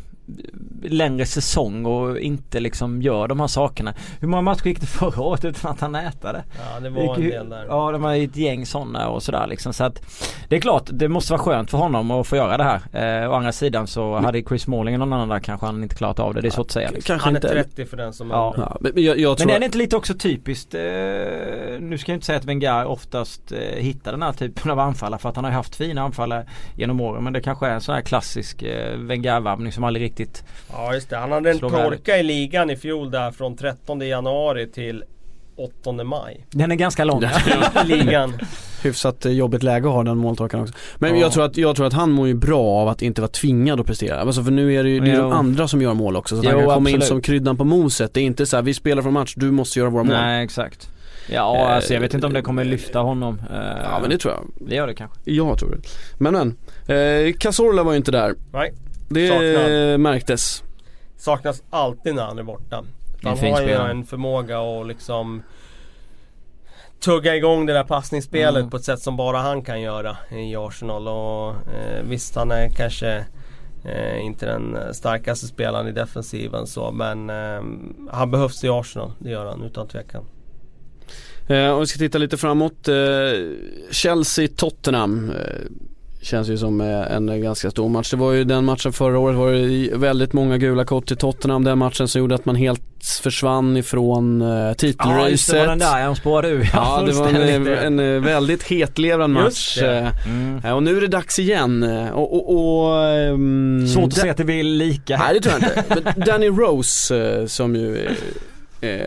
längre 0.83 1.25
säsong 1.25 1.85
och 1.85 2.19
inte 2.19 2.59
liksom 2.59 3.01
gör 3.01 3.27
de 3.27 3.39
här 3.39 3.47
sakerna. 3.47 3.93
Hur 4.19 4.27
många 4.27 4.41
matcher 4.41 4.67
gick 4.67 4.79
det 4.79 4.85
förra 4.87 5.21
året 5.23 5.45
utan 5.45 5.71
att 5.71 5.79
han 5.81 5.95
ätade? 5.95 6.43
Ja, 6.73 6.79
det 6.79 6.89
Det 6.89 6.89
var 6.89 7.01
gick 7.01 7.17
en 7.17 7.23
ju- 7.23 7.29
del 7.31 7.49
där. 7.49 7.65
Ja, 7.69 7.91
de 7.91 8.03
har 8.03 8.13
ju 8.13 8.23
ett 8.25 8.35
gäng 8.37 8.65
sådana 8.65 9.07
och 9.09 9.23
sådär 9.23 9.47
liksom. 9.47 9.73
Så 9.73 9.83
att 9.83 10.01
det 10.49 10.55
är 10.55 10.59
klart, 10.61 10.89
det 10.91 11.07
måste 11.07 11.33
vara 11.33 11.41
skönt 11.41 11.71
för 11.71 11.77
honom 11.77 12.11
att 12.11 12.27
få 12.27 12.35
göra 12.35 12.57
det 12.57 12.63
här. 12.63 13.23
Eh, 13.23 13.29
å 13.31 13.33
andra 13.33 13.51
sidan 13.51 13.87
så 13.87 14.15
hade 14.17 14.41
Chris 14.43 14.61
Smalling 14.61 14.95
och 14.95 14.99
någon 14.99 15.13
annan 15.13 15.29
där 15.29 15.39
kanske 15.39 15.65
han 15.65 15.83
inte 15.83 15.95
klarat 15.95 16.19
av 16.19 16.33
det. 16.33 16.41
Det 16.41 16.47
är 16.47 16.51
svårt 16.51 16.65
att 16.65 16.71
säga 16.71 16.89
liksom. 16.91 17.07
kanske 17.07 17.27
Han 17.27 17.35
är 17.35 17.37
inte 17.37 17.49
30 17.63 17.85
för 17.85 17.97
den 17.97 18.13
som 18.13 18.29
Ja. 18.29 18.53
Ja, 18.57 18.77
men 18.81 18.91
jag, 19.03 19.19
jag 19.19 19.37
tror 19.37 19.47
Men 19.47 19.55
är 19.55 19.59
det 19.59 19.65
inte 19.65 19.77
lite 19.77 19.95
också 19.95 20.13
typiskt, 20.13 20.73
eh, 20.73 20.81
nu 21.79 21.97
ska 21.97 22.11
jag 22.11 22.15
inte 22.17 22.25
säga 22.25 22.37
att 22.37 22.45
Wenger 22.45 22.85
oftast 22.85 23.51
eh, 23.51 23.57
hittar 23.59 24.11
den 24.11 24.21
här 24.21 24.33
typen 24.33 24.71
av 24.71 24.79
anfallare 24.79 25.19
för 25.19 25.29
att 25.29 25.35
han 25.35 25.45
har 25.45 25.51
haft 25.51 25.75
fina 25.75 26.01
anfallare 26.01 26.45
genom 26.75 27.01
åren. 27.01 27.23
Men 27.23 27.33
det 27.33 27.41
kanske 27.41 27.67
är 27.67 27.71
en 27.71 27.81
sån 27.81 27.95
här 27.95 28.01
klassisk 28.01 28.63
eh, 28.63 28.97
Wenger-värvning 28.97 29.71
som 29.71 29.83
aldrig 29.83 30.05
riktigt 30.05 30.18
Ja 30.71 30.93
just 30.93 31.09
det, 31.09 31.17
han 31.17 31.31
hade 31.31 31.51
en 31.51 31.59
torka 31.59 32.17
i 32.17 32.23
ligan 32.23 32.69
i 32.69 32.75
fjol 32.75 33.11
där 33.11 33.31
från 33.31 33.55
13 33.57 34.01
januari 34.07 34.67
till 34.67 35.03
8 35.81 35.91
maj. 36.03 36.45
Den 36.51 36.71
är 36.71 36.75
ganska 36.75 37.03
lång. 37.03 37.23
Ligan. 37.85 38.33
hyfsat 38.83 39.25
eh, 39.25 39.31
jobbigt 39.31 39.63
läge 39.63 39.87
att 39.87 39.93
ha 39.93 40.03
den 40.03 40.17
måltorkan 40.17 40.61
också. 40.61 40.73
Men 40.97 41.13
Ja. 41.15 41.21
jag, 41.21 41.31
tror 41.31 41.45
att, 41.45 41.57
jag 41.57 41.75
tror 41.75 41.87
att 41.87 41.93
han 41.93 42.11
mår 42.11 42.27
ju 42.27 42.33
bra 42.33 42.63
av 42.65 42.87
att 42.87 43.01
inte 43.01 43.21
vara 43.21 43.31
tvingad 43.31 43.79
att 43.79 43.85
prestera. 43.85 44.19
Alltså 44.19 44.43
för 44.43 44.51
nu 44.51 44.73
är 44.73 44.83
det 44.83 44.89
ju 44.89 44.99
det 44.99 45.11
är 45.11 45.17
de 45.17 45.31
andra 45.31 45.67
som 45.67 45.81
gör 45.81 45.93
mål 45.93 46.15
också. 46.15 46.35
Så 46.35 46.39
att 46.41 46.45
han 46.47 46.53
Jo, 46.61 46.65
kan 46.67 46.75
komma 46.75 46.89
in 46.89 46.95
absolut. 46.95 47.07
som 47.09 47.21
kryddan 47.21 47.57
på 47.57 47.63
moset. 47.63 48.13
Det 48.13 48.19
är 48.19 48.23
inte 48.25 48.45
så 48.45 48.55
här, 48.55 48.63
vi 48.63 48.73
spelar 48.73 49.01
från 49.01 49.13
match, 49.13 49.33
du 49.37 49.51
måste 49.51 49.79
göra 49.79 49.89
våra 49.89 50.03
mål. 50.03 50.13
Nej 50.15 50.43
exakt. 50.43 50.89
Ja 51.31 51.57
Eh, 51.57 51.75
alltså 51.75 51.93
jag 51.93 52.01
vet 52.01 52.13
inte 52.13 52.27
om 52.27 52.33
det 52.33 52.41
kommer 52.41 52.63
lyfta 52.65 52.99
honom. 52.99 53.41
Eh, 53.53 53.57
Ja 53.83 53.99
men 54.01 54.09
det 54.09 54.17
tror 54.17 54.33
jag. 54.33 54.67
det 54.69 54.75
gör 54.75 54.87
det 54.87 54.93
kanske. 54.93 55.17
Jag 55.23 55.59
tror 55.59 55.69
det. 55.71 55.81
Men 56.17 56.33
men. 56.33 56.57
Eh, 56.97 57.33
Cazorla 57.33 57.83
var 57.83 57.91
ju 57.91 57.97
inte 57.97 58.11
där. 58.11 58.35
Nej, 58.53 58.73
Det 59.09 59.27
Saknad. 59.29 59.91
eh, 59.91 59.97
märktes. 59.97 60.63
saknas 61.17 61.63
alltid 61.69 62.15
när 62.15 62.23
han 62.23 62.39
är 62.39 62.43
borta. 62.43 62.83
Han 63.23 63.37
har 63.37 63.61
ju 63.61 63.73
en 63.73 64.05
förmåga 64.05 64.59
att 64.59 64.87
liksom 64.87 65.43
tugga 66.99 67.35
igång 67.35 67.65
det 67.65 67.73
där 67.73 67.83
passningsspelet 67.83 68.59
Mm. 68.59 68.69
på 68.69 68.77
ett 68.77 68.83
sätt 68.83 68.99
som 68.99 69.17
bara 69.17 69.37
han 69.37 69.61
kan 69.61 69.81
göra 69.81 70.17
i 70.31 70.55
Arsenal. 70.55 71.07
Och 71.07 71.49
eh, 71.73 72.03
visst 72.03 72.35
han 72.35 72.51
är 72.51 72.69
kanske 72.69 73.25
eh, 73.85 74.25
inte 74.25 74.45
den 74.45 74.93
starkaste 74.93 75.47
spelaren 75.47 75.87
i 75.87 75.91
defensiven 75.91 76.67
så 76.67 76.91
men 76.91 77.29
eh, 77.29 77.61
han 78.11 78.31
behövs 78.31 78.63
i 78.63 78.69
Arsenal. 78.69 79.11
Det 79.19 79.29
gör 79.29 79.45
han 79.45 79.63
utan 79.63 79.87
tvekan. 79.87 80.23
Eh, 81.47 81.69
om 81.71 81.79
vi 81.79 81.85
ska 81.87 81.97
titta 81.97 82.17
lite 82.17 82.37
framåt. 82.37 82.87
Eh, 82.87 82.93
Chelsea-Tottenham. 83.91 85.33
Känns 86.21 86.49
ju 86.49 86.57
som 86.57 86.81
eh, 86.81 87.15
en 87.15 87.41
ganska 87.41 87.71
stor 87.71 87.89
match. 87.89 88.11
Det 88.11 88.17
var 88.17 88.31
ju 88.31 88.43
den 88.43 88.65
matchen 88.65 88.93
förra 88.93 89.19
året 89.19 89.35
var 89.35 89.51
det 89.51 89.97
väldigt 89.97 90.33
många 90.33 90.57
gula 90.57 90.85
kort 90.85 91.07
till 91.07 91.17
Tottenham. 91.17 91.63
Den 91.63 91.77
matchen 91.77 92.07
som 92.07 92.19
gjorde 92.19 92.35
att 92.35 92.45
man 92.45 92.55
helt 92.55 92.81
försvann 93.23 93.77
ifrån 93.77 94.41
eh, 94.41 94.73
titelracet. 94.73 95.21
Ja 95.21 95.29
just 95.29 95.51
det 95.51 95.59
var 95.59 95.67
den 95.67 95.79
där, 95.79 96.03
han 96.03 96.15
spårade 96.15 96.49
ur. 96.49 96.69
Ja 96.73 97.03
det 97.05 97.11
var 97.11 97.27
en, 97.27 97.67
en, 97.67 97.99
eh, 97.99 98.21
väldigt 98.21 98.63
hetlevrad 98.63 99.29
match. 99.29 99.77
Mm. 99.77 100.75
Och 100.75 100.83
nu 100.83 100.97
är 100.97 101.01
det 101.01 101.07
dags 101.07 101.39
igen. 101.39 101.83
Och, 102.13 102.33
och, 102.33 102.85
och 102.85 103.07
ehm, 103.07 103.87
Svårt 103.87 104.05
att 104.05 104.13
se 104.13 104.29
att 104.29 104.37
det 104.37 104.45
blir 104.45 104.63
lika. 104.63 105.17
Nej 105.17 105.33
det 105.33 105.39
tror 105.39 105.55
jag 105.61 105.77
inte. 105.77 106.13
Men 106.15 106.25
Danny 106.25 106.47
Rose 106.47 107.47
som 107.47 107.75
ju 107.75 108.07
eh, 108.81 109.01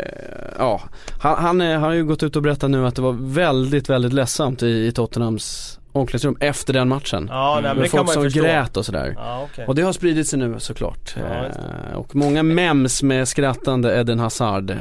ja, 0.58 0.82
han, 1.20 1.44
han, 1.44 1.60
eh, 1.60 1.80
har 1.80 1.92
ju 1.92 2.04
gått 2.04 2.22
ut 2.22 2.36
och 2.36 2.42
berättat 2.42 2.70
nu 2.70 2.86
att 2.86 2.96
det 2.96 3.02
var 3.02 3.16
väldigt, 3.34 3.90
väldigt 3.90 4.12
ledsamt 4.12 4.62
i, 4.62 4.86
i 4.86 4.92
Tottenhams 4.92 5.78
omklädningsrum 5.93 6.36
efter 6.40 6.72
den 6.72 6.88
matchen. 6.88 7.26
Ja, 7.30 7.53
nej, 7.55 7.62
men 7.62 7.76
Med 7.76 7.84
det 7.84 7.88
kan 7.88 7.90
folk 7.99 8.07
man 8.07 8.14
som 8.14 8.22
förstå. 8.22 8.40
grät 8.43 8.76
och 8.76 8.86
sådär. 8.86 9.14
Ja, 9.18 9.49
okej. 9.53 9.66
Och 9.66 9.74
det 9.74 9.82
har 9.82 9.93
spridit 9.93 10.28
sig 10.28 10.38
nu 10.38 10.55
såklart. 10.61 11.14
Ja, 11.16 11.22
Eh, 11.22 11.97
och 11.97 12.16
många 12.16 12.43
mems 12.43 13.03
med 13.03 13.28
skrattande 13.28 14.01
Eden 14.01 14.18
Hazard. 14.18 14.70
Eh, 14.70 14.76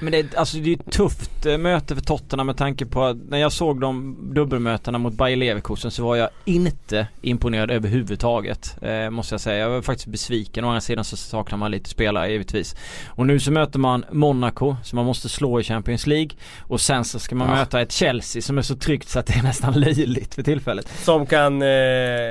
Men 0.00 0.12
det, 0.12 0.18
är- 0.18 0.38
alltså 0.38 0.56
det 0.56 0.70
är 0.70 0.74
ett 0.74 0.92
tufft 0.92 1.46
eh, 1.46 1.58
möte 1.58 1.94
för 1.94 2.02
Tottenham 2.02 2.46
med 2.46 2.56
tanke 2.56 2.86
på 2.86 3.04
att 3.04 3.16
när 3.28 3.38
jag 3.38 3.52
såg 3.52 3.80
de 3.80 4.16
dubbelmötena 4.34 4.98
mot 4.98 5.12
Bayer 5.14 5.36
Leverkusen 5.36 5.90
så 5.90 6.04
var 6.04 6.16
jag 6.16 6.28
inte 6.44 7.06
imponerad 7.22 7.70
överhuvudtaget. 7.70 8.76
Eh, 8.82 9.10
måste 9.10 9.34
jag 9.34 9.40
säga. 9.40 9.56
Jag 9.58 9.70
var 9.70 9.82
faktiskt 9.82 10.06
besviken. 10.08 10.64
Å 10.64 10.68
andra 10.68 10.80
sidan 10.80 11.04
så 11.04 11.16
saknar 11.16 11.58
man 11.58 11.70
lite 11.70 11.90
spelare 11.90 12.30
givetvis. 12.32 12.76
Och 13.08 13.26
nu 13.26 13.38
så 13.40 13.52
möter 13.52 13.78
man 13.78 14.04
Monaco 14.12 14.76
som 14.84 14.96
man 14.96 15.06
måste 15.06 15.28
slå 15.28 15.60
i 15.60 15.62
Champions 15.64 16.06
League. 16.06 16.30
Och 16.60 16.80
sen 16.80 17.04
så 17.04 17.18
ska 17.18 17.34
man 17.34 17.48
Ja. 17.48 17.54
möta 17.54 17.80
ett 17.80 17.92
Chelsea 17.92 18.42
som 18.42 18.58
är 18.58 18.62
så 18.62 18.74
tryggt 18.76 19.08
så 19.08 19.18
att 19.18 19.26
det 19.26 19.34
är 19.38 19.42
nästan 19.42 19.80
löjligt 19.80 20.38
för 20.40 20.52
tillfället. 20.52 20.88
Som 20.88 21.26
kan 21.26 21.62
eh, 21.62 21.68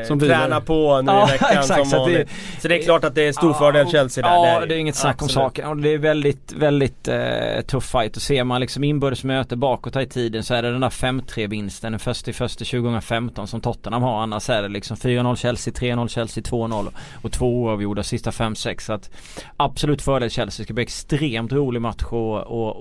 Som 0.08 0.20
träna 0.20 0.62
på 0.62 1.02
nu 1.02 1.12
Ja, 1.12 1.28
i 1.28 1.32
veckan 1.32 1.50
exakt, 1.52 1.90
som 1.90 2.00
så 2.00 2.08
det-. 2.08 2.26
Så 2.62 2.68
det 2.68 2.80
är 2.80 2.84
klart 2.84 3.04
att 3.04 3.16
det 3.16 3.28
är 3.28 3.32
stor 3.32 3.54
fördel 3.54 3.88
Chelsea 3.88 4.24
där. 4.24 4.34
Ja, 4.34 4.62
är 4.62 4.66
det 4.66 4.76
är 4.76 4.80
inget 4.80 4.96
snack 4.96 5.22
om 5.22 5.30
saken. 5.30 5.68
Och 5.68 5.78
det 5.78 5.94
är 5.94 5.98
väldigt, 5.98 6.54
väldigt 6.54 7.08
eh, 7.08 7.62
tuff 7.68 7.84
fight. 7.84 8.16
Och 8.16 8.22
ser 8.22 8.44
man 8.44 8.62
liksom 8.62 8.84
inbördes 8.84 9.24
möte 9.24 9.56
bakåt 9.56 9.96
här 9.96 10.02
i 10.02 10.08
tiden 10.08 10.44
så 10.44 10.54
är 10.54 10.62
det 10.62 10.72
den 10.72 10.82
där 10.82 10.90
5-3 10.90 11.48
vinsten 11.48 11.92
den 11.92 12.00
första 12.00 12.32
i 12.32 12.34
första 12.34 12.66
2015 12.66 13.48
som 13.48 13.62
Tottenham 13.62 14.04
har. 14.04 14.22
Annars 14.22 14.50
är 14.50 14.62
det 14.62 14.68
liksom 14.68 14.98
4-0 14.98 15.36
Chelsea, 15.36 15.74
3-0 15.74 16.08
Chelsea, 16.08 16.44
2-0 16.44 16.88
och 17.22 17.32
två 17.32 17.64
oavgjorda 17.64 18.04
sista 18.04 18.32
5-6. 18.32 18.80
Så 18.80 18.94
att 18.94 19.10
absolut 19.58 20.02
fördel 20.02 20.30
Chelsea. 20.30 20.62
Det 20.62 20.66
ska 20.66 20.74
bli 20.74 20.84
extremt 20.84 21.52
rolig 21.52 21.82
match 21.82 22.04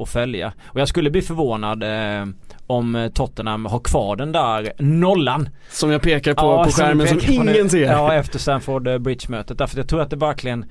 att 0.03 0.09
följa. 0.09 0.53
Och 0.67 0.81
jag 0.81 0.89
skulle 0.89 1.11
bli 1.11 1.23
förvånad 1.23 1.83
eh, 1.83 2.27
om 2.69 3.11
Tottenham 3.15 3.67
har 3.67 3.81
kvar 3.81 4.17
den 4.17 4.33
där 4.33 4.73
nollan. 4.79 5.49
som 5.71 5.91
jag 5.91 6.03
pekar 6.03 6.35
på 6.35 6.47
Ja, 6.47 6.65
på 6.65 6.71
som 6.71 6.85
skärmen 6.85 7.09
som 7.09 7.19
på 7.19 7.25
ingen 7.33 7.71
ser. 7.71 7.83
Ja, 7.85 8.15
efter 8.15 8.39
Stanford 8.39 8.89
eh, 8.89 8.99
Bridge-mötet. 8.99 9.59
Därför 9.59 9.77
jag 9.79 9.89
tror 9.89 10.01
att 10.01 10.11
det 10.11 10.17
verkligen 10.17 10.65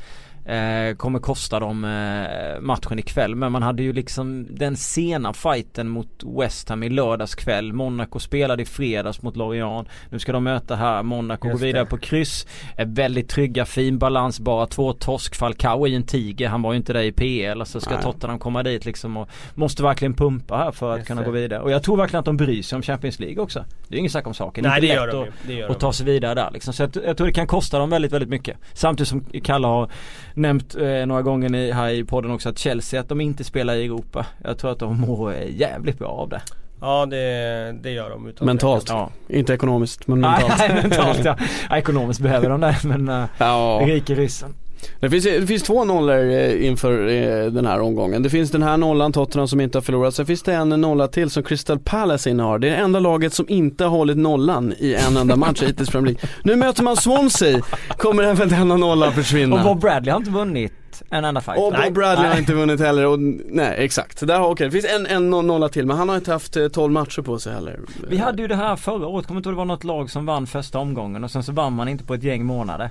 Eh, 0.48 0.96
kommer 0.96 1.20
kosta 1.20 1.60
dem 1.60 1.84
eh, 1.86 2.62
matchen 2.62 3.00
ikväll 3.00 3.36
men 3.36 3.52
man 3.52 3.64
hade 3.64 3.84
ju 3.84 3.94
liksom 3.94 4.48
den 4.50 4.76
sena 4.78 5.34
fighten 5.34 5.88
mot 5.90 6.24
West 6.40 6.70
Ham 6.70 6.84
i 6.84 6.90
lördags 6.90 7.36
kväll. 7.36 7.74
Monaco 7.74 8.20
spelade 8.20 8.62
i 8.64 8.66
fredags 8.66 9.22
mot 9.22 9.36
Lorient. 9.36 9.88
Nu 10.10 10.20
ska 10.20 10.32
de 10.32 10.44
möta 10.44 10.76
här. 10.76 11.04
Monaco 11.04 11.50
går 11.50 11.58
vidare 11.58 11.86
på 11.86 11.98
kryss. 11.98 12.48
Är 12.78 12.86
väldigt 12.86 13.30
trygga, 13.30 13.66
fin 13.66 13.98
balans, 13.98 14.40
bara 14.40 14.68
två 14.68 14.94
torsk. 14.94 15.36
Falcao 15.36 15.88
i 15.88 15.96
en 15.96 16.04
tiger. 16.04 16.48
Han 16.50 16.62
var 16.62 16.74
ju 16.74 16.78
inte 16.78 16.94
där 16.94 17.02
i 17.02 17.12
PL. 17.12 17.60
Alltså 17.62 17.80
ska 17.80 17.94
Nej. 17.94 18.04
Tottenham 18.04 18.40
komma 18.40 18.64
dit 18.64 18.86
liksom 18.86 19.18
och 19.18 19.30
måste 19.56 19.84
verkligen 19.84 20.14
pumpa 20.14 20.58
här 20.58 20.72
för 20.72 20.92
att 20.92 20.98
Just 20.98 21.08
kunna 21.08 21.22
det. 21.22 21.26
gå 21.26 21.32
vidare. 21.32 21.60
Och 21.62 21.72
jag 21.72 21.84
tror 21.84 21.98
verkligen 21.98 22.20
att 22.20 22.26
de 22.26 22.38
bryr 22.38 22.62
sig 22.62 22.76
om 22.76 22.82
Champions 22.82 23.20
League 23.20 23.44
också. 23.44 23.66
Det 23.88 23.96
är 23.96 24.00
inget 24.00 24.12
snack 24.12 24.28
om 24.28 24.34
saken. 24.34 24.64
Nej 24.64 24.72
Inte 24.76 24.88
det 24.88 24.94
gör 24.94 25.06
lätt 25.06 25.12
de 25.16 25.22
att- 25.22 25.50
ju. 25.50 25.56
Det 25.62 25.68
de. 25.68 25.74
ta 25.76 25.94
sig 25.94 26.06
vidare 26.06 26.34
där 26.34 26.52
liksom. 26.52 26.74
Så 26.74 26.84
jag, 26.84 26.92
jag 27.06 27.18
tror 27.18 27.28
det 27.28 27.34
kan 27.34 27.48
kosta 27.48 27.80
dem 27.80 27.90
väldigt, 27.90 28.12
väldigt 28.12 28.30
mycket. 28.30 28.58
Samtidigt 28.74 29.08
som 29.10 29.22
Kalle 29.44 29.68
har 29.68 29.90
nämnt 30.38 30.76
eh, 30.76 31.06
några 31.06 31.22
gånger 31.22 31.56
i, 31.56 31.72
här 31.72 31.90
i 31.90 32.04
podden 32.04 32.32
också 32.32 32.50
att 32.50 32.58
Chelsea, 32.60 33.00
att 33.00 33.10
de 33.10 33.22
inte 33.22 33.44
spelar 33.44 33.76
i 33.76 33.86
Europa. 33.86 34.26
Jag 34.44 34.58
tror 34.58 34.72
att 34.72 34.80
de 34.80 35.02
mår 35.02 35.34
eh, 35.34 35.56
jävligt 35.56 36.00
bra 36.00 36.08
av 36.10 36.30
det. 36.30 36.42
Ja 36.82 37.06
det, 37.06 37.76
det 37.82 37.92
gör 37.92 38.10
de 38.10 38.28
utan 38.28 38.46
Mentalt. 38.46 38.90
Ja. 38.90 39.10
Inte 39.28 39.54
ekonomiskt 39.54 40.08
men 40.08 40.20
mentalt. 40.20 40.54
nej, 40.60 40.80
mentalt 40.84 41.26
ja. 41.26 41.38
Ekonomiskt 41.78 42.20
behöver 42.20 42.50
de 42.50 42.62
det 42.62 42.76
men 42.84 43.10
uh, 43.10 43.26
Ja. 43.38 43.82
rike 43.86 44.16
ryssen. 44.16 44.54
Det 45.00 45.10
finns, 45.10 45.24
det 45.24 45.48
finns 45.48 45.64
två 45.64 45.84
nollor 45.86 46.30
eh, 46.32 46.66
inför 46.68 47.08
eh, 47.08 47.46
den 47.52 47.66
här 47.66 47.80
omgången. 47.82 48.24
Det 48.24 48.30
finns 48.30 48.52
den 48.52 48.64
här 48.64 48.78
nollan, 48.78 49.12
Tottenham 49.14 49.48
som 49.48 49.62
inte 49.62 49.78
har 49.78 49.84
förlorat. 49.84 50.16
Sen 50.16 50.26
finns 50.26 50.44
det 50.44 50.54
en 50.54 50.70
nolla 50.70 51.08
till 51.08 51.30
som 51.30 51.44
Crystal 51.44 51.80
Palace 51.80 52.30
innehar. 52.30 52.60
Det 52.60 52.68
är 52.68 52.72
det 52.72 52.78
enda 52.78 53.00
laget 53.00 53.34
som 53.34 53.46
inte 53.50 53.84
har 53.84 53.92
hållit 53.92 54.18
nollan 54.18 54.74
i 54.80 54.96
en 54.96 55.18
enda 55.18 55.36
match 55.36 55.62
hittills 55.64 55.90
Premier 55.90 56.14
League. 56.14 56.30
Nu 56.44 56.56
möter 56.56 56.84
man 56.84 56.96
Swansea. 56.98 57.62
Kommer 57.90 58.24
även 58.24 58.50
denna 58.50 58.78
nolla 58.78 59.12
försvinna. 59.12 59.56
Och 59.56 59.64
Bob 59.64 59.80
Bradley 59.82 60.12
har 60.12 60.20
inte 60.20 60.32
vunnit 60.32 60.74
en 61.10 61.26
enda 61.26 61.42
fight. 61.42 61.58
Och. 61.58 61.74
Bob 61.84 61.94
Bradley 61.94 62.26
har 62.26 62.30
Nej. 62.34 62.40
inte 62.40 62.54
vunnit 62.54 62.80
heller 62.80 63.06
och 63.06 63.20
nej 63.20 63.76
exakt. 63.78 64.28
Där, 64.28 64.40
har- 64.40 64.50
okej, 64.50 64.66
det 64.68 64.72
finns 64.72 64.86
en, 64.86 65.06
en 65.06 65.34
no- 65.34 65.42
nolla 65.42 65.70
till 65.70 65.86
men 65.86 65.98
han 65.98 66.10
har 66.10 66.16
inte 66.16 66.32
haft 66.32 66.58
eh, 66.58 66.68
12 66.68 66.92
matcher 66.94 67.22
på 67.22 67.40
sig 67.40 67.54
heller. 67.54 67.80
Vi 68.10 68.18
hade 68.18 68.42
ju 68.42 68.48
det 68.48 68.56
här 68.56 68.76
förra 68.76 69.08
året, 69.08 69.28
kommer 69.28 69.40
inte 69.40 69.50
ihåg 69.50 69.54
det 69.56 69.58
var 69.58 69.66
något 69.66 69.84
lag 69.84 70.10
som 70.10 70.26
vann 70.26 70.48
första 70.48 70.80
omgången 70.80 71.24
och 71.24 71.32
sen 71.32 71.44
så 71.44 71.52
vann 71.52 71.74
man 71.74 71.88
inte 71.88 72.04
på 72.04 72.14
ett 72.14 72.24
gäng 72.24 72.46
månader. 72.46 72.90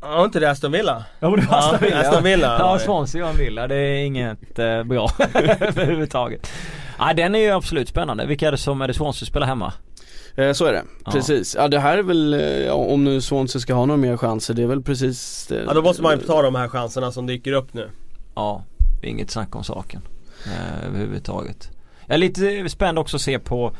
Ja 0.00 0.24
inte 0.24 0.40
det 0.40 0.50
Aston 0.50 0.72
Villa? 0.72 1.04
Ja 1.20 1.28
det 1.30 1.36
var 1.36 1.42
Ja, 1.50 1.58
Aston 1.58 1.78
Villa. 1.80 2.00
Aston 2.00 2.22
Villa 2.22 2.56
Ja, 2.58 2.74
det. 2.74 2.80
Swansea 2.80 3.28
och 3.30 3.40
Villa. 3.40 3.66
Det 3.68 3.74
är 3.76 4.04
inget 4.04 4.58
eh, 4.58 4.82
bra 4.82 5.10
överhuvudtaget. 5.60 6.50
Nej 6.98 7.14
den 7.14 7.34
är 7.34 7.38
ju 7.38 7.50
absolut 7.50 7.88
spännande. 7.88 8.26
Vilka 8.26 8.46
är 8.48 8.52
det 8.52 8.58
som, 8.58 8.82
är 8.82 8.88
det 8.88 8.94
Swansea 8.94 9.18
som 9.18 9.26
spelar 9.26 9.46
hemma? 9.46 9.72
Eh, 10.36 10.52
så 10.52 10.64
är 10.64 10.72
det, 10.72 10.82
Ja. 11.04 11.10
precis. 11.12 11.54
Ja 11.58 11.68
det 11.68 11.78
här 11.80 11.98
är 11.98 12.02
väl, 12.02 12.34
eh, 12.34 12.40
ja, 12.40 12.72
om 12.72 13.04
nu 13.04 13.20
Swansea 13.20 13.60
ska 13.60 13.74
ha 13.74 13.86
några 13.86 13.98
mer 14.00 14.16
chanser, 14.16 14.54
det 14.54 14.62
är 14.62 14.66
väl 14.66 14.82
precis 14.82 15.46
det. 15.46 15.62
Ja 15.66 15.74
då 15.74 15.82
måste 15.82 16.02
man 16.02 16.18
ju 16.18 16.26
ta 16.26 16.42
de 16.42 16.54
här 16.54 16.68
chanserna 16.68 17.12
som 17.12 17.26
dyker 17.26 17.52
upp 17.52 17.74
nu. 17.74 17.90
Ja, 18.34 18.64
inget 19.02 19.30
snack 19.30 19.56
om 19.56 19.64
saken 19.64 20.02
eh, 20.46 20.86
överhuvudtaget. 20.88 21.70
Jag 22.06 22.14
är 22.14 22.18
lite 22.18 22.68
spänd 22.68 22.98
också 22.98 23.16
att 23.16 23.20
se 23.22 23.38
på 23.38 23.72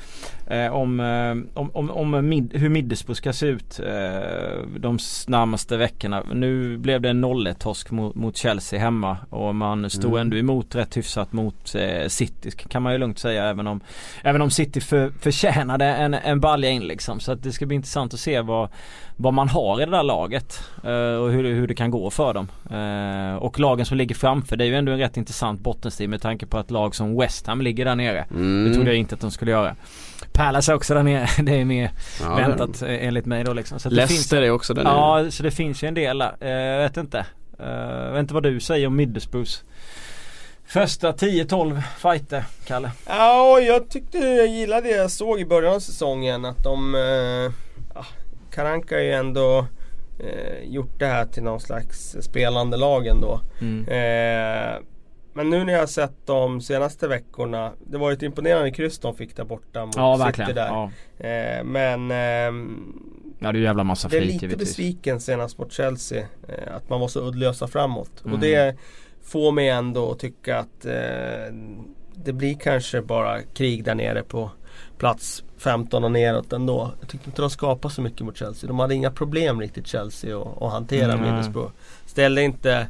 eh, 0.51 0.75
om, 0.75 1.01
eh, 1.01 1.61
om, 1.61 1.71
om, 1.75 1.91
om 1.91 2.29
mid, 2.29 2.51
hur 2.55 2.69
Middlesbrough 2.69 3.17
ska 3.17 3.33
se 3.33 3.47
ut 3.47 3.81
eh, 3.81 3.87
de 4.77 4.99
närmaste 5.27 5.77
veckorna. 5.77 6.23
Nu 6.33 6.77
blev 6.79 7.01
det 7.01 7.09
en 7.11 7.21
0 7.21 7.49
torsk 7.59 7.91
mot, 7.91 8.15
mot 8.15 8.37
Chelsea 8.37 8.81
hemma 8.81 9.17
och 9.31 9.55
man 9.55 9.91
stod 9.91 10.09
Mm. 10.09 10.21
ändå 10.21 10.37
emot 10.37 10.75
rätt 10.75 10.97
hyfsat 10.97 11.33
mot 11.33 11.75
eh, 11.75 12.09
City 12.09 12.51
kan 12.51 12.83
man 12.83 12.93
ju 12.93 12.99
lugnt 12.99 13.19
säga 13.19 13.45
även 13.45 13.67
om 13.67 13.81
Även 14.23 14.43
om 14.43 14.51
City 14.51 14.81
för, 14.81 15.11
förtjänade 15.21 15.85
en, 15.85 16.15
en 16.15 16.41
balja 16.41 16.71
in 16.71 16.83
liksom. 16.83 17.21
Så 17.21 17.33
att 17.33 17.43
det 17.43 17.53
ska 17.53 17.67
bli 17.67 17.77
intressant 17.77 18.15
att 18.15 18.21
se 18.21 18.41
vad, 18.41 18.69
vad 19.17 19.35
man 19.35 19.49
har 19.49 19.83
i 19.83 19.85
det 19.85 19.91
där 19.91 20.03
laget 20.03 20.61
eh, 20.85 20.91
och 20.93 21.31
hur, 21.33 21.55
hur 21.55 21.67
det 21.67 21.75
kan 21.75 21.91
gå 21.91 22.11
för 22.11 22.35
dem. 22.35 22.49
Eh, 22.71 23.37
och 23.37 23.61
lagen 23.61 23.87
som 23.87 23.97
ligger 23.97 24.15
framför 24.15 24.57
det 24.57 24.65
är 24.65 24.69
ju 24.69 24.75
ändå 24.75 24.93
en 24.93 24.99
rätt 24.99 25.17
intressant 25.17 25.61
bottenstrid 25.61 26.09
med 26.09 26.23
tanke 26.23 26.47
på 26.47 26.59
att 26.59 26.71
lag 26.71 26.95
som 26.95 27.17
West 27.19 27.47
Ham 27.47 27.61
ligger 27.61 27.85
där 27.85 27.95
nere. 27.95 28.25
Mm. 28.31 28.65
Det 28.65 28.75
trodde 28.75 28.91
jag 28.91 28.99
inte 28.99 29.15
att 29.15 29.21
de 29.21 29.31
skulle 29.31 29.51
göra. 29.51 29.75
Palace 30.39 30.73
är 30.73 30.77
också 30.77 30.95
där 30.95 31.03
nere. 31.03 31.29
Det 31.43 31.61
är 31.61 31.65
mer 31.65 31.91
Ja, 32.21 32.29
det 32.37 32.43
är 32.43 32.49
väntat 32.49 32.83
eh, 32.83 33.07
enligt 33.07 33.27
mig 33.27 33.45
då 33.45 33.53
liksom. 33.53 33.79
Så 33.81 33.89
det 33.89 33.97
finns, 33.97 34.11
Leicester 34.11 34.43
är 34.43 34.51
också 34.51 34.75
där 34.75 34.85
nere. 34.85 34.93
Ja, 34.95 35.31
så 35.31 35.43
det 35.43 35.51
finns 35.51 35.83
ju 35.83 35.89
en 35.89 35.95
del 35.95 36.19
där. 36.19 36.37
Eh, 36.41 36.49
Jag 36.51 36.79
vet 36.83 36.97
inte. 36.97 37.19
Eh, 37.59 37.67
Jag 38.05 38.13
vet 38.13 38.21
inte 38.21 38.35
vad 38.35 38.43
du 38.43 38.61
säger 38.61 38.87
om 38.87 38.97
Middlesbroughs 38.97 39.65
första 40.67 41.13
10-12 41.13 41.83
fighter, 41.99 42.45
Kalle. 42.67 42.91
Ja, 43.07 43.61
jag 43.61 43.89
tyckte 43.91 44.19
jag 44.19 44.47
gillade 44.47 44.89
det 44.89 44.97
jag 44.97 45.11
såg 45.11 45.41
i 45.41 45.45
början 45.45 45.75
av 45.75 45.81
säsongen 45.81 46.45
att 46.45 46.65
de... 46.65 46.95
Eh, 46.95 47.53
ja, 47.95 48.07
Karanka 48.55 48.95
har 48.95 49.03
ju 49.03 49.13
ändå 49.13 49.67
eh, 50.21 50.65
gjort 50.65 50.99
det 50.99 51.07
här 51.07 51.25
till 51.27 51.43
någon 51.43 51.61
slags 51.61 52.17
spelande 52.21 52.77
lag 52.77 53.07
ändå. 53.07 53.41
Mm. 53.61 53.89
Eh, 53.89 54.79
men 55.39 55.51
nu 55.51 55.65
när 55.65 55.73
jag 55.73 55.81
har 55.81 55.87
sett 55.87 56.27
de 56.27 56.61
senaste 56.61 57.09
veckorna, 57.09 57.73
det 57.87 57.99
var 57.99 58.11
ju 58.11 58.17
ett 58.17 58.23
imponerande 58.23 58.71
kryss 58.71 58.99
de 58.99 59.15
fick 59.17 59.37
där 59.37 59.45
borta 59.45 59.87
mot 59.87 59.97
Ja, 59.97 60.15
City 60.17 60.25
verkligen. 60.25 60.55
där. 60.55 60.67
Ja. 60.67 60.91
Eh, 61.29 61.65
men 61.65 62.11
ehm, 62.11 62.93
ja, 63.39 63.53
det 63.53 63.59
är 63.59 63.63
jävla 63.63 63.85
massa 63.85 64.09
det 64.09 64.17
är 64.17 64.21
flit 64.21 64.33
lite 64.33 64.45
givetvis. 64.47 64.69
besviken 64.69 65.21
senast 65.21 65.59
mot 65.59 65.73
Chelsea. 65.73 66.19
Eh, 66.49 66.77
att 66.77 66.91
man 66.91 67.01
var 67.01 67.09
så 67.09 67.21
uddlösa 67.29 67.67
framåt. 67.67 68.11
Mm. 68.25 68.35
Och 68.35 68.41
det 68.41 68.77
får 69.23 69.53
mig 69.53 69.69
ändå 69.69 70.11
att 70.13 70.19
tycka 70.19 70.59
att 70.59 70.85
eh, 70.85 71.55
det 72.15 72.33
blir 72.33 72.55
kanske 72.55 73.03
bara 73.03 73.43
krig 73.43 73.85
där 73.85 73.95
nere 73.95 74.23
på 74.23 74.51
plats 74.99 75.45
15 75.59 76.05
och 76.05 76.13
neråt 76.13 76.53
ändå. 76.53 76.91
Jag 77.01 77.09
tyckte 77.09 77.29
inte 77.31 77.43
de 77.43 77.51
skapade 77.51 77.95
så 77.95 78.03
mycket 78.03 78.21
mot 78.21 78.37
Chelsea. 78.37 78.69
De 78.69 78.79
hade 78.79 78.95
inga 78.95 79.11
problem 79.11 79.61
riktigt 79.61 79.87
Chelsea 79.87 80.39
att 80.41 80.63
att 80.63 80.73
hantera 80.73 81.13
Mm. 81.13 81.25
Middlesbrough. 81.25 81.71
Ställde 82.07 82.43
inte 82.43 82.89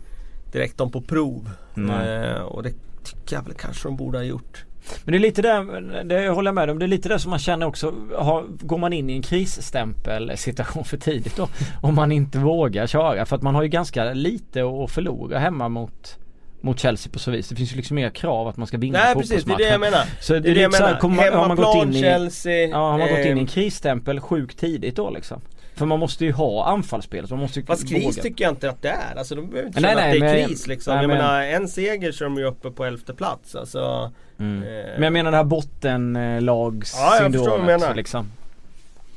direkt 0.52 0.78
dem 0.78 0.90
på 0.90 1.00
prov. 1.00 1.50
Nej. 1.74 2.16
Eh, 2.16 2.40
och 2.40 2.62
det 2.62 2.72
tycker 3.04 3.36
jag 3.36 3.42
väl 3.42 3.54
kanske 3.54 3.88
de 3.88 3.96
borde 3.96 4.18
ha 4.18 4.24
gjort. 4.24 4.64
Men 5.04 5.12
det 5.12 5.18
är 5.18 5.20
lite 5.20 5.42
där, 5.42 6.04
det 6.04 6.28
håller 6.28 6.48
jag 6.48 6.54
med 6.54 6.70
om, 6.70 6.78
det 6.78 6.84
är 6.84 6.88
lite 6.88 7.08
där 7.08 7.18
som 7.18 7.30
man 7.30 7.38
känner 7.38 7.66
också, 7.66 7.94
har, 8.16 8.44
går 8.48 8.78
man 8.78 8.92
in 8.92 9.10
i 9.10 9.12
en 9.12 9.22
krisstämpel 9.22 10.32
situation 10.36 10.84
för 10.84 10.96
tidigt 10.96 11.36
då? 11.36 11.48
Om 11.82 11.94
man 11.94 12.12
inte 12.12 12.38
vågar 12.38 12.86
köra 12.86 13.26
för 13.26 13.36
att 13.36 13.42
man 13.42 13.54
har 13.54 13.62
ju 13.62 13.68
ganska 13.68 14.12
lite 14.12 14.62
att 14.62 14.90
förlora 14.90 15.38
hemma 15.38 15.68
mot 15.68 16.18
mot 16.60 16.80
Chelsea 16.80 17.12
på 17.12 17.18
så 17.18 17.30
vis. 17.30 17.48
Det 17.48 17.56
finns 17.56 17.72
ju 17.72 17.76
liksom 17.76 17.94
mer 17.94 18.10
krav 18.10 18.48
att 18.48 18.56
man 18.56 18.66
ska 18.66 18.78
vinna 18.78 18.98
Nej 18.98 19.14
precis, 19.14 19.44
det 19.44 19.52
är 19.52 19.56
det 19.56 19.68
jag 19.68 19.80
menar. 19.80 20.04
Så 20.20 20.32
det, 20.32 20.40
Det 20.40 20.50
är 20.50 20.54
det 20.54 20.60
jag 20.60 20.72
här, 20.72 20.80
menar. 20.80 21.00
kommer 21.00 21.16
man, 21.16 21.24
har 21.40 21.48
man 21.48 21.56
gått 21.56 21.66
Hemmaplan, 21.66 21.88
in 21.88 21.96
i, 21.96 22.00
Chelsea. 22.00 22.68
ja, 22.68 22.90
har 22.90 22.98
man 22.98 23.08
gått 23.08 23.18
in 23.18 23.26
i 23.26 23.30
eh, 23.30 23.38
en 23.38 23.46
krisstämpel 23.46 24.20
sjukt 24.20 24.58
tidigt 24.58 24.96
då 24.96 25.10
liksom? 25.10 25.40
För 25.78 25.86
man 25.86 25.98
måste 25.98 26.24
ju 26.24 26.32
ha 26.32 26.64
anfallsspel 26.66 27.28
så 27.28 27.34
man 27.34 27.42
måste 27.42 27.60
ju 27.60 27.66
Fast 27.66 27.88
kris 27.88 28.04
våga. 28.06 28.22
tycker 28.22 28.44
jag 28.44 28.52
inte 28.52 28.70
att 28.70 28.82
det 28.82 28.88
är. 28.88 29.16
Alltså 29.18 29.34
de 29.34 29.50
behöver 29.50 29.66
inte 29.68 29.80
känna 29.80 29.94
nej, 29.94 30.14
att 30.14 30.20
det 30.20 30.40
är 30.42 30.46
kris 30.46 30.66
liksom. 30.66 30.94
nej, 30.94 31.02
jag 31.02 31.08
men- 31.08 31.16
menar 31.18 31.42
en 31.42 31.68
seger 31.68 32.12
så 32.12 32.24
är 32.24 32.28
de 32.28 32.38
ju 32.38 32.44
uppe 32.44 32.70
på 32.70 32.84
elfte 32.84 33.14
plats. 33.14 33.54
Alltså, 33.54 34.12
Mm. 34.38 34.62
eh, 34.62 34.68
Men 34.94 35.02
jag 35.02 35.12
menar 35.12 35.30
det 35.30 35.36
här 35.36 35.44
bottenlags 35.44 36.94
Ja, 36.96 37.16
jag 37.22 37.32
förstår 37.32 37.50
vad 37.50 37.60
du 37.60 37.64
menar. 37.66 37.94
liksom. 37.94 38.30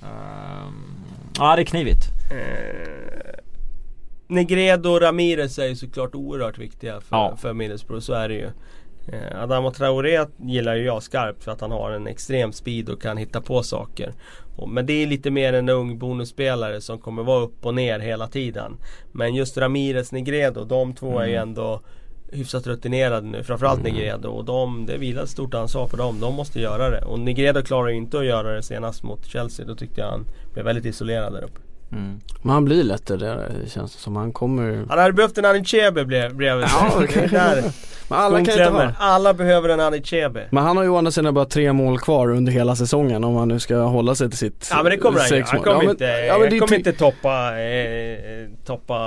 Ehm, 0.04 0.96
ja 1.38 1.56
det 1.56 1.62
är 1.62 1.66
knivigt. 1.66 2.04
eh, 2.32 3.36
Negredo 4.28 4.90
och 4.90 5.02
Ramirez 5.02 5.60
är 5.60 5.66
ju 5.66 5.76
såklart 5.76 6.16
oerhört 6.16 6.58
viktiga 6.58 7.02
för, 7.02 7.16
Ja. 7.16 7.36
för 7.38 7.54
Middlesbrough, 7.54 8.02
så 8.02 8.14
är 8.14 8.30
det 8.30 8.36
ju. 8.36 8.50
Eh, 9.08 9.44
Adama 9.44 9.72
Traoré 9.72 10.26
gillar 10.38 10.76
ju 10.76 10.86
jag 10.86 11.04
skarpt 11.04 11.44
för 11.44 11.52
att 11.52 11.62
han 11.62 11.72
har 11.72 11.92
en 11.92 12.08
extrem 12.08 12.52
speed 12.54 12.90
och 12.90 13.02
kan 13.02 13.18
hitta 13.18 13.42
på 13.42 13.64
saker. 13.64 14.14
Men 14.68 14.86
det 14.86 14.94
är 14.94 15.08
lite 15.08 15.32
mer 15.32 15.54
en 15.54 15.70
ung 15.70 15.98
bonusspelare 15.98 16.82
som 16.82 17.00
kommer 17.00 17.24
vara 17.24 17.44
upp 17.44 17.66
och 17.66 17.74
ner 17.74 18.00
hela 18.00 18.28
tiden. 18.28 18.78
Men 19.12 19.36
just 19.36 19.58
Ramirez 19.58 20.12
Negredo, 20.12 20.64
de 20.64 20.94
två 20.94 21.20
är 21.20 21.26
ju 21.28 21.36
Mm. 21.36 21.50
ändå 21.50 21.82
hyfsat 22.32 22.68
rutinerade 22.68 23.28
nu. 23.28 23.44
Framförallt 23.44 23.84
Negredo. 23.84 24.30
Och 24.30 24.46
de, 24.46 24.86
det 24.86 24.98
vilar 24.98 25.24
ett 25.24 25.30
stort 25.30 25.54
ansvar 25.54 25.88
på 25.88 25.98
dem. 25.98 26.20
De 26.20 26.36
måste 26.36 26.60
göra 26.60 26.90
det. 26.90 27.02
Och 27.06 27.20
Negredo 27.20 27.62
klarar 27.62 27.90
ju 27.90 27.96
inte 27.96 28.20
att 28.20 28.26
göra 28.26 28.56
det 28.56 28.64
senast 28.64 29.04
mot 29.04 29.26
Chelsea. 29.26 29.66
Då 29.66 29.76
tyckte 29.76 30.02
jag 30.02 30.08
han 30.08 30.26
blev 30.54 30.66
väldigt 30.66 30.86
isolerad 30.86 31.34
där 31.34 31.44
uppe. 31.44 31.60
Mm. 31.92 32.20
Men 32.42 32.54
han 32.54 32.66
blir 32.66 32.84
lätt 32.84 33.06
det 33.06 33.18
där, 33.18 33.52
det 33.64 33.70
känns 33.70 33.92
som 33.94 34.16
han 34.16 34.34
kommer 34.34 34.86
Han 34.90 35.00
hade 35.00 35.14
behövt 35.14 35.38
en 35.38 35.46
Anichebe 35.46 36.06
blev 36.06 36.36
bredvid 36.36 36.70
sig. 36.70 36.80
Ja. 36.82 37.00
Det 37.00 37.16
är 37.16 37.30
där 37.30 37.64
Men 38.08 38.20
alla 38.20 38.38
kan 38.38 38.40
inte 38.40 38.64
ha 38.64 38.92
Alla 39.00 39.34
behöver 39.34 39.70
en 39.70 39.80
Anichebe. 39.80 40.48
Men 40.50 40.64
han 40.64 40.78
har 40.78 40.84
ju 40.84 40.90
å 40.90 40.98
andra 40.98 41.12
sidan 41.12 41.34
bara 41.34 41.46
tre 41.46 41.74
mål 41.74 42.00
kvar 42.00 42.32
under 42.32 42.52
hela 42.52 42.76
säsongen 42.76 43.24
om 43.24 43.36
han 43.36 43.48
nu 43.48 43.60
ska 43.60 43.78
hålla 43.78 44.16
sig 44.16 44.30
till 44.30 44.38
sitt 44.38 44.68
Ja 44.72 44.84
men 44.84 44.92
det 44.92 44.98
kommer 44.98 45.20
han 45.20 45.38
ju. 45.38 45.44
Han 45.44 45.60
kommer 45.60 45.76
ja, 45.76 45.82
men, 45.82 45.90
inte, 45.90 46.06
ja, 46.06 46.38
men 46.40 46.50
det 46.50 46.60
kommer 46.60 46.76
inte 46.76 46.94
toppa, 46.94 47.62
eh, 47.62 48.18
toppa 48.66 48.98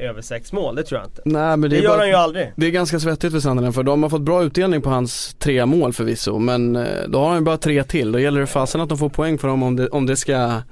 över 0.00 0.22
sex 0.22 0.52
mål. 0.52 0.74
Det 0.74 0.82
tror 0.82 1.00
jag 1.00 1.08
inte. 1.08 1.22
Nej 1.24 1.56
men 1.56 1.60
det, 1.60 1.68
Det 1.68 1.82
gör 1.82 1.88
bara, 1.88 1.98
han 1.98 2.08
ju 2.08 2.14
aldrig. 2.14 2.52
Det 2.56 2.66
är 2.66 2.70
ganska 2.70 3.00
svettigt 3.00 3.32
för 3.32 3.40
Sunderland 3.40 3.74
för 3.74 3.82
de 3.82 4.02
har 4.02 4.10
fått 4.10 4.22
bra 4.22 4.44
utdelning 4.44 4.82
på 4.82 4.90
hans 4.90 5.34
tre 5.38 5.66
mål 5.66 5.92
förvisso 5.92 6.38
men 6.38 6.76
eh, 6.76 6.82
då 7.08 7.18
har 7.18 7.28
han 7.28 7.38
ju 7.38 7.44
bara 7.44 7.56
tre 7.56 7.84
till. 7.84 8.12
Då 8.12 8.18
gäller 8.18 8.40
det 8.40 8.46
fasen 8.46 8.80
att 8.80 8.88
de 8.88 8.98
får 8.98 9.08
poäng 9.08 9.38
för 9.38 9.48
dem 9.48 9.62
om 9.62 9.76
det, 9.76 9.88
om 9.88 10.06
det 10.06 10.16
ska 10.16 10.62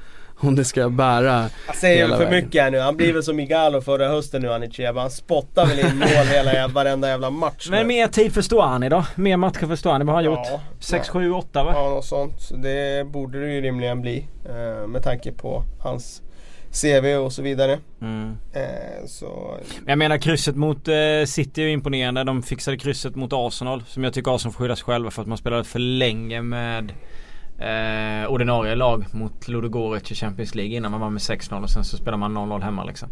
om 0.42 0.54
det 0.54 0.64
ska 0.64 0.88
bära 0.88 1.48
Jag 1.66 1.76
säger 1.76 2.08
väl 2.08 2.16
för 2.18 2.24
vägen. 2.24 2.44
mycket 2.44 2.62
här 2.62 2.70
nu. 2.70 2.78
Han 2.78 2.96
blir 2.96 3.12
väl 3.12 3.22
som 3.22 3.40
Igalo 3.40 3.80
förra 3.80 4.08
hösten 4.08 4.42
nu 4.42 4.52
Anichebe. 4.52 5.00
Han 5.00 5.10
spottar 5.10 5.66
väl 5.66 5.78
in 5.78 5.98
mål 5.98 6.08
hela 6.08 6.68
varenda 6.68 7.08
jävla 7.08 7.30
match 7.30 7.66
Men 7.70 7.78
nu. 7.78 7.84
mer 7.86 8.06
tid 8.06 8.34
för 8.34 8.42
Stuani 8.42 8.88
då? 8.88 9.04
Mer 9.14 9.36
matcher 9.36 9.66
för 9.66 9.76
Stuani, 9.76 10.04
vad 10.04 10.14
har 10.14 10.22
han 10.22 10.32
gjort? 10.32 10.46
Ja, 10.50 10.60
6, 10.80 11.06
ja. 11.06 11.12
7, 11.12 11.32
8 11.32 11.64
va? 11.64 11.72
Ja, 11.74 11.88
något 11.88 12.04
sånt. 12.04 12.40
Så 12.40 12.56
det 12.56 13.06
borde 13.06 13.40
det 13.40 13.52
ju 13.54 13.60
rimligen 13.60 14.00
bli. 14.00 14.26
Eh, 14.48 14.86
med 14.86 15.02
tanke 15.02 15.32
på 15.32 15.64
hans 15.80 16.22
CV 16.82 17.06
och 17.16 17.32
så 17.32 17.42
vidare. 17.42 17.78
Mm. 18.02 18.36
Eh, 18.52 19.06
så... 19.06 19.56
Jag 19.86 19.98
menar 19.98 20.18
krysset 20.18 20.56
mot 20.56 20.88
eh, 20.88 20.94
City 21.26 21.62
är 21.62 21.68
imponerande. 21.68 22.24
De 22.24 22.42
fixade 22.42 22.76
krysset 22.78 23.16
mot 23.16 23.30
Arsenal. 23.32 23.82
Som 23.88 24.04
jag 24.04 24.12
tycker 24.14 24.34
Arsenal 24.34 24.52
får 24.52 24.64
skylla 24.64 24.76
sig 24.76 24.84
själva 24.84 25.10
för 25.10 25.22
att 25.22 25.28
man 25.28 25.38
spelade 25.38 25.64
för 25.64 25.78
länge 25.78 26.42
med 26.42 26.92
eh, 27.62 28.30
ordinarie 28.30 28.74
lag 28.74 29.04
mot 29.12 29.48
Ludogorets 29.48 30.12
i 30.12 30.14
Champions 30.14 30.54
League 30.54 30.76
innan 30.76 30.90
man 30.90 31.00
var 31.00 31.10
med 31.10 31.20
6-0 31.20 31.62
och 31.62 31.70
sen 31.70 31.84
så 31.84 31.96
spelar 31.96 32.18
man 32.18 32.36
0-0 32.38 32.60
hemma 32.62 32.84
liksom. 32.84 33.08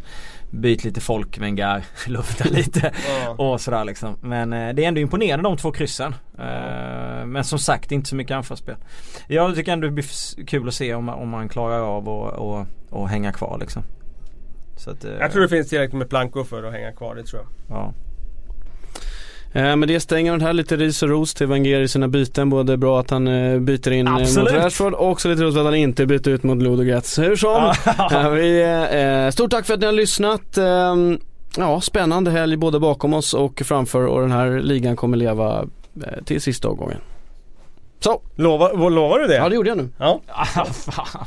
Byt 0.50 0.84
lite 0.84 1.00
folk, 1.00 1.38
Wenger, 1.38 1.84
lufta 2.08 2.44
lite 2.48 2.92
och 3.36 3.60
sådär 3.60 3.84
liksom. 3.84 4.16
Men 4.20 4.52
eh, 4.52 4.74
det 4.74 4.84
är 4.84 4.88
ändå 4.88 5.00
imponerande 5.00 5.42
de 5.48 5.56
två 5.56 5.72
kryssen. 5.72 6.14
Eh, 6.38 7.26
men 7.26 7.44
som 7.44 7.58
sagt 7.58 7.92
inte 7.92 8.08
så 8.08 8.16
mycket 8.16 8.36
anfallsspel. 8.36 8.76
Jag 9.28 9.54
tycker 9.54 9.72
ändå 9.72 9.86
det 9.86 9.92
blir 9.92 10.44
kul 10.46 10.68
att 10.68 10.74
se 10.74 10.94
om, 10.94 11.04
man- 11.04 11.18
om 11.18 11.28
man 11.28 11.48
klarar 11.48 11.80
av 11.80 12.08
att 12.08 12.38
och, 12.38 12.66
och 12.90 13.08
hänga 13.08 13.32
kvar 13.32 13.56
liksom. 13.60 13.82
Att, 14.86 15.04
eh, 15.04 15.10
Jag 15.20 15.32
tror 15.32 15.42
det 15.42 15.48
finns 15.48 15.68
tillräckligt 15.68 15.98
med 15.98 16.08
plankor 16.10 16.44
för 16.44 16.62
att 16.62 16.72
hänga 16.72 16.92
kvar, 16.92 17.14
det 17.14 17.22
tror 17.22 17.42
jag. 17.42 17.76
Ja. 17.76 17.92
Eh, 19.52 19.76
med 19.76 19.88
det 19.88 20.00
stänger 20.00 20.32
den 20.32 20.40
här 20.40 20.52
lite 20.52 20.76
ris 20.76 21.02
och 21.02 21.08
ros 21.08 21.34
till 21.34 21.46
Wenger 21.46 21.80
i 21.80 21.88
sina 21.88 22.08
byten. 22.08 22.50
Både 22.50 22.76
bra 22.76 23.00
att 23.00 23.10
han 23.10 23.28
eh, 23.28 23.58
byter 23.58 23.90
in 23.90 24.06
eh, 24.06 24.12
mot 24.12 24.22
Absolut. 24.22 24.52
Rashford 24.52 24.94
och 24.94 25.10
också 25.10 25.28
lite 25.28 25.42
roligt 25.42 25.56
att 25.56 25.64
han 25.64 25.74
inte 25.74 26.06
byter 26.06 26.28
ut 26.28 26.42
mot 26.42 26.62
Ludogorets. 26.62 27.18
Hur 27.18 27.36
som, 27.36 27.74
vi, 28.34 29.32
stort 29.32 29.50
tack 29.50 29.66
för 29.66 29.74
att 29.74 29.80
ni 29.80 29.86
har 29.86 29.92
lyssnat. 29.92 30.58
Eh, 30.58 30.94
ja, 31.56 31.80
spännande 31.80 32.30
helg 32.30 32.56
både 32.56 32.80
bakom 32.80 33.14
oss 33.14 33.34
och 33.34 33.62
framför 33.64 34.06
och 34.06 34.20
den 34.20 34.32
här 34.32 34.60
ligan 34.60 34.96
kommer 34.96 35.16
leva 35.16 35.66
till 36.24 36.40
sista 36.40 36.68
omgången. 36.68 36.98
Så, 38.00 38.20
Lovar, 38.36 38.90
lovar 38.90 39.18
du 39.18 39.26
det? 39.26 39.36
ja 39.36 39.48
det 39.48 39.54
gjorde 39.54 39.68
jag 39.68 39.78
nu. 39.78 39.88
Ja. 39.98 40.20
Ah, 40.26 40.44
fan. 40.64 41.26